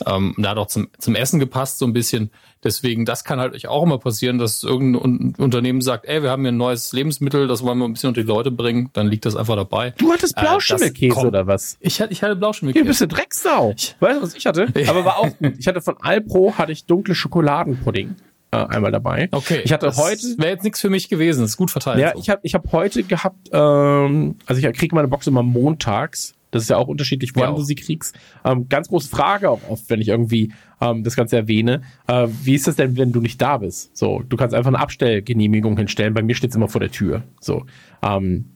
[0.05, 2.31] Ähm, der hat auch zum, zum Essen gepasst so ein bisschen.
[2.63, 6.31] Deswegen, das kann halt euch auch immer passieren, dass irgendein Un- Unternehmen sagt, ey, wir
[6.31, 8.89] haben hier ein neues Lebensmittel, das wollen wir ein bisschen unter die Leute bringen.
[8.93, 9.91] Dann liegt das einfach dabei.
[9.99, 11.77] Du hattest Äh, Blauschimmelkäse kommt- oder was?
[11.79, 12.85] Ich hatte, ich hatte Du Blauschimmelkäse.
[12.85, 13.75] bist eine Drecksau.
[13.99, 14.67] Weißt du, was ich hatte?
[14.87, 15.53] Aber war auch gut.
[15.65, 18.13] Ich hatte von Alpro hatte ich dunkle Schokoladenpudding
[18.51, 19.29] äh, einmal dabei.
[19.31, 19.61] Okay.
[19.63, 21.41] Ich hatte das heute Wäre jetzt nichts für mich gewesen.
[21.41, 21.97] Das ist gut verteilt.
[21.97, 22.19] Ja, so.
[22.19, 26.35] ich habe ich hab heute gehabt, ähm, also ich kriege meine Box immer montags.
[26.51, 28.15] Das ist ja auch unterschiedlich, wann Ja, du sie kriegst.
[28.43, 31.81] Ähm, ganz große Frage auch oft, wenn ich irgendwie ähm, das Ganze erwähne.
[32.05, 33.97] Äh, wie ist das denn, wenn du nicht da bist?
[33.97, 36.13] So, du kannst einfach eine Abstellgenehmigung hinstellen.
[36.13, 37.23] Bei mir steht's immer vor der Tür.
[37.41, 37.65] So,
[38.03, 38.51] ähm,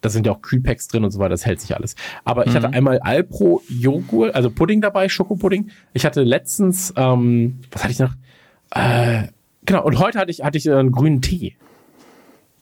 [0.00, 1.96] da sind ja auch Kühlpacks drin und so weiter, das hält sich alles.
[2.24, 5.70] Aber ich hatte einmal Alpro Joghurt, also Pudding dabei, Schokopudding.
[5.92, 8.14] Ich hatte letztens, ähm, was hatte ich noch?
[8.70, 9.28] Äh,
[9.64, 11.56] genau, und heute hatte ich, hatte ich äh, einen grünen Tee.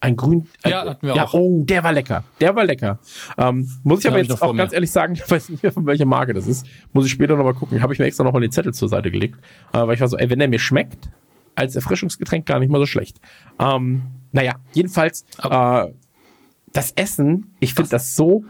[0.01, 0.47] Ein grün.
[0.65, 1.35] Ja, äh, hatten wir ja, auch.
[1.35, 2.25] Oh, der war lecker.
[2.41, 2.99] Der war lecker.
[3.39, 4.77] Ähm, muss ich Den aber ich jetzt vor auch ganz mir.
[4.77, 6.67] ehrlich sagen, ich weiß nicht mehr, von welcher Marke das ist.
[6.93, 7.83] Muss ich später nochmal gucken.
[7.83, 9.39] Habe ich mir extra nochmal den Zettel zur Seite gelegt.
[9.73, 11.11] Äh, weil ich war so, ey, wenn der mir schmeckt,
[11.55, 13.19] als Erfrischungsgetränk gar nicht mal so schlecht.
[13.59, 14.03] Ähm,
[14.33, 15.87] naja, jedenfalls, äh,
[16.77, 18.45] das Essen, ich finde das so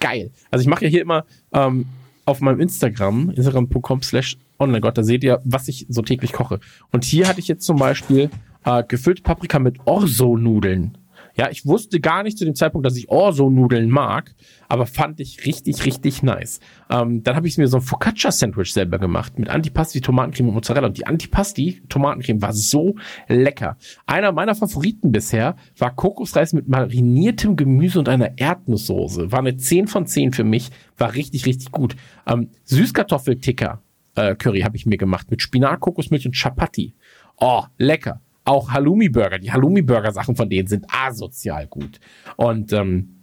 [0.00, 0.30] geil.
[0.50, 1.86] Also ich mache ja hier immer ähm,
[2.24, 6.60] auf meinem Instagram, instagram.com slash online Gott, da seht ihr, was ich so täglich koche.
[6.90, 8.30] Und hier hatte ich jetzt zum Beispiel
[8.64, 10.98] äh, gefüllte Paprika mit Orzo-Nudeln.
[11.38, 14.34] Ja, ich wusste gar nicht zu dem Zeitpunkt, dass ich Orzo-Nudeln mag,
[14.68, 16.58] aber fand ich richtig, richtig nice.
[16.90, 20.88] Ähm, dann habe ich mir so ein Focaccia-Sandwich selber gemacht mit Antipasti, Tomatencreme und Mozzarella.
[20.88, 22.96] Und die Antipasti, Tomatencreme war so
[23.28, 23.76] lecker.
[24.06, 29.30] Einer meiner Favoriten bisher war Kokosreis mit mariniertem Gemüse und einer Erdnusssoße.
[29.30, 31.94] War eine 10 von 10 für mich, war richtig, richtig gut.
[32.26, 33.80] Ähm, Süßkartoffelticker
[34.18, 36.94] äh, Curry habe ich mir gemacht mit Spinat, Kokosmilch und Chapati.
[37.36, 38.20] Oh, lecker.
[38.48, 39.38] Auch Halloumi-Burger.
[39.38, 42.00] Die Halloumi-Burger-Sachen von denen sind asozial gut.
[42.36, 43.18] Und ähm,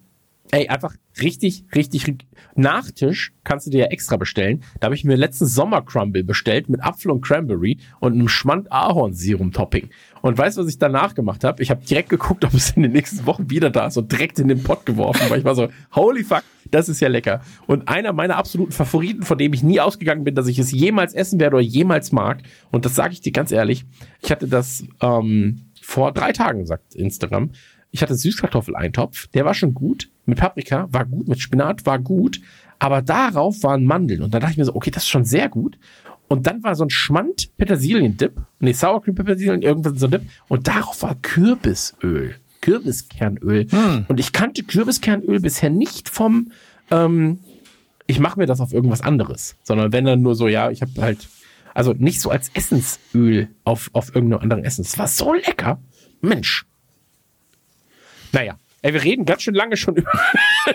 [0.52, 2.06] ey, einfach richtig, richtig.
[2.54, 4.62] Nachtisch kannst du dir ja extra bestellen.
[4.80, 9.90] Da habe ich mir letzten Sommer-Crumble bestellt mit Apfel und Cranberry und einem Schmand-Ahornsirum-Topping.
[10.22, 11.64] Und weißt du, was ich danach gemacht habe?
[11.64, 14.38] Ich habe direkt geguckt, ob es in den nächsten Wochen wieder da ist und direkt
[14.38, 17.42] in den Pott geworfen, weil ich war so, holy fuck, das ist ja lecker.
[17.68, 21.14] Und einer meiner absoluten Favoriten, von dem ich nie ausgegangen bin, dass ich es jemals
[21.14, 23.86] essen werde oder jemals mag, und das sage ich dir ganz ehrlich,
[24.22, 27.52] ich hatte das ähm, vor drei Tagen, sagt Instagram,
[27.92, 32.42] ich hatte Süßkartoffeleintopf, der war schon gut, mit Paprika war gut, mit Spinat war gut,
[32.80, 34.22] aber darauf waren Mandeln.
[34.22, 35.78] Und da dachte ich mir so, okay, das ist schon sehr gut.
[36.28, 40.24] Und dann war so ein Schmand Petersilien-Dip, nee, Sour Cream Petersilien, irgendwas so ein Dip.
[40.48, 42.36] Und darauf war Kürbisöl,
[42.66, 43.68] Kürbiskernöl.
[44.08, 46.52] Und ich kannte Kürbiskernöl bisher nicht vom,
[46.90, 47.40] ähm,
[48.08, 50.92] ich mache mir das auf irgendwas anderes, sondern wenn dann nur so, ja, ich habe
[51.00, 51.28] halt,
[51.76, 54.82] also nicht so als Essensöl auf, auf irgendeinem anderen Essen.
[54.82, 55.80] Es war so lecker.
[56.22, 56.66] Mensch.
[58.32, 60.12] Naja, ey, wir reden ganz schön lange schon über.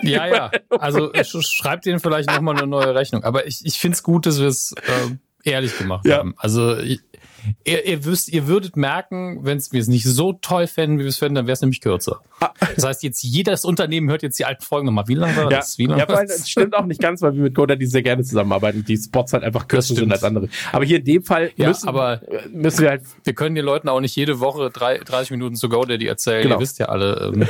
[0.01, 0.51] Ja, ja.
[0.69, 3.23] Also sch- schreibt denen vielleicht nochmal eine neue Rechnung.
[3.23, 4.73] Aber ich, ich finde es gut, dass wir es
[5.43, 6.17] äh, ehrlich gemacht Ja.
[6.19, 6.33] haben.
[6.37, 7.01] Also ich,
[7.63, 11.03] ihr, ihr wisst, ihr würdet merken, wenn es wir es nicht so toll fänden, wie
[11.03, 12.21] wir es fänden, dann wäre es nämlich kürzer.
[12.75, 15.07] Das heißt, jetzt jedes Unternehmen hört jetzt die alten Folgen nochmal.
[15.07, 15.77] Wie lange war Ja, das?
[15.77, 18.23] Wie lange ja weil das stimmt auch nicht ganz, weil wir mit GoDaddy sehr gerne
[18.23, 18.83] zusammenarbeiten.
[18.85, 20.49] Die Spots halt einfach kürzer sind als andere.
[20.71, 23.89] Aber hier in dem Fall Ja, müssen, aber- müssen wir halt wir können den Leuten
[23.89, 26.43] auch nicht jede Woche drei, 30 Minuten zu GoDaddy erzählen.
[26.43, 26.55] Genau.
[26.55, 27.47] Ihr wisst ja alle, ähm,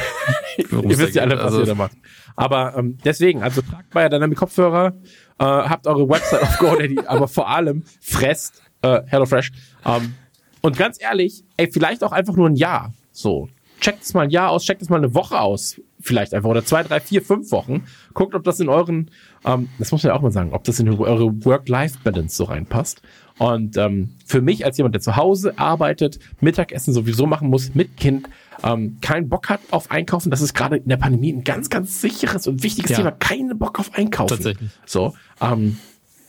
[0.90, 1.94] Ihr wisst ja alle, was Also, ihr da macht.
[2.36, 4.94] Aber ähm, deswegen, also tragt bei Dynamic Kopfhörer,
[5.40, 9.52] äh, habt eure Website auf GoDaddy, aber vor allem fresst äh, HelloFresh.
[9.86, 10.16] Ähm,
[10.62, 12.94] und ganz ehrlich, ey, vielleicht auch einfach nur ein Jahr.
[13.12, 13.50] So,
[13.80, 16.64] checkt es mal ein Jahr aus, checkt es mal eine Woche aus, vielleicht einfach oder
[16.64, 17.84] zwei, drei, vier, fünf Wochen.
[18.14, 19.12] Guckt, ob das in euren,
[19.44, 23.02] ähm, das muss man ja auch mal sagen, ob das in eure Work-Life-Balance so reinpasst.
[23.38, 27.98] Und ähm, für mich als jemand, der zu Hause arbeitet, Mittagessen sowieso machen muss mit
[27.98, 28.30] Kind,
[28.64, 32.02] ähm, keinen Bock hat auf Einkaufen, das ist gerade in der Pandemie ein ganz, ganz
[32.02, 32.98] sicheres und wichtiges Ja.
[32.98, 33.12] Thema.
[33.12, 34.36] Keinen Bock auf Einkaufen.
[34.36, 34.70] Tatsächlich.
[34.86, 35.78] So, ähm,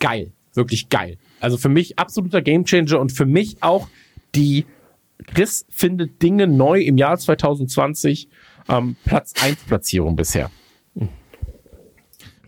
[0.00, 1.18] geil, wirklich geil.
[1.42, 3.88] Also für mich absoluter Gamechanger und für mich auch
[4.34, 4.64] die
[5.26, 8.28] Chris findet Dinge neu im Jahr 2020
[8.68, 10.50] ähm, Platz 1 Platzierung bisher.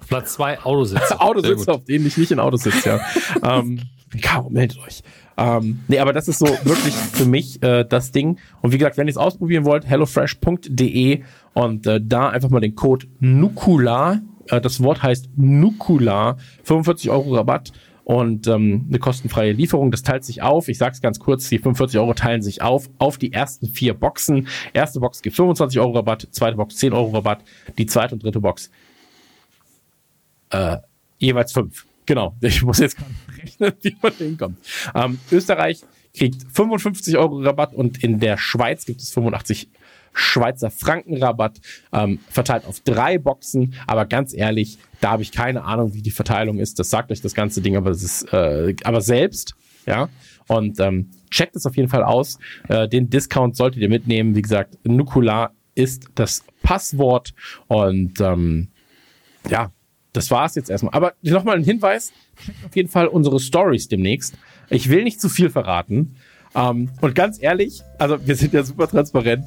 [0.08, 1.02] Platz zwei Autositze.
[1.08, 1.68] Sehr Autositze, gut.
[1.68, 3.00] auf denen ich nicht in Autos sitze,
[3.42, 3.58] ja.
[3.58, 3.80] ähm,
[4.20, 5.02] Caro, meldet euch.
[5.36, 8.38] Ähm, nee, aber das ist so wirklich für mich äh, das Ding.
[8.62, 11.22] Und wie gesagt, wenn ihr es ausprobieren wollt, hellofresh.de
[11.54, 17.34] und äh, da einfach mal den Code NUKULA, äh, das Wort heißt NUKULA, 45 Euro
[17.34, 17.72] Rabatt
[18.04, 19.90] und ähm, eine kostenfreie Lieferung.
[19.90, 20.68] Das teilt sich auf.
[20.68, 24.48] Ich sag's ganz kurz, die 45 Euro teilen sich auf auf die ersten vier Boxen.
[24.72, 27.42] Erste Box gibt 25 Euro Rabatt, zweite Box 10 Euro Rabatt,
[27.78, 28.70] die zweite und dritte Box
[31.18, 31.86] Jeweils fünf.
[32.06, 32.34] Genau.
[32.42, 32.96] Ich muss jetzt
[33.38, 34.58] rechnen, wie man hinkommt.
[34.94, 35.82] Ähm, Österreich
[36.16, 39.68] kriegt 55 Euro Rabatt und in der Schweiz gibt es 85
[40.14, 41.60] Schweizer Franken Rabatt,
[41.92, 43.74] ähm, verteilt auf drei Boxen.
[43.86, 46.78] Aber ganz ehrlich, da habe ich keine Ahnung, wie die Verteilung ist.
[46.78, 49.54] Das sagt euch das ganze Ding, aber es ist, äh, aber selbst,
[49.86, 50.08] ja.
[50.46, 52.38] Und ähm, checkt es auf jeden Fall aus.
[52.68, 54.34] Äh, den Discount solltet ihr mitnehmen.
[54.34, 57.34] Wie gesagt, Nukular ist das Passwort
[57.66, 58.68] und ähm,
[59.48, 59.72] ja,
[60.12, 60.94] das war's jetzt erstmal.
[60.94, 62.12] Aber nochmal ein Hinweis,
[62.46, 64.34] checkt auf jeden Fall unsere Stories demnächst.
[64.70, 66.16] Ich will nicht zu viel verraten.
[66.54, 69.44] Ähm, und ganz ehrlich, also wir sind ja super transparent.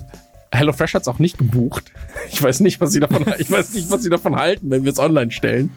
[0.51, 1.91] HelloFresh hat's auch nicht gebucht.
[2.29, 4.91] Ich weiß nicht, was sie davon, ich weiß nicht, was sie davon halten, wenn wir
[4.91, 5.71] es online stellen.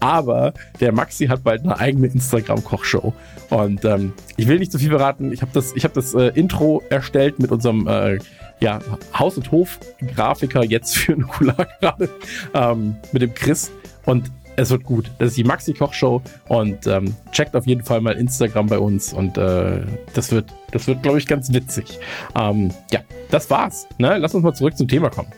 [0.00, 3.14] Aber der Maxi hat bald eine eigene Instagram-Kochshow.
[3.50, 5.32] Und ähm, ich will nicht zu viel verraten.
[5.32, 8.18] Ich habe das, ich hab das äh, Intro erstellt mit unserem äh,
[8.60, 8.80] ja,
[9.18, 12.08] Haus- und Hof-Grafiker jetzt für Nukular gerade,
[12.52, 13.70] ähm, mit dem Chris.
[14.04, 15.10] Und es wird gut.
[15.18, 19.36] Das ist die Maxi-Koch-Show und ähm, checkt auf jeden Fall mal Instagram bei uns und
[19.36, 19.82] äh,
[20.14, 21.98] das wird, das wird, glaube ich, ganz witzig.
[22.34, 23.00] Ähm, ja,
[23.30, 23.86] das war's.
[23.98, 24.18] Ne?
[24.18, 25.32] Lass uns mal zurück zum Thema kommen.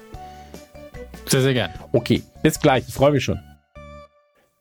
[1.26, 1.70] Sehr, sehr gern.
[1.92, 2.84] Okay, bis gleich.
[2.86, 3.40] Ich freue mich schon.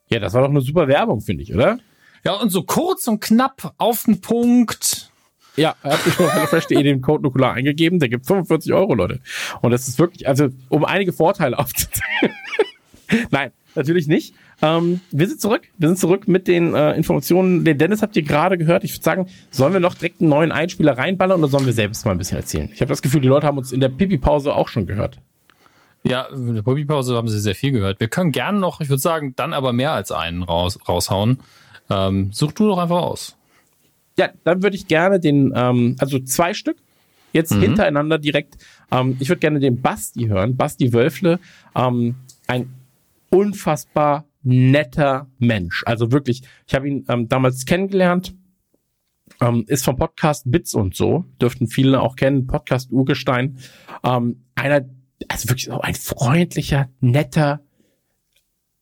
[0.10, 1.80] Ja, das war doch eine super Werbung, finde ich, oder?
[2.24, 5.12] Ja, und so kurz und knapp auf den Punkt.
[5.56, 8.00] Ja, er hat mich auf HelloFresh.de den Code Nukular eingegeben.
[8.00, 9.20] Der gibt 45 Euro, Leute.
[9.62, 12.36] Und das ist wirklich, also um einige Vorteile aufzuzeigen.
[13.30, 14.34] Nein, natürlich nicht.
[14.62, 15.64] Ähm, wir sind zurück.
[15.78, 17.66] Wir sind zurück mit den äh, Informationen.
[17.66, 18.84] Den Dennis habt ihr gerade gehört.
[18.84, 22.06] Ich würde sagen, sollen wir noch direkt einen neuen Einspieler reinballern oder sollen wir selbst
[22.06, 22.70] mal ein bisschen erzählen?
[22.74, 25.20] Ich habe das Gefühl, die Leute haben uns in der Pipi-Pause auch schon gehört.
[26.04, 28.00] Ja, in der Bobby-Pause haben sie sehr viel gehört.
[28.00, 31.40] Wir können gerne noch, ich würde sagen, dann aber mehr als einen raus, raushauen.
[31.90, 33.36] Ähm, such du doch einfach aus.
[34.18, 36.78] Ja, dann würde ich gerne den, ähm, also zwei Stück,
[37.34, 37.62] jetzt Mhm.
[37.62, 38.56] hintereinander direkt.
[38.92, 40.56] Ähm, ich würde gerne den Basti hören.
[40.56, 41.40] Basti Wölfle,
[41.76, 42.16] ähm,
[42.48, 42.70] ein
[43.32, 45.84] unfassbar netter Mensch.
[45.86, 48.36] Also wirklich, ich habe ihn ähm, damals kennengelernt,
[49.42, 53.58] ähm, ist vom Podcast Bits und so, dürften viele auch kennen, Podcast Urgestein.
[54.04, 54.88] Ähm, einer,
[55.28, 57.62] also wirklich so ein freundlicher, netter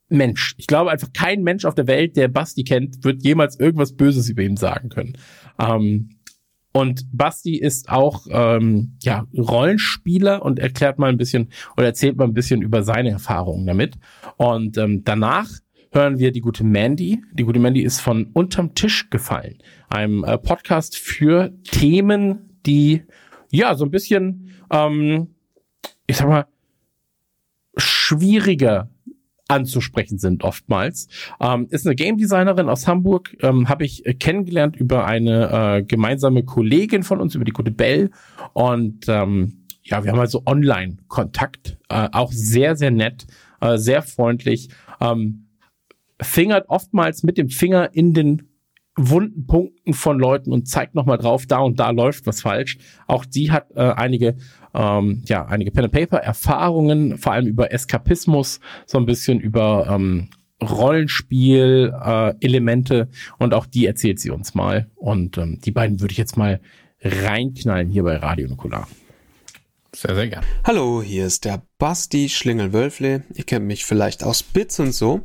[0.10, 0.54] Mensch.
[0.58, 4.30] Ich glaube einfach, kein Mensch auf der Welt, der Basti kennt, wird jemals irgendwas Böses
[4.30, 5.18] über ihn sagen können.
[5.58, 6.10] Ähm,
[6.74, 12.26] und Basti ist auch ähm, ja Rollenspieler und erklärt mal ein bisschen oder erzählt mal
[12.26, 13.96] ein bisschen über seine Erfahrungen damit.
[14.38, 15.50] Und ähm, danach
[15.92, 17.22] hören wir die gute Mandy.
[17.34, 23.04] Die gute Mandy ist von Unterm Tisch gefallen, einem äh, Podcast für Themen, die
[23.52, 25.36] ja so ein bisschen, ähm,
[26.08, 26.48] ich sag mal,
[27.78, 28.90] schwieriger
[29.48, 31.08] anzusprechen sind oftmals.
[31.40, 35.84] Ähm, ist eine Game Designerin aus Hamburg, ähm, habe ich äh, kennengelernt über eine äh,
[35.84, 38.10] gemeinsame Kollegin von uns, über die gute Bell.
[38.54, 43.28] Und ähm, ja, wir haben also Online-Kontakt, äh, auch sehr, sehr nett,
[43.60, 44.70] äh, sehr freundlich,
[45.02, 45.48] ähm,
[46.22, 48.53] fingert oftmals mit dem Finger in den
[48.96, 52.78] wunden Punkten von Leuten und zeigt nochmal drauf, da und da läuft was falsch.
[53.08, 54.36] Auch sie hat äh, einige,
[54.74, 59.88] ähm, ja, einige Pen and Paper Erfahrungen, vor allem über Eskapismus, so ein bisschen über
[59.90, 60.30] ähm,
[60.62, 63.10] Rollenspiel äh, Elemente
[63.40, 64.90] und auch die erzählt sie uns mal.
[64.96, 66.62] Und ähm, die beiden würde ich jetzt mal
[67.02, 68.88] reinknallen hier bei Radio Nukular.
[69.96, 70.44] Sehr, sehr gern.
[70.64, 73.24] Hallo, hier ist der Basti Schlingel-Wölfle.
[73.36, 75.22] Ihr kennt mich vielleicht aus Bits und so.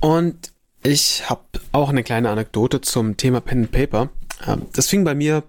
[0.00, 0.52] Und
[0.82, 1.42] ich habe
[1.72, 4.10] auch eine kleine Anekdote zum Thema Pen and Paper.
[4.46, 5.42] Ähm, Das fing bei mir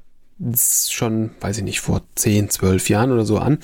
[0.90, 3.60] schon, weiß ich nicht, vor 10, 12 Jahren oder so an.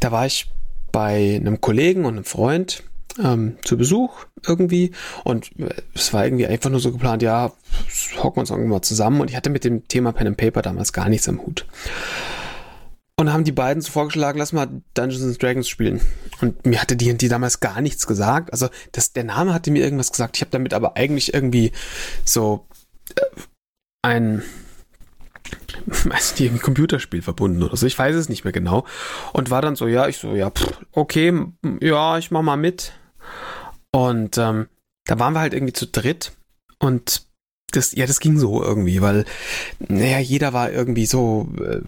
[0.00, 0.50] Da war ich
[0.92, 2.82] bei einem Kollegen und einem Freund
[3.22, 4.92] ähm, zu Besuch irgendwie
[5.24, 7.52] und äh, es war irgendwie einfach nur so geplant, ja,
[8.22, 10.62] hocken wir uns irgendwann mal zusammen und ich hatte mit dem Thema Pen and Paper
[10.62, 11.66] damals gar nichts am Hut.
[13.18, 16.02] Und haben die beiden so vorgeschlagen, lass mal Dungeons and Dragons spielen.
[16.42, 18.52] Und mir hatte die die damals gar nichts gesagt.
[18.52, 20.36] Also das, der Name hatte mir irgendwas gesagt.
[20.36, 21.72] Ich habe damit aber eigentlich irgendwie
[22.24, 22.66] so
[23.14, 23.22] äh,
[24.02, 24.42] ein
[25.86, 27.86] weiß nicht, ein Computerspiel verbunden oder so.
[27.86, 28.84] Ich weiß es nicht mehr genau.
[29.32, 31.32] Und war dann so, ja, ich so, ja, pff, okay,
[31.80, 32.92] ja, ich mach mal mit.
[33.92, 34.68] Und ähm,
[35.06, 36.32] da waren wir halt irgendwie zu dritt.
[36.78, 37.26] Und
[37.72, 39.24] das, ja, das ging so irgendwie, weil,
[39.88, 41.80] naja, jeder war irgendwie so äh,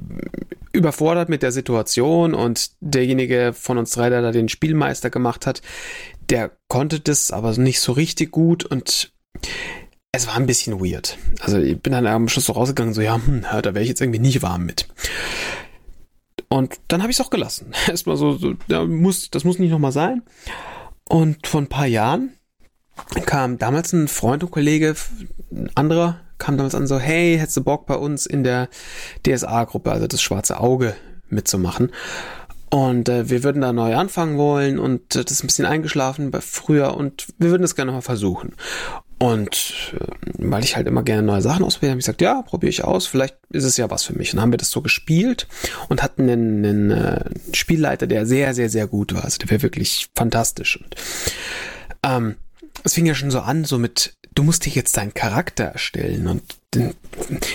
[0.72, 5.62] überfordert mit der Situation und derjenige von uns drei, der da den Spielmeister gemacht hat,
[6.30, 9.12] der konnte das aber nicht so richtig gut und
[10.12, 11.18] es war ein bisschen weird.
[11.40, 14.00] Also ich bin dann am Schluss so rausgegangen, so ja, hm, da wäre ich jetzt
[14.00, 14.88] irgendwie nicht warm mit.
[16.48, 17.72] Und dann habe ich es auch gelassen.
[17.88, 20.22] Erstmal so, so ja, muss, das muss nicht nochmal sein.
[21.04, 22.37] Und vor ein paar Jahren
[23.26, 24.94] kam damals ein Freund und Kollege,
[25.50, 28.68] ein anderer, kam damals an so, hey, hättest du Bock bei uns in der
[29.26, 30.94] DSA-Gruppe, also das schwarze Auge,
[31.28, 31.92] mitzumachen?
[32.70, 36.30] Und äh, wir würden da neu anfangen wollen und äh, das ist ein bisschen eingeschlafen
[36.30, 38.54] bei früher und wir würden das gerne mal versuchen.
[39.18, 40.06] Und äh,
[40.38, 43.06] weil ich halt immer gerne neue Sachen ausprobiere, habe ich gesagt, ja, probiere ich aus,
[43.06, 44.32] vielleicht ist es ja was für mich.
[44.32, 45.48] Und dann haben wir das so gespielt
[45.88, 49.24] und hatten einen, einen äh, Spielleiter, der sehr, sehr, sehr gut war.
[49.24, 50.78] Also der wäre wirklich fantastisch.
[50.78, 50.94] Und
[52.02, 52.36] ähm,
[52.84, 56.26] es fing ja schon so an, so mit, du musst dir jetzt deinen Charakter erstellen.
[56.26, 56.42] Und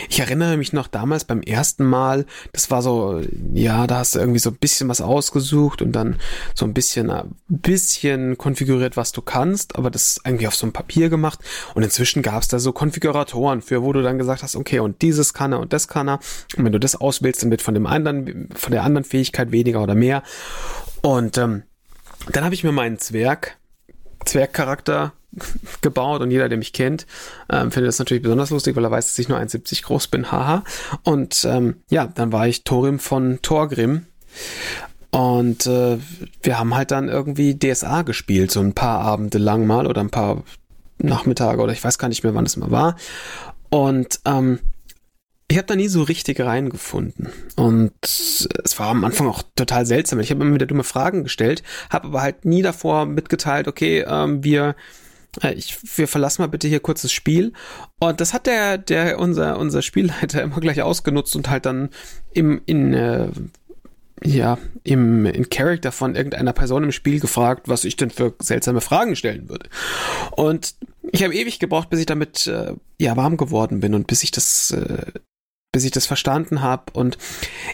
[0.10, 3.22] ich erinnere mich noch damals beim ersten Mal, das war so,
[3.54, 6.20] ja, da hast du irgendwie so ein bisschen was ausgesucht und dann
[6.56, 10.66] so ein bisschen, ein äh, bisschen konfiguriert, was du kannst, aber das irgendwie auf so
[10.66, 11.40] einem Papier gemacht.
[11.76, 15.02] Und inzwischen gab es da so Konfiguratoren für, wo du dann gesagt hast, okay, und
[15.04, 16.20] dieses kann er und das kann er.
[16.58, 19.84] Und wenn du das auswählst, dann wird von dem anderen, von der anderen Fähigkeit weniger
[19.84, 20.24] oder mehr.
[21.02, 21.64] Und ähm,
[22.32, 23.58] dann habe ich mir meinen Zwerg
[24.26, 25.14] Zwergcharakter
[25.82, 27.08] gebaut und jeder, der mich kennt,
[27.50, 30.32] ähm, findet das natürlich besonders lustig, weil er weiß, dass ich nur 1,70 groß bin,
[30.32, 30.64] haha.
[31.04, 34.06] Und ähm, ja, dann war ich Thorim von Thorgrim
[35.12, 35.98] und äh,
[36.42, 40.10] wir haben halt dann irgendwie DSA gespielt, so ein paar Abende lang mal oder ein
[40.10, 40.44] paar
[40.98, 42.96] Nachmittage oder ich weiß gar nicht mehr, wann es mal war.
[43.70, 44.60] Und ähm,
[45.54, 47.30] ich habe da nie so richtig reingefunden.
[47.56, 50.20] Und es war am Anfang auch total seltsam.
[50.20, 54.44] Ich habe immer wieder dumme Fragen gestellt, habe aber halt nie davor mitgeteilt, okay, ähm,
[54.44, 54.76] wir
[55.44, 57.54] äh, ich, wir verlassen mal bitte hier kurzes Spiel.
[58.00, 61.90] Und das hat der, der, unser, unser Spielleiter immer gleich ausgenutzt und halt dann
[62.34, 63.28] im, in, äh,
[64.24, 68.82] ja, im, in Character von irgendeiner Person im Spiel gefragt, was ich denn für seltsame
[68.82, 69.70] Fragen stellen würde.
[70.32, 70.74] Und
[71.12, 74.32] ich habe ewig gebraucht, bis ich damit, äh, ja, warm geworden bin und bis ich
[74.32, 75.12] das, äh,
[75.74, 76.94] bis ich das verstanden habe.
[76.94, 77.18] Und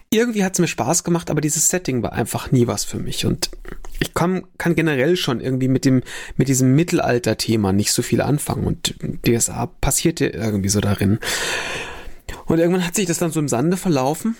[0.10, 3.28] irgendwie hat es mir Spaß gemacht, aber dieses Setting war einfach nie was für mich.
[3.28, 3.52] Und
[4.00, 6.02] ich kann, kann generell schon irgendwie mit dem,
[6.38, 8.66] mit diesem Mittelalter-Thema nicht so viel anfangen.
[8.66, 8.96] Und
[9.28, 11.20] DSA passierte irgendwie so darin.
[12.46, 14.36] Und irgendwann hat sich das dann so im Sande verlaufen.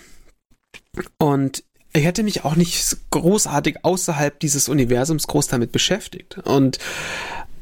[1.18, 6.38] Und ich hätte mich auch nicht großartig außerhalb dieses Universums groß damit beschäftigt.
[6.38, 6.78] Und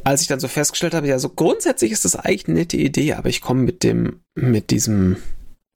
[0.05, 3.15] als ich dann so festgestellt habe, ja, so grundsätzlich ist das eigentlich eine nette Idee,
[3.15, 5.17] aber ich komme mit dem, mit diesem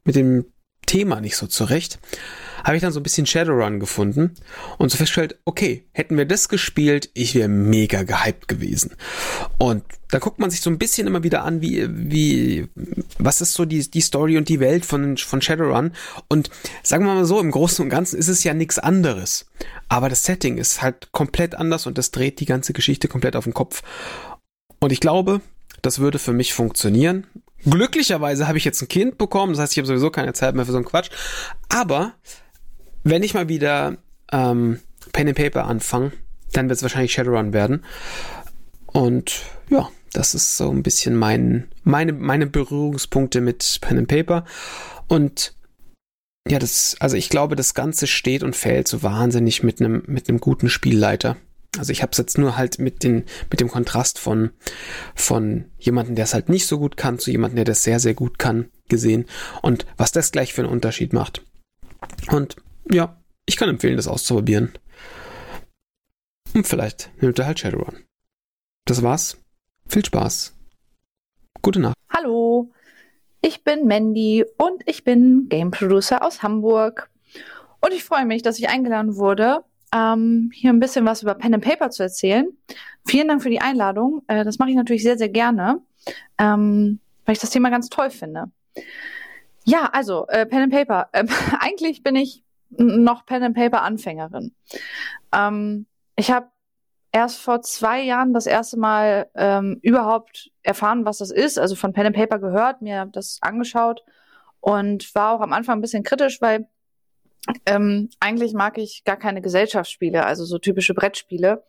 [0.04, 0.46] mit dem
[0.86, 1.98] Thema nicht so zurecht,
[2.64, 4.34] habe ich dann so ein bisschen Shadowrun gefunden
[4.78, 8.94] und so festgestellt, okay, hätten wir das gespielt, ich wäre mega gehypt gewesen.
[9.58, 12.68] Und da guckt man sich so ein bisschen immer wieder an, wie, wie,
[13.18, 15.92] was ist so die, die Story und die Welt von, von Shadowrun.
[16.28, 16.50] Und
[16.82, 19.46] sagen wir mal so, im Großen und Ganzen ist es ja nichts anderes.
[19.88, 23.44] Aber das Setting ist halt komplett anders und das dreht die ganze Geschichte komplett auf
[23.44, 23.82] den Kopf.
[24.78, 25.40] Und ich glaube,
[25.80, 27.26] das würde für mich funktionieren.
[27.64, 30.66] Glücklicherweise habe ich jetzt ein Kind bekommen, das heißt, ich habe sowieso keine Zeit mehr
[30.66, 31.10] für so einen Quatsch.
[31.68, 32.14] Aber
[33.04, 33.98] wenn ich mal wieder
[34.32, 34.80] ähm,
[35.12, 36.12] Pen and Paper anfange,
[36.52, 37.84] dann wird es wahrscheinlich Shadowrun werden.
[38.86, 44.44] Und ja, das ist so ein bisschen mein, meine, meine Berührungspunkte mit Pen and Paper.
[45.08, 45.54] Und
[46.48, 50.28] ja, das, also ich glaube, das Ganze steht und fällt so wahnsinnig mit einem, mit
[50.28, 51.36] einem guten Spielleiter.
[51.78, 54.50] Also ich habe es jetzt nur halt mit, den, mit dem Kontrast von,
[55.14, 58.14] von jemandem, der es halt nicht so gut kann, zu jemandem, der das sehr, sehr
[58.14, 59.26] gut kann, gesehen.
[59.62, 61.42] Und was das gleich für einen Unterschied macht.
[62.28, 62.56] Und
[62.90, 64.72] ja, ich kann empfehlen, das auszuprobieren.
[66.52, 68.04] Und vielleicht nimmt er halt Shadowrun.
[68.84, 69.38] Das war's.
[69.88, 70.54] Viel Spaß.
[71.62, 71.96] Gute Nacht.
[72.10, 72.70] Hallo,
[73.40, 77.10] ich bin Mandy und ich bin Game Producer aus Hamburg.
[77.80, 79.64] Und ich freue mich, dass ich eingeladen wurde,
[79.94, 82.46] ähm, hier ein bisschen was über Pen and Paper zu erzählen.
[83.06, 84.22] Vielen Dank für die Einladung.
[84.26, 85.80] Äh, das mache ich natürlich sehr, sehr gerne,
[86.38, 88.50] ähm, weil ich das Thema ganz toll finde.
[89.64, 91.08] Ja, also äh, Pen and Paper.
[91.12, 91.28] Ähm,
[91.60, 94.54] eigentlich bin ich noch Pen and Paper Anfängerin.
[95.32, 96.48] Ähm, ich habe
[97.12, 101.58] erst vor zwei Jahren das erste Mal ähm, überhaupt erfahren, was das ist.
[101.58, 104.02] Also von Pen and Paper gehört, mir das angeschaut
[104.60, 106.66] und war auch am Anfang ein bisschen kritisch, weil
[107.66, 111.64] ähm, eigentlich mag ich gar keine Gesellschaftsspiele, also so typische Brettspiele.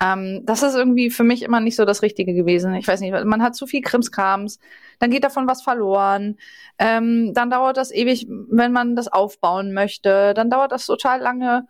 [0.00, 2.74] Ähm, das ist irgendwie für mich immer nicht so das Richtige gewesen.
[2.74, 4.58] Ich weiß nicht, man hat zu viel Krimskrams,
[4.98, 6.36] dann geht davon was verloren,
[6.78, 11.66] ähm, dann dauert das ewig, wenn man das aufbauen möchte, dann dauert das total lange,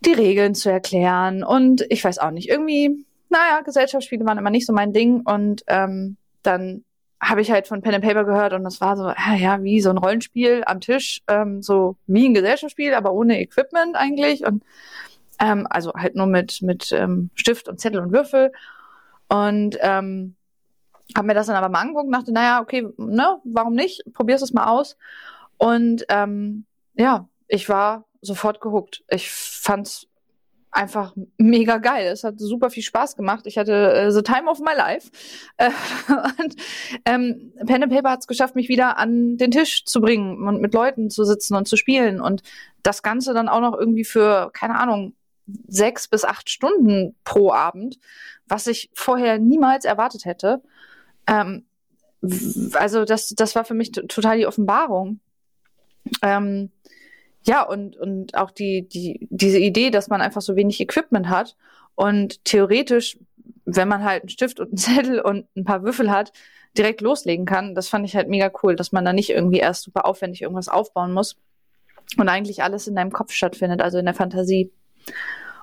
[0.00, 4.66] die Regeln zu erklären und ich weiß auch nicht, irgendwie, naja, Gesellschaftsspiele waren immer nicht
[4.66, 6.84] so mein Ding und ähm, dann
[7.20, 9.80] habe ich halt von Pen and Paper gehört und das war so, äh, ja, wie
[9.80, 14.62] so ein Rollenspiel am Tisch, ähm, so wie ein Gesellschaftsspiel, aber ohne Equipment eigentlich und
[15.40, 18.52] ähm, also halt nur mit mit ähm, Stift und Zettel und Würfel
[19.28, 20.36] und ähm,
[21.16, 24.02] habe mir das dann aber mal angeguckt und dachte, naja, okay, ne, warum nicht?
[24.12, 24.96] Probier's es mal aus
[25.58, 29.04] und ähm, ja, ich war sofort gehuckt.
[29.08, 30.06] Ich fand's
[30.76, 32.06] einfach mega geil.
[32.08, 33.46] Es hat super viel Spaß gemacht.
[33.46, 35.10] Ich hatte äh, the time of my life.
[35.58, 35.70] Äh,
[36.42, 36.56] und
[37.06, 40.60] ähm, Pen and Paper hat es geschafft, mich wieder an den Tisch zu bringen und
[40.60, 42.20] mit Leuten zu sitzen und zu spielen.
[42.20, 42.42] Und
[42.82, 45.14] das Ganze dann auch noch irgendwie für, keine Ahnung,
[45.66, 47.98] sechs bis acht Stunden pro Abend,
[48.46, 50.60] was ich vorher niemals erwartet hätte.
[51.26, 51.64] Ähm,
[52.74, 55.20] also das, das war für mich total die Offenbarung.
[56.22, 56.70] Ähm,
[57.46, 61.56] ja, und, und auch die, die, diese Idee, dass man einfach so wenig Equipment hat
[61.94, 63.18] und theoretisch,
[63.64, 66.32] wenn man halt einen Stift und einen Zettel und ein paar Würfel hat,
[66.76, 69.84] direkt loslegen kann, das fand ich halt mega cool, dass man da nicht irgendwie erst
[69.84, 71.36] super aufwendig irgendwas aufbauen muss
[72.18, 74.70] und eigentlich alles in deinem Kopf stattfindet, also in der Fantasie.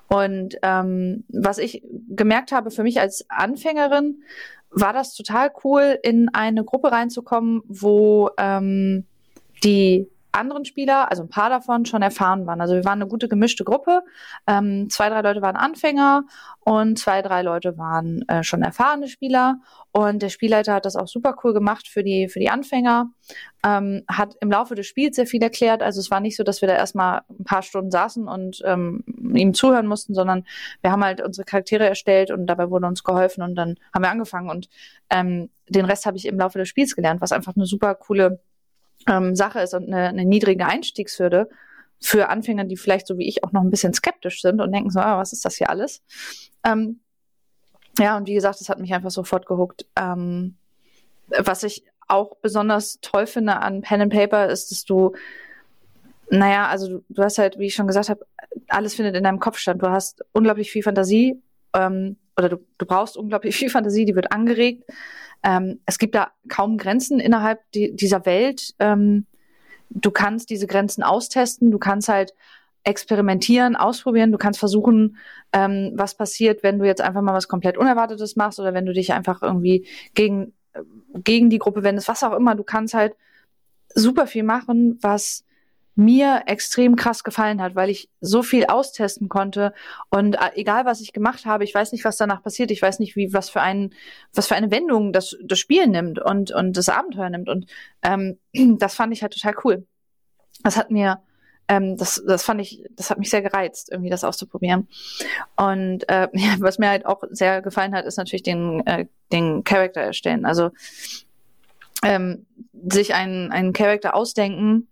[0.07, 4.23] Und ähm, was ich gemerkt habe für mich als Anfängerin,
[4.69, 9.05] war das total cool, in eine Gruppe reinzukommen, wo ähm,
[9.63, 12.61] die anderen Spieler, also ein paar davon, schon erfahren waren.
[12.61, 14.01] Also wir waren eine gute gemischte Gruppe.
[14.47, 16.23] Ähm, zwei, drei Leute waren Anfänger
[16.59, 19.59] und zwei, drei Leute waren äh, schon erfahrene Spieler.
[19.91, 23.11] Und der Spielleiter hat das auch super cool gemacht für die, für die Anfänger.
[23.63, 25.83] Ähm, hat im Laufe des Spiels sehr viel erklärt.
[25.83, 29.03] Also es war nicht so, dass wir da erstmal ein paar Stunden saßen und ähm,
[29.35, 30.45] ihm zuhören mussten, sondern
[30.81, 34.09] wir haben halt unsere Charaktere erstellt und dabei wurde uns geholfen und dann haben wir
[34.09, 34.49] angefangen.
[34.49, 34.67] Und
[35.09, 38.39] ähm, den Rest habe ich im Laufe des Spiels gelernt, was einfach eine super coole
[39.07, 41.49] ähm, Sache ist und eine, eine niedrige Einstiegshürde
[41.99, 44.89] für Anfänger, die vielleicht so wie ich auch noch ein bisschen skeptisch sind und denken
[44.89, 46.01] so, ah, was ist das hier alles?
[46.65, 46.99] Ähm,
[47.99, 49.85] ja, und wie gesagt, das hat mich einfach sofort gehuckt.
[49.95, 50.55] Ähm,
[51.27, 55.13] was ich auch besonders toll finde an Pen and Paper ist, dass du,
[56.29, 58.25] naja, also du, du hast halt, wie ich schon gesagt habe,
[58.67, 59.77] alles findet in deinem Kopf statt.
[59.79, 61.41] Du hast unglaublich viel Fantasie
[61.73, 64.83] ähm, oder du, du brauchst unglaublich viel Fantasie, die wird angeregt.
[65.43, 68.73] Ähm, es gibt da kaum Grenzen innerhalb die, dieser Welt.
[68.79, 69.25] Ähm,
[69.89, 72.33] du kannst diese Grenzen austesten, du kannst halt
[72.83, 75.17] experimentieren, ausprobieren, du kannst versuchen,
[75.53, 78.93] ähm, was passiert, wenn du jetzt einfach mal was komplett Unerwartetes machst oder wenn du
[78.93, 80.53] dich einfach irgendwie gegen,
[81.13, 82.55] gegen die Gruppe wendest, was auch immer.
[82.55, 83.15] Du kannst halt
[83.95, 85.45] super viel machen, was
[85.95, 89.73] mir extrem krass gefallen hat, weil ich so viel austesten konnte.
[90.09, 92.99] Und äh, egal was ich gemacht habe, ich weiß nicht, was danach passiert, ich weiß
[92.99, 93.93] nicht, wie was für ein
[94.33, 97.49] was für eine Wendung das das Spiel nimmt und und das Abenteuer nimmt.
[97.49, 97.67] Und
[98.01, 98.37] ähm,
[98.79, 99.85] das fand ich halt total cool.
[100.63, 101.21] Das hat mir
[101.67, 104.87] ähm, das das fand ich das hat mich sehr gereizt, irgendwie das auszuprobieren.
[105.55, 109.63] Und äh, ja, was mir halt auch sehr gefallen hat, ist natürlich den äh, den
[109.63, 110.71] Charakter erstellen, also
[112.03, 112.47] ähm,
[112.89, 114.87] sich einen einen Charakter ausdenken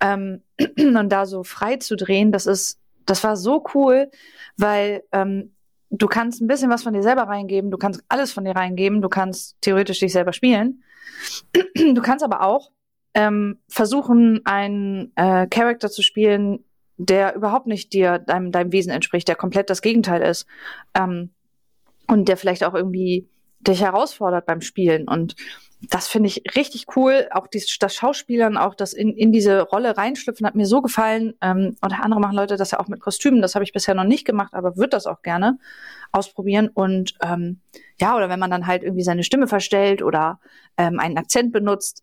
[0.00, 0.42] ähm,
[0.78, 4.10] und da so frei zu drehen, das ist, das war so cool,
[4.56, 5.54] weil ähm,
[5.90, 9.02] du kannst ein bisschen was von dir selber reingeben, du kannst alles von dir reingeben,
[9.02, 10.82] du kannst theoretisch dich selber spielen.
[11.74, 12.70] Du kannst aber auch
[13.14, 16.64] ähm, versuchen, einen äh, Charakter zu spielen,
[16.96, 20.46] der überhaupt nicht dir, deinem, deinem Wesen entspricht, der komplett das Gegenteil ist.
[20.94, 21.30] Ähm,
[22.06, 23.28] und der vielleicht auch irgendwie
[23.60, 25.08] dich herausfordert beim Spielen.
[25.08, 25.36] Und
[25.90, 27.28] das finde ich richtig cool.
[27.32, 31.34] Auch die, das Schauspielern, auch das in, in diese Rolle reinschlüpfen, hat mir so gefallen.
[31.40, 33.42] Ähm, oder andere machen Leute das ja auch mit Kostümen.
[33.42, 35.58] Das habe ich bisher noch nicht gemacht, aber würde das auch gerne
[36.12, 36.68] ausprobieren.
[36.68, 37.60] Und ähm,
[38.00, 40.40] ja, oder wenn man dann halt irgendwie seine Stimme verstellt oder
[40.76, 42.02] ähm, einen Akzent benutzt.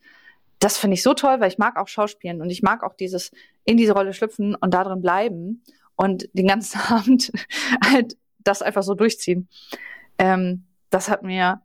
[0.59, 3.31] Das finde ich so toll, weil ich mag auch Schauspielen und ich mag auch dieses
[3.63, 5.63] in diese Rolle schlüpfen und da drin bleiben
[5.95, 7.31] und den ganzen Abend
[7.83, 9.47] halt das einfach so durchziehen.
[10.17, 11.61] Ähm, das hat mir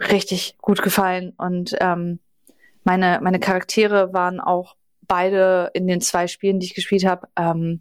[0.00, 2.18] richtig gut gefallen und ähm,
[2.84, 7.80] meine, meine Charaktere waren auch beide in den zwei Spielen, die ich gespielt habe, ähm,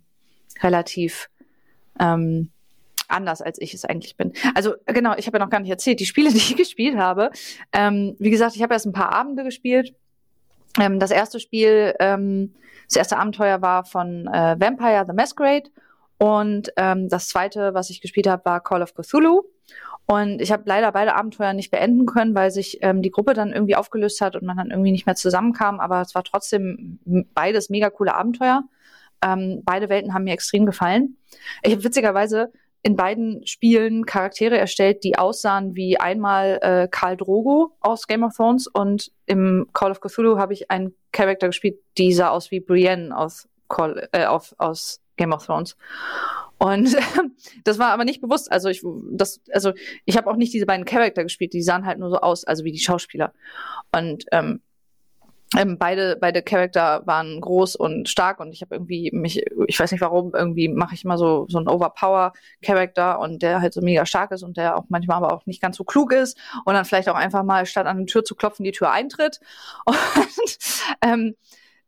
[0.62, 1.30] relativ
[2.00, 2.52] ähm,
[3.08, 4.34] anders, als ich es eigentlich bin.
[4.56, 7.32] Also genau, ich habe ja noch gar nicht erzählt, die Spiele, die ich gespielt habe.
[7.72, 9.96] Ähm, wie gesagt, ich habe erst ein paar Abende gespielt.
[10.80, 12.54] Ähm, das erste Spiel, ähm,
[12.88, 15.70] das erste Abenteuer war von äh, Vampire the Masquerade
[16.18, 19.44] und ähm, das zweite, was ich gespielt habe, war Call of Cthulhu.
[20.12, 23.54] Und ich habe leider beide Abenteuer nicht beenden können, weil sich ähm, die Gruppe dann
[23.54, 25.80] irgendwie aufgelöst hat und man dann irgendwie nicht mehr zusammenkam.
[25.80, 26.98] Aber es war trotzdem
[27.36, 28.64] beides mega coole Abenteuer.
[29.24, 31.18] Ähm, beide Welten haben mir extrem gefallen.
[31.62, 37.78] Ich habe witzigerweise in beiden Spielen Charaktere erstellt, die aussahen wie einmal äh, Karl Drogo
[37.80, 42.14] aus Game of Thrones und im Call of Cthulhu habe ich einen Charakter gespielt, die
[42.14, 45.76] sah aus wie Brienne aus, Call, äh, auf, aus Game of Thrones.
[46.58, 46.96] Und
[47.64, 48.52] das war aber nicht bewusst.
[48.52, 49.74] Also ich, das, also
[50.06, 52.64] ich habe auch nicht diese beiden Charakter gespielt, die sahen halt nur so aus, also
[52.64, 53.34] wie die Schauspieler.
[53.92, 54.62] Und ähm,
[55.58, 59.92] ähm, beide beide Charakter waren groß und stark und ich habe irgendwie mich, ich weiß
[59.92, 63.82] nicht warum, irgendwie mache ich immer so so einen Overpower Charakter und der halt so
[63.82, 66.76] mega stark ist und der auch manchmal aber auch nicht ganz so klug ist und
[66.76, 69.40] dann vielleicht auch einfach mal statt an die Tür zu klopfen die Tür eintritt
[69.86, 70.58] und
[71.02, 71.36] ähm,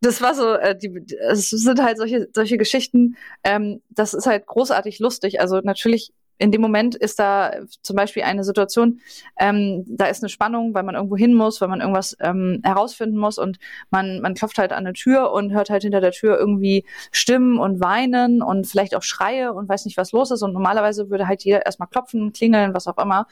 [0.01, 4.47] das war so, äh, die, es sind halt solche, solche Geschichten, ähm, das ist halt
[4.47, 5.39] großartig lustig.
[5.39, 8.99] Also natürlich in dem Moment ist da zum Beispiel eine Situation,
[9.39, 13.17] ähm, da ist eine Spannung, weil man irgendwo hin muss, weil man irgendwas ähm, herausfinden
[13.17, 13.59] muss und
[13.91, 17.59] man, man klopft halt an eine Tür und hört halt hinter der Tür irgendwie Stimmen
[17.59, 20.41] und Weinen und vielleicht auch Schreie und weiß nicht, was los ist.
[20.41, 23.27] Und normalerweise würde halt jeder erstmal klopfen, klingeln, was auch immer.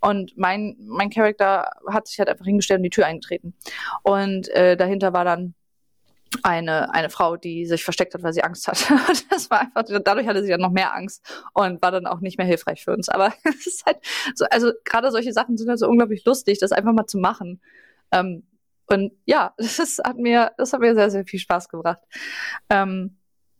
[0.00, 3.54] Und mein, mein Charakter hat sich halt einfach hingestellt und die Tür eingetreten.
[4.02, 5.54] Und äh, dahinter war dann
[6.42, 8.86] eine, eine Frau, die sich versteckt hat, weil sie Angst hat.
[9.30, 11.24] Das war einfach, dadurch hatte sie dann noch mehr Angst
[11.54, 13.08] und war dann auch nicht mehr hilfreich für uns.
[13.08, 13.98] Aber es ist halt
[14.34, 17.60] so, also gerade solche Sachen sind halt so unglaublich lustig, das einfach mal zu machen.
[18.12, 18.44] Ähm,
[18.86, 22.00] und ja, das hat mir, das hat mir sehr, sehr viel Spaß gebracht.
[22.70, 23.16] Ähm,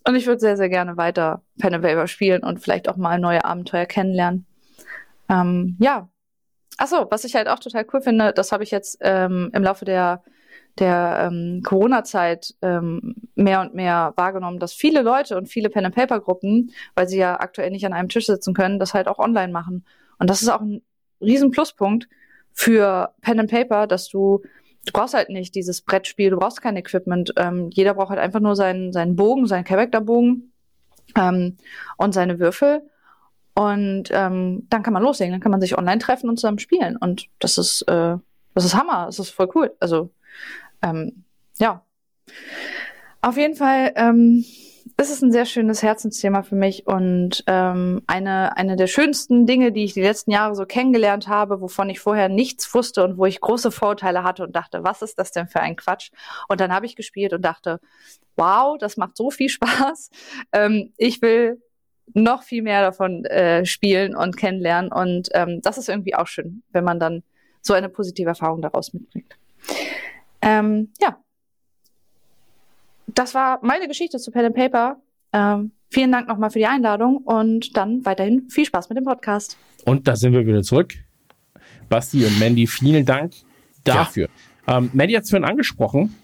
[0.07, 3.19] und ich würde sehr, sehr gerne weiter Pen and Paper spielen und vielleicht auch mal
[3.19, 4.47] neue Abenteuer kennenlernen.
[5.29, 6.09] Ähm, ja.
[6.79, 9.85] Achso, was ich halt auch total cool finde, das habe ich jetzt ähm, im Laufe
[9.85, 10.23] der
[10.79, 17.09] der ähm, Corona-Zeit ähm, mehr und mehr wahrgenommen, dass viele Leute und viele Pen-and-Paper-Gruppen, weil
[17.09, 19.85] sie ja aktuell nicht an einem Tisch sitzen können, das halt auch online machen.
[20.19, 20.83] Und das ist auch ein
[21.21, 22.09] riesen Pluspunkt
[22.53, 24.43] für Pen and Paper, dass du
[24.89, 27.33] du brauchst halt nicht dieses Brettspiel, du brauchst kein Equipment.
[27.37, 30.53] Ähm, jeder braucht halt einfach nur seinen, seinen Bogen, seinen Charakterbogen
[31.17, 31.57] ähm,
[31.97, 32.83] und seine Würfel.
[33.55, 36.97] Und ähm, dann kann man loslegen, dann kann man sich online treffen und zusammen spielen.
[36.97, 38.17] Und das ist, äh,
[38.55, 39.75] das ist Hammer, das ist voll cool.
[39.81, 40.11] Also
[40.83, 41.25] ähm,
[41.59, 41.85] ja.
[43.21, 44.45] Auf jeden Fall ähm,
[45.01, 49.71] ist es ein sehr schönes Herzensthema für mich und ähm, eine, eine der schönsten Dinge,
[49.71, 53.25] die ich die letzten Jahre so kennengelernt habe, wovon ich vorher nichts wusste und wo
[53.25, 56.11] ich große Vorurteile hatte und dachte, was ist das denn für ein Quatsch?
[56.49, 57.81] Und dann habe ich gespielt und dachte,
[58.37, 60.11] wow, das macht so viel Spaß.
[60.53, 61.63] Ähm, ich will
[62.15, 66.63] noch viel mehr davon äh, spielen und kennenlernen und ähm, das ist irgendwie auch schön,
[66.73, 67.23] wenn man dann
[67.61, 69.37] so eine positive Erfahrung daraus mitbringt.
[70.43, 71.19] Ähm, ja.
[73.07, 75.01] Das war meine Geschichte zu Pen and Paper.
[75.33, 79.57] Ähm, vielen Dank nochmal für die Einladung und dann weiterhin viel Spaß mit dem Podcast.
[79.85, 80.95] Und da sind wir wieder zurück.
[81.89, 83.33] Basti und Mandy, vielen Dank
[83.85, 84.29] dafür.
[84.67, 84.79] Ja.
[84.79, 86.15] Ähm, Mandy hat es vorhin angesprochen.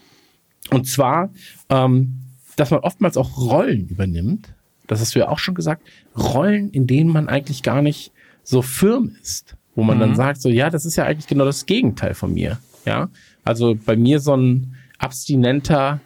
[0.70, 1.30] Und zwar,
[1.68, 2.20] ähm,
[2.56, 4.54] dass man oftmals auch Rollen übernimmt.
[4.86, 5.82] Das hast du ja auch schon gesagt.
[6.16, 8.12] Rollen, in denen man eigentlich gar nicht
[8.42, 9.56] so firm ist.
[9.74, 10.00] Wo man mhm.
[10.00, 12.58] dann sagt, so, ja, das ist ja eigentlich genau das Gegenteil von mir.
[12.84, 13.08] Ja,
[13.44, 16.00] also bei mir so ein abstinenter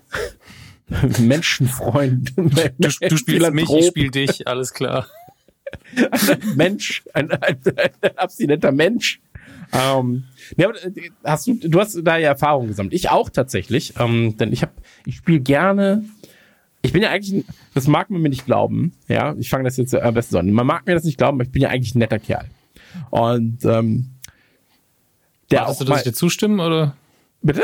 [1.18, 2.33] Menschenfreund.
[2.36, 5.07] Du, du spielst mich, ich spiel dich, alles klar.
[5.94, 7.58] ein Mensch, ein, ein,
[8.00, 9.20] ein abstinenter Mensch.
[9.73, 10.25] Ähm,
[10.57, 12.94] ja, äh, hast du, du hast da ja Erfahrung gesammelt.
[12.94, 14.73] Ich auch tatsächlich, ähm, denn ich habe,
[15.05, 16.05] ich spiele gerne.
[16.81, 17.44] Ich bin ja eigentlich,
[17.75, 18.94] das mag man mir nicht glauben.
[19.08, 20.50] Ja, ich fange das jetzt am besten so an.
[20.50, 22.47] Man mag mir das nicht glauben, aber ich bin ja eigentlich ein netter Kerl.
[23.10, 24.10] Und ähm,
[25.50, 26.97] der Wolltest auch du, dass ich dir zustimmen oder?
[27.42, 27.62] Bitte?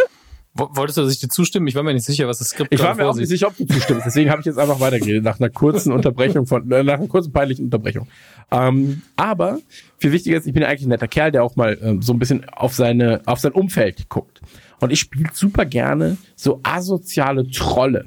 [0.56, 1.66] Wolltest du, dass ich dir zustimmen?
[1.66, 3.56] Ich war mir nicht sicher, was das Skript Ich war mir auch nicht sicher, ob
[3.56, 4.06] du zustimmst.
[4.06, 7.32] Deswegen habe ich jetzt einfach weitergeredet, nach einer kurzen Unterbrechung von, äh, nach einer kurzen
[7.32, 8.06] peinlichen Unterbrechung.
[8.52, 9.58] Ähm, aber
[9.98, 12.12] viel wichtiger ist, ich bin ja eigentlich ein netter Kerl, der auch mal ähm, so
[12.12, 14.42] ein bisschen auf seine, auf sein Umfeld guckt.
[14.78, 18.04] Und ich spiele super gerne so asoziale Trolle.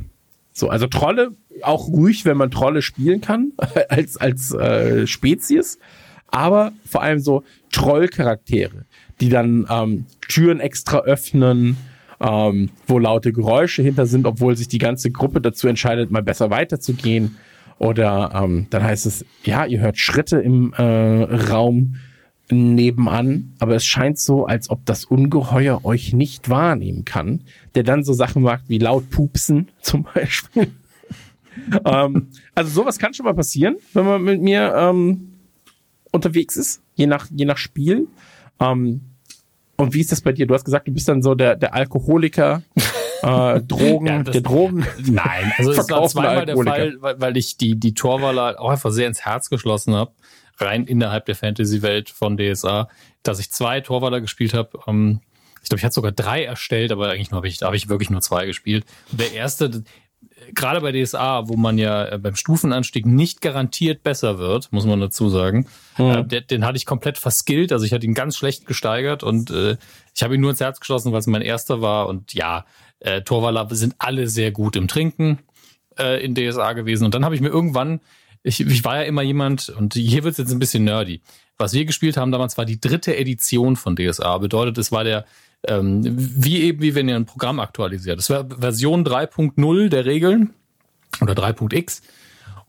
[0.54, 3.52] So, also Trolle, auch ruhig, wenn man Trolle spielen kann,
[3.90, 5.80] als, als äh, Spezies.
[6.28, 8.86] Aber vor allem so Trollcharaktere
[9.20, 11.78] die dann ähm, Türen extra öffnen,
[12.20, 16.50] ähm, wo laute Geräusche hinter sind, obwohl sich die ganze Gruppe dazu entscheidet, mal besser
[16.50, 17.38] weiterzugehen.
[17.80, 21.98] Oder ähm, dann heißt es, ja, ihr hört Schritte im äh, Raum
[22.50, 27.42] nebenan, aber es scheint so, als ob das Ungeheuer euch nicht wahrnehmen kann,
[27.76, 30.72] der dann so Sachen macht wie laut pupsen zum Beispiel.
[31.86, 35.34] ähm, also sowas kann schon mal passieren, wenn man mit mir ähm,
[36.12, 38.08] unterwegs ist, je nach, je nach Spiel.
[38.60, 39.02] Ähm,
[39.78, 40.48] und wie ist das bei dir?
[40.48, 42.64] Du hast gesagt, du bist dann so der, der Alkoholiker,
[43.22, 44.86] äh, Drogen, ja, das, der Drogen.
[45.06, 48.92] Nein, also es war zweimal der Fall, weil, weil ich die, die Torwaller auch einfach
[48.92, 50.12] sehr ins Herz geschlossen habe,
[50.58, 52.90] rein innerhalb der Fantasy-Welt von DSA,
[53.24, 54.80] dass ich zwei Torwaller gespielt habe.
[54.88, 55.22] Ähm,
[55.62, 58.10] ich glaube, ich hatte sogar drei erstellt, aber eigentlich nur habe ich, hab ich wirklich
[58.10, 58.86] nur zwei gespielt.
[59.12, 59.84] Der erste,
[60.54, 65.00] gerade bei DSA, wo man ja äh, beim Stufenanstieg nicht garantiert besser wird, muss man
[65.00, 65.68] dazu sagen,
[65.98, 66.06] mhm.
[66.06, 69.52] äh, den, den, hatte ich komplett verskillt, also ich hatte ihn ganz schlecht gesteigert und
[69.52, 69.78] äh,
[70.16, 72.08] ich habe ihn nur ins Herz geschlossen, weil es mein erster war.
[72.08, 72.66] Und ja,
[73.00, 75.40] äh, Torwaller sind alle sehr gut im Trinken
[75.98, 77.06] äh, in DSA gewesen.
[77.06, 78.00] Und dann habe ich mir irgendwann,
[78.44, 81.22] ich, ich war ja immer jemand und hier wird es jetzt ein bisschen nerdy,
[81.58, 85.26] was wir gespielt haben damals war die dritte Edition von DSA, bedeutet es war der
[85.68, 88.18] ähm, wie eben, wie wenn ihr ein Programm aktualisiert.
[88.18, 90.54] Das war Version 3.0 der Regeln
[91.22, 92.02] oder 3.x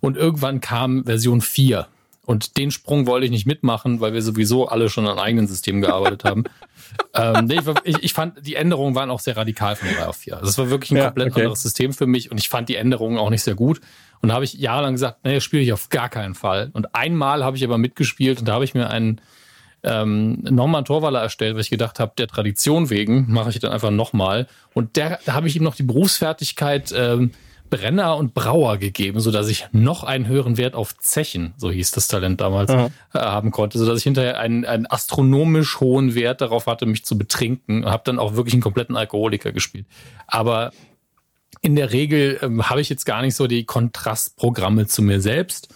[0.01, 1.87] und irgendwann kam Version 4.
[2.29, 5.81] Und den Sprung wollte ich nicht mitmachen, weil wir sowieso alle schon an eigenen Systemen
[5.81, 6.45] gearbeitet haben.
[7.15, 10.37] ähm, nee, ich, ich, fand, die Änderungen waren auch sehr radikal von 3 auf 4.
[10.37, 11.41] Also es war wirklich ein Ja, komplett okay.
[11.41, 13.81] anderes System für mich und ich fand die Änderungen auch nicht sehr gut.
[14.21, 16.71] Und da habe ich jahrelang gesagt, nee, das spiele ich auf gar keinen Fall.
[16.75, 19.23] Und einmal habe ich aber mitgespielt und da habe ich mir einen
[19.83, 23.73] ähm, nochmal einen Torwaller erstellt, weil ich gedacht habe, der Tradition wegen mache ich dann
[23.73, 24.47] einfach nochmal.
[24.75, 27.33] Und der, da habe ich ihm noch die Berufsfertigkeit ähm,
[27.71, 31.91] Brenner und Brauer gegeben, so dass ich noch einen höheren Wert auf Zechen, so hieß
[31.91, 36.41] das Talent damals, äh, haben konnte, so dass ich hinterher einen, einen astronomisch hohen Wert
[36.41, 37.85] darauf hatte, mich zu betrinken.
[37.85, 39.87] Habe dann auch wirklich einen kompletten Alkoholiker gespielt.
[40.27, 40.73] Aber
[41.61, 45.75] in der Regel ähm, habe ich jetzt gar nicht so die Kontrastprogramme zu mir selbst,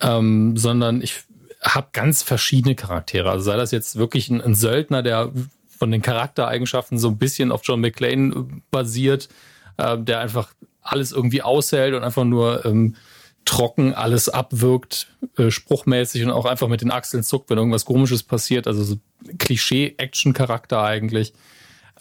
[0.00, 1.24] ähm, sondern ich
[1.62, 3.30] habe ganz verschiedene Charaktere.
[3.30, 5.32] Also sei das jetzt wirklich ein, ein Söldner, der
[5.68, 9.28] von den Charaktereigenschaften so ein bisschen auf John McClane äh, basiert,
[9.76, 12.96] äh, der einfach alles irgendwie aushält und einfach nur ähm,
[13.44, 18.22] trocken alles abwirkt, äh, spruchmäßig und auch einfach mit den Achseln zuckt, wenn irgendwas Komisches
[18.22, 18.66] passiert.
[18.66, 18.96] Also so
[19.38, 21.32] Klischee-Action-Charakter eigentlich.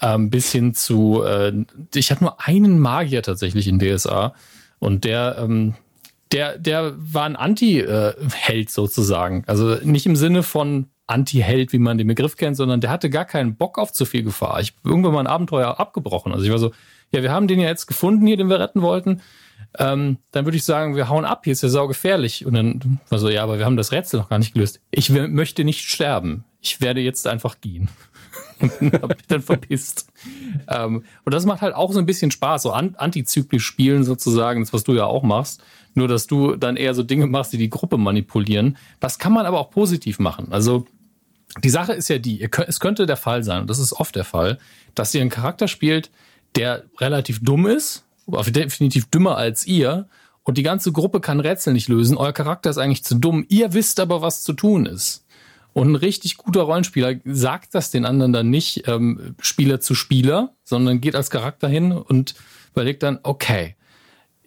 [0.02, 1.54] Ähm, bis hin zu, äh,
[1.96, 4.36] ich habe nur einen Magier tatsächlich in DSA
[4.80, 5.74] und der, ähm,
[6.32, 9.44] der, der war ein Anti-Held sozusagen.
[9.48, 13.26] Also nicht im Sinne von Anti-Held, wie man den Begriff kennt, sondern der hatte gar
[13.26, 14.60] keinen Bock auf zu viel Gefahr.
[14.60, 16.34] Ich habe irgendwann mal ein Abenteuer abgebrochen.
[16.34, 16.72] Also ich war so,
[17.12, 19.22] ja, wir haben den ja jetzt gefunden hier, den wir retten wollten.
[19.78, 22.46] Ähm, dann würde ich sagen, wir hauen ab, hier ist ja saugefährlich.
[22.46, 24.82] Und dann war so, ja, aber wir haben das Rätsel noch gar nicht gelöst.
[24.92, 26.44] Ich möchte nicht sterben.
[26.62, 27.90] Ich werde jetzt einfach gehen.
[28.60, 30.08] und hab mich dann verpisst.
[30.68, 34.62] Ähm, und das macht halt auch so ein bisschen Spaß, so an, antizyklisch spielen sozusagen,
[34.62, 35.64] das was du ja auch machst.
[35.98, 38.78] Nur, dass du dann eher so Dinge machst, die die Gruppe manipulieren.
[39.00, 40.50] Das kann man aber auch positiv machen.
[40.52, 40.86] Also
[41.64, 44.16] die Sache ist ja die, könnt, es könnte der Fall sein, und das ist oft
[44.16, 44.60] der Fall,
[44.94, 46.12] dass ihr einen Charakter spielt,
[46.56, 50.08] der relativ dumm ist, definitiv dümmer als ihr,
[50.44, 52.16] und die ganze Gruppe kann Rätsel nicht lösen.
[52.16, 53.44] Euer Charakter ist eigentlich zu dumm.
[53.50, 55.26] Ihr wisst aber, was zu tun ist.
[55.74, 60.54] Und ein richtig guter Rollenspieler sagt das den anderen dann nicht ähm, Spieler zu Spieler,
[60.64, 62.36] sondern geht als Charakter hin und
[62.72, 63.76] überlegt dann, okay,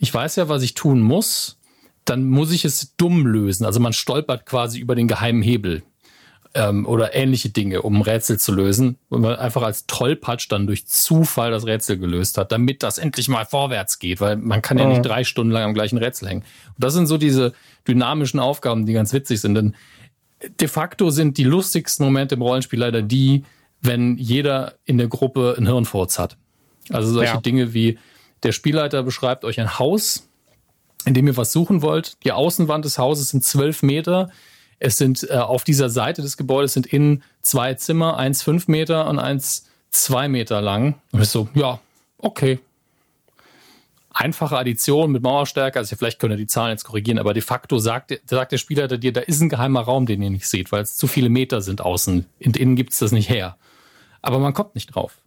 [0.01, 1.59] ich weiß ja, was ich tun muss,
[2.07, 3.67] dann muss ich es dumm lösen.
[3.67, 5.83] Also man stolpert quasi über den geheimen Hebel
[6.55, 10.67] ähm, oder ähnliche Dinge, um ein Rätsel zu lösen, und man einfach als Tollpatsch dann
[10.67, 14.79] durch Zufall das Rätsel gelöst hat, damit das endlich mal vorwärts geht, weil man kann
[14.79, 16.43] ja nicht drei Stunden lang am gleichen Rätsel hängen.
[16.69, 17.53] Und das sind so diese
[17.87, 19.77] dynamischen Aufgaben, die ganz witzig sind, denn
[20.59, 23.45] de facto sind die lustigsten Momente im Rollenspiel leider die,
[23.83, 26.39] wenn jeder in der Gruppe einen Hirnfurz hat.
[26.89, 27.41] Also solche Ja.
[27.41, 27.99] Dinge wie
[28.43, 30.29] der Spielleiter beschreibt euch ein Haus,
[31.05, 32.23] in dem ihr was suchen wollt.
[32.25, 34.31] Die Außenwand des Hauses sind zwölf Meter.
[34.79, 39.09] Es sind äh, auf dieser Seite des Gebäudes sind innen zwei Zimmer, eins fünf Meter
[39.09, 41.01] und eins zwei Meter lang.
[41.13, 41.81] Und ich so, ja,
[42.19, 42.59] okay.
[44.13, 47.79] Einfache Addition mit Mauerstärke, also vielleicht könnt ihr die Zahlen jetzt korrigieren, aber de facto
[47.79, 50.83] sagt, sagt der Spielleiter dir, da ist ein geheimer Raum, den ihr nicht seht, weil
[50.83, 52.27] es zu viele Meter sind außen.
[52.45, 53.57] Und innen gibt's das nicht her.
[54.21, 55.19] Aber man kommt nicht drauf.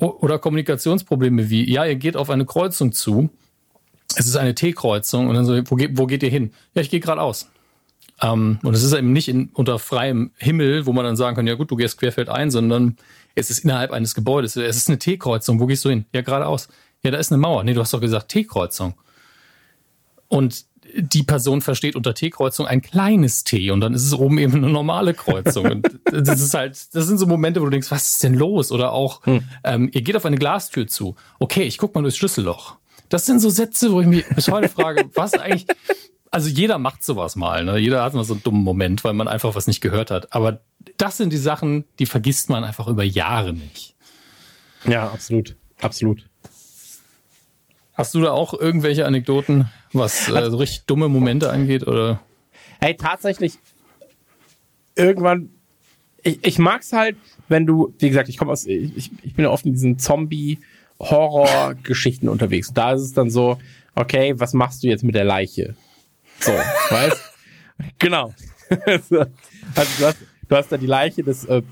[0.00, 3.30] O- Oder Kommunikationsprobleme wie, ja, ihr geht auf eine Kreuzung zu,
[4.16, 6.52] es ist eine T-Kreuzung und dann so, wo, geht, wo geht ihr hin?
[6.74, 7.48] Ja, ich gehe geradeaus.
[8.22, 11.46] Ähm, und es ist eben nicht in, unter freiem Himmel, wo man dann sagen kann,
[11.46, 12.96] ja gut, du gehst querfeldein, sondern
[13.34, 14.56] es ist innerhalb eines Gebäudes.
[14.56, 15.58] Es ist eine T-Kreuzung.
[15.58, 16.04] Wo gehst du hin?
[16.12, 16.68] Ja, geradeaus.
[17.02, 17.64] Ja, da ist eine Mauer.
[17.64, 18.94] Nee, du hast doch gesagt T-Kreuzung.
[20.28, 20.64] Und
[20.96, 24.70] die Person versteht unter T-Kreuzung ein kleines T und dann ist es oben eben eine
[24.70, 25.66] normale Kreuzung.
[25.66, 28.70] Und das ist halt, das sind so Momente, wo du denkst, was ist denn los?
[28.70, 29.20] Oder auch,
[29.64, 31.16] ähm, ihr geht auf eine Glastür zu.
[31.38, 32.76] Okay, ich guck mal durchs Schlüsselloch.
[33.08, 35.66] Das sind so Sätze, wo ich mich bis heute frage, was eigentlich,
[36.30, 37.78] also jeder macht sowas mal, ne?
[37.78, 40.32] Jeder hat mal so einen dummen Moment, weil man einfach was nicht gehört hat.
[40.32, 40.60] Aber
[40.96, 43.94] das sind die Sachen, die vergisst man einfach über Jahre nicht.
[44.86, 45.56] Ja, absolut.
[45.80, 46.24] Absolut.
[47.94, 51.86] Hast du da auch irgendwelche Anekdoten, was äh, so richtig dumme Momente angeht?
[51.86, 52.20] Oder?
[52.80, 53.58] Hey, tatsächlich,
[54.96, 55.50] irgendwann,
[56.22, 57.16] ich, ich mag's halt,
[57.48, 62.28] wenn du, wie gesagt, ich komme aus, ich, ich bin ja oft in diesen Zombie-Horror-Geschichten
[62.28, 62.72] unterwegs.
[62.72, 63.58] Da ist es dann so,
[63.94, 65.76] okay, was machst du jetzt mit der Leiche?
[66.40, 66.50] So,
[66.90, 67.20] weißt?
[67.98, 68.34] Genau.
[68.86, 69.30] also du
[69.76, 70.16] hast,
[70.54, 71.62] du hast da die Leiche des, äh,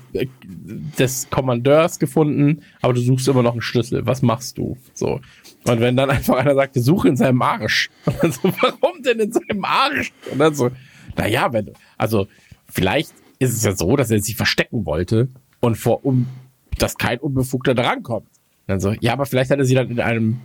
[0.97, 4.05] des Kommandeurs gefunden, aber du suchst immer noch einen Schlüssel.
[4.05, 4.77] Was machst du?
[4.93, 5.21] So.
[5.63, 7.89] Und wenn dann einfach einer sagt, suche in seinem Arsch.
[8.05, 10.11] Und dann so, warum denn in seinem Arsch?
[10.29, 10.69] Und dann so,
[11.15, 12.27] naja, wenn, also,
[12.69, 15.29] vielleicht ist es ja so, dass er sich verstecken wollte
[15.61, 16.27] und vor, um,
[16.77, 18.27] dass kein Unbefugter da rankommt.
[18.67, 20.41] Dann so, ja, aber vielleicht hat er sie dann in einem,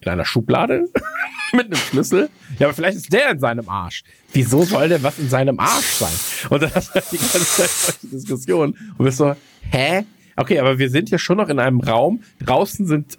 [0.00, 0.88] in einer Schublade
[1.52, 2.28] mit einem Schlüssel.
[2.58, 4.02] Ja, aber vielleicht ist der in seinem Arsch.
[4.32, 6.48] Wieso soll denn was in seinem Arsch sein?
[6.50, 9.34] Und dann hast du die ganze Zeit solche Diskussionen und bist so,
[9.70, 10.04] hä?
[10.36, 12.22] Okay, aber wir sind ja schon noch in einem Raum.
[12.44, 13.18] Draußen sind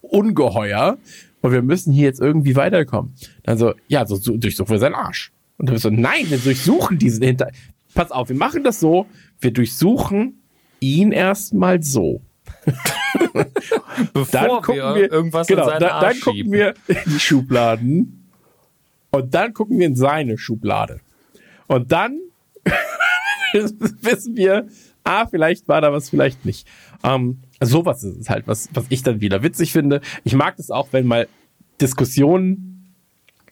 [0.00, 0.98] Ungeheuer
[1.40, 3.14] und wir müssen hier jetzt irgendwie weiterkommen.
[3.42, 5.32] Dann so, ja, so, so durchsuchen wir seinen Arsch.
[5.58, 7.50] Und dann so, nein, wir durchsuchen diesen hinter.
[7.94, 9.06] Pass auf, wir machen das so,
[9.40, 10.42] wir durchsuchen
[10.80, 12.20] ihn erstmal so.
[14.12, 16.52] Bevor Dann gucken wir, wir irgendwas genau, in dann, Arsch dann gucken schieben.
[16.52, 18.30] wir in die Schubladen
[19.10, 21.00] und dann gucken wir in seine Schublade.
[21.68, 22.18] Und dann
[23.52, 24.68] wissen wir,
[25.04, 26.66] ah, vielleicht war da was, vielleicht nicht.
[27.02, 30.00] Ähm, sowas ist es halt, was, was ich dann wieder witzig finde.
[30.24, 31.28] Ich mag das auch, wenn mal
[31.80, 32.94] Diskussionen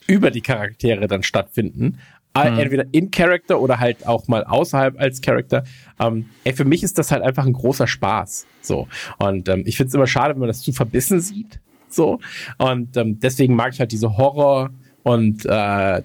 [0.07, 1.99] über die Charaktere dann stattfinden.
[2.35, 2.59] Äh, Hm.
[2.59, 5.63] Entweder in Character oder halt auch mal außerhalb als Character.
[5.99, 8.45] Ähm, ey, für mich ist das halt einfach ein großer Spaß.
[8.61, 8.87] So.
[9.17, 11.59] Und ähm, ich finde es immer schade, wenn man das zu verbissen sieht.
[11.89, 12.19] So.
[12.57, 14.71] Und ähm, deswegen mag ich halt diese Horror-
[15.03, 16.01] und äh,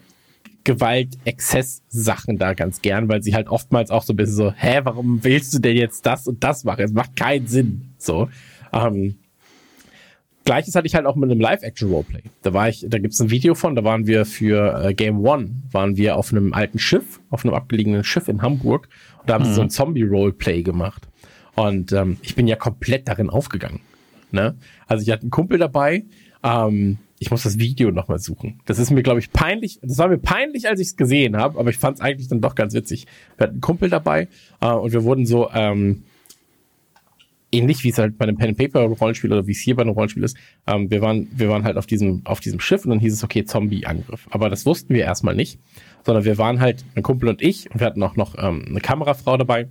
[0.65, 5.25] Gewalt-Exzess-Sachen da ganz gern, weil sie halt oftmals auch so ein bisschen so, hä, warum
[5.25, 6.85] willst du denn jetzt das und das machen?
[6.85, 7.95] Es macht keinen Sinn.
[7.99, 8.29] So.
[8.73, 9.17] Ähm,
[10.45, 12.23] Gleiches hatte ich halt auch mit einem Live-Action-Roleplay.
[12.43, 15.51] Da war ich, da gibt's ein Video von, da waren wir für äh, Game One,
[15.71, 18.89] waren wir auf einem alten Schiff, auf einem abgelegenen Schiff in Hamburg
[19.21, 21.09] und da haben sie so ein Zombie-Roleplay gemacht.
[21.57, 23.81] Und ähm, ich bin ja komplett darin aufgegangen.
[24.33, 24.57] Ne?
[24.87, 26.05] Also ich hatte einen Kumpel dabei,
[26.43, 28.61] ähm, ich muss das Video nochmal suchen.
[28.65, 29.79] Das ist mir, glaube ich, peinlich.
[29.83, 32.41] Das war mir peinlich, als ich es gesehen habe, aber ich fand es eigentlich dann
[32.41, 33.07] doch ganz witzig.
[33.37, 34.29] Wir hatten einen Kumpel dabei
[34.63, 36.05] äh, und wir wurden so ähm,
[37.53, 39.83] ähnlich wie es halt bei einem Pen and Paper Rollenspiel oder wie es hier bei
[39.83, 40.37] einem Rollenspiel ist.
[40.67, 43.25] Ähm, wir waren wir waren halt auf diesem auf diesem Schiff und dann hieß es
[43.25, 44.27] okay Zombie Angriff.
[44.31, 45.59] Aber das wussten wir erstmal nicht,
[46.05, 48.81] sondern wir waren halt ein Kumpel und ich und wir hatten auch noch ähm, eine
[48.81, 49.69] Kamerafrau dabei.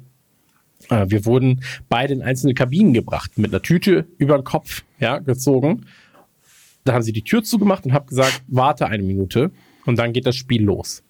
[0.89, 5.19] Äh, wir wurden beide in einzelne Kabinen gebracht mit einer Tüte über den Kopf ja
[5.19, 5.85] gezogen.
[6.83, 9.51] Da haben sie die Tür zugemacht und hab gesagt warte eine Minute
[9.85, 11.03] und dann geht das Spiel los.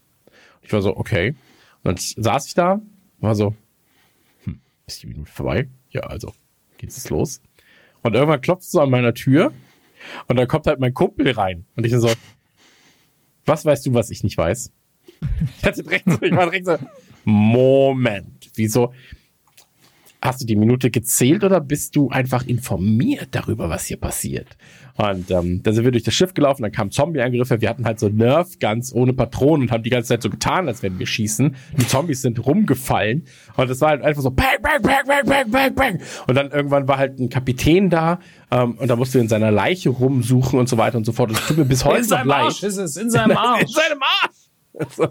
[0.62, 1.36] Ich war so okay.
[1.84, 2.82] Und dann saß ich da
[3.20, 3.56] war so
[4.44, 5.68] hm, ist die Minute vorbei?
[5.92, 6.34] Ja also
[6.80, 7.42] geht es los.
[8.02, 9.54] Und irgendwann klopft es so an meiner Tür
[10.28, 11.66] und dann kommt halt mein Kumpel rein.
[11.76, 12.12] Und ich so,
[13.46, 14.72] was weißt du, was ich nicht weiß?
[15.58, 16.78] Ich hatte direkt so, ich war direkt so,
[17.26, 18.94] Moment, wieso?
[20.22, 24.58] Hast du die Minute gezählt oder bist du einfach informiert darüber, was hier passiert?
[25.02, 28.02] Und ähm, da sind wir durch das Schiff gelaufen, dann kamen Zombie-Angriffe, wir hatten halt
[28.02, 31.56] so Nerf-Guns ohne Patronen und haben die ganze Zeit so getan, als wenn wir schießen.
[31.78, 33.24] Die Zombies sind rumgefallen
[33.56, 36.02] und es war halt einfach so bang, bang, bang, bang, bang, bang, bang.
[36.28, 38.20] Und dann irgendwann war halt ein Kapitän da
[38.52, 41.30] ähm, und da mussten wir in seiner Leiche rumsuchen und so weiter und so fort.
[41.30, 42.44] Und es tut mir bis heute In noch seinem leid.
[42.44, 43.72] Arsch ist es, in seinem In Arsch.
[43.72, 44.36] seinem Arsch!
[44.80, 45.08] Also,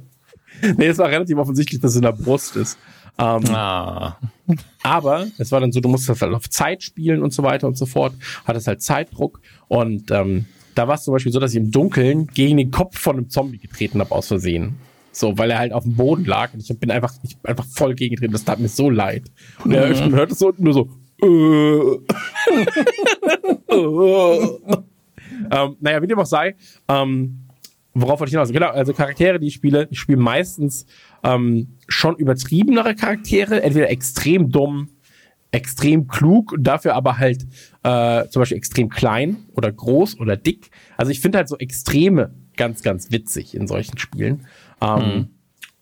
[0.77, 2.79] nee, es war relativ offensichtlich, dass es in der Brust ist.
[3.21, 4.17] Ähm, Ah.
[4.83, 7.77] aber es war dann so, du musstest halt auf Zeit spielen und so weiter und
[7.77, 8.15] so fort.
[8.47, 9.41] Hattest halt Zeitdruck.
[9.67, 12.97] Und ähm, da war es zum Beispiel so, dass ich im Dunkeln gegen den Kopf
[12.99, 14.77] von einem Zombie getreten habe, aus Versehen.
[15.11, 16.55] So, weil er halt auf dem Boden lag.
[16.55, 18.33] Und ich bin einfach, ich bin einfach voll gegengetreten.
[18.33, 19.25] Das tat mir so leid.
[19.65, 20.89] Und er man hört es so unten nur so.
[21.21, 21.99] Äh.
[25.51, 26.55] ähm, naja, wie dem auch sei.
[26.89, 27.41] Ähm,
[27.95, 28.53] worauf wollte ich hinaus?
[28.53, 30.87] Genau, also Charaktere, die ich spiele, ich spiele meistens
[31.23, 34.89] ähm, schon übertriebenere Charaktere, entweder extrem dumm,
[35.51, 37.47] extrem klug, dafür aber halt
[37.83, 40.71] äh, zum Beispiel extrem klein oder groß oder dick.
[40.97, 44.47] Also ich finde halt so Extreme ganz, ganz witzig in solchen Spielen.
[44.81, 45.29] Ähm,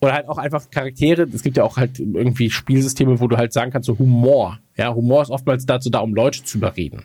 [0.01, 3.53] Oder halt auch einfach Charaktere, es gibt ja auch halt irgendwie Spielsysteme, wo du halt
[3.53, 4.61] sagen kannst, so Humor.
[4.77, 7.05] Ja, Humor ist oftmals dazu da, um Leute zu überreden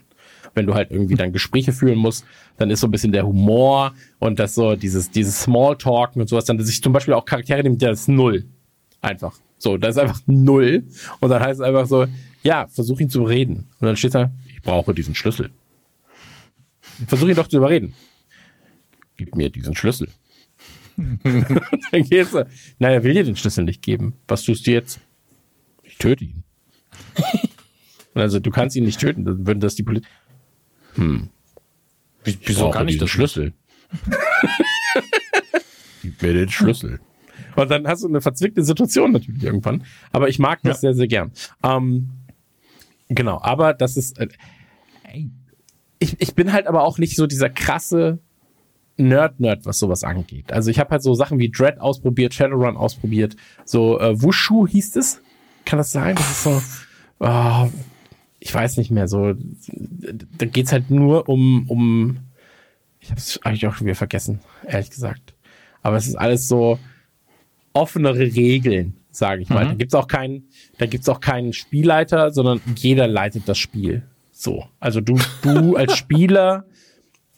[0.53, 2.25] wenn du halt irgendwie dann Gespräche führen musst,
[2.57, 6.45] dann ist so ein bisschen der Humor und das so, dieses, dieses Smalltalken und sowas,
[6.45, 8.45] dann, dass ich zum Beispiel auch Charaktere nehme, der ist null.
[9.01, 9.37] Einfach.
[9.57, 10.83] So, da ist einfach null.
[11.19, 12.05] Und dann heißt es einfach so,
[12.43, 13.67] ja, versuch ihn zu überreden.
[13.79, 15.51] Und dann steht da, ich brauche diesen Schlüssel.
[17.07, 17.93] Versuch ihn doch zu überreden.
[19.17, 20.09] Gib mir diesen Schlüssel.
[20.97, 22.43] dann geht's so,
[22.79, 24.13] na, er will dir den Schlüssel nicht geben.
[24.27, 24.99] Was tust du jetzt?
[25.83, 26.43] Ich töte ihn.
[28.13, 30.07] also, du kannst ihn nicht töten, dann würden das die Polizei.
[30.95, 31.29] Hm.
[32.23, 33.53] Wie- Wieso kann ich den Schlüssel?
[36.01, 36.99] Gib mir den Schlüssel.
[37.55, 39.83] Und dann hast du eine verzwickte Situation natürlich irgendwann.
[40.11, 41.31] Aber ich mag das sehr, sehr gern.
[41.63, 42.09] Ähm,
[43.09, 44.17] genau, aber das ist.
[44.19, 44.27] Äh,
[45.99, 48.19] ich, ich bin halt aber auch nicht so dieser krasse
[48.97, 50.51] Nerd-Nerd, was sowas angeht.
[50.51, 54.95] Also ich habe halt so Sachen wie Dread ausprobiert, Shadowrun ausprobiert, so äh, Wushu hieß
[54.95, 55.21] es.
[55.65, 56.15] Kann das sein?
[56.15, 56.61] Das ist so.
[57.19, 57.67] ah,
[58.41, 59.35] ich weiß nicht mehr, so.
[60.37, 62.17] Da geht's halt nur um, um.
[62.99, 65.33] Ich habe es eigentlich auch schon wieder vergessen, ehrlich gesagt.
[65.83, 66.79] Aber es ist alles so
[67.73, 69.65] offenere Regeln, sage ich mal.
[69.67, 74.03] Da gibt's auch keinen, da gibt's auch keinen Spielleiter, sondern jeder leitet das Spiel.
[74.31, 76.65] So, also du, du als Spieler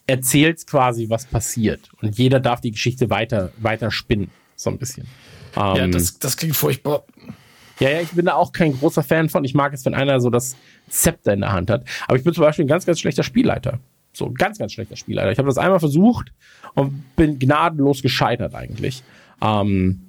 [0.07, 5.07] erzählst quasi, was passiert und jeder darf die Geschichte weiter, weiter spinnen, so ein bisschen.
[5.55, 7.05] Ja, Ähm, das, das klingt furchtbar.
[7.79, 9.43] Ja, ja, ich bin da auch kein großer Fan von.
[9.43, 10.55] Ich mag es, wenn einer so das
[10.89, 11.85] Zepter in der Hand hat.
[12.07, 13.79] Aber ich bin zum Beispiel ein ganz, ganz schlechter Spielleiter.
[14.13, 15.31] So, ganz, ganz schlechter Spielleiter.
[15.31, 16.31] Ich habe das einmal versucht
[16.75, 19.03] und bin gnadenlos gescheitert eigentlich.
[19.41, 20.01] Ähm,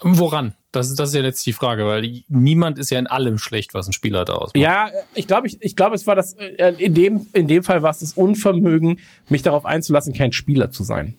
[0.00, 0.54] Woran?
[0.72, 3.74] Das ist, das ist ja letztlich die Frage, weil niemand ist ja in allem schlecht,
[3.74, 4.56] was ein Spielleiter ausmacht.
[4.56, 7.82] Ja, ich glaube, ich, ich glaube, es war das, äh, in dem, in dem Fall
[7.82, 11.14] war es das Unvermögen, mich darauf einzulassen, kein Spieler zu sein.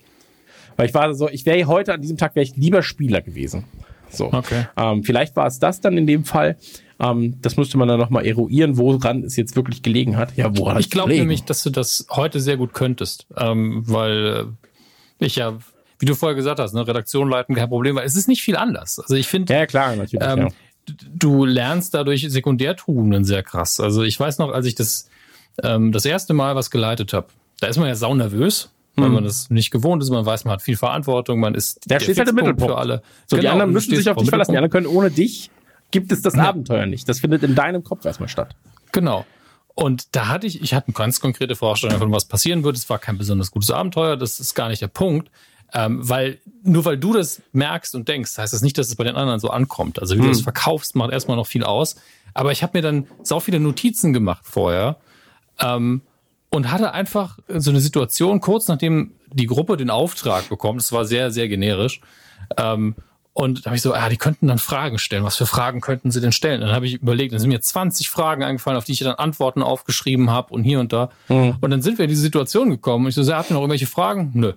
[0.76, 3.64] Weil ich war so, ich wäre heute an diesem Tag wäre ich lieber Spieler gewesen.
[4.18, 4.32] So.
[4.32, 4.68] Okay.
[4.78, 6.58] Ähm, vielleicht war es das dann in dem Fall.
[7.00, 10.36] Ähm, das müsste man dann nochmal eruieren, woran es jetzt wirklich gelegen hat.
[10.38, 14.46] Ja, woran Ich glaube nämlich, dass du das heute sehr gut könntest, ähm, weil
[15.20, 15.58] äh, ich ja,
[16.00, 18.56] wie du vorher gesagt hast, ne, Redaktion leiten kein Problem, weil es ist nicht viel
[18.56, 19.00] anders.
[19.00, 20.26] Also ich finde, Ja, klar, natürlich.
[20.28, 20.48] ähm, ja.
[21.14, 23.80] du lernst dadurch Sekundärtugenden sehr krass.
[23.80, 25.10] Also ich weiß noch, als ich das
[25.64, 27.28] ähm, das erste Mal was geleitet habe,
[27.60, 30.10] da ist man ja saunervös, weil man das nicht gewohnt ist.
[30.10, 32.72] Man weiß, man hat viel Verantwortung, man ist Der steht halt im Mittelpunkt.
[32.72, 33.02] für alle.
[33.28, 34.52] So, die Genau, anderen du müssen sich auf dich verlassen.
[34.52, 35.52] Die anderen können ohne dich,
[35.92, 37.08] gibt es das Abenteuer nicht.
[37.10, 38.56] Das findet in deinem Kopf erstmal statt.
[38.92, 39.26] Genau.
[39.74, 42.78] Und da hatte ich, ich hatte eine ganz konkrete Vorstellung davon, was passieren wird.
[42.78, 45.30] Es war kein besonders gutes Abenteuer, das ist gar nicht der Punkt.
[45.74, 49.04] Ähm, weil nur weil du das merkst und denkst, heißt das nicht, dass es bei
[49.04, 50.00] den anderen so ankommt.
[50.00, 51.96] Also wie du das verkaufst, macht erstmal noch viel aus.
[52.34, 54.98] Aber ich habe mir dann sau viele Notizen gemacht vorher
[55.60, 56.02] ähm,
[56.56, 60.80] und hatte einfach so eine Situation kurz nachdem die Gruppe den Auftrag bekommt.
[60.80, 62.00] Es war sehr, sehr generisch.
[62.58, 62.96] Ähm,
[63.34, 65.26] und da habe ich so, ah, die könnten dann Fragen stellen.
[65.26, 66.62] Was für Fragen könnten sie denn stellen?
[66.62, 69.62] dann habe ich überlegt, dann sind mir 20 Fragen eingefallen, auf die ich dann Antworten
[69.62, 71.10] aufgeschrieben habe und hier und da.
[71.28, 71.58] Mhm.
[71.60, 73.06] Und dann sind wir in diese Situation gekommen.
[73.06, 74.32] Und ich so, habt ihr noch irgendwelche Fragen?
[74.34, 74.54] Nö.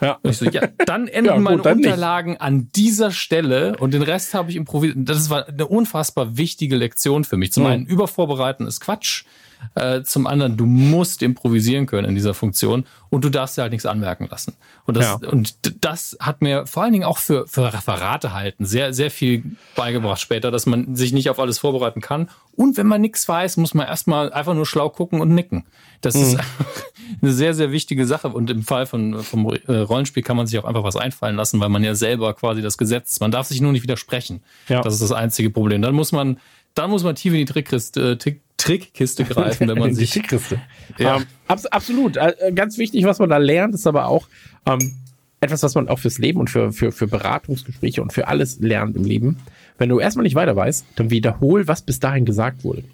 [0.00, 0.18] Ja.
[0.22, 1.86] Und ich so, ja, dann enden Ja, gut, meine dann nicht.
[1.86, 4.96] Unterlagen an dieser Stelle und den Rest habe ich improvisiert.
[4.98, 7.52] Das war eine unfassbar wichtige Lektion für mich.
[7.52, 7.68] Zum Mhm.
[7.68, 9.24] einen, übervorbereiten ist Quatsch.
[9.74, 13.72] Äh, zum anderen, du musst improvisieren können in dieser Funktion und du darfst dir halt
[13.72, 14.54] nichts anmerken lassen.
[14.86, 15.28] Und das, Ja.
[15.28, 19.44] und das hat mir vor allen Dingen auch für, für Referate halten sehr, sehr viel
[19.76, 22.28] beigebracht später, dass man sich nicht auf alles vorbereiten kann.
[22.56, 25.64] Und wenn man nichts weiß, muss man erstmal einfach nur schlau gucken und nicken.
[26.00, 26.36] Das ist
[27.22, 28.28] eine sehr, sehr wichtige Sache.
[28.28, 31.60] Und im Fall von, vom äh, Rollenspiel kann man sich auch einfach was einfallen lassen,
[31.60, 33.20] weil man ja selber quasi das Gesetz ist.
[33.20, 34.42] Man darf sich nur nicht widersprechen.
[34.68, 34.82] Ja.
[34.82, 35.80] Das ist das einzige Problem.
[35.82, 36.38] Dann muss man,
[36.74, 40.10] dann muss man tief in die Trickkiste, äh, Trick, Trickkiste greifen, wenn man sich.
[40.10, 40.60] Trickkiste.
[40.98, 41.20] Ja.
[41.48, 42.16] Abs absolut.
[42.16, 44.28] Äh, äh, ganz wichtig, was man da lernt, ist aber auch
[44.66, 44.92] ähm,
[45.40, 48.96] etwas, was man auch fürs Leben und für, für, für Beratungsgespräche und für alles lernt
[48.96, 49.38] im Leben.
[49.78, 52.84] Wenn du erstmal nicht weiter weißt, dann wiederhol, was bis dahin gesagt wurde.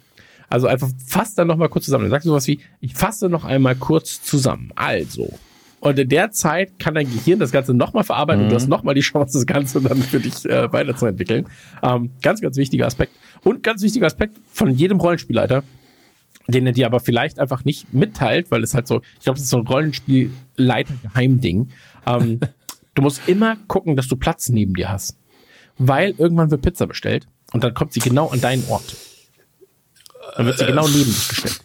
[0.49, 2.05] Also einfach fass dann nochmal kurz zusammen.
[2.05, 4.71] Dann sagst du sowas wie, ich fasse noch einmal kurz zusammen.
[4.75, 5.37] Also.
[5.79, 8.95] Und in der Zeit kann dein Gehirn das Ganze nochmal verarbeiten und du hast nochmal
[8.95, 11.45] die Chance, das Ganze dann für dich äh, weiterzuentwickeln.
[11.83, 13.13] Ähm, ganz, ganz wichtiger Aspekt.
[13.43, 15.63] Und ganz wichtiger Aspekt von jedem Rollenspielleiter,
[16.47, 19.43] den er dir aber vielleicht einfach nicht mitteilt, weil es halt so, ich glaube, das
[19.43, 21.69] ist so ein Rollenspielleiter-Geheimding.
[22.07, 22.39] Ähm,
[22.95, 25.15] du musst immer gucken, dass du Platz neben dir hast.
[25.77, 28.97] Weil irgendwann wird Pizza bestellt und dann kommt sie genau an deinen Ort.
[30.35, 31.61] Dann wird sie genau neben dich gestellt.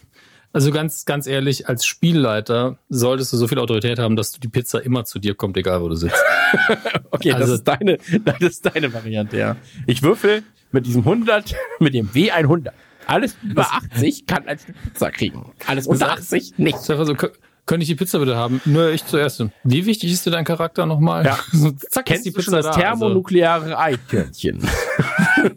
[0.54, 4.48] Also ganz, ganz ehrlich, als Spielleiter solltest du so viel Autorität haben, dass du die
[4.48, 6.14] Pizza immer zu dir kommt, egal wo du sitzt.
[7.10, 9.56] Okay, Also- das ist deine, das ist deine Variante, ja.
[9.86, 12.72] Ich würfel mit diesem 100, mit dem W100.
[13.06, 15.52] Alles über 80 kann ein Stück Pizza kriegen.
[15.66, 16.78] Alles unter Das- 80 nicht.
[16.78, 17.32] Sag mal so, kö-
[17.66, 18.60] könnte ich die Pizza bitte haben?
[18.64, 19.44] Nö, ich zuerst.
[19.64, 21.24] Wie wichtig ist dir dein Charakter nochmal?
[21.24, 21.38] Ja.
[21.52, 22.82] So, zack, Kennst ist die du schon Pizza das da.
[22.90, 24.68] Also, thermonukleare Eichhörnchen,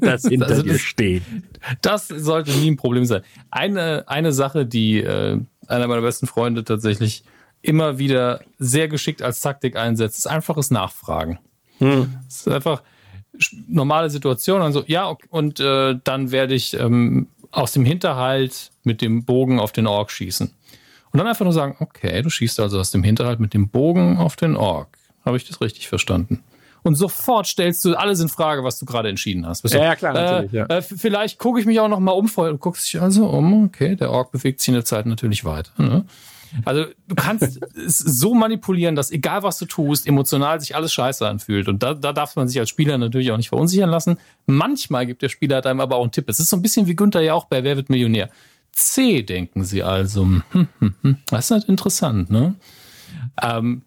[0.01, 1.23] das hinter Also dir das- steht?
[1.81, 3.21] das sollte nie ein Problem sein.
[3.51, 7.23] Eine, eine Sache, die äh, einer meiner besten Freunde tatsächlich
[7.61, 11.39] immer wieder sehr geschickt als Taktik einsetzt, ist einfaches Nachfragen.
[11.79, 12.83] Es ist einfach
[13.67, 19.01] normale Situation und so, ja, und äh, dann werde ich ähm, aus dem Hinterhalt mit
[19.01, 20.47] dem Bogen auf den Ork schießen.
[21.11, 24.17] Und dann einfach nur sagen, okay, du schießt also aus dem Hinterhalt mit dem Bogen
[24.17, 24.97] auf den Ork.
[25.25, 26.43] Habe ich das richtig verstanden?
[26.85, 29.67] Und sofort stellst du alles in Frage, was du gerade entschieden hast.
[29.73, 30.65] Ja, ja, klar, natürlich, Äh, ja.
[30.67, 32.27] äh, vielleicht gucke ich mich auch noch mal um.
[32.27, 33.65] Du guckst dich also um.
[33.65, 35.71] Okay, der Ork bewegt sich in der Zeit natürlich weiter.
[35.79, 36.05] Ne?
[36.63, 41.27] Also du kannst es so manipulieren, dass egal was du tust, emotional sich alles scheiße
[41.27, 41.67] anfühlt.
[41.67, 44.17] Und da, da darf man sich als Spieler natürlich auch nicht verunsichern lassen.
[44.45, 46.29] Manchmal gibt der Spieler einem aber auch einen Tipp.
[46.29, 48.29] Es ist so ein bisschen wie Günther ja auch bei Wer wird Millionär.
[48.71, 50.21] C denken sie also.
[50.23, 51.17] Hm, hm, hm.
[51.31, 52.53] Das ist halt interessant, ne?
[53.41, 53.81] Ähm,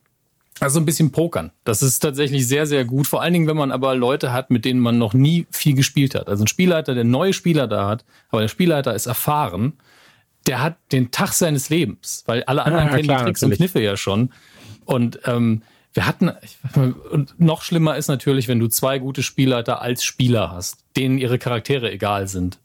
[0.60, 1.52] also ein bisschen pokern.
[1.64, 3.06] Das ist tatsächlich sehr, sehr gut.
[3.06, 6.14] Vor allen Dingen, wenn man aber Leute hat, mit denen man noch nie viel gespielt
[6.14, 6.28] hat.
[6.28, 9.74] Also ein Spielleiter, der neue Spieler da hat, aber der Spielleiter ist erfahren,
[10.46, 13.60] der hat den Tag seines Lebens, weil alle anderen Ja, kennen klar, die Tricks natürlich.
[13.60, 14.32] und Kniffe ja schon.
[14.84, 15.62] Und ähm,
[15.92, 16.32] wir hatten,
[16.74, 21.18] mal, und noch schlimmer ist natürlich, wenn du zwei gute Spielleiter als Spieler hast, denen
[21.18, 22.58] ihre Charaktere egal sind.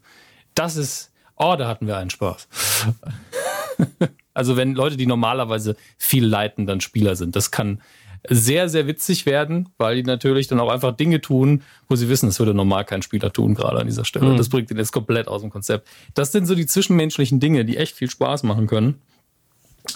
[0.55, 2.47] Das ist, oh, da hatten wir einen Spaß.
[4.33, 7.35] Also wenn Leute, die normalerweise viel leiten, dann Spieler sind.
[7.35, 7.81] Das kann
[8.29, 12.27] sehr, sehr witzig werden, weil die natürlich dann auch einfach Dinge tun, wo sie wissen,
[12.27, 14.35] das würde normal kein Spieler tun, gerade an dieser Stelle.
[14.37, 15.87] Das bringt den jetzt komplett aus dem Konzept.
[16.13, 19.01] Das sind so die zwischenmenschlichen Dinge, die echt viel Spaß machen können.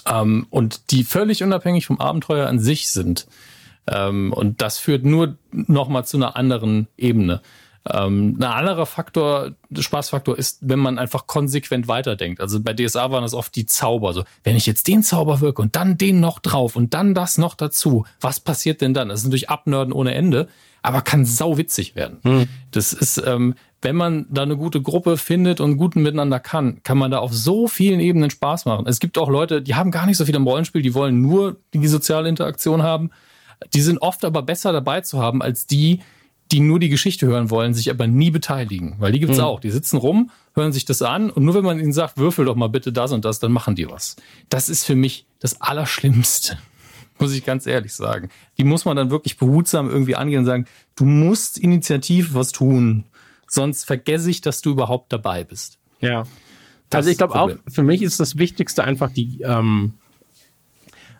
[0.06, 3.28] Ähm, und die völlig unabhängig vom Abenteuer an sich sind.
[3.88, 7.42] Ähm, und das führt nur nochmal zu einer anderen Ebene.
[7.92, 12.42] Ähm, ein anderer Faktor, Spaßfaktor ist, wenn man einfach konsequent weiterdenkt.
[12.42, 14.14] Also bei DSA waren das oft die Zauber.
[14.14, 17.38] So, wenn ich jetzt den Zauber wirke und dann den noch drauf und dann das
[17.38, 19.10] noch dazu, was passiert denn dann?
[19.10, 20.48] Das ist natürlich Abnörden ohne Ende,
[20.82, 22.20] aber kann sau witzig werden.
[22.24, 22.48] Hm.
[22.72, 26.98] Das ist, ähm, wenn man da eine gute Gruppe findet und guten miteinander kann, kann
[26.98, 28.88] man da auf so vielen Ebenen Spaß machen.
[28.88, 31.58] Es gibt auch Leute, die haben gar nicht so viel im Rollenspiel, die wollen nur
[31.74, 33.12] die soziale Interaktion haben.
[33.74, 36.02] Die sind oft aber besser dabei zu haben als die,
[36.52, 38.96] die nur die Geschichte hören wollen, sich aber nie beteiligen.
[39.00, 39.44] Weil die gibt's mhm.
[39.44, 39.60] auch.
[39.60, 42.56] Die sitzen rum, hören sich das an und nur wenn man ihnen sagt, würfel doch
[42.56, 44.16] mal bitte das und das, dann machen die was.
[44.50, 46.58] Das ist für mich das Allerschlimmste.
[47.20, 48.30] Muss ich ganz ehrlich sagen.
[48.60, 53.06] Die muss man dann wirklich behutsam irgendwie angehen und sagen, du musst initiativ was tun.
[53.48, 55.80] Sonst vergesse ich, dass du überhaupt dabei bist.
[56.00, 56.28] Ja.
[56.92, 59.96] Das also ich glaube auch, für mich ist das Wichtigste einfach die, ähm,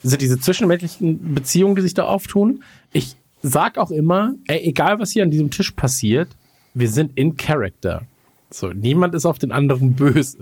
[0.04, 2.64] also diese zwischenmenschlichen Beziehungen, die sich da auftun.
[2.94, 3.16] Ich
[3.48, 6.30] sag auch immer, ey, egal was hier an diesem Tisch passiert,
[6.74, 8.04] wir sind in Character.
[8.50, 10.40] So, niemand ist auf den anderen böse.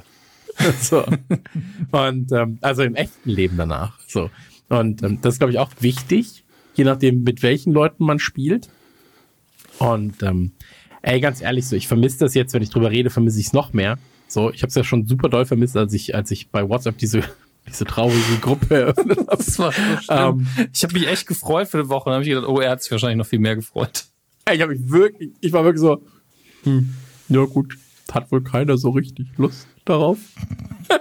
[0.81, 1.05] so.
[1.91, 3.99] Und ähm, also im echten Leben danach.
[4.07, 4.29] So.
[4.69, 6.43] Und ähm, das ist, glaube ich, auch wichtig,
[6.75, 8.69] je nachdem, mit welchen Leuten man spielt.
[9.79, 10.51] Und ähm,
[11.01, 13.53] ey, ganz ehrlich, so, ich vermisse das jetzt, wenn ich drüber rede, vermisse ich es
[13.53, 13.97] noch mehr.
[14.27, 16.97] So, ich habe es ja schon super doll vermisst, als ich, als ich bei WhatsApp
[16.97, 17.23] diese
[17.67, 19.43] diese traurige Gruppe eröffnet habe.
[19.43, 19.69] So
[20.09, 22.05] ähm, ich habe mich echt gefreut für die Woche.
[22.05, 24.05] Dann habe ich gedacht, oh, er hat sich wahrscheinlich noch viel mehr gefreut.
[24.51, 26.03] Ich habe mich wirklich, ich war wirklich so,
[26.63, 26.93] hm,
[27.29, 27.75] ja gut,
[28.11, 30.19] hat wohl keiner so richtig Lust darauf.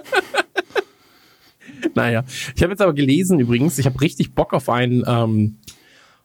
[1.95, 2.23] naja,
[2.55, 5.57] ich habe jetzt aber gelesen übrigens, ich habe richtig Bock auf ein, ähm,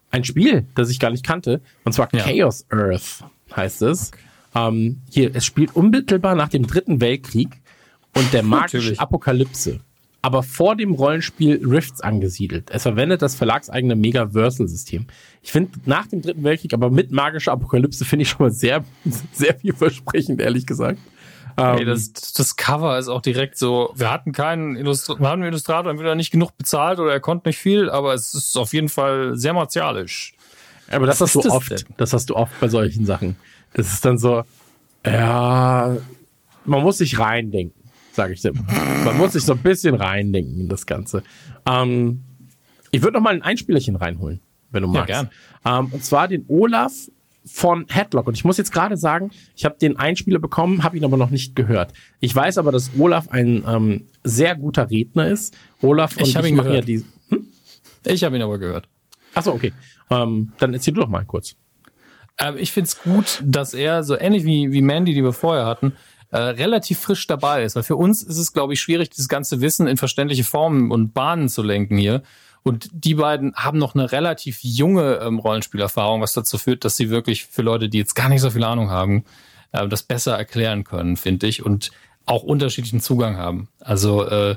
[0.09, 2.23] ein Spiel, das ich gar nicht kannte, und zwar ja.
[2.23, 3.23] Chaos Earth
[3.55, 4.09] heißt es.
[4.09, 4.21] Okay.
[4.53, 7.61] Ähm, hier, es spielt unmittelbar nach dem Dritten Weltkrieg
[8.15, 9.79] und der magischen Apokalypse
[10.21, 12.69] aber vor dem Rollenspiel Rifts angesiedelt.
[12.71, 15.07] Es verwendet das verlagseigene Megaversal-System.
[15.41, 18.83] Ich finde, nach dem Dritten Weltkrieg, aber mit magischer Apokalypse, finde ich schon mal sehr,
[19.31, 20.99] sehr vielversprechend, ehrlich gesagt.
[21.57, 25.41] Hey, ähm, das, das Cover ist auch direkt so, wir hatten keinen Illustra wir hatten
[25.41, 28.73] einen Illustrator entweder nicht genug bezahlt oder er konnte nicht viel, aber es ist auf
[28.73, 30.33] jeden Fall sehr martialisch.
[30.89, 31.71] Aber das Was hast du das oft.
[31.71, 31.95] Denn?
[31.97, 33.35] Das hast du oft bei solchen Sachen.
[33.73, 34.43] Das ist dann so,
[35.05, 35.97] ja,
[36.65, 37.80] man muss sich reindenken
[38.13, 38.53] sage ich dir.
[39.05, 41.23] Man muss sich so ein bisschen reindenken in das Ganze.
[41.65, 42.23] Ähm,
[42.91, 44.41] ich würde noch mal ein Einspielerchen reinholen,
[44.71, 45.09] wenn du magst.
[45.09, 45.85] Ja, gern.
[45.85, 46.93] Ähm, und zwar den Olaf
[47.45, 48.27] von Headlock.
[48.27, 51.29] Und ich muss jetzt gerade sagen, ich habe den Einspieler bekommen, habe ihn aber noch
[51.29, 51.93] nicht gehört.
[52.19, 55.57] Ich weiß aber, dass Olaf ein ähm, sehr guter Redner ist.
[55.81, 56.75] Olaf und ich, ich ihn gehört.
[56.75, 57.47] Ja die, hm?
[58.05, 58.87] Ich habe ihn aber gehört.
[59.33, 59.73] Achso, okay.
[60.09, 61.55] Ähm, dann erzähl du doch mal kurz.
[62.37, 65.93] Ähm, ich find's gut, dass er so ähnlich wie, wie Mandy, die wir vorher hatten,
[66.31, 67.75] äh, relativ frisch dabei ist.
[67.75, 71.13] Weil für uns ist es, glaube ich, schwierig, dieses ganze Wissen in verständliche Formen und
[71.13, 72.23] Bahnen zu lenken hier.
[72.63, 77.09] Und die beiden haben noch eine relativ junge ähm, Rollenspielerfahrung, was dazu führt, dass sie
[77.09, 79.23] wirklich für Leute, die jetzt gar nicht so viel Ahnung haben,
[79.71, 81.91] äh, das besser erklären können, finde ich, und
[82.25, 83.67] auch unterschiedlichen Zugang haben.
[83.79, 84.55] Also äh,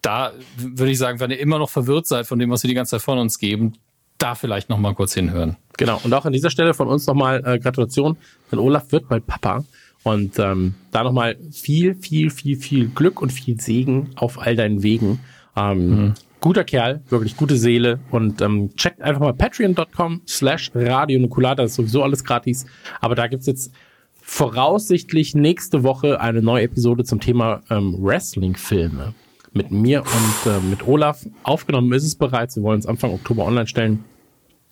[0.00, 2.74] da würde ich sagen, wenn ihr immer noch verwirrt seid von dem, was wir die
[2.74, 3.74] ganze Zeit von uns geben,
[4.18, 5.56] da vielleicht noch mal kurz hinhören.
[5.76, 6.00] Genau.
[6.02, 8.16] Und auch an dieser Stelle von uns nochmal äh, Gratulation,
[8.50, 9.64] denn Olaf wird bald Papa.
[10.04, 14.82] Und ähm, da nochmal viel, viel, viel, viel Glück und viel Segen auf all deinen
[14.82, 15.20] Wegen.
[15.56, 16.14] Ähm, mhm.
[16.40, 18.00] Guter Kerl, wirklich gute Seele.
[18.10, 22.66] Und ähm, checkt einfach mal patreon.com slash Radio Nukular, das ist sowieso alles gratis.
[23.00, 23.72] Aber da gibt's jetzt
[24.20, 29.14] voraussichtlich nächste Woche eine neue Episode zum Thema ähm, Wrestling-Filme.
[29.54, 31.24] Mit mir und äh, mit Olaf.
[31.44, 32.56] Aufgenommen ist es bereits.
[32.56, 34.04] Wir wollen es Anfang Oktober online stellen.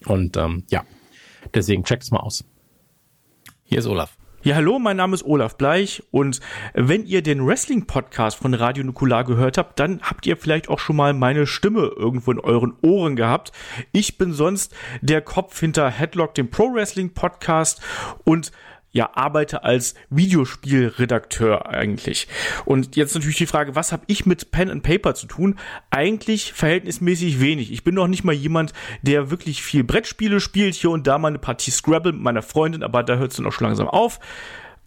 [0.05, 0.85] Und ähm, ja,
[1.55, 2.45] deswegen checkt es mal aus.
[3.65, 4.19] Hier ist Olaf.
[4.45, 6.41] Ja, hallo, mein Name ist Olaf Bleich und
[6.75, 10.97] wenn ihr den Wrestling-Podcast von Radio Nukular gehört habt, dann habt ihr vielleicht auch schon
[10.97, 13.53] mal meine Stimme irgendwo in euren Ohren gehabt.
[13.93, 17.83] Ich bin sonst der Kopf hinter Headlock, dem Pro-Wrestling-Podcast
[18.25, 18.51] und
[18.93, 22.29] ja, arbeite als Videospielredakteur eigentlich.
[22.67, 25.59] Und jetzt natürlich die Frage, was habe ich mit Pen and Paper zu tun?
[25.91, 27.73] Eigentlich verhältnismäßig wenig.
[27.73, 31.29] Ich bin noch nicht mal jemand, der wirklich viel Brettspiele spielt, hier und da mal
[31.29, 34.21] eine Partie Scrabble mit meiner Freundin, aber da hört es dann auch schon langsam auf.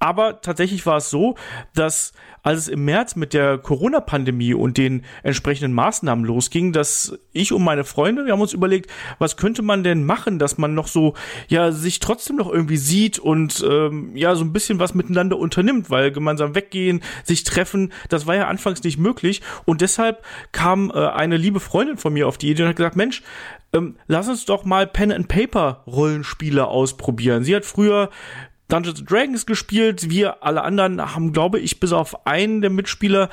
[0.06, 1.34] Aber tatsächlich war es so,
[1.74, 7.52] dass als es im März mit der Corona-Pandemie und den entsprechenden Maßnahmen losging, dass ich
[7.52, 10.86] und meine Freunde, wir haben uns überlegt, was könnte man denn machen, dass man noch
[10.86, 11.16] so,
[11.48, 15.90] ja, sich trotzdem noch irgendwie sieht und ähm, ja, so ein bisschen was miteinander unternimmt,
[15.90, 19.42] weil gemeinsam weggehen, sich treffen, das war ja anfangs nicht möglich.
[19.66, 22.96] Und deshalb kam äh, eine liebe Freundin von mir auf die Idee und hat gesagt,
[22.96, 23.24] Mensch,
[23.74, 27.44] ähm, lass uns doch mal Pen and Paper Rollenspiele ausprobieren.
[27.44, 28.12] Sie hat früher
[28.68, 30.10] Dungeons Dragons gespielt.
[30.10, 33.30] Wir alle anderen haben, glaube ich, bis auf einen der Mitspieler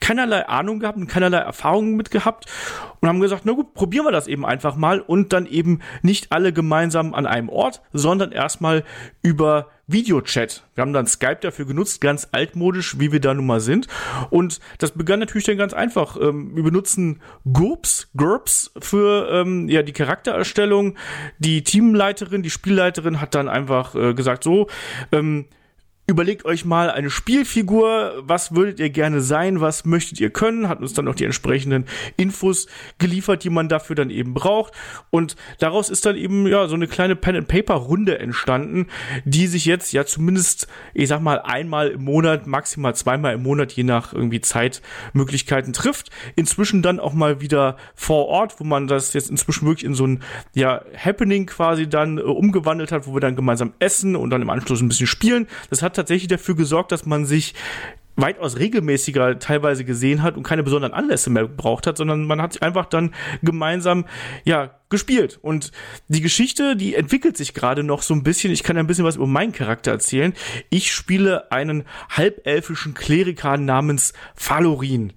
[0.00, 2.46] keinerlei Ahnung gehabt und keinerlei Erfahrungen mit gehabt
[3.00, 6.32] und haben gesagt, na gut, probieren wir das eben einfach mal und dann eben nicht
[6.32, 8.84] alle gemeinsam an einem Ort, sondern erstmal
[9.22, 10.64] über Videochat.
[10.74, 13.86] Wir haben dann Skype dafür genutzt, ganz altmodisch, wie wir da nun mal sind.
[14.30, 16.16] Und das begann natürlich dann ganz einfach.
[16.20, 17.20] Ähm, wir benutzen
[17.52, 20.96] GURPS, GURPS für ähm, ja, die Charaktererstellung.
[21.38, 24.66] Die Teamleiterin, die Spielleiterin hat dann einfach äh, gesagt, so,
[25.12, 25.46] ähm,
[26.08, 30.80] Überlegt euch mal eine Spielfigur, was würdet ihr gerne sein, was möchtet ihr können, hat
[30.80, 31.86] uns dann noch die entsprechenden
[32.16, 32.68] Infos
[32.98, 34.72] geliefert, die man dafür dann eben braucht
[35.10, 38.86] und daraus ist dann eben ja so eine kleine Pen and Paper Runde entstanden,
[39.24, 43.72] die sich jetzt ja zumindest, ich sag mal einmal im Monat, maximal zweimal im Monat,
[43.72, 46.10] je nach irgendwie Zeitmöglichkeiten trifft.
[46.36, 50.06] Inzwischen dann auch mal wieder vor Ort, wo man das jetzt inzwischen wirklich in so
[50.06, 50.22] ein
[50.54, 54.50] ja Happening quasi dann äh, umgewandelt hat, wo wir dann gemeinsam essen und dann im
[54.50, 55.46] Anschluss ein bisschen spielen.
[55.70, 57.54] Das hat tatsächlich dafür gesorgt, dass man sich
[58.16, 62.54] weitaus regelmäßiger teilweise gesehen hat und keine besonderen Anlässe mehr gebraucht hat, sondern man hat
[62.54, 64.06] sich einfach dann gemeinsam
[64.44, 65.70] ja gespielt und
[66.08, 68.52] die Geschichte, die entwickelt sich gerade noch so ein bisschen.
[68.52, 70.32] Ich kann ein bisschen was über meinen Charakter erzählen.
[70.70, 75.12] Ich spiele einen halbelfischen Kleriker namens Falorin.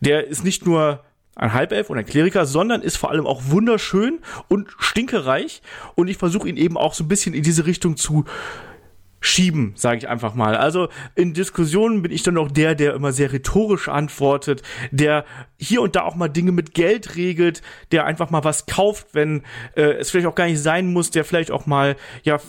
[0.00, 1.04] Der ist nicht nur
[1.34, 5.62] ein Halbelf und ein Kleriker, sondern ist vor allem auch wunderschön und stinkereich
[5.94, 8.26] und ich versuche ihn eben auch so ein bisschen in diese Richtung zu
[9.22, 10.56] schieben, sage ich einfach mal.
[10.56, 15.24] Also in Diskussionen bin ich dann auch der, der immer sehr rhetorisch antwortet, der
[15.58, 19.44] hier und da auch mal Dinge mit Geld regelt, der einfach mal was kauft, wenn
[19.76, 22.40] äh, es vielleicht auch gar nicht sein muss, der vielleicht auch mal ja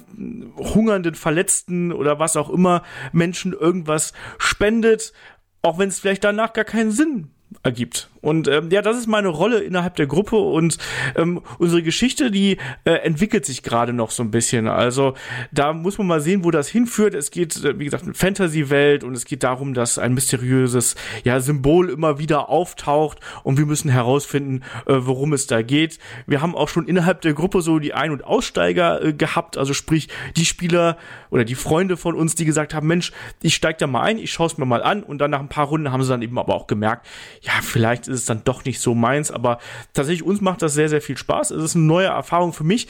[0.57, 5.13] hungernden, verletzten oder was auch immer Menschen irgendwas spendet,
[5.61, 7.29] auch wenn es vielleicht danach gar keinen Sinn
[7.61, 8.09] ergibt.
[8.23, 10.77] Und ähm, ja, das ist meine Rolle innerhalb der Gruppe und
[11.17, 14.69] ähm, unsere Geschichte, die äh, entwickelt sich gerade noch so ein bisschen.
[14.69, 15.13] Also
[15.51, 17.15] da muss man mal sehen, wo das hinführt.
[17.15, 20.95] Es geht, äh, wie gesagt, eine Fantasy-Welt und es geht darum, dass ein mysteriöses
[21.25, 25.99] ja, Symbol immer wieder auftaucht und wir müssen herausfinden, äh, worum es da geht.
[26.25, 29.73] Wir haben auch schon innerhalb der Gruppe so die Ein- und Aussteiger äh, gehabt, also
[29.73, 30.97] sprich die Spieler
[31.29, 33.11] oder die Freunde von uns, die gesagt haben, Mensch,
[33.41, 35.49] ich steig da mal ein, ich schaue es mir mal an und dann nach ein
[35.49, 37.05] paar Runden haben sie dann eben aber auch gemerkt,
[37.41, 39.59] ja, vielleicht ist es dann doch nicht so meins, aber
[39.93, 41.51] tatsächlich uns macht das sehr, sehr viel Spaß.
[41.51, 42.87] Es ist eine neue Erfahrung für mich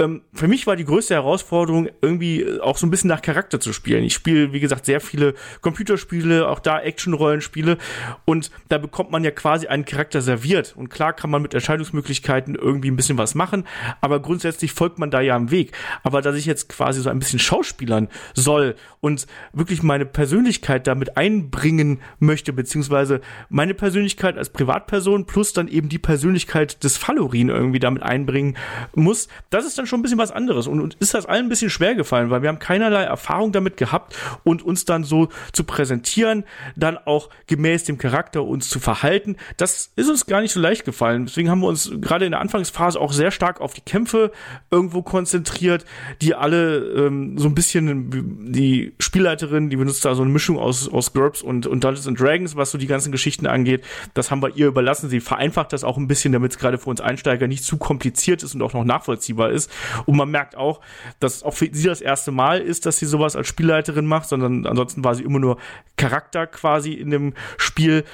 [0.00, 3.58] ähm, für mich war die größte Herausforderung, irgendwie äh, auch so ein bisschen nach Charakter
[3.58, 4.04] zu spielen.
[4.04, 7.78] Ich spiele, wie gesagt, sehr viele Computerspiele, auch da Action-Rollenspiele
[8.24, 10.76] und da bekommt man ja quasi einen Charakter serviert.
[10.76, 13.64] Und klar kann man mit Entscheidungsmöglichkeiten irgendwie ein bisschen was machen,
[14.00, 15.72] aber grundsätzlich folgt man da ja am Weg.
[16.04, 21.16] Aber dass ich jetzt quasi so ein bisschen Schauspielern soll und wirklich meine Persönlichkeit damit
[21.16, 27.80] einbringen möchte, beziehungsweise meine Persönlichkeit als Privatperson plus dann eben die Persönlichkeit des Fallorin irgendwie
[27.80, 28.56] damit einbringen
[28.94, 31.48] muss, das ist dann schon ein bisschen was anderes und, und ist das allen ein
[31.48, 35.64] bisschen schwer gefallen, weil wir haben keinerlei Erfahrung damit gehabt und uns dann so zu
[35.64, 36.44] präsentieren,
[36.76, 40.84] dann auch gemäß dem Charakter uns zu verhalten, das ist uns gar nicht so leicht
[40.84, 41.26] gefallen.
[41.26, 44.32] Deswegen haben wir uns gerade in der Anfangsphase auch sehr stark auf die Kämpfe
[44.70, 45.84] irgendwo konzentriert,
[46.20, 50.88] die alle ähm, so ein bisschen die Spielleiterin, die benutzt da so eine Mischung aus,
[50.88, 53.84] aus GURPS und, und Dungeons and Dragons, was so die ganzen Geschichten angeht.
[54.14, 55.08] Das haben wir ihr überlassen.
[55.08, 58.42] Sie vereinfacht das auch ein bisschen, damit es gerade für uns Einsteiger nicht zu kompliziert
[58.42, 59.70] ist und auch noch nachvollziehbar ist.
[60.06, 60.80] Und man merkt auch,
[61.20, 64.66] dass auch für sie das erste Mal ist, dass sie sowas als Spielleiterin macht, sondern
[64.66, 65.58] ansonsten war sie immer nur
[65.96, 68.04] Charakter quasi in dem Spiel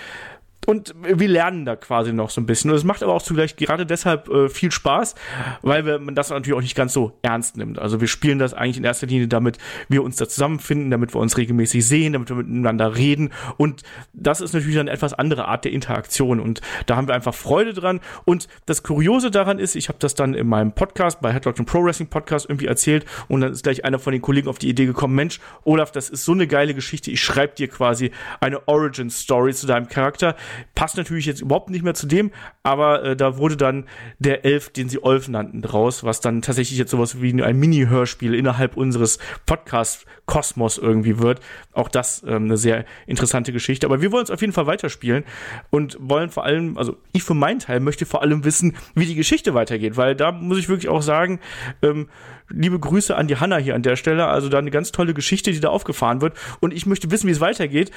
[0.66, 2.70] und wir lernen da quasi noch so ein bisschen.
[2.70, 5.14] Und es macht aber auch zugleich gerade deshalb äh, viel Spaß,
[5.62, 7.78] weil wir, man das natürlich auch nicht ganz so ernst nimmt.
[7.78, 11.20] Also wir spielen das eigentlich in erster Linie, damit wir uns da zusammenfinden, damit wir
[11.20, 13.30] uns regelmäßig sehen, damit wir miteinander reden.
[13.56, 16.40] Und das ist natürlich eine etwas andere Art der Interaktion.
[16.40, 18.00] Und da haben wir einfach Freude dran.
[18.24, 21.84] Und das Kuriose daran ist, ich habe das dann in meinem Podcast, bei Headlock Pro
[21.84, 23.04] Wrestling Podcast irgendwie erzählt.
[23.28, 26.08] Und dann ist gleich einer von den Kollegen auf die Idee gekommen, Mensch, Olaf, das
[26.08, 27.10] ist so eine geile Geschichte.
[27.10, 28.10] Ich schreibe dir quasi
[28.40, 30.36] eine Origin Story zu deinem Charakter
[30.74, 32.30] Passt natürlich jetzt überhaupt nicht mehr zu dem,
[32.62, 33.86] aber äh, da wurde dann
[34.18, 38.34] der Elf, den sie Olf nannten, draus, was dann tatsächlich jetzt sowas wie ein Mini-Hörspiel
[38.34, 41.40] innerhalb unseres Podcast-Kosmos irgendwie wird.
[41.72, 43.86] Auch das ähm, eine sehr interessante Geschichte.
[43.86, 45.24] Aber wir wollen es auf jeden Fall weiterspielen
[45.70, 49.14] und wollen vor allem, also ich für meinen Teil möchte vor allem wissen, wie die
[49.14, 51.40] Geschichte weitergeht, weil da muss ich wirklich auch sagen,
[51.82, 52.08] ähm,
[52.48, 54.26] liebe Grüße an die Hanna hier an der Stelle.
[54.26, 56.34] Also da eine ganz tolle Geschichte, die da aufgefahren wird.
[56.60, 57.90] Und ich möchte wissen, wie es weitergeht.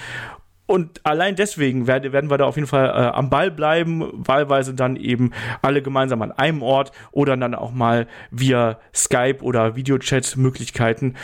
[0.67, 4.97] Und allein deswegen werden, wir da auf jeden Fall äh, am Ball bleiben, wahlweise dann
[4.97, 5.31] eben
[5.61, 11.15] alle gemeinsam an einem Ort oder dann auch mal via Skype oder Videochat-Möglichkeiten.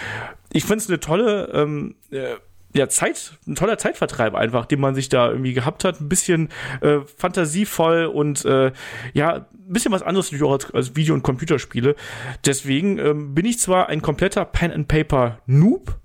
[0.51, 2.35] Ich finde es eine tolle ähm, äh,
[2.75, 6.01] ja, Zeit, ein toller Zeitvertreib einfach, den man sich da irgendwie gehabt hat.
[6.01, 6.49] Ein bisschen
[6.81, 8.71] äh, fantasievoll und äh,
[9.13, 11.95] ja, ein bisschen was anderes natürlich auch als, als Video- und Computerspiele.
[12.45, 15.99] Deswegen ähm, bin ich zwar ein kompletter Pen-and-Paper-Noob,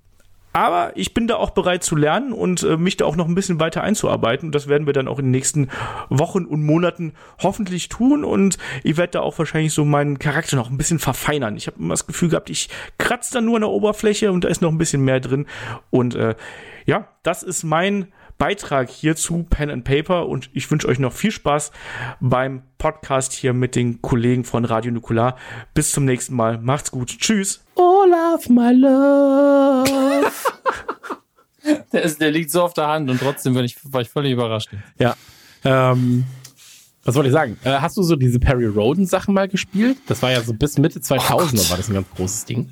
[0.51, 3.35] Aber ich bin da auch bereit zu lernen und äh, mich da auch noch ein
[3.35, 4.51] bisschen weiter einzuarbeiten.
[4.51, 5.69] Das werden wir dann auch in den nächsten
[6.09, 8.23] Wochen und Monaten hoffentlich tun.
[8.23, 11.55] Und ich werde da auch wahrscheinlich so meinen Charakter noch ein bisschen verfeinern.
[11.55, 14.47] Ich habe immer das Gefühl gehabt, ich kratze da nur an der Oberfläche und da
[14.47, 15.45] ist noch ein bisschen mehr drin.
[15.91, 16.35] Und äh,
[16.85, 18.07] ja, das ist mein
[18.39, 20.27] Beitrag hierzu, Pen and Paper.
[20.27, 21.71] Und ich wünsche euch noch viel Spaß
[22.19, 25.35] beim Podcast hier mit den Kollegen von Radio Nukular.
[25.75, 26.57] Bis zum nächsten Mal.
[26.57, 27.09] Macht's gut.
[27.19, 27.63] Tschüss.
[27.75, 30.31] Olaf, my love.
[31.91, 34.31] Der, ist, der liegt so auf der Hand und trotzdem bin ich, war ich völlig
[34.31, 34.69] überrascht.
[34.97, 35.15] ja.
[35.63, 36.23] Ähm,
[37.03, 37.57] was wollte ich sagen?
[37.63, 39.97] Äh, hast du so diese Perry Roden Sachen mal gespielt?
[40.07, 42.71] Das war ja so bis Mitte 2000 war das ein ganz großes Ding.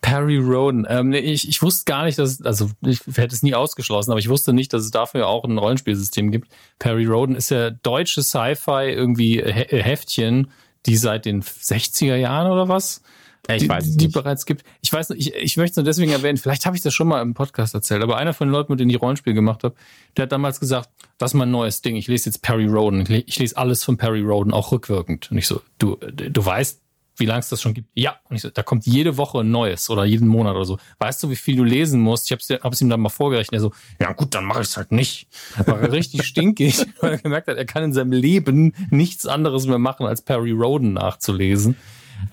[0.00, 0.86] Perry Roden.
[0.88, 4.28] Ähm, ich, ich wusste gar nicht, dass, also ich hätte es nie ausgeschlossen, aber ich
[4.28, 6.48] wusste nicht, dass es dafür auch ein Rollenspielsystem gibt.
[6.78, 10.50] Perry Roden ist ja deutsche Sci-Fi irgendwie He Heftchen,
[10.86, 13.02] die seit den 60er Jahren oder was?
[13.48, 14.14] Ich die, weiß es die nicht.
[14.14, 14.64] bereits gibt.
[14.80, 17.06] Ich weiß nicht, ich, ich möchte es nur deswegen erwähnen, vielleicht habe ich das schon
[17.06, 19.76] mal im Podcast erzählt, aber einer von den Leuten, mit denen ich Rollenspiel gemacht habe,
[20.16, 23.38] der hat damals gesagt, das ist mein neues Ding, ich lese jetzt Perry Roden, ich
[23.38, 25.30] lese alles von Perry Roden, auch rückwirkend.
[25.30, 26.80] Und ich so, du, du weißt,
[27.18, 27.88] wie lange es das schon gibt?
[27.94, 28.16] Ja.
[28.28, 30.78] Und ich so, da kommt jede Woche ein neues oder jeden Monat oder so.
[30.98, 32.26] Weißt du, wie viel du lesen musst?
[32.26, 33.58] Ich hab's, hab's ihm dann mal vorgerechnet.
[33.58, 35.28] Er so, ja gut, dann mache ich es halt nicht.
[35.64, 39.78] War richtig stinkig, weil er gemerkt hat, er kann in seinem Leben nichts anderes mehr
[39.78, 41.76] machen, als Perry Roden nachzulesen.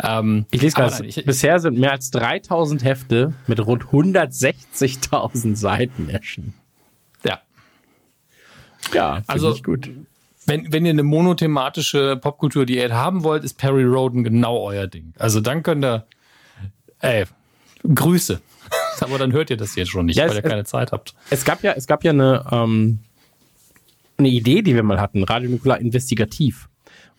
[0.01, 6.53] Ähm, Ich lese gerade, bisher sind mehr als 3000 Hefte mit rund 160.000 Seiten erschienen.
[7.25, 7.39] ja.
[8.93, 9.89] Ja, Also- gut.
[10.45, 15.13] Wenn, wenn ihr eine monothematische Popkultur-Diät haben wollt, ist Perry Roden genau euer Ding.
[15.17, 16.05] Also dann könnt ihr,
[16.99, 17.25] ey,
[17.93, 18.41] Grüße.
[19.01, 21.13] Aber dann hört ihr das jetzt schon nicht, Ja, weil es- ihr keine Zeit habt.
[21.29, 22.99] Es gab ja, es gab ja eine, ähm,
[24.17, 26.69] eine Idee, die wir mal hatten, Radio Nukular Investigativ,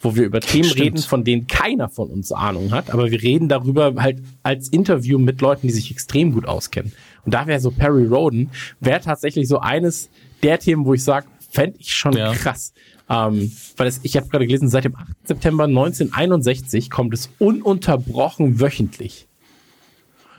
[0.00, 0.80] wo wir über Themen Stimmt.
[0.84, 5.18] reden, von denen keiner von uns Ahnung hat, aber wir reden darüber halt als Interview
[5.18, 6.92] mit Leuten, die sich extrem gut auskennen.
[7.24, 10.08] Und da wäre so Perry Roden, wäre tatsächlich so eines
[10.42, 12.32] der Themen, wo ich sage, fände ich schon Ja.
[12.32, 12.72] krass.
[13.08, 15.06] Ähm, weil es, ich habe gerade gelesen, seit dem 8.
[15.24, 19.26] September 1961 kommt es ununterbrochen wöchentlich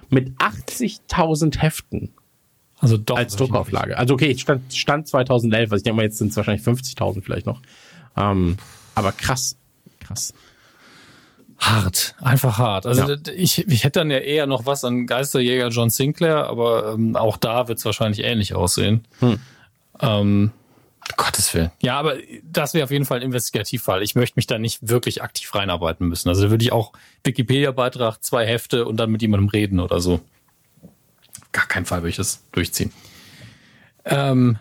[0.09, 2.13] mit 80.000 Heften
[2.79, 3.17] Also doch.
[3.17, 3.97] als Druckauflage.
[3.97, 7.45] Also okay, stand, stand 2011, also ich denke mal, jetzt sind es wahrscheinlich 50.000 vielleicht
[7.45, 7.61] noch.
[8.17, 8.57] Ähm,
[8.95, 9.57] aber krass,
[9.99, 10.33] krass.
[11.57, 12.85] Hart, einfach hart.
[12.85, 13.17] Also Ja.
[13.35, 17.37] ich, ich hätte dann ja eher noch was an Geisterjäger John Sinclair, aber ähm, auch
[17.37, 19.05] da wird es wahrscheinlich ähnlich aussehen.
[19.19, 19.39] Hm.
[20.01, 20.51] Ähm,
[21.17, 21.71] Gottes Willen.
[21.81, 24.01] Ja, aber das wäre auf jeden Fall ein Investigativfall.
[24.01, 26.29] Ich möchte mich da nicht wirklich aktiv reinarbeiten müssen.
[26.29, 26.93] Also würde ich auch
[27.23, 30.21] Wikipedia-Beitrag, zwei Hefte und dann mit jemandem reden oder so.
[31.51, 32.91] Gar keinen Fall würde ich das durchziehen.
[34.03, 34.57] Ähm,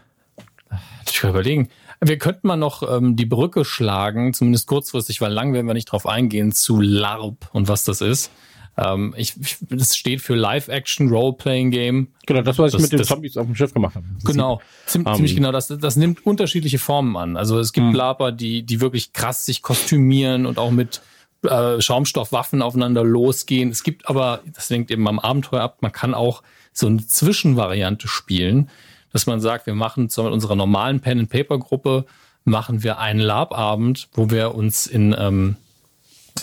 [1.07, 1.71] ich kann überlegen.
[2.01, 5.87] Wir könnten mal noch ähm, die Brücke schlagen, zumindest kurzfristig, weil lang werden wir nicht
[5.87, 8.31] drauf eingehen, zu LARP und was das ist.
[8.77, 12.09] Ähm, ich, ich, das steht für Live-Action Role-Playing Game.
[12.27, 14.05] Genau, das, was ich Das- mit den das- Zombies auf dem Schiff gemacht habe.
[14.25, 15.53] Genau, Ziem, Ähm, ziemlich genau.
[15.53, 17.37] Das, das nimmt unterschiedliche Formen an.
[17.37, 21.03] Also es gibt Laper, die, die wirklich krass sich kostümieren und auch mit
[21.45, 23.71] äh, Schaumstoffwaffen aufeinander losgehen.
[23.71, 28.09] Es gibt aber, das hängt eben am Abenteuer ab, man kann auch so eine Zwischenvariante
[28.09, 28.71] spielen,
[29.13, 32.07] dass man sagt, wir machen zwar mit unserer normalen Pen-and-Paper-Gruppe,
[32.45, 35.57] machen wir einen Lababend, wo wir uns in ähm,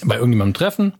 [0.05, 0.93] bei irgendjemandem treffen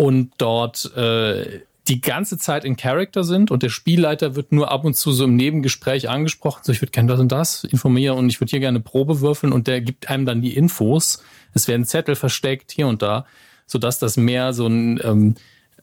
[0.00, 4.86] und dort äh, die ganze Zeit in Character sind und der Spielleiter wird nur ab
[4.86, 8.30] und zu so im Nebengespräch angesprochen, so ich würde gerne das und das informieren und
[8.30, 11.22] ich würde hier gerne eine Probe würfeln und der gibt einem dann die Infos.
[11.52, 13.26] Es werden Zettel versteckt hier und da,
[13.66, 15.34] sodass das mehr so ein ähm,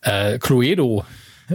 [0.02, 1.06] äh, Cluedo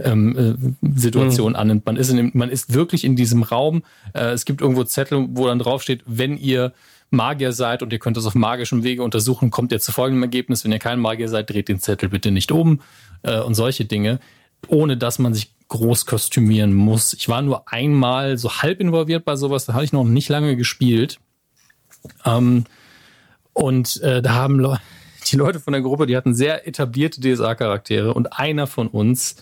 [0.01, 1.85] ähm, äh, Situation annimmt.
[1.85, 3.83] Man ist, in dem, man ist wirklich in diesem Raum.
[4.13, 6.71] Äh, es gibt irgendwo Zettel, wo dann draufsteht, wenn ihr
[7.13, 10.63] Magier seid und ihr könnt das auf magischem Wege untersuchen, kommt ihr zu folgendem Ergebnis.
[10.63, 12.81] Wenn ihr kein Magier seid, dreht den Zettel bitte nicht um
[13.21, 14.19] äh, und solche Dinge,
[14.67, 17.13] ohne dass man sich groß kostümieren muss.
[17.13, 20.55] Ich war nur einmal so halb involviert bei sowas, da hatte ich noch nicht lange
[20.55, 21.19] gespielt.
[22.25, 22.65] Ähm,
[23.53, 24.79] und äh, da haben Le
[25.31, 29.37] die Leute von der Gruppe, die hatten sehr etablierte DSA-Charaktere und einer von uns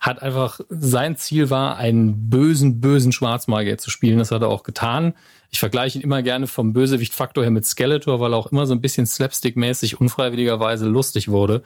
[0.00, 4.18] hat einfach, sein Ziel war, einen bösen, bösen Schwarzmagier zu spielen.
[4.18, 5.14] Das hat er auch getan.
[5.54, 8.74] Ich vergleiche ihn immer gerne vom Bösewicht-Faktor her mit Skeletor, weil er auch immer so
[8.74, 11.62] ein bisschen slapstick-mäßig unfreiwilligerweise lustig wurde.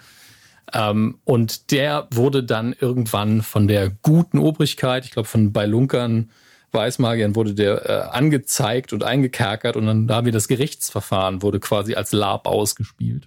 [0.74, 6.28] Ähm, und der wurde dann irgendwann von der guten Obrigkeit, ich glaube von bei Lunkern,
[6.72, 11.94] Weißmagiern, wurde der äh, angezeigt und eingekerkert und dann da wir das Gerichtsverfahren wurde quasi
[11.94, 13.26] als Lab ausgespielt.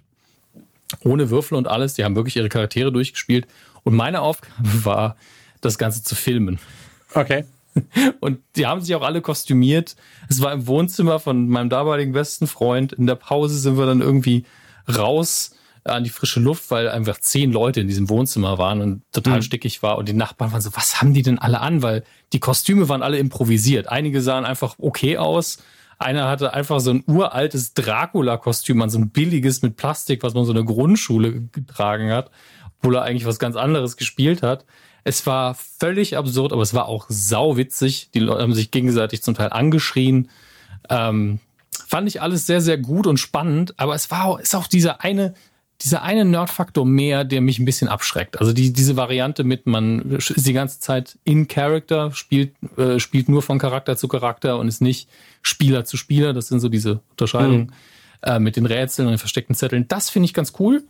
[1.02, 3.48] Ohne Würfel und alles, die haben wirklich ihre Charaktere durchgespielt.
[3.82, 5.16] Und meine Aufgabe war,
[5.60, 6.60] das Ganze zu filmen.
[7.14, 7.46] Okay.
[8.20, 9.96] Und die haben sich auch alle kostümiert.
[10.28, 12.92] Es war im Wohnzimmer von meinem damaligen besten Freund.
[12.92, 14.44] In der Pause sind wir dann irgendwie
[14.88, 15.52] raus
[15.84, 19.42] an die frische Luft, weil einfach zehn Leute in diesem Wohnzimmer waren und total Mhm.
[19.42, 21.82] stickig war und die Nachbarn waren so, was haben die denn alle an?
[21.82, 23.88] Weil die Kostüme waren alle improvisiert.
[23.88, 25.58] Einige sahen einfach okay aus.
[25.98, 30.44] Einer hatte einfach so ein uraltes Dracula-Kostüm an, so ein billiges mit Plastik, was man
[30.44, 32.30] so in der Grundschule getragen hat,
[32.78, 34.64] obwohl er eigentlich was ganz anderes gespielt hat.
[35.04, 38.10] Es war völlig absurd, aber es war auch sauwitzig.
[38.14, 40.28] Die Leute haben sich gegenseitig zum Teil angeschrien.
[40.88, 41.40] Ähm,
[41.86, 45.02] fand ich alles sehr, sehr gut und spannend, aber es war auch, ist auch dieser
[45.02, 45.34] eine,
[45.80, 48.38] dieser eine Nerd-Faktor mehr, der mich ein bisschen abschreckt.
[48.40, 53.28] Also die, diese Variante mit, man ist die ganze Zeit in Character, spielt, äh, spielt
[53.28, 55.08] nur von Charakter zu Charakter und ist nicht
[55.42, 56.32] Spieler zu Spieler.
[56.32, 57.72] Das sind so diese Unterscheidungen
[58.22, 59.88] äh, mit den Rätseln und den versteckten Zetteln.
[59.88, 60.84] Das finde ich ganz cool.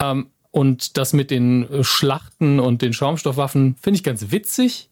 [0.00, 4.88] Ähm, und das mit den äh, Schlachten und den Schaumstoffwaffen finde ich ganz witzig.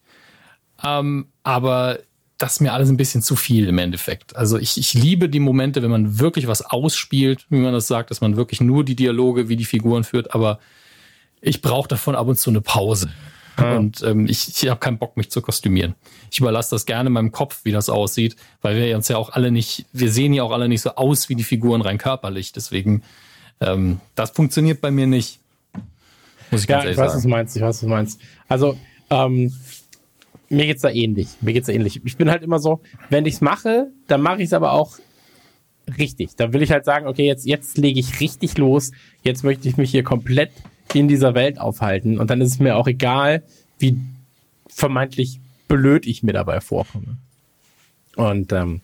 [0.83, 1.99] Ähm, aber
[2.37, 4.35] das ist mir alles ein bisschen zu viel im Endeffekt.
[4.35, 8.11] Also ich, ich liebe die Momente, wenn man wirklich was ausspielt, wie man das sagt,
[8.11, 10.59] dass man wirklich nur die Dialoge wie die Figuren führt, aber
[11.39, 13.09] ich brauche davon ab und zu eine Pause.
[13.77, 15.95] Und ähm, ich, ich habe keinen Bock, mich zu kostümieren.
[16.29, 19.49] Ich überlasse das gerne meinem Kopf, wie das aussieht, weil wir uns ja auch alle
[19.49, 22.51] nicht, wir sehen ja auch alle nicht so aus wie die Figuren rein körperlich.
[22.51, 23.03] Deswegen,
[23.61, 25.39] ähm, das funktioniert bei mir nicht.
[26.53, 27.55] Muss ich Ja, ganz ich ehrlich weiß, was du meinst.
[27.55, 28.21] Ich weiß, was du meinst.
[28.47, 28.77] Also,
[29.09, 29.53] ähm,
[30.49, 31.29] mir geht's da ähnlich.
[31.41, 32.01] Mir geht's da ähnlich.
[32.03, 34.97] Ich bin halt immer so, wenn ich's mache, dann mache ich's aber auch
[35.97, 36.35] richtig.
[36.35, 38.91] Dann will ich halt sagen, okay, jetzt, jetzt lege ich richtig los.
[39.23, 40.51] Jetzt möchte ich mich hier komplett
[40.93, 42.19] in dieser Welt aufhalten.
[42.19, 43.43] Und dann ist es mir auch egal,
[43.79, 43.97] wie
[44.67, 47.17] vermeintlich blöd ich mir dabei vorkomme.
[48.15, 48.81] Und ähm,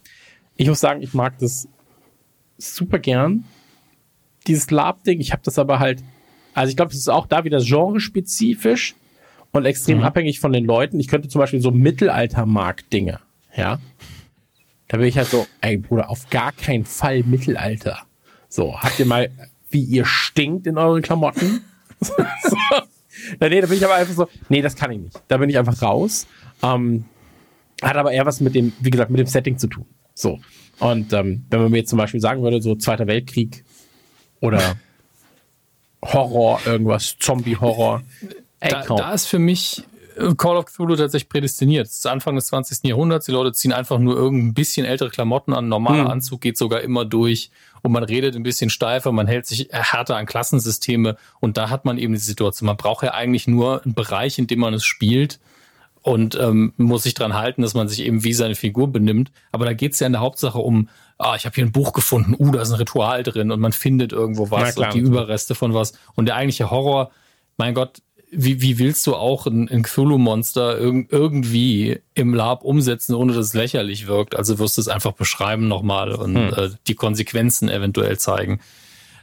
[0.55, 1.67] ich muss sagen, ich mag das
[2.57, 3.45] super gern.
[4.47, 6.03] Dieses Lab-Ding, ich habe das aber halt,
[6.59, 8.93] also ich glaube, es ist auch da wieder genrespezifisch
[9.51, 10.99] und extrem abhängig von den Leuten.
[10.99, 13.19] Ich könnte zum Beispiel so Mittelalter-Markt-Dinge,
[13.55, 13.79] ja.
[14.89, 17.99] Da bin ich halt so, ey Bruder, auf gar keinen Fall Mittelalter.
[18.49, 19.29] So, habt ihr mal,
[19.69, 21.61] wie ihr stinkt in euren Klamotten?
[22.01, 22.15] so.
[23.39, 25.21] Nee, da bin ich aber einfach so, nee, das kann ich nicht.
[25.29, 26.27] Da bin ich einfach raus.
[26.61, 27.05] Ähm,
[27.81, 29.85] hat aber eher was mit dem, wie gesagt, mit dem Setting zu tun.
[30.13, 30.39] So.
[30.79, 33.63] Und ähm, wenn man mir jetzt zum Beispiel sagen würde, so Zweiter Weltkrieg
[34.41, 34.75] oder
[36.03, 38.01] Horror, irgendwas, Zombie-Horror.
[38.59, 39.83] Da, da ist für mich
[40.17, 41.87] äh, Call of Cthulhu tatsächlich prädestiniert.
[41.87, 42.83] Es ist Anfang des 20.
[42.83, 43.25] Jahrhunderts.
[43.25, 45.67] Die Leute ziehen einfach nur irgendein bisschen ältere Klamotten an.
[45.69, 46.11] Normaler Hm.
[46.11, 47.51] Anzug geht sogar immer durch.
[47.81, 51.15] Und man redet ein bisschen steifer, man hält sich härter an Klassensysteme.
[51.39, 52.67] Und da hat man eben die Situation.
[52.67, 55.39] Man braucht ja eigentlich nur einen Bereich, in dem man es spielt.
[56.01, 59.31] Und ähm, muss sich dran halten, dass man sich eben wie seine Figur benimmt.
[59.51, 61.93] Aber da geht es ja in der Hauptsache um, ah, ich habe hier ein Buch
[61.93, 64.99] gefunden, uh, da ist ein Ritual drin und man findet irgendwo was und die.
[64.99, 65.93] Überreste von was.
[66.15, 67.11] Und der eigentliche Horror,
[67.57, 73.15] mein Gott, wie, wie willst du auch ein, ein Cthulhu-Monster irg irgendwie im Lab umsetzen,
[73.15, 74.35] ohne dass es lächerlich wirkt?
[74.35, 76.53] Also wirst du es einfach beschreiben nochmal und Hm.
[76.55, 78.59] äh, die Konsequenzen eventuell zeigen.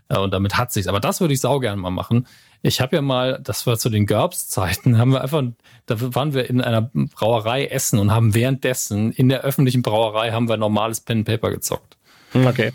[0.08, 0.88] Äh, und damit hat sich's.
[0.88, 2.26] Aber das würde ich sau gern mal machen.
[2.66, 5.44] Ich habe ja mal, das war zu den GURPS-Zeiten, haben wir einfach,
[5.86, 10.48] da waren wir in einer Brauerei essen und haben währenddessen in der öffentlichen Brauerei haben
[10.48, 11.96] wir normales Pen and Paper gezockt.
[12.34, 12.72] Okay.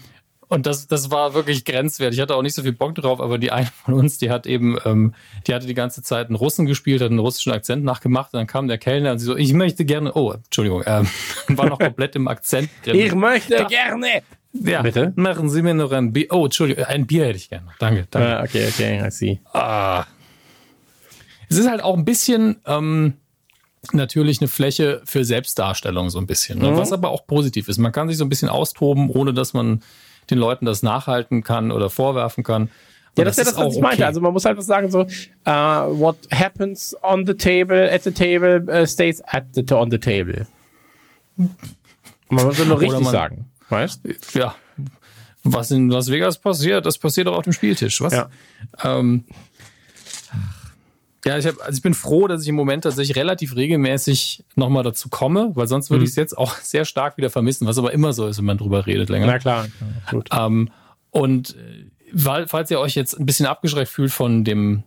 [0.47, 2.17] Und das, das war wirklich grenzwertig.
[2.17, 4.47] Ich hatte auch nicht so viel Bock drauf, aber die eine von uns, die hat
[4.47, 5.13] eben, ähm,
[5.45, 8.33] die hatte die ganze Zeit einen Russen gespielt, hat einen russischen Akzent nachgemacht.
[8.33, 11.07] Und dann kam der Kellner und sie so, ich möchte gerne, oh, Entschuldigung, ähm,
[11.49, 12.97] war noch komplett im Akzent drin.
[12.97, 14.23] Ich möchte gerne.
[14.53, 15.13] Ja, Bitte?
[15.15, 16.27] Machen Sie mir noch ein Bier.
[16.31, 17.67] Oh, Entschuldigung, ein Bier hätte ich gerne.
[17.79, 18.37] Danke, danke.
[18.37, 19.39] Ah, okay, okay, I see.
[19.53, 20.05] Ah.
[21.49, 23.13] Es ist halt auch ein bisschen ähm,
[23.93, 26.59] natürlich eine Fläche für Selbstdarstellung, so ein bisschen.
[26.59, 26.71] Ne?
[26.71, 26.77] Mhm.
[26.77, 27.77] Was aber auch positiv ist.
[27.77, 29.81] Man kann sich so ein bisschen austoben, ohne dass man
[30.29, 32.69] den Leuten das nachhalten kann oder vorwerfen kann.
[33.17, 33.97] Ja, Und das ist ja das, was auch ich meinte.
[33.97, 34.03] okay.
[34.05, 38.63] Also man muss einfach sagen so, uh, what happens on the table, at the table,
[38.69, 40.47] uh, stays at the, on the table.
[42.29, 43.50] Man muss nur richtig man- sagen.
[43.71, 44.01] Weißt?
[44.33, 44.55] ja,
[45.43, 48.01] was in Las Vegas passiert, das passiert auch auf dem Spieltisch.
[48.01, 48.13] Was?
[48.13, 48.29] Ja.
[48.83, 49.23] Ähm,
[51.25, 54.83] ja, ich, hab, also ich bin froh, dass ich im Moment tatsächlich relativ regelmäßig nochmal
[54.83, 55.95] dazu komme, weil sonst Mhm.
[55.95, 58.45] würde ich es jetzt auch sehr stark wieder vermissen, was aber immer so ist, wenn
[58.45, 59.27] man drüber redet länger.
[59.27, 59.67] Na klar,
[60.03, 60.29] absolut.
[60.31, 60.69] Ähm,
[61.11, 64.83] und äh, weil, falls ihr euch jetzt ein bisschen abgeschreckt fühlt von dem,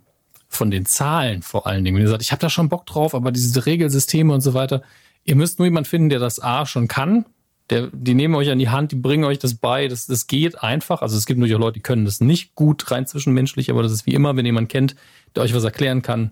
[0.48, 3.14] von den Zahlen vor allen Dingen, wenn ihr sagt, ich habe da schon Bock drauf,
[3.14, 4.82] aber diese Regelsysteme und so weiter,
[5.24, 7.24] ihr müsst nur jemanden finden, der das A schon kann.
[7.70, 10.62] Der, die nehmen euch an die Hand, die bringen euch das bei, das, das geht
[10.62, 11.01] einfach.
[11.01, 13.93] Also es gibt natürlich auch Leute, die können das nicht gut rein zwischenmenschlich, aber das
[13.93, 14.97] ist wie immer, wenn jemand kennt,
[15.34, 16.31] der euch was erklären kann,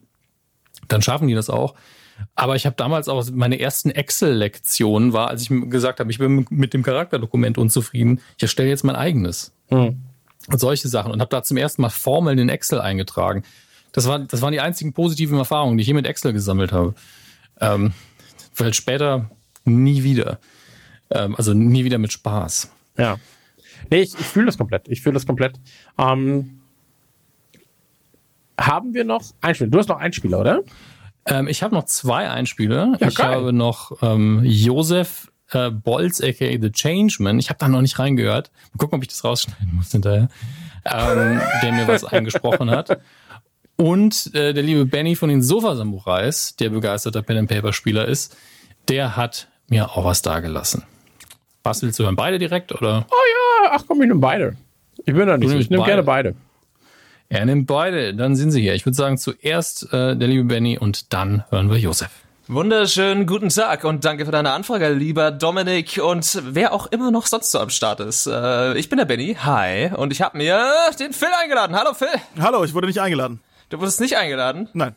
[0.88, 1.74] dann schaffen die das auch.
[2.34, 6.46] Aber ich habe damals auch meine ersten Excel-Lektionen war, als ich gesagt habe, ich bin
[6.50, 8.20] mit dem Charakterdokument unzufrieden.
[8.36, 9.96] Ich erstelle jetzt mein eigenes Hm.
[10.48, 13.42] und solche Sachen und habe da zum ersten Mal Formeln in Excel eingetragen.
[13.92, 16.94] Das, war, das waren die einzigen positiven Erfahrungen, die ich je mit Excel gesammelt habe.
[17.60, 17.92] Ähm,
[18.56, 19.30] weil später
[19.64, 20.38] nie wieder.
[21.12, 22.70] Ähm, also nie wieder mit Spaß.
[22.98, 23.16] Ja.
[23.90, 24.88] Nee, ich, ich fühle das komplett.
[24.88, 25.58] Ich fühle das komplett.
[25.98, 26.60] Ähm,
[28.58, 29.70] haben wir noch Einspieler.
[29.70, 30.62] Du hast noch Einspieler, oder?
[31.26, 32.96] Ähm, ich habe noch zwei Einspieler.
[33.00, 33.34] Ja, ich geil.
[33.34, 37.38] habe noch ähm, Josef äh, Bolz, aka The Changeman.
[37.38, 38.50] Ich habe da noch nicht reingehört.
[38.72, 40.28] Mal gucken, ob ich das rausschneiden muss hinterher.
[40.84, 43.00] Ähm, der mir was eingesprochen hat.
[43.76, 48.06] Und äh, der liebe Benny von den Sofa Samurais, der begeisterter Pen and Paper Spieler
[48.06, 48.36] ist,
[48.88, 50.84] der hat mir auch was dagelassen.
[51.62, 52.16] Was willst du hören?
[52.16, 53.06] Beide direkt oder?
[53.10, 54.56] Ah, ach komm, ich nehme beide.
[55.04, 55.52] Ich bin da nicht.
[55.52, 56.34] Ich nehme gerne beide.
[57.28, 58.74] Er nimmt beide, dann sind sie hier.
[58.74, 62.10] Ich würde sagen, zuerst äh, der liebe Benny und dann hören wir Josef.
[62.48, 67.26] Wunderschönen guten Tag und danke für deine Anfrage, lieber Dominik und wer auch immer noch
[67.26, 68.26] sonst so am Start ist.
[68.26, 70.60] Äh, ich bin der Benny, hi, und ich habe mir
[70.98, 71.74] den Phil eingeladen.
[71.76, 72.08] Hallo Phil,
[72.40, 73.40] Hallo, ich wurde nicht eingeladen.
[73.70, 74.68] du wurdest nicht eingeladen.
[74.74, 74.94] Nein.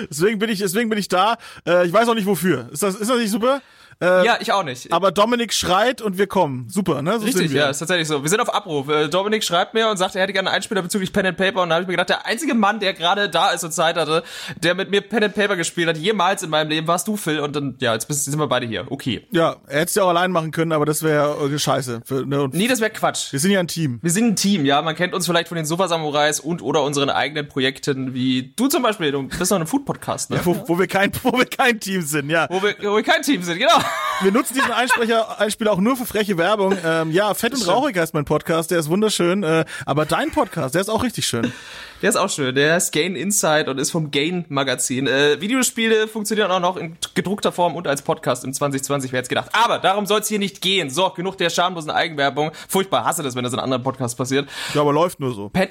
[0.10, 1.36] deswegen bin ich, deswegen bin ich da.
[1.66, 2.68] Äh, ich weiß auch nicht wofür.
[2.72, 3.60] Ist das, ist das nicht super?
[4.00, 4.92] Äh, Ja, ich auch nicht.
[4.92, 6.68] Aber Dominik schreit und wir kommen.
[6.68, 7.18] Super, ne?
[7.18, 7.62] So Richtig, sind wir.
[7.62, 8.22] ja, ist tatsächlich so.
[8.22, 8.88] Wir sind auf Abruf.
[8.88, 11.62] Äh, Dominik schreibt mir und sagt, er hätte gerne einen Einspieler bezüglich Pen and Paper
[11.62, 13.96] und da habe ich mir gedacht, der einzige Mann, der gerade da ist und Zeit
[13.96, 14.22] hatte,
[14.62, 17.40] der mit mir Pen and Paper gespielt hat, jemals in meinem Leben, warst du, Phil.
[17.40, 18.86] Und dann, ja, jetzt bist- sind wir beide hier.
[18.90, 19.26] Okay.
[19.32, 22.02] Ja, er hätte es ja auch allein machen können, aber das wäre äh, scheiße.
[22.04, 22.48] Für, ne?
[22.52, 23.32] Nee, das wäre Quatsch.
[23.32, 23.98] wir sind ja ein Team.
[24.02, 24.80] Wir sind ein Team, ja.
[24.82, 28.68] Man kennt uns vielleicht von den Sofa Samurais und oder unseren eigenen Projekten, wie du
[28.68, 29.10] zum Beispiel.
[29.12, 30.40] Du bist noch ein Food-Podcast, ne?
[30.44, 32.46] Wo, wo, wir kein, wo wir kein Team sind, ja.
[32.48, 33.72] Wo wir, wo wir kein Team sind, genau.
[34.20, 36.76] Wir nutzen diesen Einsprecher, Einspieler auch nur für freche Werbung.
[36.84, 39.44] Ähm, ja, Fett und Rauchig heißt mein Podcast, der ist wunderschön.
[39.44, 41.52] Äh, aber dein Podcast, der ist auch richtig schön.
[42.00, 42.54] Der ist auch schön.
[42.54, 45.08] Der ist Gain Insight und ist vom Gain Magazin.
[45.08, 49.28] Äh, Videospiele funktionieren auch noch in gedruckter Form und als Podcast im 2020, wer hätte
[49.28, 49.50] gedacht.
[49.52, 50.90] Aber darum soll es hier nicht gehen.
[50.90, 52.52] So, genug der schamlosen Eigenwerbung.
[52.68, 54.48] Furchtbar hasse das, wenn das in anderen Podcasts passiert.
[54.74, 55.48] Ja, aber läuft nur so.
[55.48, 55.70] Pen,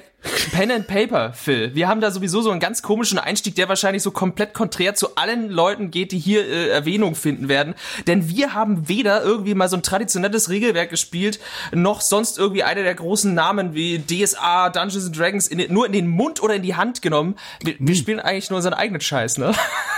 [0.52, 1.74] Pen and Paper, Phil.
[1.74, 5.16] Wir haben da sowieso so einen ganz komischen Einstieg, der wahrscheinlich so komplett konträr zu
[5.16, 7.74] allen Leuten geht, die hier äh, Erwähnung finden werden.
[8.06, 11.40] Denn wir haben weder irgendwie mal so ein traditionelles Regelwerk gespielt,
[11.72, 15.92] noch sonst irgendwie eine der großen Namen wie DSA, Dungeons and Dragons in, nur in
[15.92, 17.36] den Mund oder in die Hand genommen.
[17.62, 19.52] Wir, wir spielen eigentlich nur unseren eigenen Scheiß, ne?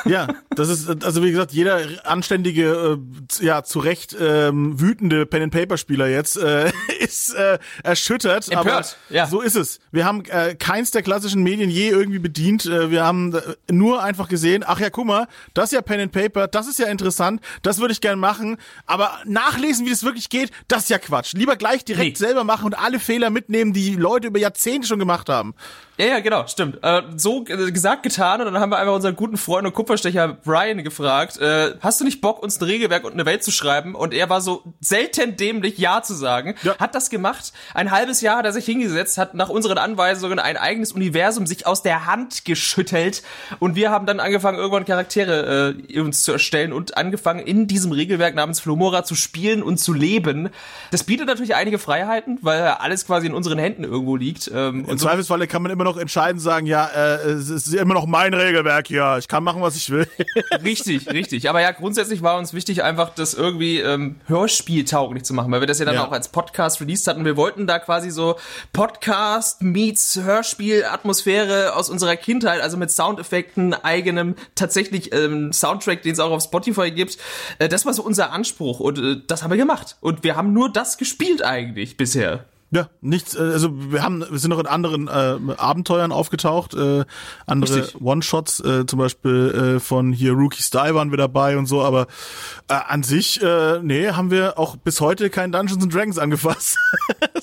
[0.05, 2.99] Ja, das ist, also wie gesagt, jeder anständige,
[3.41, 8.49] äh, ja, zu Recht ähm, wütende Pen-and-Paper-Spieler jetzt äh, ist äh, erschüttert.
[8.49, 9.27] Empört, aber ja.
[9.27, 9.81] so ist es.
[9.91, 12.67] Wir haben äh, keins der klassischen Medien je irgendwie bedient.
[12.67, 13.41] Äh, wir haben äh,
[13.73, 17.41] nur einfach gesehen, ach ja, guck mal, das ist ja Pen-and-Paper, das ist ja interessant,
[17.63, 18.57] das würde ich gerne machen.
[18.87, 21.33] Aber nachlesen, wie das wirklich geht, das ist ja Quatsch.
[21.35, 22.27] Lieber gleich direkt Nee.
[22.27, 25.55] selber machen und alle Fehler mitnehmen, die Leute über Jahrzehnte schon gemacht haben.
[26.01, 26.79] Ja, ja, genau, stimmt.
[26.81, 30.29] Äh, so äh, gesagt, getan und dann haben wir einfach unseren guten Freund und Kupferstecher
[30.29, 33.95] Brian gefragt, äh, hast du nicht Bock, uns ein Regelwerk und eine Welt zu schreiben?
[33.95, 36.55] Und er war so selten dämlich, Ja zu sagen.
[36.63, 36.79] Ja.
[36.79, 37.53] Hat das gemacht.
[37.75, 41.67] Ein halbes Jahr hat er sich hingesetzt, hat nach unseren Anweisungen ein eigenes Universum sich
[41.67, 43.23] aus der Hand geschüttelt
[43.59, 47.93] und wir haben dann angefangen, irgendwann Charaktere äh, uns zu erstellen und angefangen, in diesem
[47.93, 50.49] Regelwerk namens Flomora zu spielen und zu leben.
[50.93, 54.51] Das bietet natürlich einige Freiheiten, weil alles quasi in unseren Händen irgendwo liegt.
[54.55, 58.07] Ähm, Im Zweifelsfalle kann man immer noch entscheiden, sagen, ja, äh, es ist immer noch
[58.07, 59.17] mein Regelwerk hier.
[59.19, 60.07] Ich kann machen, was ich will.
[60.65, 61.49] Richtig, richtig.
[61.49, 65.67] Aber ja, grundsätzlich war uns wichtig, einfach das irgendwie ähm, hörspieltauglich zu machen, weil wir
[65.67, 66.07] das ja dann Ja.
[66.07, 67.25] auch als Podcast released hatten.
[67.25, 68.37] Wir wollten da quasi so
[68.73, 76.13] Podcast meets Hörspiel Atmosphäre aus unserer Kindheit, also mit Soundeffekten, eigenem tatsächlich ähm, Soundtrack, den
[76.13, 77.19] es auch auf Spotify gibt.
[77.59, 79.97] Äh, das war so unser Anspruch und äh, das haben wir gemacht.
[80.01, 82.45] Und wir haben nur das gespielt eigentlich bisher.
[82.73, 87.05] Ja, nichts, äh, also wir haben, wir sind noch in anderen äh, Abenteuern aufgetaucht, äh,
[87.47, 87.89] andere.
[88.01, 92.07] One-Shots, äh, zum Beispiel äh, von hier Rookie Style waren wir dabei und so, aber
[92.69, 96.79] äh, an sich, äh, nee, haben wir auch bis heute kein Dungeons and Dragons angefasst.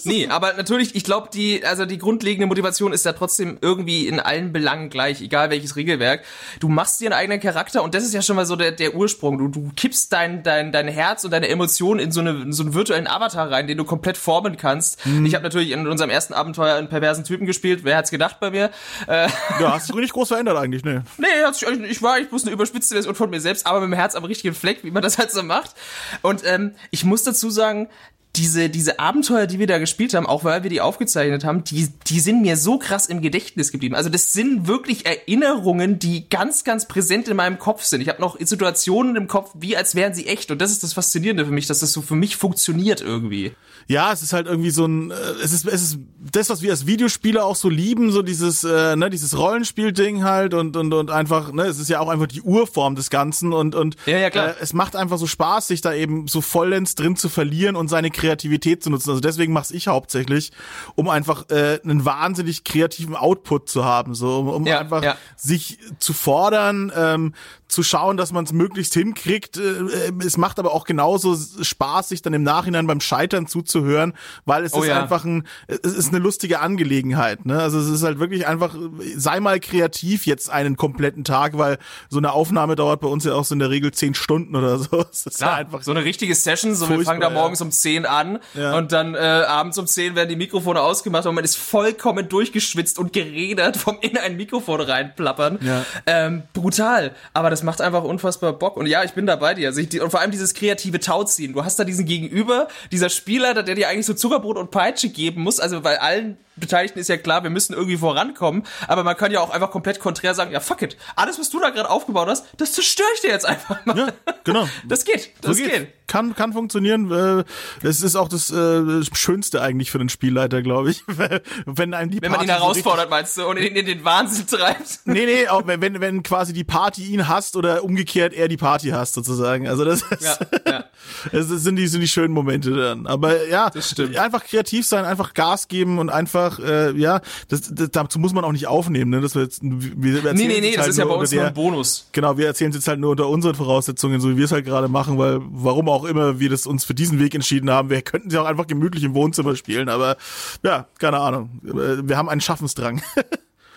[0.03, 4.19] Nee, aber natürlich, ich glaube, die, also die grundlegende Motivation ist ja trotzdem irgendwie in
[4.19, 6.23] allen Belangen gleich, egal welches Regelwerk.
[6.59, 8.95] Du machst dir einen eigenen Charakter und das ist ja schon mal so der, der
[8.95, 9.37] Ursprung.
[9.37, 12.63] Du, du kippst dein, dein, dein Herz und deine Emotionen in so, eine, in so
[12.63, 14.99] einen virtuellen Avatar rein, den du komplett formen kannst.
[15.25, 17.81] Ich habe natürlich in unserem ersten Abenteuer einen perversen Typen gespielt.
[17.83, 18.71] Wer hat's gedacht bei mir?
[19.07, 19.27] Äh,
[19.59, 21.03] ja, hast dich nicht groß verändert eigentlich, ne?
[21.17, 23.89] Nee, hat sich ich war ich bloß eine überspitzte Version von mir selbst, aber mit
[23.89, 25.75] dem Herz am richtigen Fleck, wie man das halt so macht.
[26.21, 27.89] Und ähm, ich muss dazu sagen,
[28.37, 31.89] diese, diese Abenteuer, die wir da gespielt haben, auch weil wir die aufgezeichnet haben, die,
[32.07, 33.95] die sind mir so krass im Gedächtnis geblieben.
[33.95, 38.01] Also das sind wirklich Erinnerungen, die ganz, ganz präsent in meinem Kopf sind.
[38.01, 40.51] Ich habe noch Situationen im Kopf, wie als wären sie echt.
[40.51, 43.53] Und das ist das Faszinierende für mich, dass das so für mich funktioniert irgendwie.
[43.89, 45.99] Ja, es ist halt irgendwie so ein, äh, es ist, es ist
[46.31, 50.53] das, was wir als Videospieler auch so lieben, so dieses, äh, ne, dieses Rollenspielding halt
[50.53, 53.75] und und und einfach, ne, es ist ja auch einfach die Urform des Ganzen und
[53.75, 54.49] und Ja, ja, klar.
[54.49, 57.87] Äh, es macht einfach so Spaß, sich da eben so vollends drin zu verlieren und
[57.87, 59.09] seine Kreativität zu nutzen.
[59.09, 60.51] Also deswegen mach's ich hauptsächlich,
[60.95, 65.15] um einfach äh, einen wahnsinnig kreativen Output zu haben, so um, um Ja, einfach ja.
[65.37, 67.33] sich zu fordern, ähm,
[67.67, 69.57] zu schauen, dass man es möglichst hinkriegt.
[69.57, 74.13] Äh, äh, es macht aber auch genauso Spaß, sich dann im Nachhinein beim Scheitern zuzuhören
[74.45, 75.01] weil es Oh ist ja.
[75.01, 77.45] einfach ein, es ist eine lustige Angelegenheit.
[77.45, 77.59] Ne?
[77.59, 78.75] Also es ist halt wirklich einfach,
[79.15, 81.77] sei mal kreativ jetzt einen kompletten Tag, weil
[82.09, 84.77] so eine Aufnahme dauert bei uns ja auch so in der Regel zehn Stunden oder
[84.77, 84.87] so.
[85.11, 87.33] Es ist ja einfach so eine richtige Session, so wir fangen da ja.
[87.33, 88.77] morgens um 10 an Ja.
[88.77, 92.99] und dann äh, abends um 10 werden die Mikrofone ausgemacht und man ist vollkommen durchgeschwitzt
[92.99, 95.59] und geredert vom in ein Mikrofon reinplappern.
[95.61, 95.85] Ja.
[96.05, 99.67] Ähm, brutal, aber das macht einfach unfassbar Bock und ja, ich bin da bei dir.
[99.67, 101.53] Also ich, und vor allem dieses kreative Tauziehen.
[101.53, 105.41] Du hast da diesen Gegenüber, dieser Spieler, der dir eigentlich so Zuckerbrot und Peitsche geben
[105.43, 109.31] muss, also bei allen Beteiligten ist ja klar, wir müssen irgendwie vorankommen, aber man kann
[109.31, 112.27] ja auch einfach komplett konträr sagen, ja fuck it, alles was du da gerade aufgebaut
[112.27, 113.97] hast, das zerstöre ich dir jetzt einfach mal.
[113.97, 114.07] Ja,
[114.43, 114.67] genau.
[114.87, 115.71] Das geht, das So geht.
[115.71, 115.91] geht's.
[116.07, 117.11] Kann, kann funktionieren.
[117.11, 117.43] äh,
[117.85, 121.03] Es ist auch das äh, Schönste eigentlich für den Spielleiter, glaube ich.
[121.65, 124.05] wenn einem die Wenn man ihn Party so herausfordert, meinst du, und ihn in den
[124.05, 124.99] Wahnsinn treibt?
[125.05, 128.89] Nee, nee, auch wenn, wenn, quasi die Party ihn hasst oder umgekehrt er die Party
[128.89, 129.67] hasst, sozusagen.
[129.67, 130.83] Also das, ist, Ja, ja.
[131.31, 133.05] das sind die, sind die schönen Momente dann.
[133.07, 137.89] Aber ja, Das einfach kreativ sein, einfach Gas geben und einfach, äh, ja, das, das,
[137.91, 139.21] dazu muss man auch nicht aufnehmen, ne?
[139.21, 141.13] Das wir jetzt, wir erzählen Nee, nee, es nee, jetzt das halt ist ja nur
[141.15, 142.07] bei uns unter nur der- ein Bonus.
[142.11, 144.65] Genau, wir erzählen es jetzt halt nur unter unseren Voraussetzungen, so wie wir es halt
[144.65, 147.89] gerade machen, weil warum auch immer wir das uns für diesen Weg entschieden haben.
[147.89, 150.17] Wir könnten sie auch einfach gemütlich im Wohnzimmer spielen, aber
[150.63, 151.49] ja, keine Ahnung.
[151.65, 153.01] Äh, Wir haben einen Schaffensdrang.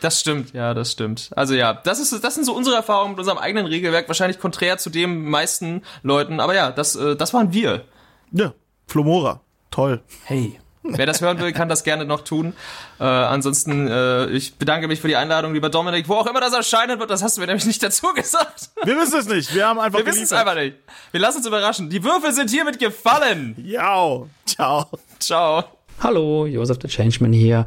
[0.02, 1.28] Das stimmt, ja, das stimmt.
[1.36, 4.78] Also ja, das ist, das sind so unsere Erfahrungen mit unserem eigenen Regelwerk, wahrscheinlich konträr
[4.78, 6.40] zu dem meisten Leuten.
[6.40, 7.84] Aber ja, das, äh, das waren wir.
[8.32, 8.54] ja,
[8.86, 9.42] Flomora.
[9.70, 10.00] Toll.
[10.24, 10.58] Hey.
[10.82, 12.54] Wer das hören will, kann das gerne noch tun.
[12.98, 16.08] Äh, ansonsten, äh, ich bedanke mich für die Einladung, lieber Dominik.
[16.08, 18.70] Wo auch immer das erscheinen wird, das hast du mir nämlich nicht dazu gesagt.
[18.84, 19.54] Wir wissen es nicht.
[19.54, 20.76] Wir haben einfach Wir wissen es einfach nicht.
[21.12, 21.90] Wir lassen uns überraschen.
[21.90, 23.56] Die Würfel sind hiermit gefallen.
[23.62, 24.86] Ja, ciao.
[25.18, 25.64] Ciao.
[26.02, 27.66] Hallo, Joseph the Changeman hier.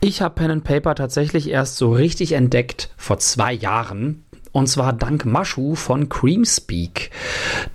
[0.00, 4.24] Ich habe Pen and Paper tatsächlich erst so richtig entdeckt vor zwei Jahren.
[4.58, 7.12] Und zwar dank Maschu von Creamspeak.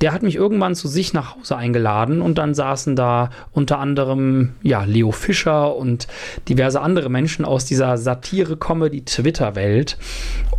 [0.01, 4.49] Der hat mich irgendwann zu sich nach Hause eingeladen und dann saßen da unter anderem
[4.63, 6.07] ja, Leo Fischer und
[6.49, 9.97] diverse andere Menschen aus dieser Satire-Comedy-Twitter-Welt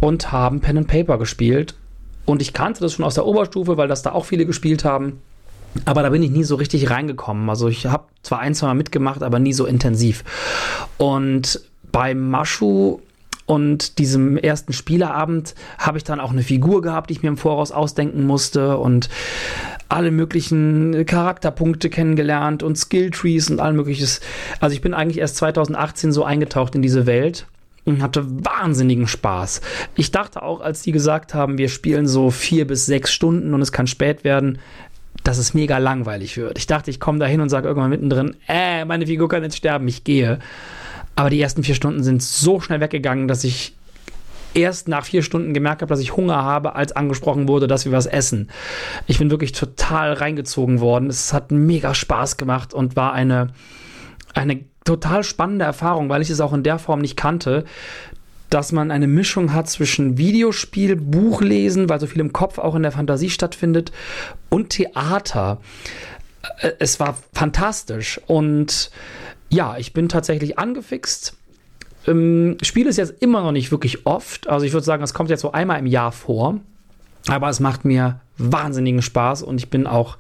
[0.01, 1.75] und haben Pen and Paper gespielt.
[2.25, 5.21] Und ich kannte das schon aus der Oberstufe, weil das da auch viele gespielt haben.
[5.85, 7.51] Aber da bin ich nie so richtig reingekommen.
[7.51, 10.25] Also ich habe zwar ein, zwei Mal mitgemacht, aber nie so intensiv.
[10.97, 11.61] Und
[11.93, 13.01] bei Maschu
[13.47, 17.37] und diesem ersten Spieleabend habe ich dann auch eine Figur gehabt, die ich mir im
[17.37, 19.09] Voraus ausdenken musste und
[19.89, 24.21] alle möglichen Charakterpunkte kennengelernt und Skilltrees und all mögliches.
[24.61, 27.47] Also ich bin eigentlich erst 2018 so eingetaucht in diese Welt
[27.85, 29.61] und hatte wahnsinnigen Spaß.
[29.95, 33.61] Ich dachte auch, als die gesagt haben, wir spielen so vier bis sechs Stunden und
[33.61, 34.59] es kann spät werden,
[35.23, 36.59] dass es mega langweilig wird.
[36.59, 39.57] Ich dachte, ich komme da hin und sage irgendwann mittendrin, äh, meine Figur kann jetzt
[39.57, 40.39] sterben, ich gehe.
[41.17, 43.77] Aber die ersten vier Stunden sind so schnell weggegangen, dass ich
[44.55, 47.93] erst nach vier Stunden gemerkt habe, dass ich Hunger habe, als angesprochen wurde, dass wir
[47.93, 48.51] was essen.
[49.07, 51.11] Ich bin wirklich total reingezogen worden.
[51.11, 53.49] Es hat mega Spaß gemacht und war eine,
[54.33, 57.65] eine total spannende Erfahrung, weil ich es auch in der Form nicht kannte,
[58.51, 62.83] dass man eine Mischung hat zwischen Videospiel, Buchlesen, weil so viel im Kopf auch in
[62.83, 63.91] der Fantasie stattfindet,
[64.51, 65.61] und Theater.
[66.61, 68.91] Äh, Es war fantastisch und
[69.55, 71.37] ja, ich bin tatsächlich angefixt.
[72.07, 74.49] Ähm, Spiele es jetzt immer noch nicht wirklich oft.
[74.49, 76.61] Also ich würde sagen, es kommt jetzt so einmal im Jahr vor.
[77.29, 80.19] Aber es macht mir wahnsinnigen Spaß und ich bin auch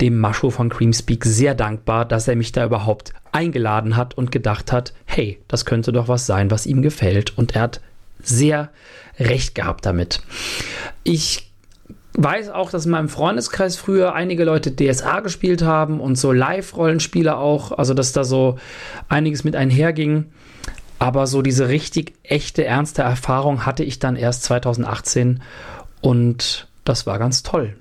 [0.00, 4.72] dem Mascho von Creamspeak sehr dankbar, dass er mich da überhaupt eingeladen hat und gedacht
[4.72, 7.38] hat, hey, das könnte doch was sein, was ihm gefällt.
[7.38, 7.80] Und er hat
[8.20, 8.70] sehr
[9.20, 10.22] recht gehabt damit.
[11.04, 11.52] Ich
[12.14, 17.36] weiß auch, dass in meinem Freundeskreis früher einige Leute DSA gespielt haben und so Live-Rollenspiele
[17.36, 18.58] auch, also dass da so
[19.08, 20.26] einiges mit einherging.
[20.98, 25.42] Aber so diese richtig echte, ernste Erfahrung hatte ich dann erst 2018
[26.00, 27.76] und das war ganz toll.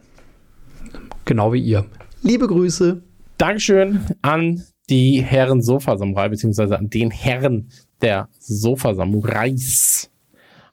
[1.26, 1.86] Genau wie ihr.
[2.22, 3.02] Liebe Grüße.
[3.38, 7.70] Dankeschön an die Herren Sofa-Samurai, beziehungsweise an den Herren
[8.02, 10.10] der Sofa-Samurais.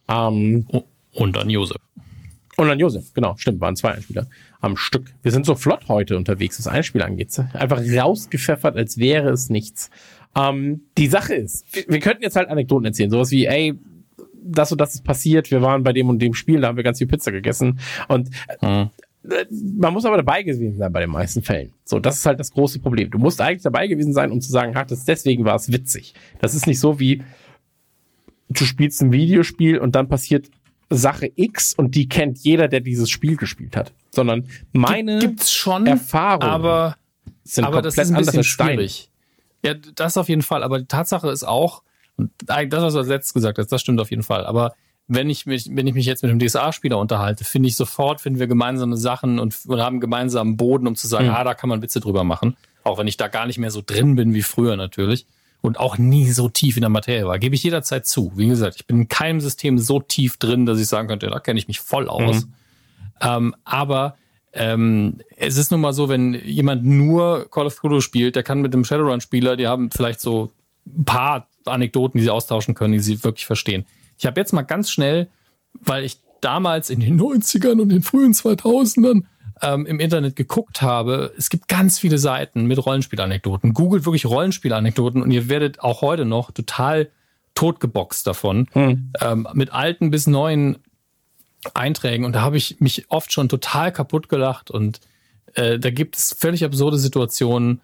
[0.08, 0.66] Ähm,
[1.12, 1.76] Und an Josef.
[2.60, 4.26] Und an Josef, genau, stimmt, waren zwei Einspieler
[4.60, 5.12] am Stück.
[5.22, 7.38] Wir sind so flott heute unterwegs, was Einspieler angeht.
[7.54, 9.90] Einfach rausgepfeffert, als wäre es nichts.
[10.36, 13.74] Ähm, die Sache ist, wir, wir könnten jetzt halt Anekdoten erzählen, sowas wie, ey,
[14.42, 16.84] das und das ist passiert, wir waren bei dem und dem Spiel, da haben wir
[16.84, 18.30] ganz viel Pizza gegessen und
[18.60, 18.86] äh,
[19.22, 21.72] man muss aber dabei gewesen sein bei den meisten Fällen.
[21.84, 23.10] So, das ist halt das große Problem.
[23.10, 26.14] Du musst eigentlich dabei gewesen sein, um zu sagen, ach, das deswegen war es witzig.
[26.40, 27.22] Das ist nicht so wie
[28.48, 30.50] du spielst ein Videospiel und dann passiert
[30.90, 33.92] Sache X und die kennt jeder, der dieses Spiel gespielt hat.
[34.10, 36.96] Sondern meine Gibt's schon, Erfahrungen aber
[37.44, 39.10] sind aber das komplett ist ein bisschen schwierig.
[39.64, 40.62] Ja, das auf jeden Fall.
[40.62, 41.82] Aber die Tatsache ist auch,
[42.16, 44.46] und eigentlich das, was du als letztes gesagt hast, das stimmt auf jeden Fall.
[44.46, 44.74] Aber
[45.06, 48.38] wenn ich mich, wenn ich mich jetzt mit einem DSA-Spieler unterhalte, finde ich sofort, finden
[48.38, 51.34] wir gemeinsame Sachen und, und haben gemeinsamen Boden, um zu sagen, Mhm.
[51.34, 52.56] ah, da kann man Witze drüber machen.
[52.84, 55.26] Auch wenn ich da gar nicht mehr so drin bin wie früher natürlich.
[55.62, 57.38] Und auch nie so tief in der Materie war.
[57.38, 58.32] Gebe ich jederzeit zu.
[58.34, 61.38] Wie gesagt, ich bin in keinem System so tief drin, dass ich sagen könnte, da
[61.38, 62.46] kenne ich mich voll aus.
[62.46, 62.52] Mhm.
[63.20, 64.16] Ähm, aber
[64.52, 68.62] ähm, es ist nun mal so, wenn jemand nur Call of Cthulhu spielt, der kann
[68.62, 70.50] mit dem Shadowrun-Spieler, die haben vielleicht so
[70.86, 73.84] ein paar Anekdoten, die sie austauschen können, die sie wirklich verstehen.
[74.18, 75.28] Ich habe jetzt mal ganz schnell,
[75.74, 79.24] weil ich damals in den 90ern und den frühen 2000ern
[79.62, 83.74] ähm, im Internet geguckt habe, es gibt ganz viele Seiten mit Rollenspielanekdoten.
[83.74, 87.10] Googelt wirklich Rollenspielanekdoten und ihr werdet auch heute noch total
[87.54, 88.68] totgeboxt davon.
[88.72, 89.12] Hm.
[89.20, 90.78] Ähm, mit alten bis neuen
[91.74, 92.24] Einträgen.
[92.24, 94.70] Und da habe ich mich oft schon total kaputt gelacht.
[94.70, 95.00] Und
[95.54, 97.80] äh, da gibt es völlig absurde Situationen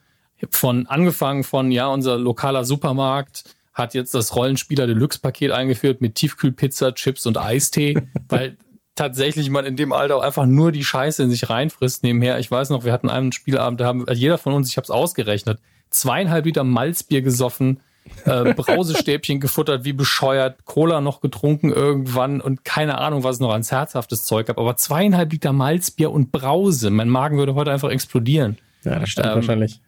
[0.51, 6.15] von angefangen von, ja, unser lokaler Supermarkt hat jetzt das Rollenspieler Deluxe Paket eingeführt mit
[6.15, 7.99] Tiefkühlpizza, Chips und Eistee,
[8.29, 8.57] weil
[8.97, 12.39] tatsächlich man in dem Alter auch einfach nur die Scheiße in sich reinfrisst nebenher.
[12.39, 14.91] Ich weiß noch, wir hatten einen Spielabend, da haben jeder von uns, ich habe es
[14.91, 15.61] ausgerechnet,
[15.91, 17.81] zweieinhalb Liter Malzbier gesoffen,
[18.25, 23.53] äh, Brausestäbchen gefuttert, wie bescheuert, Cola noch getrunken irgendwann und keine Ahnung, was es noch
[23.53, 26.91] ans herzhaftes Zeug gab, aber zweieinhalb Liter Malzbier und Brause.
[26.91, 28.59] Mein Magen würde heute einfach explodieren.
[28.83, 29.81] Ja, das stimmt Ähm, wahrscheinlich.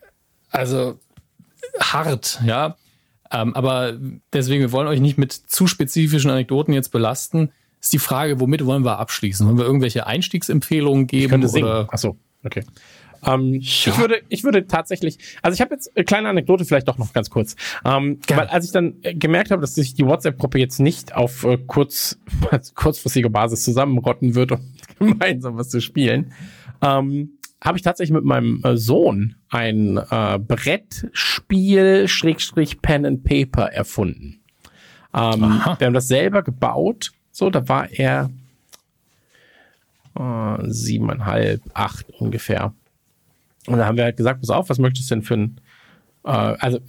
[0.51, 0.99] Also
[1.81, 2.77] hart, ja.
[3.31, 3.95] Ähm, aber
[4.33, 7.53] deswegen, wir wollen euch nicht mit zu spezifischen Anekdoten jetzt belasten.
[7.81, 9.47] Ist die Frage, womit wollen wir abschließen?
[9.47, 11.31] Wollen wir irgendwelche Einstiegsempfehlungen Ich geben?
[11.31, 11.68] könnte singen.
[11.68, 11.92] Oder?
[11.92, 12.65] Achso, okay.
[13.26, 16.98] Ähm, ich, würde, ich würde tatsächlich, also ich habe jetzt eine kleine Anekdote vielleicht doch
[16.98, 17.57] noch ganz kurz.
[17.84, 18.42] Ähm, Gerne.
[18.42, 21.58] weil als ich dann äh, gemerkt habe, dass sich die WhatsApp-Gruppe jetzt nicht auf äh,
[21.58, 22.18] kurz,
[22.74, 24.60] kurzfristige Basis zusammenrotten wird, um
[24.98, 26.32] gemeinsam was zu spielen,
[26.81, 27.32] ähm,
[27.62, 34.40] habe ich tatsächlich mit meinem äh, Sohn ein äh, Brettspiel Schrägstrich Pen and Paper erfunden.
[35.12, 37.10] Ähm, wir haben das selber gebaut.
[37.39, 38.31] So, da war er
[40.18, 42.75] äh, siebeneinhalb, acht ungefähr.
[43.68, 45.60] Und da haben wir halt gesagt, pass auf, was möchtest du denn für ein,
[46.25, 46.81] äh, also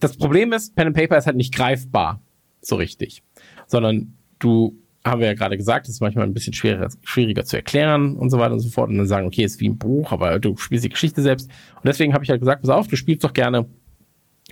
[0.00, 2.20] das Problem ist, Pen and Paper ist halt nicht greifbar,
[2.60, 3.22] so richtig,
[3.66, 4.76] sondern du,
[5.06, 8.38] haben wir ja gerade gesagt, ist manchmal ein bisschen schwieriger, schwieriger zu erklären und so
[8.38, 10.84] weiter und so fort und dann sagen, okay, ist wie ein Buch, aber du spielst
[10.84, 11.48] die Geschichte selbst.
[11.76, 13.70] Und deswegen habe ich halt gesagt, pass auf, du spielst doch gerne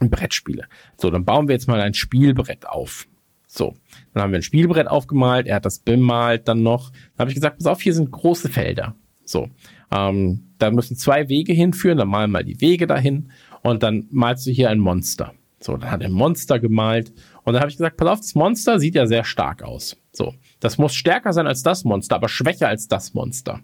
[0.01, 0.65] Brettspiele.
[0.97, 3.07] So, dann bauen wir jetzt mal ein Spielbrett auf.
[3.55, 3.75] So,
[4.15, 6.91] dann haben wir ein Spielbrett aufgemalt, er hat das bemalt dann noch.
[6.91, 8.95] Dann habe ich gesagt, pass auf, hier sind große Felder.
[9.27, 9.51] So,
[9.91, 13.31] ähm, da müssen zwei Wege hinführen, dann malen mal die Wege dahin
[13.63, 15.35] und dann malst du hier ein Monster.
[15.61, 17.13] So, dann hat er ein Monster gemalt
[17.45, 19.99] und dann habe ich gesagt, pass auf, das Monster sieht ja sehr stark aus.
[20.13, 23.61] So, das muss stärker sein als das Monster, aber schwächer als das Monster.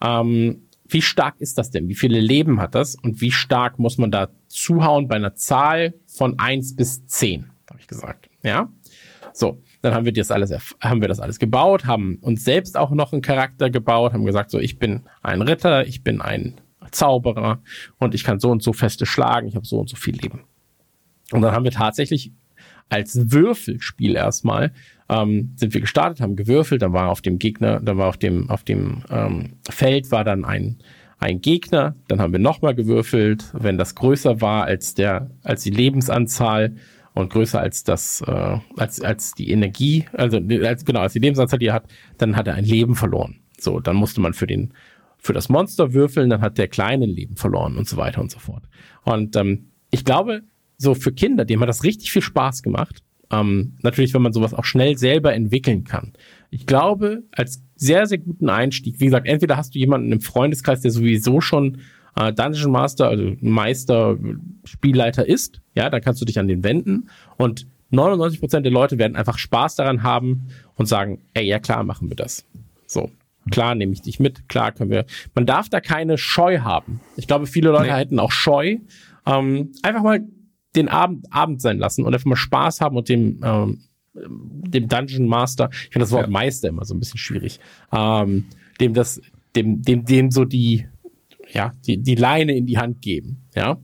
[0.00, 1.88] Ähm, wie stark ist das denn?
[1.88, 2.94] Wie viele Leben hat das?
[2.94, 7.50] Und wie stark muss man da zuhauen bei einer Zahl von eins bis zehn?
[7.68, 8.28] Habe ich gesagt.
[8.44, 8.70] Ja.
[9.32, 12.90] So, dann haben wir das alles, haben wir das alles gebaut, haben uns selbst auch
[12.90, 17.62] noch einen Charakter gebaut, haben gesagt, so, ich bin ein Ritter, ich bin ein Zauberer
[17.98, 20.44] und ich kann so und so feste schlagen, ich habe so und so viel Leben.
[21.32, 22.32] Und dann haben wir tatsächlich
[22.88, 24.72] als Würfelspiel erstmal
[25.08, 28.50] ähm, sind wir gestartet, haben gewürfelt, dann war auf dem Gegner, dann war auf dem
[28.50, 30.78] auf dem ähm, Feld war dann ein
[31.18, 35.70] ein Gegner, dann haben wir nochmal gewürfelt, wenn das größer war als der als die
[35.70, 36.76] Lebensanzahl
[37.14, 41.58] und größer als das äh, als als die Energie, also als, genau als die Lebensanzahl,
[41.58, 41.84] die er hat,
[42.18, 43.40] dann hat er ein Leben verloren.
[43.58, 44.72] So, dann musste man für den
[45.18, 48.40] für das Monster würfeln, dann hat der kleine Leben verloren und so weiter und so
[48.40, 48.64] fort.
[49.04, 50.42] Und ähm, ich glaube,
[50.78, 53.02] so für Kinder, dem hat das richtig viel Spaß gemacht.
[53.30, 56.12] Ähm, natürlich, wenn man sowas auch schnell selber entwickeln kann.
[56.50, 60.80] Ich glaube, als sehr, sehr guten Einstieg, wie gesagt, entweder hast du jemanden im Freundeskreis,
[60.80, 61.78] der sowieso schon
[62.16, 64.18] äh, Dungeon Master, also Meister,
[64.64, 69.16] Spielleiter ist, ja, dann kannst du dich an den wenden und 99% der Leute werden
[69.16, 72.44] einfach Spaß daran haben und sagen, ey, ja klar, machen wir das.
[72.86, 73.10] So.
[73.50, 75.04] Klar nehme ich dich mit, klar können wir.
[75.34, 77.00] Man darf da keine Scheu haben.
[77.16, 77.96] Ich glaube, viele Leute Nee.
[77.98, 78.78] hätten auch Scheu.
[79.26, 80.20] Ähm, einfach mal
[80.74, 83.80] den Abend Abend sein lassen und einfach mal Spaß haben und dem ähm,
[84.14, 86.30] dem Dungeon Master, ich finde das Wort Ja.
[86.30, 87.60] Meister immer so ein bisschen schwierig,
[87.92, 88.44] ähm,
[88.80, 89.20] dem das,
[89.56, 90.86] dem, dem, dem so die,
[91.52, 93.72] ja, die, die Leine in die Hand geben, ja.
[93.72, 93.80] Und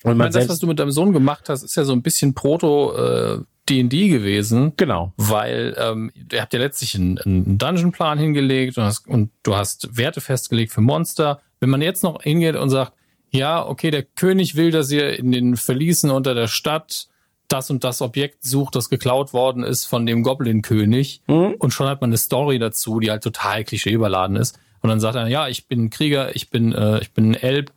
[0.00, 2.02] Ich man meine, das, was du mit deinem Sohn gemacht hast, ist ja so ein
[2.02, 4.72] bisschen Proto äh, D&D gewesen.
[4.76, 9.56] genau, weil ähm, ihr habt ja letztlich einen, einen Dungeon-Plan hingelegt und, hast, und du
[9.56, 11.40] hast Werte festgelegt für Monster.
[11.58, 12.92] Wenn man jetzt noch hingeht und sagt,
[13.30, 17.08] ja, okay, der König will, dass ihr in den Verließen unter der Stadt
[17.48, 21.54] das und das Objekt sucht, das geklaut worden ist von dem Goblin-König Mhm.
[21.58, 24.58] und schon hat man eine Story dazu, die halt total klischeeüberladen ist.
[24.86, 27.72] Und dann sagt er, ja, ich bin Krieger, ich bin, äh, ich bin Elb,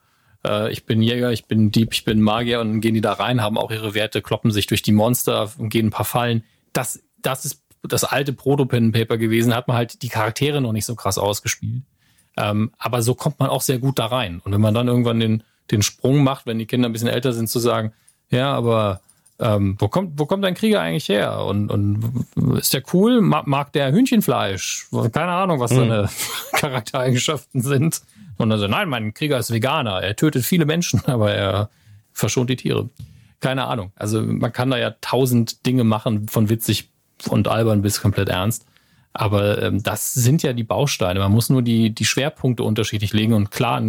[0.46, 3.14] äh, ich bin Jäger, ich bin Dieb, ich bin Magier und dann gehen die da
[3.14, 6.44] rein, haben auch ihre Werte, kloppen sich durch die Monster und gehen ein paar Fallen.
[6.72, 10.94] Das, das ist das alte Proto-Pen-Paper gewesen, hat man halt die Charaktere noch nicht so
[10.94, 11.82] krass ausgespielt.
[12.38, 14.40] Ähm, aber so kommt man auch sehr gut da rein.
[14.44, 17.34] Und wenn man dann irgendwann den, den Sprung macht, wenn die Kinder ein bisschen älter
[17.34, 17.92] sind, zu sagen,
[18.30, 19.02] ja, aber
[19.40, 21.46] ähm, wo kommt, wo kommt dein Krieger eigentlich her?
[21.46, 22.26] Und, und
[22.58, 23.22] ist der cool?
[23.22, 24.88] Mag, mag der Hühnchenfleisch?
[25.14, 26.10] Keine Ahnung, was seine
[26.54, 28.02] Charaktereigenschaften sind.
[28.38, 30.02] Und also, nein, mein Krieger ist Veganer.
[30.02, 31.70] Er tötet viele Menschen, aber er
[32.12, 32.90] verschont die Tiere.
[33.40, 33.92] Keine Ahnung.
[33.96, 36.90] Also man kann da ja tausend Dinge machen, von witzig
[37.30, 38.66] und albern bis komplett ernst.
[39.14, 41.20] Aber ähm, das sind ja die Bausteine.
[41.20, 43.34] Man muss nur die, die Schwerpunkte unterschiedlich legen.
[43.34, 43.82] Und klar,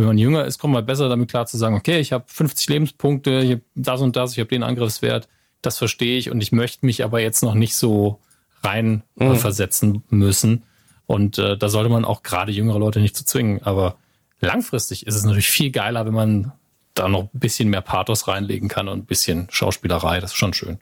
[0.00, 2.68] wenn man jünger ist, kommt man besser damit klar zu sagen, okay, ich habe 50
[2.68, 5.28] Lebenspunkte, ich hab das und das, ich habe den Angriffswert,
[5.62, 8.20] das verstehe ich und ich möchte mich aber jetzt noch nicht so
[8.62, 10.64] rein äh, versetzen müssen.
[11.06, 13.62] Und äh, da sollte man auch gerade jüngere Leute nicht zu zwingen.
[13.62, 13.96] Aber
[14.40, 16.52] langfristig ist es natürlich viel geiler, wenn man
[16.94, 20.20] da noch ein bisschen mehr Pathos reinlegen kann und ein bisschen Schauspielerei.
[20.20, 20.78] Das ist schon schön.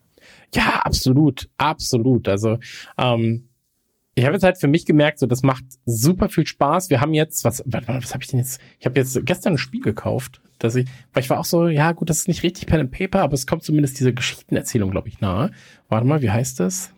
[0.55, 2.28] Ja, absolut, absolut.
[2.28, 2.58] Also
[2.97, 3.48] ähm,
[4.18, 6.90] ich habe jetzt halt für mich gemerkt, so das macht super viel Spaß.
[6.90, 8.60] Wir haben jetzt, was, was, was habe ich denn jetzt?
[8.80, 11.92] Ich habe jetzt gestern ein Spiel gekauft, dass ich, weil ich war auch so, ja
[11.92, 15.08] gut, das ist nicht richtig Pen and Paper, aber es kommt zumindest diese Geschichtenerzählung, glaube
[15.08, 15.50] ich, nahe.
[15.88, 16.90] Warte mal, wie heißt das?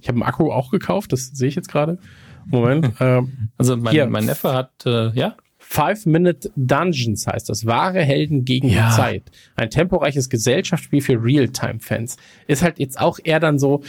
[0.00, 1.98] Ich habe einen Akku auch gekauft, das sehe ich jetzt gerade.
[2.46, 2.92] Moment.
[3.00, 4.06] ähm, Also mein, Hier.
[4.06, 7.66] mein Neffe hat, äh, ja, Five Minute Dungeons heißt das.
[7.66, 8.88] Wahre Helden gegen Ja.
[8.88, 9.22] die Zeit.
[9.54, 12.16] Ein temporeiches Gesellschaftsspiel für Realtime-Fans.
[12.46, 13.82] Ist halt jetzt auch eher dann so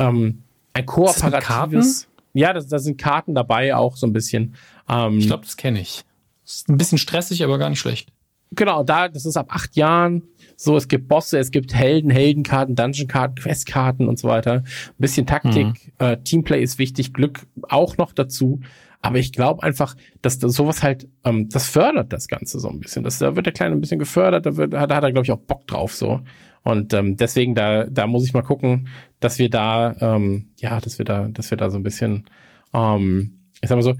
[0.00, 0.42] ähm,
[0.72, 2.08] ein kooperatives.
[2.32, 4.54] Ja, da, da sind Karten dabei auch so ein bisschen.
[4.88, 6.04] Ähm, ich glaube, das kenne ich.
[6.44, 8.12] Ist ein bisschen stressig, aber gar nicht schlecht.
[8.52, 10.22] Genau, da, das ist ab acht Jahren.
[10.56, 14.54] So, es gibt Bosse, es gibt Helden, Heldenkarten, Dungeon-Karten, Questkarten und so weiter.
[14.54, 14.64] Ein
[14.98, 18.60] bisschen Taktik, äh, Teamplay ist wichtig, Glück auch noch dazu.
[19.02, 22.80] Aber ich glaube einfach, dass das sowas halt, ähm, das fördert das Ganze so ein
[22.80, 23.04] bisschen.
[23.04, 25.32] Das, da wird der Kleine ein bisschen gefördert, da, wird, da hat er, glaube ich,
[25.32, 26.20] auch Bock drauf so.
[26.62, 28.88] Und ähm, deswegen, da, da muss ich mal gucken,
[29.20, 32.26] dass wir da, ähm, ja, dass wir da, dass wir da so ein bisschen,
[32.72, 33.94] ähm, ich sag mal so,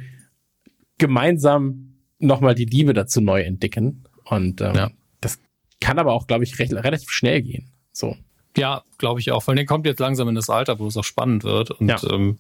[0.99, 4.05] gemeinsam nochmal die Liebe dazu neu entdecken.
[4.25, 4.91] Und ähm, Ja.
[5.21, 5.39] das
[5.81, 7.71] kann aber auch, glaube ich, recht, relativ schnell gehen.
[7.93, 8.17] So.
[8.57, 9.43] Ja, glaube ich auch.
[9.43, 11.71] Vor allem kommt jetzt langsam in das Alter, wo es auch spannend wird.
[11.71, 11.99] Und Ja.
[12.11, 12.39] ähm,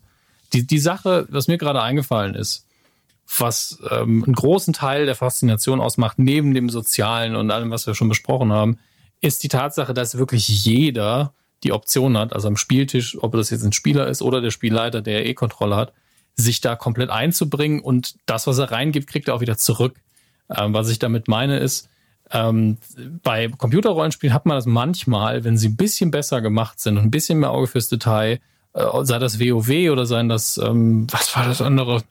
[0.52, 2.67] die, die Sache, was mir gerade eingefallen ist,
[3.39, 7.94] was ähm, einen großen Teil der Faszination ausmacht, neben dem Sozialen und allem, was wir
[7.94, 8.78] schon besprochen haben,
[9.20, 11.33] ist die Tatsache, dass wirklich jeder
[11.64, 15.02] die Option hat, also am Spieltisch, ob das jetzt ein Spieler ist oder der Spielleiter,
[15.02, 15.92] der E-Kontrolle hat,
[16.36, 19.97] sich da komplett einzubringen und das, was er reingibt, kriegt er auch wieder zurück.
[20.55, 21.89] Ähm, was ich damit meine ist,
[22.32, 22.78] ähm,
[23.22, 27.10] bei Computerrollenspielen hat man das manchmal, wenn sie ein bisschen besser gemacht sind und ein
[27.10, 28.40] bisschen mehr Auge fürs Detail,
[28.72, 32.02] äh, sei das WoW oder sei das, ähm, was war das andere?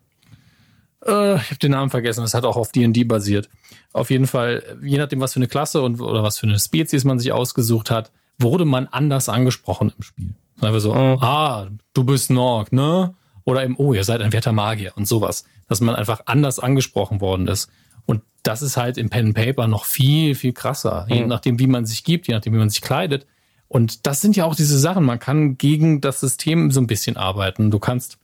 [1.06, 3.50] Äh, ich habe den Namen vergessen, das hat auch auf D&D basiert.
[3.94, 7.06] Auf jeden Fall, je nachdem, was für eine Klasse und oder was für eine Spezies
[7.06, 10.36] man sich ausgesucht hat, wurde man anders angesprochen im Spiel.
[10.62, 13.16] Einfach so, ah, du bist Norg, ne?
[13.46, 15.46] Oder eben, oh, ihr seid ein werter Magier und sowas.
[15.68, 17.70] Dass man einfach anders angesprochen worden ist.
[18.06, 21.06] Und das ist halt im Pen and Paper noch viel, viel krasser.
[21.10, 23.26] Je nachdem, wie man sich gibt, je nachdem, wie man sich kleidet.
[23.68, 25.06] Und das sind ja auch diese Sachen.
[25.06, 27.72] Man kann gegen das System so ein bisschen arbeiten.
[27.72, 28.18] Du kannst,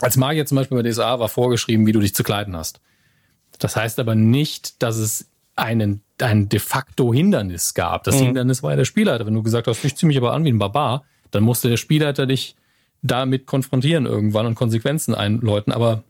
[0.00, 2.80] als Magier zum Beispiel bei DSA war vorgeschrieben, wie du dich zu kleiden hast.
[3.58, 8.04] Das heißt aber nicht, dass es einen, ein de facto Hindernis gab.
[8.04, 9.26] Das Hindernis war ja der Spielleiter.
[9.26, 11.76] Wenn du gesagt hast, ich zieh mich aber an wie ein Barbar, dann musste der
[11.76, 12.56] Spielleiter dich
[13.02, 15.72] damit konfrontieren irgendwann und Konsequenzen einläuten.
[15.72, 16.02] Aber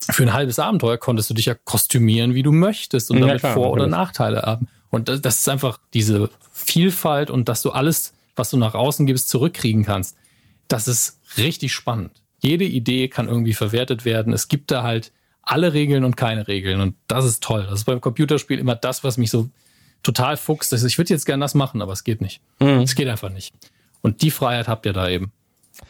[0.00, 3.40] für ein halbes Abenteuer konntest du dich ja kostümieren, wie du möchtest und Ja, damit
[3.40, 3.98] klar, Vor- oder natürlich.
[3.98, 4.68] Nachteile haben.
[4.90, 9.06] Und das, das ist einfach diese Vielfalt und dass du alles, was du nach außen
[9.06, 10.16] gibst, zurückkriegen kannst.
[10.68, 12.12] Das ist richtig spannend.
[12.40, 14.32] Jede Idee kann irgendwie verwertet werden.
[14.32, 15.12] Es gibt da halt
[15.48, 16.80] alle Regeln und keine Regeln.
[16.80, 17.66] Und das ist toll.
[17.68, 19.48] Das ist beim Computerspiel immer das, was mich so
[20.02, 20.72] total fuchst.
[20.72, 22.40] Ich würde jetzt gerne das machen, aber es geht nicht.
[22.82, 23.54] Es geht einfach nicht.
[24.02, 25.32] Und die Freiheit habt ihr da eben.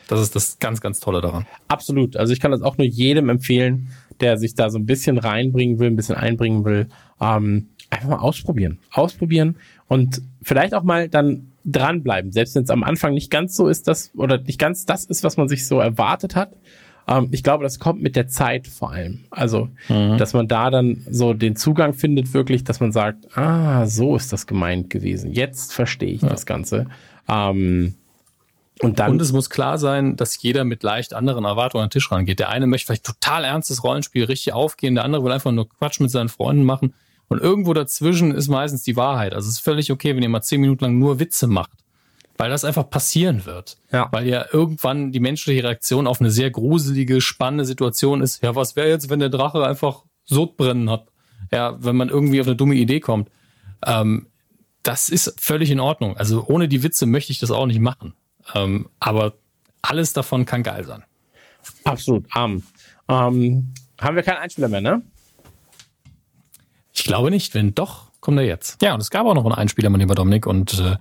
[0.07, 1.47] Das ist das ganz, ganz Tolle daran.
[1.67, 2.17] Absolut.
[2.17, 3.89] Also ich kann das auch nur jedem empfehlen,
[4.21, 6.89] der sich da so ein bisschen reinbringen will, ein bisschen einbringen will.
[7.21, 8.79] Ähm, einfach mal ausprobieren.
[8.93, 9.57] Ausprobieren
[9.89, 12.33] und vielleicht auch mal dann dranbleiben.
[12.33, 15.25] Selbst wenn es am Anfang nicht ganz so ist, das oder nicht ganz das ist,
[15.25, 16.53] was man sich so erwartet hat.
[17.09, 19.25] Ähm, ich glaube, das kommt mit der Zeit vor allem.
[19.31, 24.15] Also, dass man da dann so den Zugang findet, wirklich, dass man sagt, ah, so
[24.17, 25.33] ist das gemeint gewesen.
[25.33, 26.87] Jetzt verstehe ich das Ganze.
[27.29, 27.95] Ähm,
[28.81, 31.93] und dann Und es muss klar sein, dass jeder mit leicht anderen Erwartungen an den
[31.93, 32.39] Tisch rangeht.
[32.39, 36.01] Der eine möchte vielleicht total ernstes Rollenspiel richtig aufgehen, der andere will einfach nur Quatsch
[36.01, 36.95] mit seinen Freunden machen.
[37.29, 39.35] Und irgendwo dazwischen ist meistens die Wahrheit.
[39.35, 41.73] Also es ist völlig okay, wenn ihr mal zehn Minuten lang nur Witze macht.
[42.39, 43.77] Weil das einfach passieren wird.
[43.93, 44.09] Ja.
[44.13, 48.43] Weil ja irgendwann die menschliche Reaktion auf eine sehr gruselige, spannende Situation ist.
[48.43, 51.09] Ja, was wäre jetzt, wenn der Drache einfach Sodbrennen hat?
[51.53, 53.29] Ja, wenn man irgendwie auf eine dumme Idee kommt.
[53.85, 54.29] Ähm,
[54.83, 56.17] das ist völlig in Ordnung.
[56.17, 58.15] Also ohne die Witze möchte ich das auch nicht machen.
[58.55, 59.35] Ähm, aber
[59.83, 61.03] alles davon kann geil sein.
[61.85, 62.63] Absolut, arm.
[63.09, 65.03] Ähm, haben wir keinen Einspieler mehr, ne?
[66.93, 67.55] Ich glaube nicht.
[67.55, 68.81] Wenn doch, kommt er jetzt.
[68.83, 70.97] Ja, und es gab auch noch einen Einspieler, mein lieber Dominik, und äh,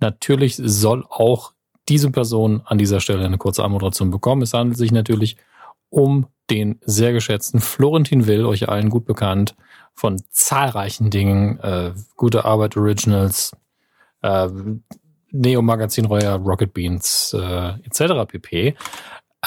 [0.00, 1.52] natürlich soll auch
[1.88, 4.42] diese Person an dieser Stelle eine kurze Anmoderation bekommen.
[4.42, 5.36] Es handelt sich natürlich
[5.88, 9.54] um den sehr geschätzten Florentin Will, euch allen gut bekannt,
[9.94, 13.52] von zahlreichen Dingen, äh, gute Arbeit Originals,
[14.22, 14.48] äh,
[15.32, 18.26] Neo Magazin Royal, Rocket Beans, äh, etc.
[18.26, 18.74] pp.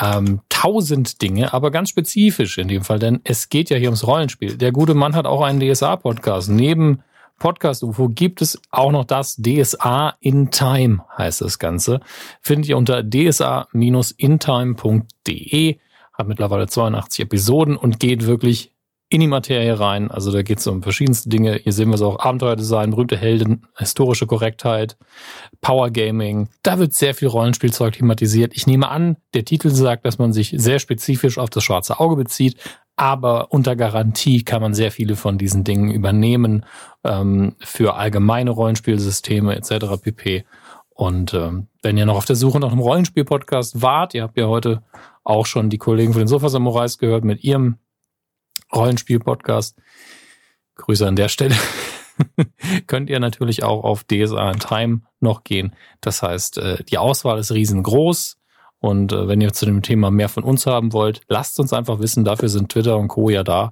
[0.01, 4.07] Ähm, tausend Dinge, aber ganz spezifisch in dem Fall, denn es geht ja hier ums
[4.07, 4.57] Rollenspiel.
[4.57, 6.49] Der gute Mann hat auch einen DSA-Podcast.
[6.49, 7.03] Neben
[7.39, 11.99] Podcast UFO gibt es auch noch das DSA in Time, heißt das Ganze.
[12.41, 13.69] Findet ihr unter dsa-intime.de.
[16.13, 18.73] Hat mittlerweile 82 Episoden und geht wirklich
[19.13, 20.09] in die Materie rein.
[20.09, 21.59] Also da geht es um verschiedenste Dinge.
[21.61, 24.97] Hier sehen wir so auch Abenteuerdesign, berühmte Helden, historische Korrektheit,
[25.61, 26.49] Power Gaming.
[26.63, 28.53] Da wird sehr viel Rollenspielzeug thematisiert.
[28.55, 32.15] Ich nehme an, der Titel sagt, dass man sich sehr spezifisch auf das schwarze Auge
[32.15, 32.57] bezieht,
[32.95, 36.65] aber unter Garantie kann man sehr viele von diesen Dingen übernehmen
[37.03, 40.01] ähm, für allgemeine Rollenspielsysteme etc.
[40.01, 40.45] pp.
[40.89, 44.47] Und ähm, wenn ihr noch auf der Suche nach einem Rollenspiel-Podcast wart, ihr habt ja
[44.47, 44.83] heute
[45.23, 47.77] auch schon die Kollegen von den Sofa Samurais gehört mit ihrem
[48.73, 49.77] Rollenspiel-Podcast.
[50.75, 51.55] Grüße an der Stelle.
[52.87, 55.75] Könnt ihr natürlich auch auf DSA in Time noch gehen.
[56.01, 58.37] Das heißt, äh, die Auswahl ist riesengroß.
[58.83, 61.99] Und äh, wenn ihr zu dem Thema mehr von uns haben wollt, lasst uns einfach
[61.99, 62.25] wissen.
[62.25, 63.29] Dafür sind Twitter und Co.
[63.29, 63.71] ja da.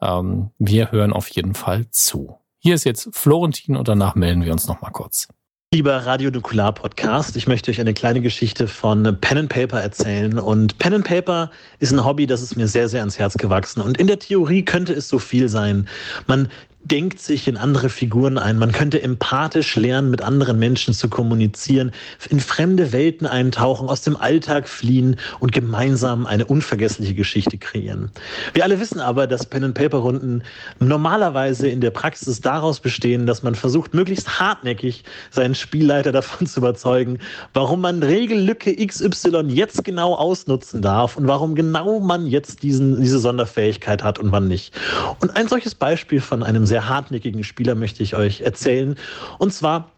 [0.00, 2.36] Ähm, wir hören auf jeden Fall zu.
[2.60, 5.26] Hier ist jetzt Florentin und danach melden wir uns nochmal kurz.
[5.74, 10.38] Lieber Radio Nukular Podcast, ich möchte euch eine kleine Geschichte von Pen and Paper erzählen.
[10.38, 11.50] Und Pen and Paper
[11.80, 13.80] ist ein Hobby, das ist mir sehr, sehr ans Herz gewachsen.
[13.80, 15.88] Und in der Theorie könnte es so viel sein.
[16.28, 16.48] Man
[16.88, 18.58] denkt sich in andere Figuren ein.
[18.58, 21.90] Man könnte empathisch lernen, mit anderen Menschen zu kommunizieren,
[22.30, 28.10] in fremde Welten eintauchen, aus dem Alltag fliehen und gemeinsam eine unvergessliche Geschichte kreieren.
[28.54, 30.44] Wir alle wissen aber, dass Pen-and-Paper-Runden
[30.78, 36.60] normalerweise in der Praxis daraus bestehen, dass man versucht, möglichst hartnäckig seinen Spielleiter davon zu
[36.60, 37.18] überzeugen,
[37.52, 43.18] warum man Regellücke XY jetzt genau ausnutzen darf und warum genau man jetzt diesen, diese
[43.18, 44.72] Sonderfähigkeit hat und wann nicht.
[45.20, 48.96] Und ein solches Beispiel von einem sehr sehr hartnäckigen Spieler möchte ich euch erzählen.
[49.38, 49.92] Und zwar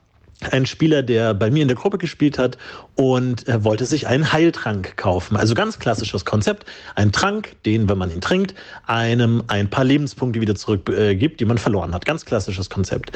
[0.53, 2.59] ein Spieler, der bei mir in der Gruppe gespielt hat
[2.95, 5.37] und er wollte sich einen Heiltrank kaufen.
[5.37, 6.65] Also ganz klassisches Konzept.
[6.95, 8.55] Ein Trank, den, wenn man ihn trinkt,
[8.87, 12.07] einem ein paar Lebenspunkte wieder zurückgibt, äh, die man verloren hat.
[12.07, 13.13] Ganz klassisches Konzept.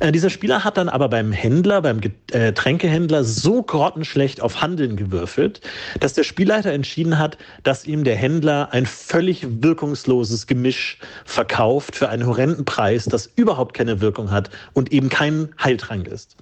[0.00, 5.60] Äh, dieser Spieler hat dann aber beim Händler, beim Getränkehändler so grottenschlecht auf Handeln gewürfelt,
[6.00, 12.08] dass der Spielleiter entschieden hat, dass ihm der Händler ein völlig wirkungsloses Gemisch verkauft für
[12.08, 16.36] einen horrenden Preis, das überhaupt keine Wirkung hat und eben kein Heiltrank ist.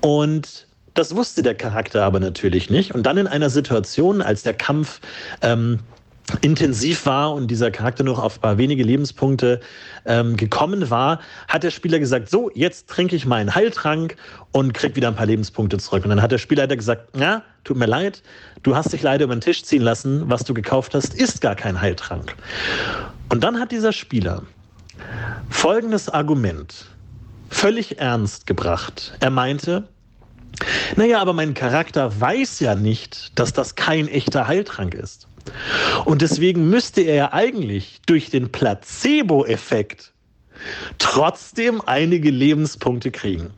[0.00, 2.94] Und das wusste der Charakter aber natürlich nicht.
[2.94, 5.00] Und dann in einer Situation, als der Kampf
[5.42, 5.80] ähm,
[6.40, 9.60] intensiv war und dieser Charakter nur auf ein paar wenige Lebenspunkte
[10.06, 14.16] ähm, gekommen war, hat der Spieler gesagt, so, jetzt trinke ich meinen Heiltrank
[14.52, 16.04] und krieg wieder ein paar Lebenspunkte zurück.
[16.04, 18.22] Und dann hat der Spielleiter gesagt, ja, tut mir leid,
[18.62, 21.56] du hast dich leider über den Tisch ziehen lassen, was du gekauft hast, ist gar
[21.56, 22.34] kein Heiltrank.
[23.28, 24.42] Und dann hat dieser Spieler
[25.50, 26.86] folgendes Argument
[27.54, 29.14] völlig ernst gebracht.
[29.20, 29.88] Er meinte,
[30.96, 35.28] naja, aber mein Charakter weiß ja nicht, dass das kein echter Heiltrank ist.
[36.04, 40.12] Und deswegen müsste er ja eigentlich durch den Placebo-Effekt
[40.98, 43.50] trotzdem einige Lebenspunkte kriegen.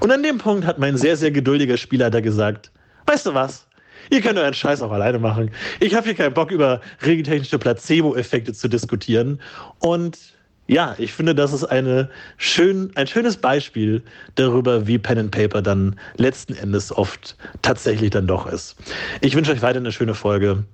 [0.00, 2.70] Und an dem Punkt hat mein sehr, sehr geduldiger Spieler da gesagt,
[3.06, 3.66] weißt du was?
[4.10, 5.50] Ihr könnt euren Scheiß auch alleine machen.
[5.80, 9.40] Ich habe hier keinen Bock, über regeltechnische Placebo-Effekte zu diskutieren.
[9.80, 10.35] Und
[10.68, 14.02] ja, ich finde, das ist eine schön, ein schönes Beispiel
[14.34, 18.76] darüber, wie Pen and Paper dann letzten Endes oft tatsächlich dann doch ist.
[19.20, 20.64] Ich wünsche euch weiter eine schöne Folge.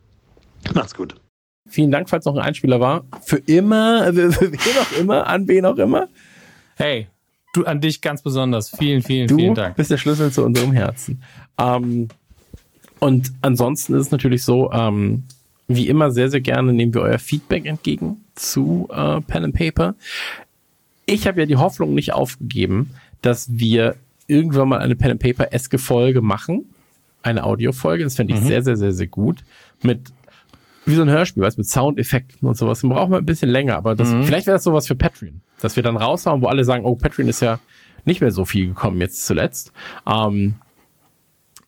[0.74, 1.14] Macht's gut.
[1.68, 3.04] Vielen Dank, falls noch ein Einspieler war.
[3.22, 6.08] Für immer, für wen auch immer, an wen auch immer.
[6.76, 7.08] Hey,
[7.52, 8.70] du an dich ganz besonders.
[8.70, 9.76] Vielen, vielen, du vielen Dank.
[9.76, 11.22] bist der Schlüssel zu unserem Herzen.
[11.58, 12.08] Ähm,
[12.98, 15.24] und ansonsten ist es natürlich so, ähm,
[15.68, 19.94] wie immer sehr, sehr gerne nehmen wir euer Feedback entgegen zu äh, Pen and Paper.
[21.06, 23.96] Ich habe ja die Hoffnung nicht aufgegeben, dass wir
[24.26, 26.64] irgendwann mal eine Pen and Paper-eske Folge machen.
[27.22, 28.04] Eine Audiofolge.
[28.04, 28.46] Das fände ich Mhm.
[28.46, 29.44] sehr, sehr, sehr, sehr gut.
[29.82, 30.12] Mit
[30.84, 32.82] wie so ein Hörspiel, weißt, mit Soundeffekten und sowas.
[32.82, 34.24] Man braucht mal ein bisschen länger, aber das, Mhm.
[34.24, 35.40] vielleicht wäre das sowas für Patreon.
[35.60, 37.60] Dass wir dann raushauen, wo alle sagen, oh, Patreon ist ja
[38.04, 39.72] nicht mehr so viel gekommen jetzt zuletzt.
[40.06, 40.54] Ähm,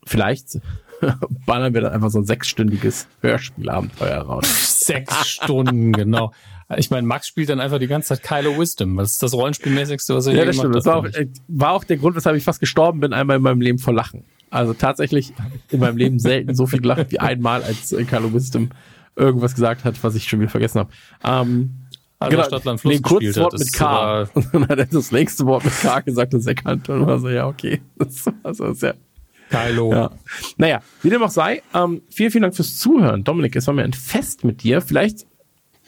[0.04, 0.58] vielleicht
[1.46, 4.80] ballern wir dann einfach so ein sechsstündiges Hörspielabenteuer raus.
[4.80, 6.32] Sechs Stunden, genau.
[6.78, 8.96] Ich meine, Max spielt dann einfach die ganze Zeit Kylo Wisdom.
[8.96, 10.76] Das ist das Rollenspielmäßigste, was er Ja, je das gemacht stimmt.
[10.76, 11.04] Das hat.
[11.04, 13.78] war auch, war auch der Grund, weshalb ich fast gestorben bin, einmal in meinem Leben
[13.78, 14.24] vor Lachen.
[14.50, 18.04] Also tatsächlich habe ich in meinem Leben selten so viel gelacht wie einmal, als äh,
[18.04, 18.70] Carlo Wisdom
[19.16, 20.90] irgendwas gesagt hat, was ich schon wieder vergessen habe.
[21.24, 21.70] Ähm,
[22.20, 23.58] Also Stadtland Fluss nee, gespielt Kurzwort hat.
[23.58, 24.22] mit Das K.
[24.34, 26.88] Und dann hat er das nächste Wort mit K gesagt und Seckert.
[26.88, 27.80] Und war so, ja, okay.
[27.96, 28.94] Das war so sehr.
[29.50, 29.92] Kylo.
[29.92, 30.10] Ja.
[30.56, 33.24] Naja, wie dem auch sei, ähm, vielen, vielen Dank fürs Zuhören.
[33.24, 34.80] Dominik, es war mir ein Fest mit dir.
[34.80, 35.26] Vielleicht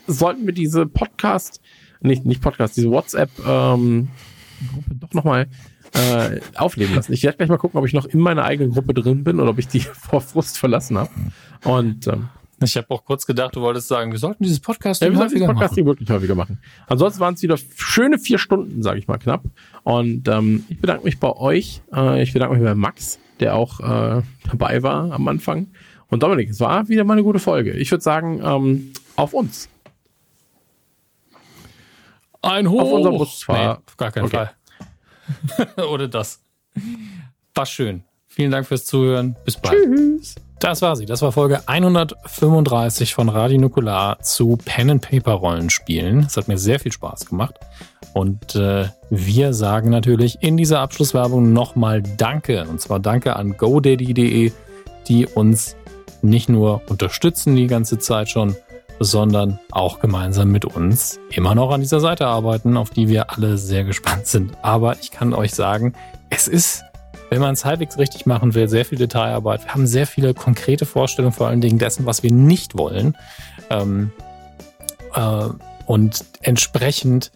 [0.06, 1.60] sollten wir diese Podcast,
[2.00, 4.08] nicht, nicht Podcast, diese WhatsApp-Gruppe
[5.00, 5.46] doch nochmal
[5.94, 7.12] äh, aufleben lassen.
[7.12, 9.50] Ich werde gleich mal gucken, ob ich noch in meiner eigenen Gruppe drin bin oder
[9.50, 11.10] ob ich die vor Frust verlassen habe.
[11.64, 12.28] Und ähm,
[12.62, 15.32] Ich habe auch kurz gedacht, du wolltest sagen, wir sollten dieses Podcast ja, wir sollten
[15.34, 15.74] häufiger Podcast machen.
[15.74, 16.58] hier wirklich häufiger machen.
[16.86, 19.44] Ansonsten waren es wieder schöne vier Stunden, sage ich mal knapp.
[19.84, 21.82] Und ähm, ich bedanke mich bei euch.
[21.94, 25.68] Äh, ich bedanke mich bei Max, der auch äh, dabei war am Anfang.
[26.08, 27.72] Und Dominik, es war wieder mal eine gute Folge.
[27.72, 29.68] Ich würde sagen, ähm, auf uns.
[32.46, 32.82] Ein Hoch.
[32.82, 33.74] Auf unserem Busfahrer.
[33.74, 34.46] Nee, auf gar keinen Okay.
[35.76, 35.84] Fall.
[35.92, 36.40] Oder das.
[37.54, 38.04] War schön.
[38.26, 39.36] Vielen Dank fürs Zuhören.
[39.44, 39.74] Bis bald.
[39.82, 40.34] Tschüss.
[40.58, 41.04] Das war sie.
[41.04, 46.20] Das war Folge 135 von Radio Nukular zu Pen and Paper Rollenspielen.
[46.20, 47.54] Es hat mir sehr viel Spaß gemacht.
[48.14, 52.66] Und äh, wir sagen natürlich in dieser Abschlusswerbung nochmal Danke.
[52.68, 54.52] Und zwar Danke an GoDaddy.de,
[55.08, 55.76] die uns
[56.22, 58.56] nicht nur unterstützen die ganze Zeit schon,
[59.00, 63.58] sondern auch gemeinsam mit uns immer noch an dieser Seite arbeiten, auf die wir alle
[63.58, 64.52] sehr gespannt sind.
[64.62, 65.92] Aber ich kann euch sagen,
[66.30, 66.82] es ist,
[67.30, 69.64] wenn man es halbwegs richtig machen will, sehr viel Detailarbeit.
[69.64, 73.16] Wir haben sehr viele konkrete Vorstellungen, vor allen Dingen dessen, was wir nicht wollen.
[73.70, 74.12] Ähm,
[75.14, 75.48] äh,
[75.86, 77.32] und entsprechend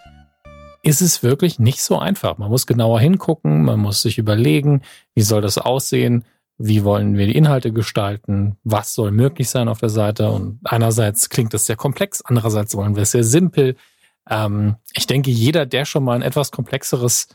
[0.82, 2.38] ist es wirklich nicht so einfach.
[2.38, 4.82] Man muss genauer hingucken, man muss sich überlegen,
[5.14, 6.24] wie soll das aussehen,
[6.62, 10.30] wie wollen wir die Inhalte gestalten, was soll möglich sein auf der Seite.
[10.30, 13.76] Und einerseits klingt das sehr komplex, andererseits wollen wir es sehr simpel.
[14.28, 17.28] Ähm, ich denke, jeder, der schon mal ein etwas komplexeres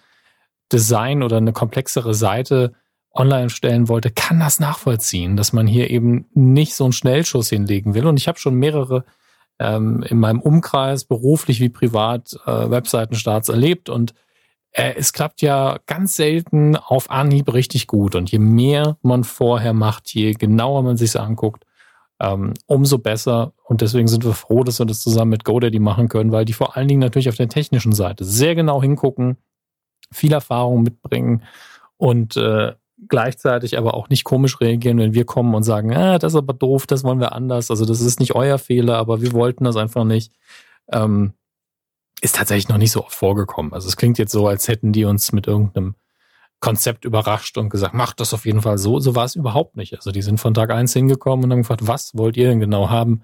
[0.71, 2.73] Design oder eine komplexere Seite
[3.13, 7.95] online stellen wollte, kann das nachvollziehen, dass man hier eben nicht so einen Schnellschuss hinlegen
[7.95, 8.05] will.
[8.05, 9.05] Und ich habe schon mehrere
[9.57, 14.13] ähm, in meinem Umkreis, beruflich wie privat, äh, Webseitenstarts erlebt und
[14.75, 18.13] äh, es klappt ja ganz selten auf Anhieb richtig gut.
[18.13, 21.65] Und je mehr man vorher macht, je genauer man sich anguckt,
[22.19, 23.53] ähm, umso besser.
[23.63, 26.53] Und deswegen sind wir froh, dass wir das zusammen mit GoDaddy machen können, weil die
[26.53, 29.37] vor allen Dingen natürlich auf der technischen Seite sehr genau hingucken,
[30.11, 31.43] viel Erfahrung mitbringen
[31.95, 32.73] und äh,
[33.07, 36.53] gleichzeitig aber auch nicht komisch reagieren, wenn wir kommen und sagen, ah, das ist aber
[36.53, 37.71] doof, das wollen wir anders.
[37.71, 40.33] Also das ist nicht euer Fehler, aber wir wollten das einfach nicht.
[40.91, 41.33] Ähm,
[42.21, 43.73] ist tatsächlich noch nicht so oft vorgekommen.
[43.73, 45.95] Also es klingt jetzt so, als hätten die uns mit irgendeinem
[46.59, 48.99] Konzept überrascht und gesagt, macht das auf jeden Fall so.
[48.99, 49.95] So war es überhaupt nicht.
[49.95, 52.89] Also die sind von Tag eins hingekommen und haben gefragt, was wollt ihr denn genau
[52.89, 53.23] haben?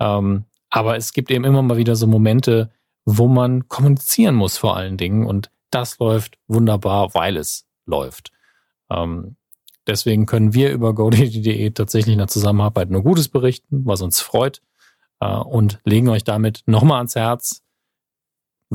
[0.00, 2.70] Ähm, aber es gibt eben immer mal wieder so Momente,
[3.04, 8.32] wo man kommunizieren muss vor allen Dingen und das läuft wunderbar, weil es läuft.
[8.90, 9.36] Ähm,
[9.86, 14.62] deswegen können wir über GoDaddy.de tatsächlich in der Zusammenarbeit nur Gutes berichten, was uns freut
[15.20, 17.61] äh, und legen euch damit nochmal ans Herz,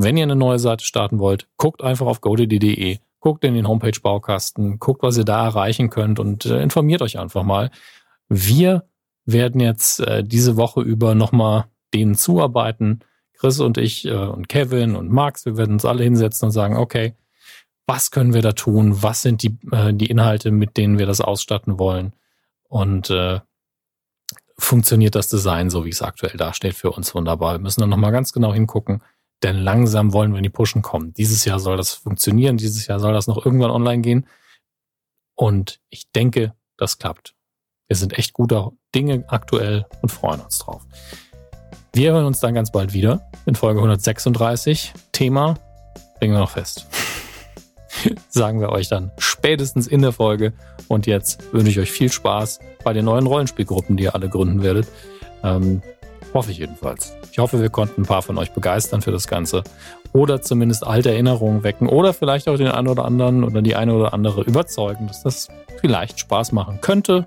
[0.00, 4.78] wenn ihr eine neue Seite starten wollt, guckt einfach auf godaddy.de, guckt in den Homepage-Baukasten,
[4.78, 7.72] guckt, was ihr da erreichen könnt und äh, informiert euch einfach mal.
[8.28, 8.84] Wir
[9.24, 13.00] werden jetzt äh, diese Woche über nochmal denen zuarbeiten.
[13.36, 16.76] Chris und ich äh, und Kevin und Max, wir werden uns alle hinsetzen und sagen,
[16.76, 17.14] okay,
[17.88, 19.02] was können wir da tun?
[19.02, 22.12] Was sind die, äh, die Inhalte, mit denen wir das ausstatten wollen?
[22.68, 23.40] Und äh,
[24.58, 27.54] funktioniert das Design so, wie es aktuell dasteht, für uns wunderbar.
[27.54, 29.02] Wir müssen dann nochmal ganz genau hingucken,
[29.42, 31.12] denn langsam wollen wir in die Pushen kommen.
[31.14, 34.26] Dieses Jahr soll das funktionieren, dieses Jahr soll das noch irgendwann online gehen.
[35.34, 37.34] Und ich denke, das klappt.
[37.86, 40.82] Wir sind echt guter Dinge aktuell und freuen uns drauf.
[41.92, 44.92] Wir hören uns dann ganz bald wieder in Folge 136.
[45.12, 45.54] Thema,
[46.20, 46.86] legen wir noch fest.
[48.28, 50.52] Sagen wir euch dann spätestens in der Folge.
[50.88, 54.62] Und jetzt wünsche ich euch viel Spaß bei den neuen Rollenspielgruppen, die ihr alle gründen
[54.62, 54.88] werdet.
[55.42, 55.82] Ähm,
[56.34, 57.14] hoffe ich jedenfalls.
[57.32, 59.64] Ich hoffe, wir konnten ein paar von euch begeistern für das Ganze.
[60.12, 61.88] Oder zumindest alte Erinnerungen wecken.
[61.88, 65.48] Oder vielleicht auch den einen oder anderen oder die eine oder andere überzeugen, dass das
[65.80, 67.26] vielleicht Spaß machen könnte.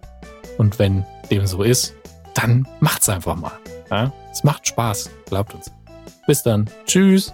[0.57, 1.93] Und wenn dem so ist,
[2.33, 3.53] dann macht's einfach mal.
[3.89, 4.11] Ja?
[4.31, 5.71] Es macht Spaß, glaubt uns.
[6.27, 6.69] Bis dann.
[6.85, 7.33] Tschüss.